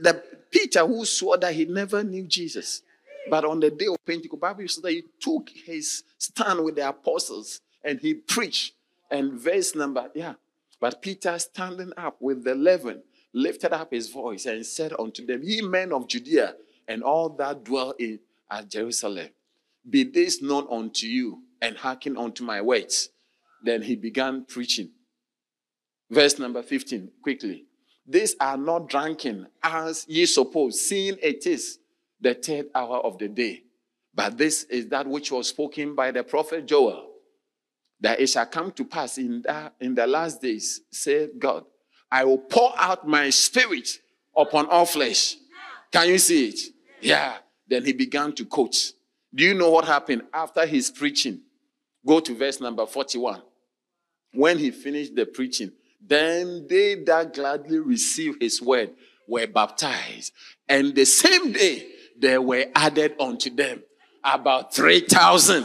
The 0.00 0.22
Peter, 0.48 0.86
who 0.86 1.04
swore 1.04 1.38
that 1.38 1.52
he 1.52 1.64
never 1.64 2.04
knew 2.04 2.22
Jesus, 2.22 2.82
but 3.28 3.44
on 3.44 3.58
the 3.58 3.70
day 3.70 3.86
of 3.86 3.96
Pentecost, 4.06 4.40
Bible 4.40 4.68
says 4.68 4.82
that 4.82 4.92
he 4.92 5.02
took 5.18 5.48
his 5.48 6.04
stand 6.18 6.62
with 6.62 6.76
the 6.76 6.88
apostles 6.88 7.60
and 7.82 7.98
he 7.98 8.14
preached. 8.14 8.74
And 9.10 9.32
verse 9.32 9.74
number, 9.74 10.08
yeah. 10.14 10.34
But 10.84 11.00
Peter 11.00 11.38
standing 11.38 11.92
up 11.96 12.20
with 12.20 12.44
the 12.44 12.52
eleven 12.52 13.04
lifted 13.32 13.72
up 13.72 13.90
his 13.90 14.10
voice 14.10 14.44
and 14.44 14.66
said 14.66 14.92
unto 14.98 15.24
them, 15.24 15.40
Ye 15.42 15.62
men 15.62 15.94
of 15.94 16.06
Judea 16.06 16.56
and 16.86 17.02
all 17.02 17.30
that 17.38 17.64
dwell 17.64 17.94
in 17.98 18.20
at 18.50 18.68
Jerusalem. 18.68 19.30
Be 19.88 20.02
this 20.04 20.42
known 20.42 20.66
unto 20.70 21.06
you 21.06 21.44
and 21.62 21.78
hearken 21.78 22.18
unto 22.18 22.44
my 22.44 22.60
words. 22.60 23.08
Then 23.62 23.80
he 23.80 23.96
began 23.96 24.44
preaching. 24.44 24.90
Verse 26.10 26.38
number 26.38 26.62
15, 26.62 27.12
quickly. 27.22 27.64
These 28.06 28.36
are 28.38 28.58
not 28.58 28.90
drunken 28.90 29.46
as 29.62 30.04
ye 30.06 30.26
suppose, 30.26 30.86
seeing 30.86 31.16
it 31.22 31.46
is 31.46 31.78
the 32.20 32.34
third 32.34 32.66
hour 32.74 32.98
of 32.98 33.16
the 33.16 33.28
day. 33.28 33.62
But 34.14 34.36
this 34.36 34.64
is 34.64 34.88
that 34.88 35.06
which 35.06 35.32
was 35.32 35.48
spoken 35.48 35.94
by 35.94 36.10
the 36.10 36.22
prophet 36.22 36.66
Joel, 36.66 37.13
that 38.04 38.20
it 38.20 38.26
shall 38.26 38.44
come 38.44 38.70
to 38.70 38.84
pass 38.84 39.16
in, 39.16 39.40
that, 39.40 39.74
in 39.80 39.94
the 39.94 40.06
last 40.06 40.42
days, 40.42 40.82
said 40.90 41.30
God, 41.38 41.64
I 42.12 42.24
will 42.24 42.36
pour 42.36 42.74
out 42.76 43.08
my 43.08 43.30
spirit 43.30 43.88
upon 44.36 44.66
all 44.66 44.84
flesh. 44.84 45.36
Can 45.90 46.10
you 46.10 46.18
see 46.18 46.48
it? 46.48 46.60
Yeah. 47.00 47.38
Then 47.66 47.82
he 47.82 47.94
began 47.94 48.34
to 48.34 48.44
quote. 48.44 48.76
Do 49.34 49.42
you 49.42 49.54
know 49.54 49.70
what 49.70 49.86
happened 49.86 50.24
after 50.34 50.66
his 50.66 50.90
preaching? 50.90 51.40
Go 52.06 52.20
to 52.20 52.36
verse 52.36 52.60
number 52.60 52.84
41. 52.84 53.40
When 54.34 54.58
he 54.58 54.70
finished 54.70 55.14
the 55.14 55.24
preaching, 55.24 55.72
then 56.06 56.66
they 56.68 56.96
that 57.04 57.32
gladly 57.32 57.78
received 57.78 58.42
his 58.42 58.60
word 58.60 58.90
were 59.26 59.46
baptized. 59.46 60.30
And 60.68 60.94
the 60.94 61.06
same 61.06 61.52
day, 61.52 61.88
there 62.18 62.42
were 62.42 62.66
added 62.74 63.14
unto 63.18 63.48
them 63.48 63.82
about 64.22 64.74
3,000. 64.74 65.64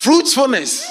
Fruitfulness. 0.00 0.90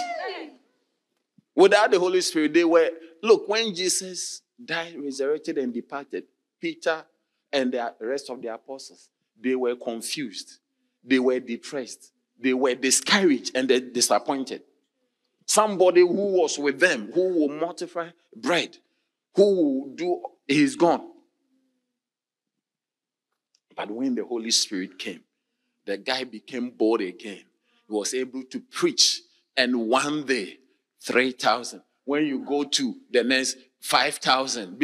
Without 1.58 1.90
the 1.90 2.00
Holy 2.00 2.22
Spirit, 2.22 2.54
they 2.54 2.64
were, 2.64 2.88
look, 3.24 3.50
when 3.50 3.74
Jesus 3.74 4.44
died, 4.64 4.94
resurrected, 4.96 5.58
and 5.58 5.74
departed, 5.74 6.26
Peter 6.62 7.04
and 7.52 7.72
the 7.72 7.96
rest 8.00 8.30
of 8.30 8.40
the 8.40 8.54
apostles, 8.54 9.10
they 9.42 9.56
were 9.56 9.76
confused, 9.76 10.60
they 11.04 11.18
were 11.18 11.40
depressed, 11.40 12.12
they 12.40 12.54
were 12.54 12.76
discouraged, 12.76 13.54
and 13.56 13.68
they 13.68 13.80
disappointed. 13.80 14.62
Somebody 15.48 16.02
who 16.02 16.40
was 16.40 16.60
with 16.60 16.80
them, 16.80 17.12
who 17.12 17.40
will 17.40 17.50
multiply 17.50 18.10
bread, 18.36 18.78
who 19.34 19.56
will 19.56 19.96
do, 19.96 20.22
he's 20.48 20.76
gone. 20.76 21.10
But 23.76 23.90
when 23.90 24.14
the 24.14 24.26
Holy 24.26 24.52
Spirit 24.52 25.00
came, 25.00 25.22
the 25.86 25.98
guy 25.98 26.24
became 26.24 26.70
bold 26.70 27.02
again. 27.02 27.46
He 27.88 27.94
was 27.96 28.14
able 28.14 28.44
to 28.44 28.60
preach. 28.60 29.22
And 29.56 29.88
one 29.88 30.24
day, 30.24 30.60
3,000. 31.02 31.82
When 32.06 32.26
you 32.26 32.40
go 32.40 32.64
to 32.64 32.96
the 33.12 33.24
next 33.24 33.58
5,000, 33.82 34.82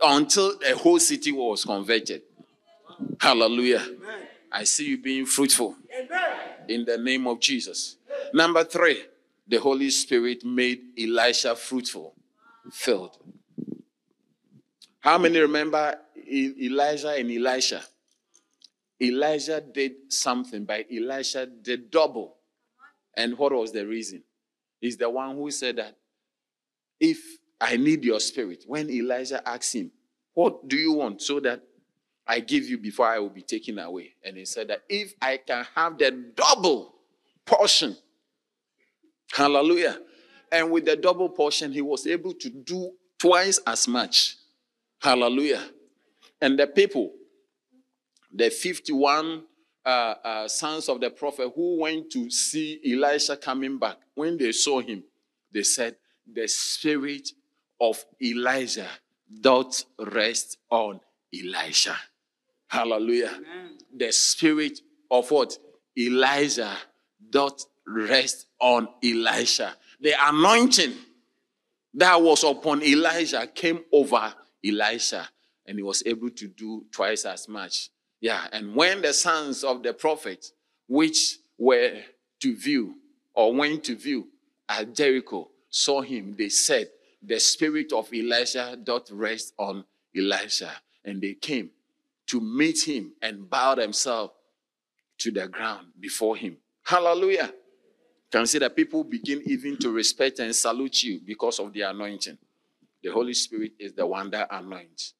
until 0.00 0.54
a 0.68 0.74
whole 0.76 0.98
city 0.98 1.32
was 1.32 1.64
converted. 1.64 2.22
Hallelujah. 3.20 3.80
Amen. 3.80 4.20
I 4.50 4.64
see 4.64 4.88
you 4.88 4.98
being 4.98 5.26
fruitful. 5.26 5.76
Amen. 5.96 6.20
In 6.68 6.84
the 6.84 6.98
name 6.98 7.26
of 7.26 7.40
Jesus. 7.40 7.96
Number 8.34 8.64
three, 8.64 9.04
the 9.46 9.58
Holy 9.58 9.90
Spirit 9.90 10.44
made 10.44 10.80
Elisha 10.98 11.54
fruitful, 11.54 12.14
filled. 12.70 13.16
How 15.00 15.18
many 15.18 15.38
remember 15.38 15.96
Elijah 16.30 17.10
and 17.10 17.30
Elisha? 17.30 17.82
Elijah 19.00 19.60
did 19.60 19.92
something, 20.08 20.64
but 20.64 20.86
Elisha 20.90 21.46
did 21.46 21.90
double. 21.90 22.36
And 23.16 23.36
what 23.36 23.52
was 23.52 23.72
the 23.72 23.86
reason? 23.86 24.22
He's 24.82 24.96
the 24.96 25.08
one 25.08 25.36
who 25.36 25.48
said 25.52 25.76
that 25.76 25.96
if 26.98 27.18
I 27.60 27.76
need 27.76 28.02
your 28.04 28.18
spirit, 28.18 28.64
when 28.66 28.90
Elijah 28.90 29.40
asked 29.48 29.76
him, 29.76 29.92
What 30.34 30.66
do 30.66 30.76
you 30.76 30.94
want? 30.94 31.22
So 31.22 31.38
that 31.38 31.62
I 32.26 32.40
give 32.40 32.68
you 32.68 32.78
before 32.78 33.06
I 33.06 33.20
will 33.20 33.30
be 33.30 33.42
taken 33.42 33.78
away. 33.78 34.14
And 34.24 34.36
he 34.36 34.44
said 34.44 34.68
that 34.68 34.82
if 34.88 35.14
I 35.22 35.36
can 35.36 35.64
have 35.76 35.98
the 35.98 36.10
double 36.34 36.96
portion, 37.46 37.96
hallelujah. 39.30 39.98
And 40.50 40.72
with 40.72 40.84
the 40.84 40.96
double 40.96 41.28
portion, 41.28 41.72
he 41.72 41.80
was 41.80 42.04
able 42.08 42.34
to 42.34 42.50
do 42.50 42.90
twice 43.20 43.60
as 43.64 43.86
much. 43.86 44.36
Hallelujah. 45.00 45.62
And 46.40 46.58
the 46.58 46.66
people, 46.66 47.12
the 48.34 48.50
51 48.50 49.44
uh, 49.84 50.14
uh, 50.24 50.48
sons 50.48 50.88
of 50.88 51.00
the 51.00 51.10
prophet 51.10 51.52
who 51.54 51.80
went 51.80 52.10
to 52.12 52.30
see 52.30 52.80
Elisha 52.86 53.36
coming 53.36 53.78
back, 53.78 53.96
when 54.14 54.36
they 54.36 54.52
saw 54.52 54.80
him, 54.80 55.02
they 55.52 55.62
said, 55.62 55.96
The 56.30 56.46
spirit 56.48 57.30
of 57.80 58.04
Elijah 58.22 58.88
doth 59.40 59.84
rest 59.98 60.58
on 60.70 61.00
Elisha. 61.34 61.96
Hallelujah. 62.68 63.32
Amen. 63.36 63.78
The 63.94 64.12
spirit 64.12 64.80
of 65.10 65.30
what? 65.30 65.58
Elijah 65.98 66.74
doth 67.28 67.66
rest 67.86 68.46
on 68.60 68.88
Elisha. 69.04 69.74
The 70.00 70.14
anointing 70.18 70.94
that 71.94 72.20
was 72.20 72.44
upon 72.44 72.82
Elijah 72.82 73.46
came 73.46 73.80
over 73.92 74.32
Elisha, 74.64 75.28
and 75.66 75.78
he 75.78 75.82
was 75.82 76.02
able 76.06 76.30
to 76.30 76.48
do 76.48 76.86
twice 76.90 77.24
as 77.24 77.48
much. 77.48 77.90
Yeah, 78.22 78.46
and 78.52 78.76
when 78.76 79.02
the 79.02 79.12
sons 79.12 79.64
of 79.64 79.82
the 79.82 79.92
prophet, 79.92 80.46
which 80.86 81.38
were 81.58 82.02
to 82.40 82.56
view 82.56 82.94
or 83.34 83.52
went 83.52 83.82
to 83.84 83.96
view 83.96 84.28
at 84.68 84.94
Jericho, 84.94 85.48
saw 85.68 86.02
him, 86.02 86.36
they 86.38 86.48
said, 86.48 86.88
The 87.20 87.40
spirit 87.40 87.92
of 87.92 88.08
Elisha 88.14 88.78
doth 88.80 89.10
rest 89.10 89.54
on 89.58 89.84
Elisha. 90.16 90.70
And 91.04 91.20
they 91.20 91.34
came 91.34 91.70
to 92.28 92.40
meet 92.40 92.86
him 92.86 93.12
and 93.20 93.50
bow 93.50 93.74
themselves 93.74 94.34
to 95.18 95.32
the 95.32 95.48
ground 95.48 95.88
before 95.98 96.36
him. 96.36 96.58
Hallelujah. 96.84 97.52
Can 98.30 98.46
see 98.46 98.58
that 98.60 98.76
people 98.76 99.02
begin 99.02 99.42
even 99.46 99.76
to 99.78 99.90
respect 99.90 100.38
and 100.38 100.54
salute 100.54 101.02
you 101.02 101.20
because 101.26 101.58
of 101.58 101.72
the 101.72 101.80
anointing. 101.80 102.38
The 103.02 103.10
Holy 103.10 103.34
Spirit 103.34 103.72
is 103.80 103.94
the 103.94 104.06
one 104.06 104.30
that 104.30 104.46
anoints. 104.52 105.14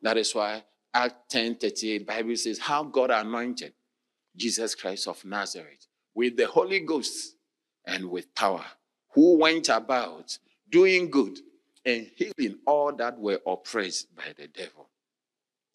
That 0.00 0.16
is 0.16 0.32
why 0.32 0.62
Act 0.96 1.28
10 1.28 1.56
38, 1.56 2.06
Bible 2.06 2.36
says, 2.36 2.58
How 2.58 2.82
God 2.82 3.10
anointed 3.10 3.74
Jesus 4.34 4.74
Christ 4.74 5.06
of 5.06 5.22
Nazareth 5.26 5.86
with 6.14 6.38
the 6.38 6.46
Holy 6.46 6.80
Ghost 6.80 7.36
and 7.84 8.08
with 8.08 8.34
power, 8.34 8.64
who 9.12 9.36
went 9.36 9.68
about 9.68 10.38
doing 10.70 11.10
good 11.10 11.38
and 11.84 12.10
healing 12.16 12.60
all 12.66 12.94
that 12.96 13.18
were 13.18 13.38
oppressed 13.46 14.16
by 14.16 14.32
the 14.38 14.48
devil. 14.48 14.88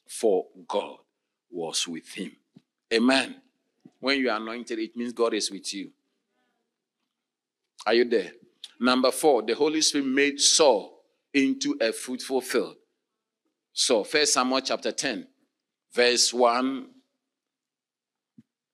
For 0.07 0.48
God 0.68 0.98
was 1.52 1.88
with 1.88 2.11
him. 2.11 2.31
Amen. 2.91 3.35
When 3.99 4.18
you 4.18 4.31
are 4.31 4.38
anointed, 4.38 4.80
it 4.80 4.98
means 4.98 5.14
God 5.14 5.35
is 5.35 5.52
with 5.52 5.72
you. 5.72 5.91
Are 7.85 7.93
you 7.93 8.06
there? 8.06 8.31
Number 8.80 9.11
four, 9.11 9.43
the 9.43 9.53
Holy 9.53 9.81
Spirit 9.81 10.07
made 10.07 10.41
Saul 10.41 11.03
into 11.31 11.77
a 11.80 11.93
fruitful 11.93 12.41
field. 12.41 12.77
So, 13.73 14.03
First 14.03 14.34
Samuel 14.34 14.61
chapter 14.61 14.91
10, 14.91 15.27
verse 15.93 16.34
1, 16.34 16.88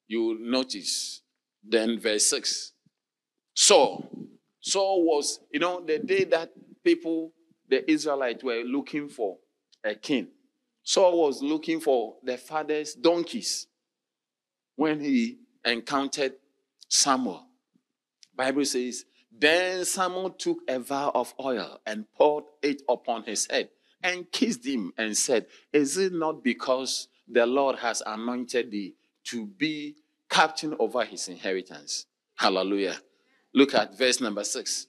you 0.08 0.38
notice. 0.40 1.22
Then 1.64 2.00
verse 2.00 2.26
6. 2.28 2.74
Saul. 3.54 4.10
Saul 4.62 5.04
was, 5.06 5.40
you 5.52 5.60
know, 5.60 5.84
the 5.86 6.00
day 6.00 6.24
that 6.26 6.52
people, 6.84 7.34
the 7.70 7.90
Israelites, 7.90 8.44
were 8.44 8.64
looking 8.66 9.10
for 9.10 9.38
a 9.84 9.96
king. 9.96 10.30
Saul 10.84 11.22
was 11.22 11.42
looking 11.42 11.80
for 11.80 12.16
the 12.24 12.38
father's 12.38 12.94
donkeys 12.94 13.68
when 14.76 15.00
he 15.00 15.40
encountered 15.66 16.34
Samuel. 16.88 17.46
Bible 18.36 18.66
says, 18.66 19.04
then 19.32 19.84
Samuel 19.84 20.32
took 20.32 20.60
a 20.68 20.80
vial 20.80 21.12
of 21.14 21.34
oil 21.40 21.80
and 21.86 22.06
poured 22.16 22.46
it 22.62 22.82
upon 22.88 23.24
his 23.24 23.48
head 23.50 23.70
and 24.04 24.32
kissed 24.32 24.66
him 24.66 24.94
and 24.98 25.18
said, 25.18 25.48
Is 25.74 25.98
it 25.98 26.14
not 26.14 26.44
because 26.44 27.08
the 27.28 27.46
Lord 27.46 27.78
has 27.80 28.02
anointed 28.06 28.72
thee 28.72 28.96
to 29.26 29.46
be 29.46 29.96
captain 30.30 30.76
over 30.80 31.04
his 31.04 31.28
inheritance? 31.28 32.06
Hallelujah. 32.36 32.98
Look 33.54 33.74
at 33.74 33.98
verse 33.98 34.22
number 34.22 34.44
six. 34.44 34.88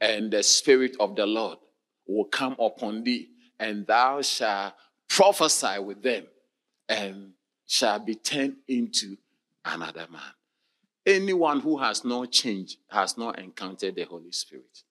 And 0.00 0.30
the 0.30 0.42
Spirit 0.42 0.96
of 1.00 1.16
the 1.16 1.26
Lord 1.26 1.58
will 2.06 2.24
come 2.24 2.56
upon 2.58 3.02
thee, 3.02 3.28
and 3.58 3.86
thou 3.86 4.22
shalt 4.22 4.74
prophesy 5.08 5.80
with 5.80 6.02
them, 6.02 6.24
and 6.88 7.32
shall 7.66 7.98
be 7.98 8.14
turned 8.14 8.56
into 8.68 9.16
another 9.64 10.06
man. 10.10 10.22
Anyone 11.04 11.60
who 11.60 11.78
has 11.78 12.04
not 12.04 12.30
changed 12.30 12.78
has 12.88 13.18
not 13.18 13.38
encountered 13.38 13.96
the 13.96 14.04
Holy 14.04 14.30
Spirit. 14.30 14.84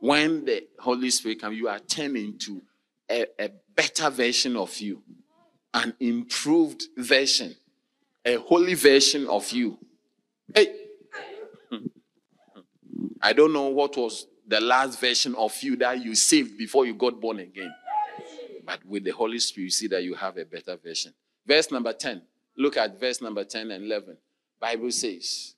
When 0.00 0.44
the 0.44 0.66
Holy 0.78 1.10
Spirit 1.10 1.40
comes, 1.40 1.56
you 1.56 1.68
are 1.68 1.78
turned 1.78 2.16
into 2.16 2.62
a, 3.10 3.26
a 3.38 3.50
better 3.74 4.10
version 4.10 4.56
of 4.56 4.78
you, 4.80 5.02
an 5.74 5.94
improved 6.00 6.84
version, 6.96 7.54
a 8.24 8.36
holy 8.36 8.74
version 8.74 9.26
of 9.26 9.50
you. 9.50 9.78
Hey, 10.54 10.74
hmm. 11.70 11.76
Hmm. 12.54 13.06
I 13.20 13.32
don't 13.32 13.52
know 13.52 13.68
what 13.68 13.96
was 13.96 14.26
the 14.46 14.60
last 14.60 15.00
version 15.00 15.34
of 15.34 15.60
you 15.62 15.76
that 15.76 16.02
you 16.02 16.14
saved 16.14 16.58
before 16.58 16.86
you 16.86 16.94
got 16.94 17.20
born 17.20 17.38
again. 17.38 17.72
But 18.64 18.84
with 18.84 19.04
the 19.04 19.10
Holy 19.10 19.38
Spirit, 19.38 19.64
you 19.64 19.70
see 19.70 19.86
that 19.88 20.02
you 20.02 20.14
have 20.14 20.36
a 20.36 20.44
better 20.44 20.76
version. 20.76 21.14
Verse 21.46 21.70
number 21.70 21.92
10. 21.92 22.22
Look 22.56 22.76
at 22.76 22.98
verse 23.00 23.20
number 23.20 23.44
10 23.44 23.70
and 23.70 23.84
11. 23.84 24.16
Bible 24.60 24.90
says, 24.90 25.54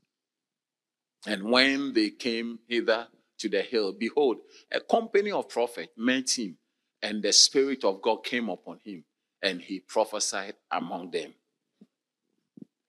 And 1.27 1.45
when 1.45 1.93
they 1.93 2.11
came 2.11 2.61
hither 2.69 3.09
to 3.39 3.49
the 3.49 3.62
hill, 3.62 3.93
behold, 3.93 4.39
a 4.73 4.81
company 4.81 5.31
of 5.31 5.49
prophets 5.49 5.93
met 5.97 6.39
him, 6.39 6.57
and 7.05 7.22
the 7.22 7.32
Spirit 7.32 7.85
of 7.85 8.01
God 8.01 8.24
came 8.24 8.48
upon 8.48 8.81
him, 8.82 9.05
and 9.43 9.60
he 9.60 9.78
prophesied 9.78 10.55
among 10.72 11.10
them. 11.10 11.35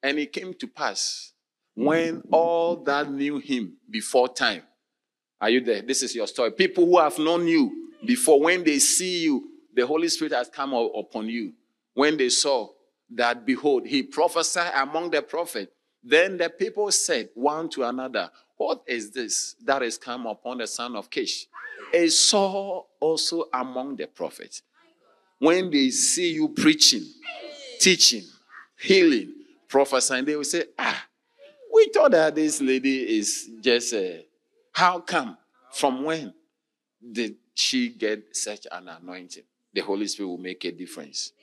And 0.02 0.18
it 0.18 0.32
came 0.32 0.54
to 0.54 0.68
pass 0.68 1.34
when 1.76 2.24
all 2.32 2.78
that 2.78 3.12
knew 3.12 3.40
him 3.40 3.74
before 3.90 4.30
time, 4.30 4.62
are 5.42 5.50
you 5.50 5.60
there? 5.60 5.82
This 5.82 6.02
is 6.02 6.16
your 6.16 6.28
story. 6.28 6.52
People 6.52 6.86
who 6.86 6.98
have 6.98 7.20
known 7.20 7.46
you 7.46 7.92
before, 8.06 8.40
when 8.40 8.64
they 8.64 8.80
see 8.80 9.24
you, 9.24 9.50
the 9.76 9.86
Holy 9.86 10.08
Spirit 10.08 10.32
has 10.32 10.48
come 10.48 10.74
upon 10.74 11.28
you. 11.28 11.52
When 11.94 12.16
they 12.16 12.30
saw 12.30 12.70
that, 13.10 13.46
behold, 13.46 13.86
he 13.86 14.02
prophesied 14.02 14.72
among 14.76 15.12
the 15.12 15.22
prophet. 15.22 15.74
Then 16.02 16.38
the 16.38 16.50
people 16.50 16.90
said 16.92 17.30
one 17.34 17.68
to 17.70 17.84
another, 17.84 18.32
What 18.56 18.84
is 18.88 19.12
this 19.12 19.56
that 19.66 19.82
has 19.82 19.98
come 19.98 20.26
upon 20.26 20.60
the 20.60 20.68
son 20.68 20.96
of 20.96 21.10
Kish? 21.10 21.48
Is 21.94 22.20
Saul 22.20 22.88
also 23.00 23.46
among 23.54 23.96
the 23.96 24.08
prophets? 24.08 24.62
When 25.40 25.70
they 25.70 25.90
see 25.90 26.34
you 26.34 26.50
preaching, 26.50 27.04
teaching, 27.80 28.24
healing, 28.80 29.34
prophesying, 29.68 30.26
they 30.26 30.36
will 30.36 30.44
say, 30.44 30.64
Ah, 30.78 31.06
we 31.74 31.90
thought 31.94 32.12
that 32.12 32.36
this 32.36 32.62
lady 32.62 33.18
is 33.18 33.50
just 33.62 33.94
a. 33.94 34.26
How 34.72 35.00
come? 35.00 35.38
From 35.72 36.04
when 36.04 36.34
did 37.12 37.36
she 37.54 37.90
get 37.90 38.36
such 38.36 38.66
an 38.72 38.88
anointing? 38.88 39.44
The 39.74 39.82
Holy 39.82 40.08
Spirit 40.08 40.30
will 40.30 40.38
make 40.38 40.64
a 40.64 40.72
difference. 40.72 41.34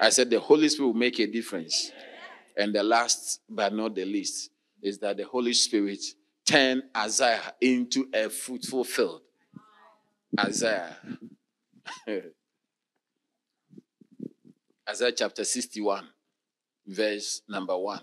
I 0.00 0.10
said 0.10 0.30
the 0.30 0.40
Holy 0.40 0.68
Spirit 0.68 0.88
will 0.88 0.94
make 0.94 1.18
a 1.20 1.26
difference. 1.26 1.92
And 2.56 2.74
the 2.74 2.82
last 2.82 3.40
but 3.48 3.72
not 3.72 3.94
the 3.94 4.04
least 4.04 4.50
is 4.82 4.98
that 4.98 5.16
the 5.16 5.24
Holy 5.24 5.52
Spirit 5.52 6.00
turned 6.44 6.82
Isaiah 6.96 7.54
into 7.60 8.08
a 8.12 8.28
fruitful 8.28 8.84
field. 8.84 9.22
Isaiah. 10.38 10.96
Isaiah 14.88 15.12
chapter 15.12 15.44
61, 15.44 16.08
verse 16.86 17.42
number 17.48 17.76
1. 17.76 18.00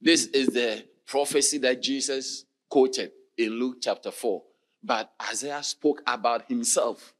This 0.00 0.26
is 0.26 0.48
the 0.48 0.84
prophecy 1.06 1.58
that 1.58 1.82
Jesus 1.82 2.44
quoted 2.68 3.12
in 3.36 3.50
Luke 3.50 3.78
chapter 3.80 4.10
4. 4.10 4.42
But 4.82 5.12
Isaiah 5.30 5.62
spoke 5.62 6.02
about 6.06 6.46
himself. 6.48 7.14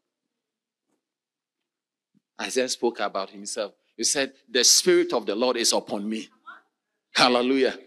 Isaiah 2.41 2.69
spoke 2.69 3.01
about 3.01 3.31
himself. 3.31 3.73
He 3.97 4.05
said, 4.05 4.33
The 4.49 4.65
Spirit 4.65 5.13
of 5.13 5.27
the 5.27 5.35
Lord 5.35 5.57
is 5.57 5.73
upon 5.73 6.09
me. 6.09 6.29
Hallelujah. 7.13 7.79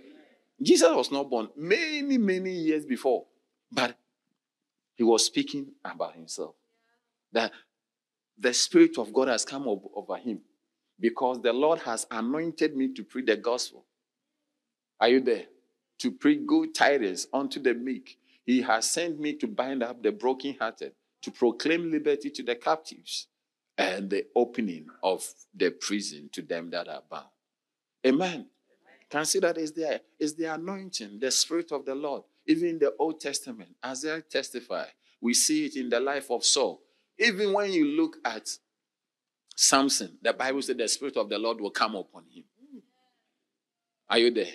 Jesus 0.61 0.89
was 0.91 1.11
not 1.11 1.29
born 1.29 1.49
many, 1.55 2.17
many 2.17 2.51
years 2.51 2.85
before, 2.85 3.25
but 3.71 3.95
he 4.97 5.03
was 5.03 5.25
speaking 5.25 5.67
about 5.85 6.15
himself. 6.15 6.55
That 7.31 7.51
the 8.37 8.53
Spirit 8.53 8.97
of 8.97 9.13
God 9.13 9.27
has 9.29 9.45
come 9.45 9.67
over 9.67 10.17
him 10.17 10.41
because 10.99 11.41
the 11.41 11.53
Lord 11.53 11.79
has 11.79 12.05
anointed 12.11 12.75
me 12.75 12.93
to 12.93 13.03
preach 13.03 13.27
the 13.27 13.37
gospel. 13.37 13.85
Are 14.99 15.09
you 15.09 15.21
there? 15.21 15.45
To 15.99 16.11
preach 16.11 16.45
good 16.45 16.73
tidings 16.75 17.27
unto 17.31 17.59
the 17.59 17.73
meek. 17.73 18.17
He 18.45 18.61
has 18.61 18.89
sent 18.89 19.19
me 19.19 19.33
to 19.33 19.47
bind 19.47 19.83
up 19.83 20.01
the 20.01 20.11
brokenhearted, 20.11 20.93
to 21.21 21.31
proclaim 21.31 21.91
liberty 21.91 22.29
to 22.31 22.43
the 22.43 22.55
captives, 22.55 23.27
and 23.77 24.09
the 24.09 24.25
opening 24.35 24.87
of 25.03 25.27
the 25.53 25.69
prison 25.71 26.29
to 26.33 26.41
them 26.41 26.69
that 26.71 26.87
are 26.87 27.03
bound. 27.09 27.27
Amen. 28.05 28.47
Consider 29.09 29.53
is 29.57 29.71
there 29.71 30.01
is 30.19 30.35
the 30.35 30.45
anointing, 30.53 31.19
the 31.19 31.31
spirit 31.31 31.71
of 31.71 31.85
the 31.85 31.95
Lord. 31.95 32.23
Even 32.47 32.69
in 32.69 32.79
the 32.79 32.93
Old 32.97 33.19
Testament, 33.19 33.75
as 33.83 34.05
I 34.05 34.21
testify, 34.21 34.85
we 35.19 35.33
see 35.33 35.65
it 35.65 35.75
in 35.75 35.89
the 35.89 35.99
life 35.99 36.31
of 36.31 36.45
Saul. 36.45 36.81
Even 37.19 37.51
when 37.53 37.71
you 37.71 37.85
look 37.85 38.17
at 38.23 38.47
Samson, 39.55 40.17
the 40.21 40.33
Bible 40.33 40.61
said 40.61 40.77
the 40.77 40.87
spirit 40.87 41.17
of 41.17 41.29
the 41.29 41.37
Lord 41.37 41.59
will 41.59 41.71
come 41.71 41.95
upon 41.95 42.23
him. 42.33 42.43
Are 44.09 44.19
you 44.19 44.31
there? 44.31 44.53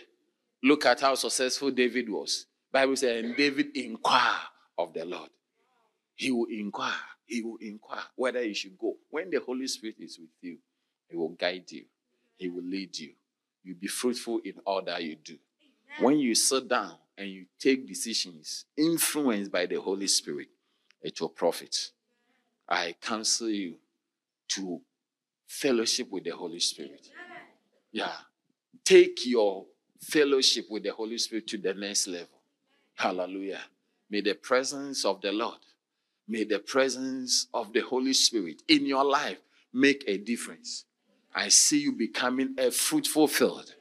Look 0.62 0.86
at 0.86 1.00
how 1.00 1.14
successful 1.16 1.70
David 1.70 2.08
was. 2.08 2.46
Bible 2.70 2.96
said, 2.96 3.24
and 3.24 3.36
David 3.36 3.76
inquire 3.76 4.38
of 4.78 4.94
the 4.94 5.04
Lord. 5.04 5.28
He 6.14 6.30
will 6.30 6.46
inquire. 6.50 6.94
He 7.26 7.42
will 7.42 7.58
inquire 7.60 8.04
whether 8.16 8.42
you 8.42 8.54
should 8.54 8.78
go. 8.78 8.94
When 9.10 9.28
the 9.28 9.40
Holy 9.40 9.66
Spirit 9.66 9.96
is 9.98 10.18
with 10.18 10.30
you, 10.40 10.58
He 11.08 11.16
will 11.16 11.30
guide 11.30 11.70
you. 11.70 11.84
He 12.36 12.48
will 12.48 12.64
lead 12.64 12.96
you. 12.96 13.12
You'll 13.64 13.78
be 13.78 13.88
fruitful 13.88 14.40
in 14.44 14.54
all 14.64 14.82
that 14.82 15.02
you 15.02 15.16
do. 15.16 15.36
When 16.00 16.18
you 16.18 16.34
sit 16.34 16.68
down 16.68 16.96
and 17.16 17.28
you 17.28 17.46
take 17.58 17.86
decisions 17.86 18.64
influenced 18.76 19.52
by 19.52 19.66
the 19.66 19.80
Holy 19.80 20.06
Spirit, 20.06 20.48
it 21.02 21.20
will 21.20 21.28
profit. 21.28 21.90
I 22.68 22.94
counsel 23.00 23.48
you 23.48 23.76
to 24.48 24.80
fellowship 25.46 26.10
with 26.10 26.24
the 26.24 26.30
Holy 26.30 26.60
Spirit. 26.60 27.10
Yeah. 27.90 28.12
Take 28.84 29.26
your 29.26 29.66
fellowship 30.00 30.66
with 30.70 30.82
the 30.82 30.92
Holy 30.92 31.18
Spirit 31.18 31.46
to 31.48 31.58
the 31.58 31.74
next 31.74 32.08
level. 32.08 32.40
Hallelujah. 32.94 33.60
May 34.10 34.20
the 34.20 34.34
presence 34.34 35.04
of 35.04 35.20
the 35.20 35.32
Lord, 35.32 35.58
may 36.28 36.44
the 36.44 36.58
presence 36.58 37.48
of 37.52 37.72
the 37.72 37.80
Holy 37.80 38.12
Spirit 38.12 38.62
in 38.68 38.86
your 38.86 39.04
life 39.04 39.38
make 39.72 40.04
a 40.06 40.18
difference. 40.18 40.84
I 41.34 41.48
see 41.48 41.80
you 41.80 41.92
becoming 41.92 42.54
a 42.58 42.70
fruitful 42.70 43.28
field. 43.28 43.74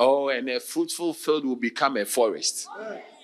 Oh, 0.00 0.28
and 0.28 0.48
a 0.48 0.60
fruitful 0.60 1.12
field 1.12 1.44
will 1.44 1.56
become 1.56 1.96
a 1.96 2.04
forest 2.04 2.68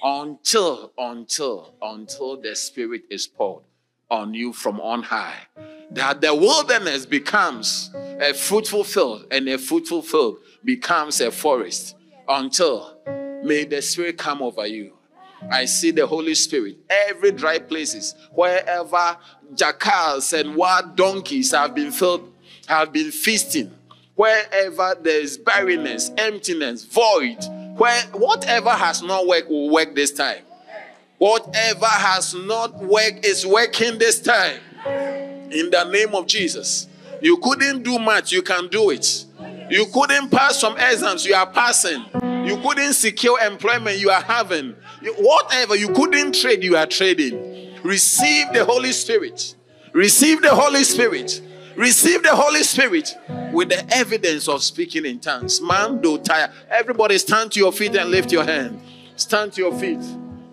until, 0.03 0.93
until, 0.99 1.73
until 1.81 2.41
the 2.41 2.57
Spirit 2.57 3.03
is 3.09 3.29
poured 3.29 3.63
on 4.11 4.35
you 4.35 4.53
from 4.53 4.81
on 4.81 5.05
high. 5.05 5.37
That 5.93 6.21
the 6.21 6.35
wilderness 6.35 7.07
becomes 7.07 7.91
a 7.95 8.35
fruitful 8.35 8.83
field, 8.85 9.27
and 9.31 9.49
a 9.49 9.57
fruitful 9.57 10.03
field 10.03 10.39
becomes 10.65 11.21
a 11.21 11.31
forest 11.31 11.95
until 12.29 12.99
may 13.45 13.65
the 13.65 13.81
Spirit 13.81 14.19
come 14.19 14.43
over 14.43 14.67
you. 14.67 14.95
I 15.51 15.67
see 15.67 15.91
the 15.91 16.07
Holy 16.07 16.35
Spirit. 16.35 16.79
Every 16.89 17.31
dry 17.31 17.59
places, 17.59 18.15
wherever 18.33 19.17
jackals 19.55 20.33
and 20.33 20.57
wild 20.57 20.97
donkeys 20.97 21.53
have 21.53 21.75
been 21.75 21.93
filled, 21.93 22.33
have 22.67 22.93
been 22.93 23.11
feasting, 23.11 23.71
wherever 24.15 24.95
there 25.01 25.21
is 25.21 25.39
barrenness, 25.39 26.11
emptiness, 26.17 26.85
void, 26.85 27.39
where 27.77 28.03
whatever 28.13 28.71
has 28.71 29.03
not 29.03 29.27
worked 29.27 29.49
will 29.49 29.71
work 29.71 29.95
this 29.95 30.13
time. 30.13 30.43
Whatever 31.19 31.87
has 31.87 32.35
not 32.35 32.77
worked 32.77 33.25
is 33.25 33.47
working 33.47 33.99
this 33.99 34.21
time. 34.21 34.61
In 35.51 35.71
the 35.71 35.89
name 35.91 36.15
of 36.15 36.27
Jesus. 36.27 36.89
You 37.21 37.39
couldn't 37.39 37.83
do 37.83 37.99
much, 37.99 38.33
you 38.33 38.43
can 38.43 38.69
do 38.69 38.91
it. 38.91 39.25
You 39.71 39.87
couldn't 39.93 40.31
pass 40.31 40.61
some 40.61 40.77
exams, 40.77 41.25
you 41.25 41.35
are 41.35 41.47
passing. 41.47 42.05
You 42.47 42.59
couldn't 42.59 42.93
secure 42.95 43.41
employment, 43.41 43.99
you 43.99 44.11
are 44.11 44.21
having. 44.21 44.75
Whatever 45.19 45.77
you 45.77 45.89
couldn't 45.89 46.35
trade, 46.35 46.63
you 46.63 46.77
are 46.77 46.87
trading. 46.87 47.81
Receive 47.83 48.53
the 48.53 48.65
Holy 48.65 48.93
Spirit. 48.93 49.55
Receive 49.93 50.43
the 50.43 50.55
Holy 50.55 50.85
Spirit. 50.85 51.41
Receive 51.77 52.23
the 52.23 52.35
Holy 52.35 52.63
Spirit 52.63 53.17
with 53.53 53.69
the 53.69 53.85
evidence 53.95 54.49
of 54.49 54.63
speaking 54.63 55.05
in 55.05 55.19
tongues. 55.19 55.61
Man, 55.61 56.01
do 56.01 56.19
tire. 56.19 56.53
Everybody 56.71 57.19
stand 57.19 57.53
to 57.53 57.61
your 57.61 57.73
feet 57.73 57.97
and 57.97 58.11
lift 58.11 58.31
your 58.31 58.45
hand. 58.45 58.81
Stand 59.17 59.53
to 59.55 59.63
your 59.63 59.77
feet. 59.79 60.03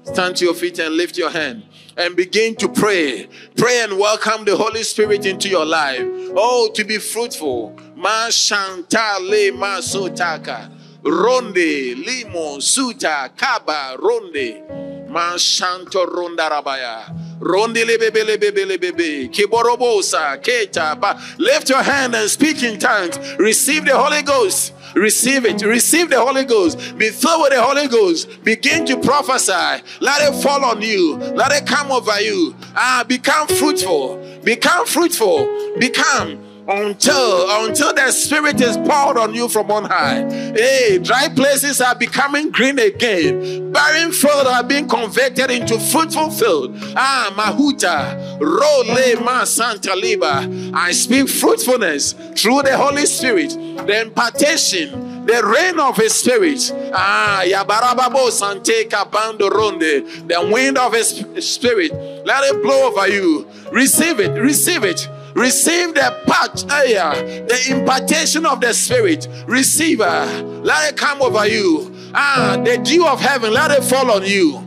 Stand 0.04 0.36
to 0.38 0.46
your 0.46 0.56
feet 0.56 0.80
and 0.80 0.96
lift 0.96 1.18
your 1.18 1.30
hand 1.30 1.64
and 1.96 2.16
begin 2.16 2.56
to 2.56 2.68
pray. 2.68 3.28
Pray 3.56 3.82
and 3.84 4.00
welcome 4.00 4.46
the 4.46 4.56
Holy 4.56 4.82
Spirit 4.84 5.26
into 5.28 5.48
your 5.48 5.66
life. 5.66 6.02
Oh, 6.36 6.72
to 6.74 6.84
be 6.84 6.98
fruitful. 6.98 7.78
Ma 7.96 8.28
shantale 8.28 9.52
masotaka. 9.52 10.72
Ronde, 11.04 11.96
limo, 11.98 12.60
suta, 12.60 13.32
kaba, 13.36 13.96
ronde. 14.00 15.01
Ma 15.12 15.36
shanto 15.36 16.06
ronda 16.06 16.50
rabaya. 16.50 17.14
Ronde 17.42 17.84
lebebele 17.84 18.38
bebele 18.38 18.80
bebe. 18.80 19.28
Kiborobosa, 19.28 20.42
keta. 20.42 21.38
Lift 21.38 21.70
your 21.70 21.84
hand 21.84 22.16
and 22.16 22.30
speak 22.30 22.64
in 22.64 22.80
tongues. 22.80 23.18
Receive 23.38 23.84
the 23.84 23.98
Holy 23.98 24.22
Ghost. 24.22 24.74
Receive 24.96 25.46
it. 25.46 25.62
Receive 25.64 26.10
the 26.10 26.20
Holy 26.20 26.46
Ghost. 26.46 26.98
Be 26.98 27.10
filled 27.10 27.42
with 27.42 27.52
the 27.52 27.62
Holy 27.62 27.88
Ghost. 27.88 28.44
Begin 28.44 28.86
to 28.86 28.98
prophesy. 28.98 29.84
Let 30.00 30.22
it 30.22 30.42
fall 30.42 30.64
on 30.64 30.82
you. 30.82 31.18
Let 31.18 31.52
it 31.52 31.68
come 31.68 31.92
over 31.92 32.22
you. 32.22 32.56
Ah, 32.76 33.04
become 33.08 33.48
fruitful. 33.48 34.18
Become 34.44 34.86
fruitful. 34.86 35.76
Become 35.78 36.51
until 36.72 37.66
until 37.66 37.94
the 37.94 38.12
spirit 38.12 38.62
is 38.62 38.78
poured 38.78 39.18
on 39.18 39.34
you 39.34 39.50
from 39.50 39.70
on 39.72 39.86
high. 39.86 40.24
Hey, 40.54 41.00
dry 41.00 41.28
places 41.30 41.82
are 41.82 41.96
becoming 41.96 42.52
green 42.52 42.80
again. 42.80 43.72
Barren 43.72 44.12
field 44.12 44.48
are 44.48 44.64
being 44.64 44.88
converted 44.88 45.52
into 45.52 45.80
fruitful 45.80 46.32
field. 46.32 46.76
Ah, 46.96 47.34
Mahuta, 47.36 48.40
Role 48.40 49.24
Ma 49.24 49.44
Santa 49.44 49.96
Liba. 49.96 50.72
I 50.74 50.92
speak 50.92 51.30
fruitfulness 51.30 52.14
through 52.14 52.64
the 52.64 52.78
Holy 52.78 53.06
Spirit, 53.06 53.50
the 53.86 54.02
impartation, 54.02 55.26
the 55.26 55.42
rain 55.46 55.80
of 55.80 55.98
His 55.98 56.14
Spirit. 56.14 56.72
Ah, 56.94 57.44
Yabarababo 57.46 58.30
Sante 58.32 58.86
Kabando 58.86 59.50
Ronde, 59.50 60.28
the 60.28 60.50
wind 60.52 60.78
of 60.78 60.94
His 60.94 61.24
Spirit. 61.40 61.92
Let 62.26 62.44
it 62.44 62.62
blow 62.64 62.88
over 62.88 63.08
you. 63.08 63.48
Receive 63.72 64.20
it, 64.20 64.40
receive 64.40 64.84
it. 64.84 65.08
Receive 65.34 65.94
the 65.94 66.18
patch, 66.28 66.64
the 66.64 67.68
impartation 67.70 68.46
of 68.46 68.62
the 68.62 68.74
Spirit. 68.74 69.28
Receive, 69.48 70.00
let 70.00 70.92
it 70.92 70.98
come 70.98 71.22
over 71.22 71.48
you. 71.48 71.96
Ah, 72.14 72.62
the 72.64 72.78
dew 72.78 73.08
of 73.08 73.20
heaven, 73.20 73.54
let 73.54 73.72
it 73.72 73.84
fall 73.84 74.12
on 74.12 74.26
you. 74.26 74.62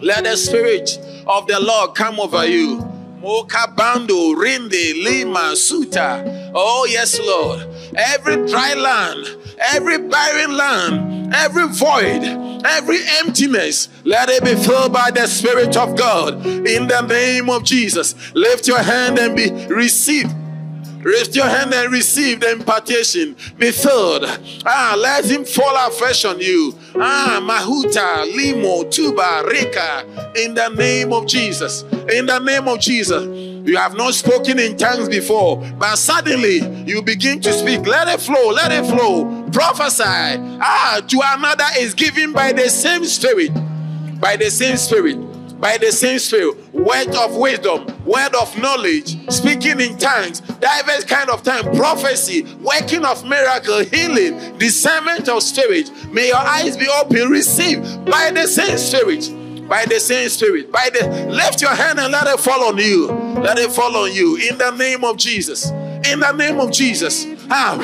Let 0.00 0.24
the 0.24 0.36
Spirit 0.36 0.98
of 1.26 1.46
the 1.46 1.58
Lord 1.58 1.94
come 1.94 2.20
over 2.20 2.46
you. 2.46 2.80
Mokabando, 3.20 4.34
Rinde, 4.36 5.04
Lima, 5.04 5.56
Suta. 5.56 6.50
Oh, 6.54 6.86
yes, 6.88 7.18
Lord. 7.18 7.66
Every 7.96 8.46
dry 8.46 8.74
land, 8.74 9.26
every 9.58 9.98
barren 9.98 10.56
land, 10.56 11.34
every 11.34 11.66
void, 11.68 12.22
every 12.64 12.98
emptiness, 13.20 13.88
let 14.04 14.28
it 14.28 14.44
be 14.44 14.54
filled 14.54 14.92
by 14.92 15.10
the 15.10 15.26
Spirit 15.26 15.76
of 15.76 15.96
God. 15.96 16.46
In 16.46 16.86
the 16.86 17.00
name 17.02 17.50
of 17.50 17.64
Jesus, 17.64 18.14
lift 18.34 18.68
your 18.68 18.82
hand 18.82 19.18
and 19.18 19.36
be 19.36 19.50
received. 19.66 20.32
Lift 21.04 21.36
your 21.36 21.46
hand 21.46 21.72
and 21.72 21.92
receive 21.92 22.40
the 22.40 22.52
impartation. 22.52 23.36
Be 23.56 23.70
filled. 23.70 24.24
Ah, 24.66 24.96
let 24.98 25.24
him 25.24 25.44
fall 25.44 25.76
afresh 25.86 26.24
on 26.24 26.40
you. 26.40 26.74
Ah, 26.96 27.38
Mahuta, 27.40 28.24
Limo, 28.34 28.84
Tuba, 28.84 29.44
Rika. 29.48 30.04
In 30.36 30.54
the 30.54 30.68
name 30.70 31.12
of 31.12 31.26
Jesus. 31.26 31.82
In 32.12 32.26
the 32.26 32.40
name 32.40 32.66
of 32.66 32.80
Jesus. 32.80 33.24
You 33.66 33.76
have 33.76 33.96
not 33.96 34.14
spoken 34.14 34.58
in 34.58 34.76
tongues 34.76 35.08
before, 35.08 35.58
but 35.78 35.96
suddenly 35.96 36.66
you 36.84 37.02
begin 37.02 37.40
to 37.42 37.52
speak. 37.52 37.86
Let 37.86 38.08
it 38.08 38.20
flow, 38.20 38.48
let 38.48 38.72
it 38.72 38.86
flow. 38.86 39.48
Prophesy. 39.52 40.02
Ah, 40.04 41.00
to 41.06 41.20
another 41.24 41.64
is 41.78 41.94
given 41.94 42.32
by 42.32 42.52
the 42.52 42.68
same 42.68 43.04
spirit. 43.04 43.52
By 44.20 44.36
the 44.36 44.50
same 44.50 44.76
spirit 44.76 45.28
by 45.60 45.76
the 45.76 45.90
same 45.90 46.18
spirit 46.18 46.56
word 46.78 47.14
of 47.16 47.36
wisdom 47.36 47.86
word 48.04 48.34
of 48.34 48.56
knowledge 48.58 49.30
speaking 49.30 49.80
in 49.80 49.96
tongues 49.98 50.40
diverse 50.40 51.04
kind 51.04 51.28
of 51.30 51.42
time 51.42 51.64
prophecy 51.76 52.42
working 52.60 53.04
of 53.04 53.24
miracle 53.26 53.80
healing 53.84 54.56
discernment 54.58 55.28
of 55.28 55.42
spirit. 55.42 55.90
May 56.12 56.28
your 56.28 56.36
eyes 56.36 56.76
be 56.76 56.86
open 57.00 57.28
receive 57.28 57.82
by 58.04 58.30
the 58.30 58.46
same 58.46 58.78
spirit 58.78 59.68
by 59.68 59.84
the 59.86 60.00
same 60.00 60.28
spirit 60.28 60.70
by 60.72 60.88
the 60.92 61.26
lift 61.30 61.60
your 61.60 61.74
hand 61.74 61.98
and 61.98 62.12
let 62.12 62.26
it 62.26 62.40
fall 62.40 62.64
on 62.64 62.78
you 62.78 63.08
let 63.40 63.58
it 63.58 63.70
fall 63.70 63.96
on 63.96 64.12
you 64.12 64.36
in 64.36 64.56
the 64.58 64.70
name 64.72 65.04
of 65.04 65.16
jesus 65.16 65.70
in 65.70 66.20
the 66.20 66.32
name 66.32 66.60
of 66.60 66.70
jesus. 66.70 67.26
Ah 67.50 67.76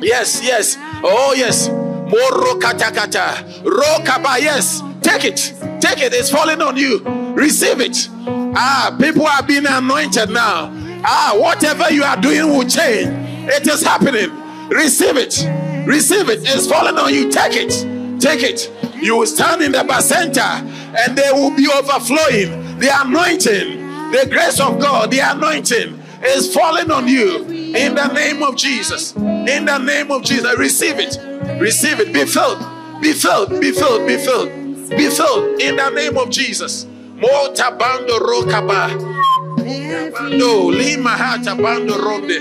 yes 0.00 0.40
yes 0.42 0.76
oh 1.04 1.34
yes. 1.36 1.68
Moro 1.68 2.58
kata 2.58 2.90
kata 2.92 3.44
rokaba 3.64 4.38
yes. 4.38 4.82
Take 5.00 5.24
it 5.24 5.54
Take 5.80 6.00
it, 6.00 6.12
it's 6.14 6.30
falling 6.30 6.62
on 6.62 6.76
you. 6.76 7.00
Receive 7.42 7.80
it. 7.80 8.08
Ah, 8.54 8.96
people 9.00 9.26
are 9.26 9.42
being 9.42 9.66
anointed 9.66 10.30
now. 10.30 10.70
Ah, 11.04 11.34
whatever 11.36 11.92
you 11.92 12.04
are 12.04 12.16
doing 12.16 12.46
will 12.46 12.68
change. 12.68 13.10
It 13.50 13.66
is 13.66 13.82
happening. 13.82 14.30
Receive 14.68 15.16
it. 15.16 15.44
Receive 15.84 16.28
it. 16.28 16.38
It's 16.42 16.68
falling 16.68 16.96
on 16.96 17.12
you. 17.12 17.32
Take 17.32 17.54
it. 17.56 18.20
Take 18.20 18.44
it. 18.44 18.70
You 19.02 19.16
will 19.18 19.26
stand 19.26 19.60
in 19.60 19.72
the 19.72 19.78
bacenta 19.78 20.62
and 20.96 21.18
they 21.18 21.32
will 21.32 21.50
be 21.56 21.66
overflowing. 21.66 22.78
The 22.78 22.90
anointing, 22.94 24.12
the 24.12 24.28
grace 24.30 24.60
of 24.60 24.78
God, 24.78 25.10
the 25.10 25.18
anointing 25.18 26.00
is 26.22 26.54
falling 26.54 26.92
on 26.92 27.08
you 27.08 27.42
in 27.48 27.96
the 27.96 28.06
name 28.12 28.44
of 28.44 28.54
Jesus. 28.56 29.16
In 29.16 29.64
the 29.64 29.78
name 29.78 30.12
of 30.12 30.22
Jesus. 30.22 30.56
Receive 30.56 31.00
it. 31.00 31.18
Receive 31.60 31.98
it. 31.98 32.12
Be 32.12 32.24
filled. 32.24 32.60
Be 33.02 33.12
filled. 33.12 33.60
Be 33.60 33.72
filled. 33.72 34.06
Be 34.06 34.16
filled. 34.16 34.48
Be 34.90 35.10
filled 35.10 35.60
in 35.60 35.74
the 35.74 35.90
name 35.90 36.16
of 36.16 36.30
Jesus. 36.30 36.86
Motabando 37.22 38.18
rokaba. 38.18 38.90
lima 40.70 41.10
hatabando 41.10 41.96
ronde. 41.96 42.40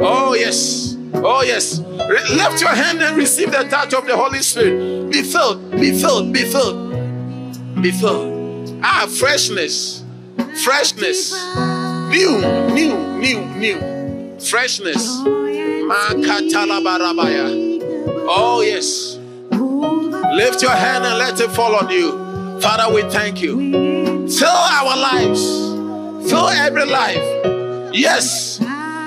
Oh 0.00 0.34
yes. 0.34 0.96
Oh 1.14 1.42
yes. 1.42 1.78
Lift 1.78 2.60
your 2.60 2.70
hand 2.74 3.00
and 3.00 3.16
receive 3.16 3.50
the 3.52 3.64
touch 3.64 3.94
of 3.94 4.06
the 4.06 4.16
Holy 4.16 4.40
Spirit. 4.42 5.10
Be 5.10 5.22
filled. 5.22 5.70
Be 5.70 5.92
filled. 5.92 6.32
Be 6.32 6.42
filled. 6.44 7.82
Be 7.82 7.92
filled. 7.92 8.80
Ah, 8.82 9.06
freshness. 9.08 10.02
Freshness. 10.64 11.32
New, 12.10 12.40
new, 12.74 12.96
new, 13.18 13.40
new. 13.56 13.78
Freshness. 14.40 15.22
Oh 18.30 18.62
yes. 18.64 19.18
Lift 20.34 20.62
your 20.62 20.72
hand 20.72 21.04
and 21.04 21.18
let 21.18 21.40
it 21.40 21.50
fall 21.50 21.74
on 21.76 21.88
you. 21.90 22.60
Father, 22.60 22.92
we 22.92 23.02
thank 23.10 23.40
you. 23.40 23.87
Fill 24.36 24.48
our 24.48 24.96
lives, 24.96 25.42
fill 26.30 26.48
every 26.48 26.84
life. 26.84 27.94
Yes, 27.94 28.60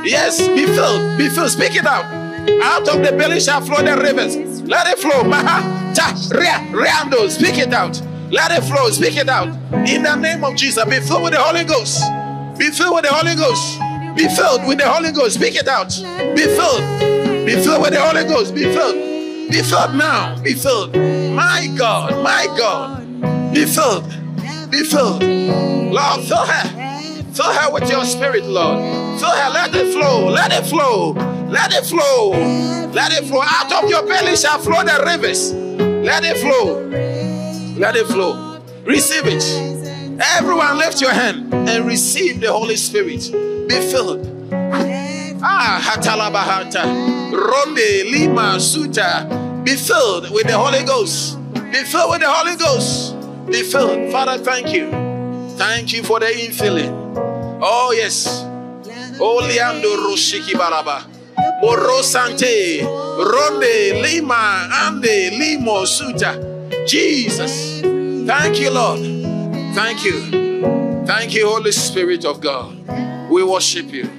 Yes, 0.04 0.40
be 0.48 0.66
filled. 0.66 1.18
Be 1.18 1.30
filled. 1.30 1.52
Speak 1.52 1.76
it 1.76 1.86
out. 1.86 2.06
Out 2.64 2.88
of 2.88 3.06
the 3.06 3.16
belly 3.16 3.40
shall 3.40 3.62
flow 3.62 3.84
the 3.84 4.02
rivers. 4.02 4.62
Let 4.64 4.88
it 4.88 4.98
flow. 4.98 5.24
Maha, 5.24 5.94
ta, 5.94 6.18
ria, 6.32 6.58
riando. 6.74 7.30
Speak 7.30 7.58
it 7.60 7.72
out. 7.74 8.02
Let 8.32 8.52
it 8.52 8.64
flow. 8.64 8.90
Speak 8.90 9.18
it 9.18 9.30
out. 9.30 9.50
In 9.88 10.04
the 10.04 10.16
name 10.16 10.44
of 10.44 10.56
Jesus, 10.56 10.84
be 10.86 11.00
filled 11.02 11.24
with 11.24 11.34
the 11.34 11.40
Holy 11.40 11.64
Ghost. 11.64 12.02
Be 12.58 12.72
filled 12.72 12.96
with 12.96 13.04
the 13.04 13.14
Holy 13.14 13.36
Ghost. 13.36 13.80
Be 14.18 14.28
filled 14.36 14.68
with 14.68 14.80
the 14.80 14.90
Holy 14.90 15.12
Ghost. 15.12 15.36
Speak 15.36 15.56
it 15.56 15.68
out. 15.68 15.90
Be 16.36 16.44
filled. 16.46 17.46
Be 17.46 17.54
filled 17.62 17.82
with 17.82 17.94
the 17.94 18.02
Holy 18.02 18.24
Ghost. 18.24 18.56
Be 18.56 18.64
filled. 18.64 18.96
Be 19.52 19.62
filled 19.62 19.96
now. 19.96 20.42
Be 20.42 20.54
filled. 20.54 20.96
My 20.96 21.68
God. 21.78 22.24
My 22.24 22.48
God. 22.58 23.54
Be 23.54 23.66
filled. 23.66 24.06
Be 24.72 24.84
filled. 24.84 25.22
Lord, 25.22 26.22
fill 26.24 26.46
her. 26.46 27.24
Fill 27.34 27.54
her 27.54 27.74
with 27.74 27.90
your 27.90 28.06
spirit, 28.06 28.46
Lord. 28.46 29.20
Fill 29.20 29.30
her. 29.30 29.50
Let 29.50 29.76
it 29.76 29.92
flow. 29.94 30.30
Let 30.30 30.52
it 30.54 30.66
flow. 30.66 31.12
Let 31.50 31.74
it 31.74 31.86
flow. 31.86 32.32
Let 32.94 33.12
it 33.12 33.26
flow. 33.26 33.42
Out 33.44 33.84
of 33.84 33.90
your 33.90 34.06
belly 34.08 34.38
shall 34.38 34.60
flow 34.60 34.82
the 34.84 35.04
rivers. 35.06 35.52
Let 35.54 36.24
it 36.24 36.38
flow. 36.38 36.88
Let 37.78 37.96
it 37.98 38.08
flow. 38.08 38.62
Receive 38.86 39.24
it. 39.26 39.44
Everyone, 40.38 40.78
lift 40.78 41.02
your 41.02 41.12
hand 41.12 41.54
and 41.54 41.86
receive 41.86 42.40
the 42.40 42.52
Holy 42.52 42.78
Spirit. 42.78 43.30
Be 43.68 43.76
filled. 43.92 44.28
Ah, 45.44 45.82
Hatalabahata. 45.84 46.84
Ronde, 47.34 48.12
Lima, 48.12 48.60
Suta. 48.60 49.62
Be 49.66 49.76
filled 49.76 50.32
with 50.32 50.48
the 50.48 50.58
Holy 50.58 50.84
Ghost. 50.84 51.38
Be 51.54 51.84
filled 51.84 52.12
with 52.12 52.22
the 52.22 52.30
Holy 52.30 52.56
Ghost. 52.56 53.16
Be 53.48 53.64
filled. 53.64 54.12
Father, 54.12 54.44
thank 54.44 54.74
you. 54.74 54.90
Thank 55.58 55.94
you 55.94 56.04
for 56.04 56.20
the 56.20 56.28
infilling. 56.28 57.60
Oh, 57.62 57.92
yes. 57.96 58.44
Leandro 59.20 59.92
Roshiki 59.98 60.54
Baraba. 60.54 61.06
Moro 61.62 62.02
Sante. 62.02 62.82
Ronde, 62.82 64.02
Lima, 64.02 64.70
Ande, 64.72 65.32
Limo, 65.32 65.86
Suta. 65.86 66.70
Jesus. 66.88 67.82
Thank 67.82 68.60
you, 68.60 68.72
Lord. 68.72 69.00
Thank 69.76 70.04
you. 70.04 71.06
Thank 71.06 71.34
you, 71.34 71.48
Holy 71.48 71.72
Spirit 71.72 72.26
of 72.26 72.42
God. 72.42 72.78
We 73.30 73.44
worship 73.44 73.92
you. 73.92 74.10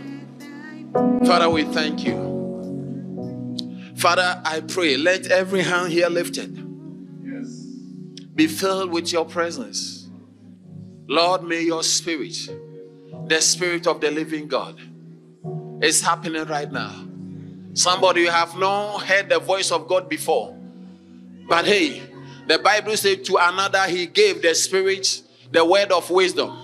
Father, 1.24 1.48
we 1.50 1.64
thank 1.64 2.04
you. 2.04 2.30
Father, 3.96 4.40
I 4.44 4.60
pray, 4.60 4.96
let 4.96 5.26
every 5.26 5.62
hand 5.62 5.92
here 5.92 6.08
lifted 6.08 6.71
be 8.34 8.46
filled 8.46 8.92
with 8.92 9.12
your 9.12 9.24
presence. 9.24 10.08
Lord, 11.06 11.44
may 11.44 11.62
your 11.62 11.82
spirit, 11.82 12.36
the 13.26 13.40
spirit 13.40 13.86
of 13.86 14.00
the 14.00 14.10
living 14.10 14.48
God, 14.48 14.80
is 15.82 16.00
happening 16.00 16.44
right 16.44 16.70
now. 16.70 17.06
Somebody 17.74 18.22
you 18.22 18.30
have 18.30 18.56
not 18.56 19.02
heard 19.02 19.28
the 19.28 19.38
voice 19.38 19.72
of 19.72 19.88
God 19.88 20.08
before. 20.08 20.56
But 21.48 21.66
hey, 21.66 22.02
the 22.46 22.58
Bible 22.58 22.96
says 22.96 23.26
to 23.26 23.36
another 23.36 23.84
he 23.84 24.06
gave 24.06 24.42
the 24.42 24.54
spirit 24.54 25.22
the 25.50 25.64
word 25.64 25.92
of 25.92 26.08
wisdom, 26.10 26.56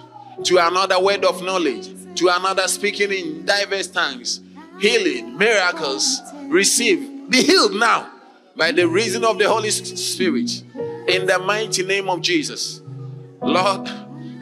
to 0.45 0.59
another 0.59 1.01
word 1.03 1.25
of 1.25 1.43
knowledge, 1.43 1.89
to 2.17 2.29
another 2.29 2.69
speaking 2.69 3.13
in 3.13 3.45
diverse 3.45 3.89
tongues, 3.89 4.41
healing, 4.81 5.37
miracles, 5.37 6.21
receive, 6.47 7.29
be 7.29 7.43
healed 7.43 7.75
now 7.75 8.11
by 8.57 8.73
the 8.73 8.87
reason 8.89 9.25
of 9.25 9.39
the 9.39 9.49
Holy 9.49 9.71
Spirit. 9.71 10.63
In 11.09 11.27
the 11.27 11.39
mighty 11.39 11.85
name 11.85 12.09
of 12.09 12.21
Jesus. 12.21 12.83
Lord, 13.41 13.89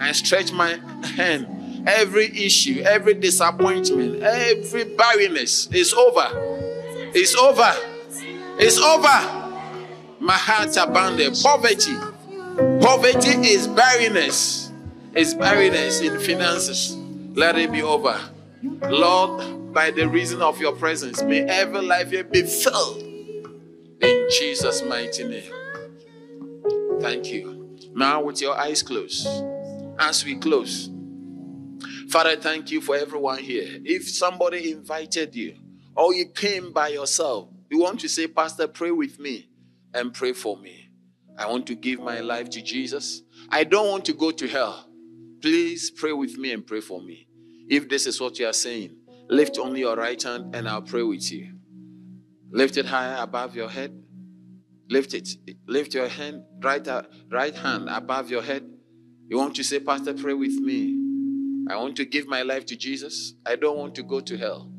I 0.01 0.13
stretch 0.13 0.53
my 0.53 0.79
hand. 1.17 1.89
Every 1.89 2.27
issue, 2.27 2.83
every 2.85 3.15
disappointment, 3.15 4.23
every 4.23 4.85
barrenness 4.97 5.69
is 5.73 5.95
over. 5.95 6.29
It's 7.15 7.37
over. 7.37 7.73
It's 8.59 8.79
over. 8.79 9.63
My 10.19 10.33
heart 10.33 10.77
abandoned. 10.77 11.39
Poverty. 11.41 11.95
Poverty 12.81 13.49
is 13.49 13.69
barrenness. 13.69 14.73
It's 15.15 15.35
barrenness 15.35 16.01
in 16.01 16.19
finances. 16.19 16.97
Let 17.37 17.57
it 17.57 17.71
be 17.71 17.83
over. 17.83 18.19
Lord, 18.89 19.73
by 19.73 19.93
the 19.93 20.09
reason 20.09 20.43
of 20.43 20.61
your 20.61 20.73
presence, 20.73 21.23
may 21.23 21.43
every 21.43 21.83
life 21.83 22.11
here 22.11 22.25
be 22.25 22.43
filled. 22.43 23.03
In 24.01 24.27
Jesus' 24.39 24.83
mighty 24.83 25.25
name. 25.25 25.53
Thank 27.01 27.33
you. 27.33 27.77
Now, 27.95 28.23
with 28.23 28.41
your 28.41 28.59
eyes 28.59 28.83
closed, 28.83 29.27
as 29.99 30.25
we 30.25 30.37
close, 30.37 30.91
Father, 32.09 32.37
thank 32.37 32.71
you 32.71 32.81
for 32.81 32.97
everyone 32.97 33.39
here. 33.39 33.81
If 33.85 34.09
somebody 34.09 34.73
invited 34.73 35.35
you 35.35 35.57
or 35.95 36.15
you 36.15 36.27
came 36.29 36.73
by 36.73 36.89
yourself, 36.89 37.49
you 37.71 37.81
want 37.81 38.01
to 38.01 38.09
say, 38.09 38.27
Pastor, 38.27 38.69
pray 38.69 38.91
with 38.91 39.19
me 39.19 39.49
and 39.93 40.15
pray 40.15 40.33
for 40.33 40.57
me. 40.57 40.91
I 41.39 41.47
want 41.47 41.67
to 41.67 41.75
give 41.75 42.01
my 42.01 42.21
life 42.21 42.49
to 42.51 42.63
Jesus. 42.63 43.23
I 43.51 43.65
don't 43.65 43.91
want 43.91 44.05
to 44.07 44.13
go 44.13 44.31
to 44.31 44.49
hell. 44.49 44.89
Please 45.43 45.91
pray 45.91 46.13
with 46.13 46.39
me 46.39 46.53
and 46.53 46.67
pray 46.67 46.81
for 46.81 47.03
me. 47.03 47.29
If 47.69 47.89
this 47.89 48.07
is 48.07 48.21
what 48.21 48.39
you 48.39 48.47
are 48.47 48.53
saying, 48.53 48.97
lift 49.29 49.59
only 49.59 49.81
your 49.81 49.97
right 49.97 50.23
hand 50.23 50.55
and 50.55 50.69
I'll 50.69 50.83
pray 50.83 51.03
with 51.03 51.31
you. 51.31 51.53
Lift 52.51 52.77
it 52.77 52.87
higher 52.87 53.23
above 53.23 53.55
your 53.55 53.69
head. 53.69 54.03
Lift 54.89 55.15
it. 55.15 55.29
Lift 55.67 55.95
your 55.95 56.09
hand, 56.09 56.45
right, 56.63 56.87
uh, 56.87 57.03
right 57.31 57.55
hand 57.55 57.89
above 57.89 58.31
your 58.31 58.43
head. 58.43 58.65
You 59.29 59.39
want 59.39 59.57
to 59.57 59.65
say, 59.65 59.81
Pastor, 59.81 60.15
pray 60.15 60.35
with 60.35 60.55
me. 60.61 60.97
I 61.69 61.77
want 61.77 61.97
to 61.97 62.05
give 62.05 62.29
my 62.29 62.43
life 62.43 62.65
to 62.67 62.77
Jesus. 62.77 63.35
I 63.45 63.57
don't 63.57 63.77
want 63.77 63.95
to 63.97 64.05
go 64.05 64.21
to 64.21 64.37
hell. 64.37 64.71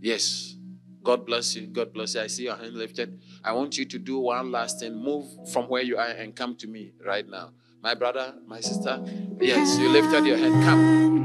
Yes. 0.00 0.56
God 1.02 1.24
bless 1.24 1.54
you. 1.54 1.66
God 1.68 1.92
bless 1.92 2.14
you. 2.14 2.20
I 2.22 2.26
see 2.26 2.44
your 2.44 2.56
hand 2.56 2.74
lifted. 2.74 3.22
I 3.44 3.52
want 3.52 3.78
you 3.78 3.84
to 3.86 3.98
do 3.98 4.18
one 4.18 4.50
last 4.50 4.80
thing. 4.80 4.94
Move 4.96 5.26
from 5.52 5.66
where 5.66 5.82
you 5.82 5.96
are 5.96 6.08
and 6.08 6.34
come 6.34 6.56
to 6.56 6.66
me 6.66 6.92
right 7.06 7.26
now. 7.26 7.52
My 7.82 7.94
brother, 7.94 8.34
my 8.46 8.60
sister. 8.60 9.02
Yes, 9.40 9.78
you 9.78 9.88
lifted 9.88 10.26
your 10.26 10.36
hand. 10.36 10.64
Come. 10.64 11.24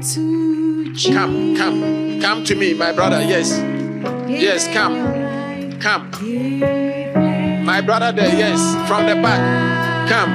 Come, 1.12 1.56
come. 1.56 2.20
Come 2.22 2.44
to 2.44 2.54
me, 2.54 2.72
my 2.72 2.92
brother. 2.92 3.20
Yes. 3.20 3.50
Yes, 4.28 4.66
come. 4.72 5.78
Come. 5.80 6.85
My 7.66 7.80
brother 7.80 8.12
there, 8.12 8.28
yes. 8.28 8.60
From 8.88 9.06
the 9.06 9.16
back. 9.16 10.08
Come. 10.08 10.32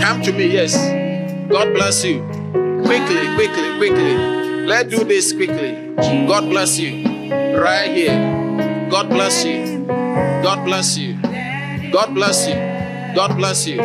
Come 0.00 0.22
to 0.22 0.32
me, 0.32 0.46
yes. 0.46 0.74
God 1.50 1.74
bless 1.74 2.02
you. 2.04 2.22
Quickly, 2.84 3.34
quickly, 3.34 3.76
quickly. 3.76 4.16
Let's 4.64 4.88
do 4.88 5.04
this 5.04 5.32
quickly. 5.34 5.94
God 6.26 6.48
bless 6.48 6.78
you. 6.78 7.04
Right 7.60 7.90
here. 7.90 8.88
God 8.90 9.10
bless 9.10 9.44
you. 9.44 9.84
God 9.86 10.64
bless 10.64 10.96
you. 10.96 11.20
God 11.92 12.14
bless 12.14 12.48
you. 12.48 12.54
God 13.14 13.36
bless 13.36 13.66
you. 13.66 13.76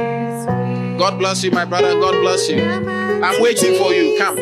God 0.98 1.20
bless 1.20 1.44
you, 1.44 1.52
my 1.52 1.66
brother. 1.66 2.00
God 2.00 2.22
bless 2.22 2.48
you. 2.50 2.62
I'm 2.62 3.42
waiting 3.42 3.76
for 3.76 3.94
you. 3.94 4.18
Come. 4.18 4.40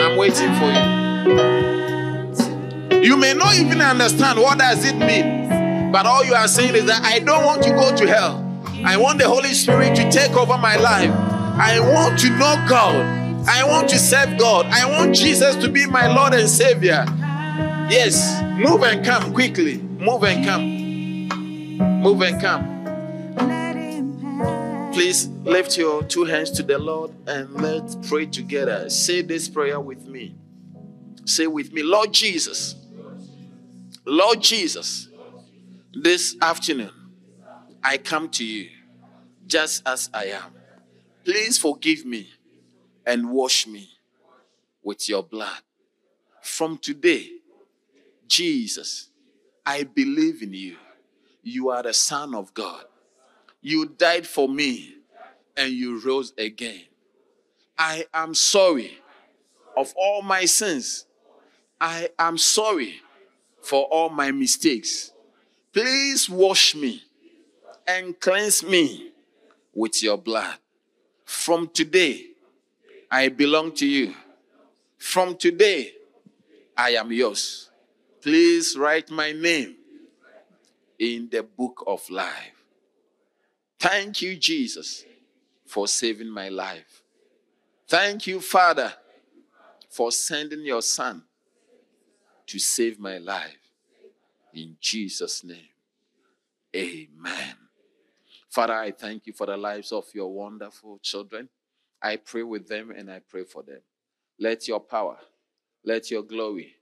I'm 0.00 0.16
waiting 0.16 0.54
for 0.54 0.70
you. 0.72 1.02
You 3.02 3.16
may 3.18 3.34
not 3.34 3.56
even 3.56 3.82
understand 3.82 4.38
what 4.38 4.58
does 4.58 4.84
it 4.86 4.96
mean, 4.96 5.48
but 5.92 6.06
all 6.06 6.24
you 6.24 6.34
are 6.34 6.48
saying 6.48 6.74
is 6.74 6.86
that 6.86 7.02
I 7.02 7.18
don't 7.18 7.44
want 7.44 7.62
to 7.64 7.70
go 7.70 7.94
to 7.94 8.06
hell. 8.06 8.38
I 8.84 8.96
want 8.96 9.18
the 9.18 9.28
Holy 9.28 9.52
Spirit 9.52 9.94
to 9.96 10.10
take 10.10 10.32
over 10.32 10.56
my 10.58 10.76
life. 10.76 11.10
I 11.10 11.78
want 11.80 12.18
to 12.20 12.30
know 12.30 12.56
God. 12.68 13.22
I 13.46 13.64
want 13.64 13.88
to 13.90 13.98
serve 13.98 14.38
God. 14.38 14.66
I 14.66 14.86
want 14.90 15.14
Jesus 15.14 15.56
to 15.56 15.68
be 15.68 15.86
my 15.86 16.06
Lord 16.06 16.32
and 16.32 16.48
Savior. 16.48 17.04
Yes, 17.90 18.42
move 18.58 18.82
and 18.82 19.04
come 19.04 19.32
quickly. 19.32 19.78
Move 19.78 20.24
and 20.24 20.44
come. 20.44 22.00
Move 22.00 22.22
and 22.22 22.40
come. 22.40 22.72
Please 24.92 25.28
lift 25.44 25.76
your 25.76 26.02
two 26.02 26.24
hands 26.24 26.50
to 26.52 26.62
the 26.62 26.78
Lord 26.78 27.12
and 27.26 27.52
let's 27.54 27.96
pray 28.08 28.26
together. 28.26 28.88
Say 28.90 29.22
this 29.22 29.48
prayer 29.48 29.80
with 29.80 30.06
me. 30.06 30.34
Say 31.24 31.46
with 31.46 31.72
me, 31.72 31.82
Lord 31.82 32.12
Jesus. 32.12 32.76
Lord 34.04 34.42
Jesus, 34.42 35.08
this 35.94 36.36
afternoon 36.40 36.90
I 37.82 37.98
come 37.98 38.28
to 38.30 38.44
you 38.44 38.70
just 39.46 39.86
as 39.86 40.08
I 40.14 40.26
am. 40.26 40.52
Please 41.24 41.58
forgive 41.58 42.04
me 42.04 42.28
and 43.04 43.30
wash 43.30 43.66
me 43.66 43.88
with 44.82 45.08
your 45.08 45.22
blood. 45.22 45.60
From 46.40 46.78
today, 46.78 47.28
Jesus, 48.26 49.10
I 49.66 49.84
believe 49.84 50.42
in 50.42 50.54
you. 50.54 50.76
You 51.42 51.70
are 51.70 51.82
the 51.82 51.92
Son 51.92 52.34
of 52.34 52.54
God. 52.54 52.84
You 53.60 53.86
died 53.86 54.26
for 54.26 54.48
me 54.48 54.94
and 55.56 55.72
you 55.72 56.00
rose 56.00 56.32
again. 56.38 56.82
I 57.78 58.06
am 58.14 58.34
sorry 58.34 58.98
of 59.76 59.92
all 59.96 60.22
my 60.22 60.44
sins. 60.44 61.06
I 61.80 62.10
am 62.18 62.38
sorry 62.38 63.00
for 63.60 63.84
all 63.84 64.08
my 64.08 64.30
mistakes. 64.30 65.11
Please 65.72 66.28
wash 66.28 66.74
me 66.74 67.02
and 67.86 68.18
cleanse 68.20 68.62
me 68.62 69.12
with 69.74 70.02
your 70.02 70.18
blood. 70.18 70.56
From 71.24 71.68
today, 71.68 72.26
I 73.10 73.28
belong 73.28 73.72
to 73.76 73.86
you. 73.86 74.14
From 74.98 75.36
today, 75.36 75.92
I 76.76 76.90
am 76.90 77.10
yours. 77.12 77.70
Please 78.20 78.76
write 78.76 79.10
my 79.10 79.32
name 79.32 79.76
in 80.98 81.28
the 81.30 81.42
book 81.42 81.82
of 81.86 82.08
life. 82.10 82.64
Thank 83.80 84.22
you, 84.22 84.36
Jesus, 84.36 85.04
for 85.66 85.88
saving 85.88 86.28
my 86.28 86.48
life. 86.48 87.02
Thank 87.88 88.26
you, 88.26 88.40
Father, 88.40 88.92
for 89.90 90.12
sending 90.12 90.64
your 90.64 90.82
Son 90.82 91.22
to 92.46 92.58
save 92.58 93.00
my 93.00 93.18
life. 93.18 93.61
In 94.54 94.76
Jesus' 94.80 95.44
name, 95.44 95.68
amen. 96.76 97.56
Father, 98.50 98.74
I 98.74 98.90
thank 98.90 99.26
you 99.26 99.32
for 99.32 99.46
the 99.46 99.56
lives 99.56 99.92
of 99.92 100.04
your 100.14 100.32
wonderful 100.32 100.98
children. 101.02 101.48
I 102.02 102.16
pray 102.16 102.42
with 102.42 102.68
them 102.68 102.90
and 102.90 103.10
I 103.10 103.20
pray 103.20 103.44
for 103.44 103.62
them. 103.62 103.80
Let 104.38 104.68
your 104.68 104.80
power, 104.80 105.18
let 105.84 106.10
your 106.10 106.22
glory, 106.22 106.74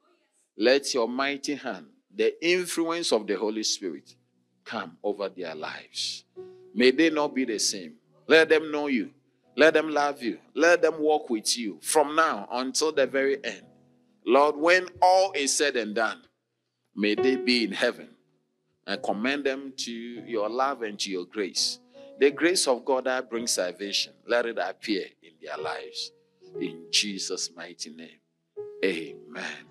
let 0.56 0.92
your 0.94 1.08
mighty 1.08 1.54
hand, 1.54 1.86
the 2.14 2.34
influence 2.44 3.12
of 3.12 3.26
the 3.26 3.34
Holy 3.34 3.62
Spirit 3.62 4.14
come 4.64 4.96
over 5.02 5.28
their 5.28 5.54
lives. 5.54 6.24
May 6.74 6.90
they 6.90 7.10
not 7.10 7.34
be 7.34 7.44
the 7.44 7.58
same. 7.58 7.94
Let 8.26 8.48
them 8.48 8.70
know 8.72 8.88
you. 8.88 9.10
Let 9.56 9.74
them 9.74 9.90
love 9.90 10.22
you. 10.22 10.38
Let 10.54 10.82
them 10.82 11.00
walk 11.00 11.30
with 11.30 11.58
you 11.58 11.78
from 11.82 12.16
now 12.16 12.48
until 12.52 12.92
the 12.92 13.06
very 13.06 13.44
end. 13.44 13.62
Lord, 14.26 14.56
when 14.56 14.86
all 15.02 15.32
is 15.32 15.54
said 15.56 15.76
and 15.76 15.94
done, 15.94 16.22
may 17.00 17.14
they 17.14 17.36
be 17.36 17.64
in 17.64 17.72
heaven 17.72 18.08
and 18.86 19.02
commend 19.02 19.44
them 19.44 19.72
to 19.78 19.92
your 19.92 20.48
love 20.50 20.82
and 20.82 20.98
to 21.00 21.10
your 21.10 21.24
grace. 21.24 21.78
The 22.18 22.30
grace 22.30 22.68
of 22.68 22.84
God 22.84 23.04
that 23.04 23.30
brings 23.30 23.52
salvation, 23.52 24.12
let 24.28 24.44
it 24.44 24.58
appear 24.58 25.06
in 25.22 25.32
their 25.42 25.56
lives. 25.56 26.12
In 26.60 26.84
Jesus' 26.90 27.50
mighty 27.56 27.90
name. 27.90 28.18
Amen. 28.84 29.66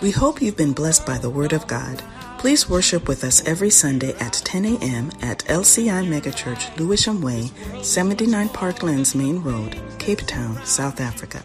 We 0.00 0.10
hope 0.10 0.40
you've 0.40 0.56
been 0.56 0.72
blessed 0.72 1.06
by 1.06 1.18
the 1.18 1.30
Word 1.30 1.52
of 1.52 1.66
God. 1.66 2.02
Please 2.38 2.70
worship 2.70 3.06
with 3.06 3.22
us 3.22 3.46
every 3.46 3.68
Sunday 3.68 4.14
at 4.14 4.32
10 4.32 4.64
a.m. 4.64 5.10
at 5.20 5.40
LCI 5.40 6.06
Megachurch, 6.08 6.74
Lewisham 6.78 7.20
Way, 7.20 7.50
79 7.82 8.48
Parklands 8.48 9.14
Main 9.14 9.42
Road, 9.42 9.78
Cape 9.98 10.26
Town, 10.26 10.64
South 10.64 11.00
Africa. 11.00 11.44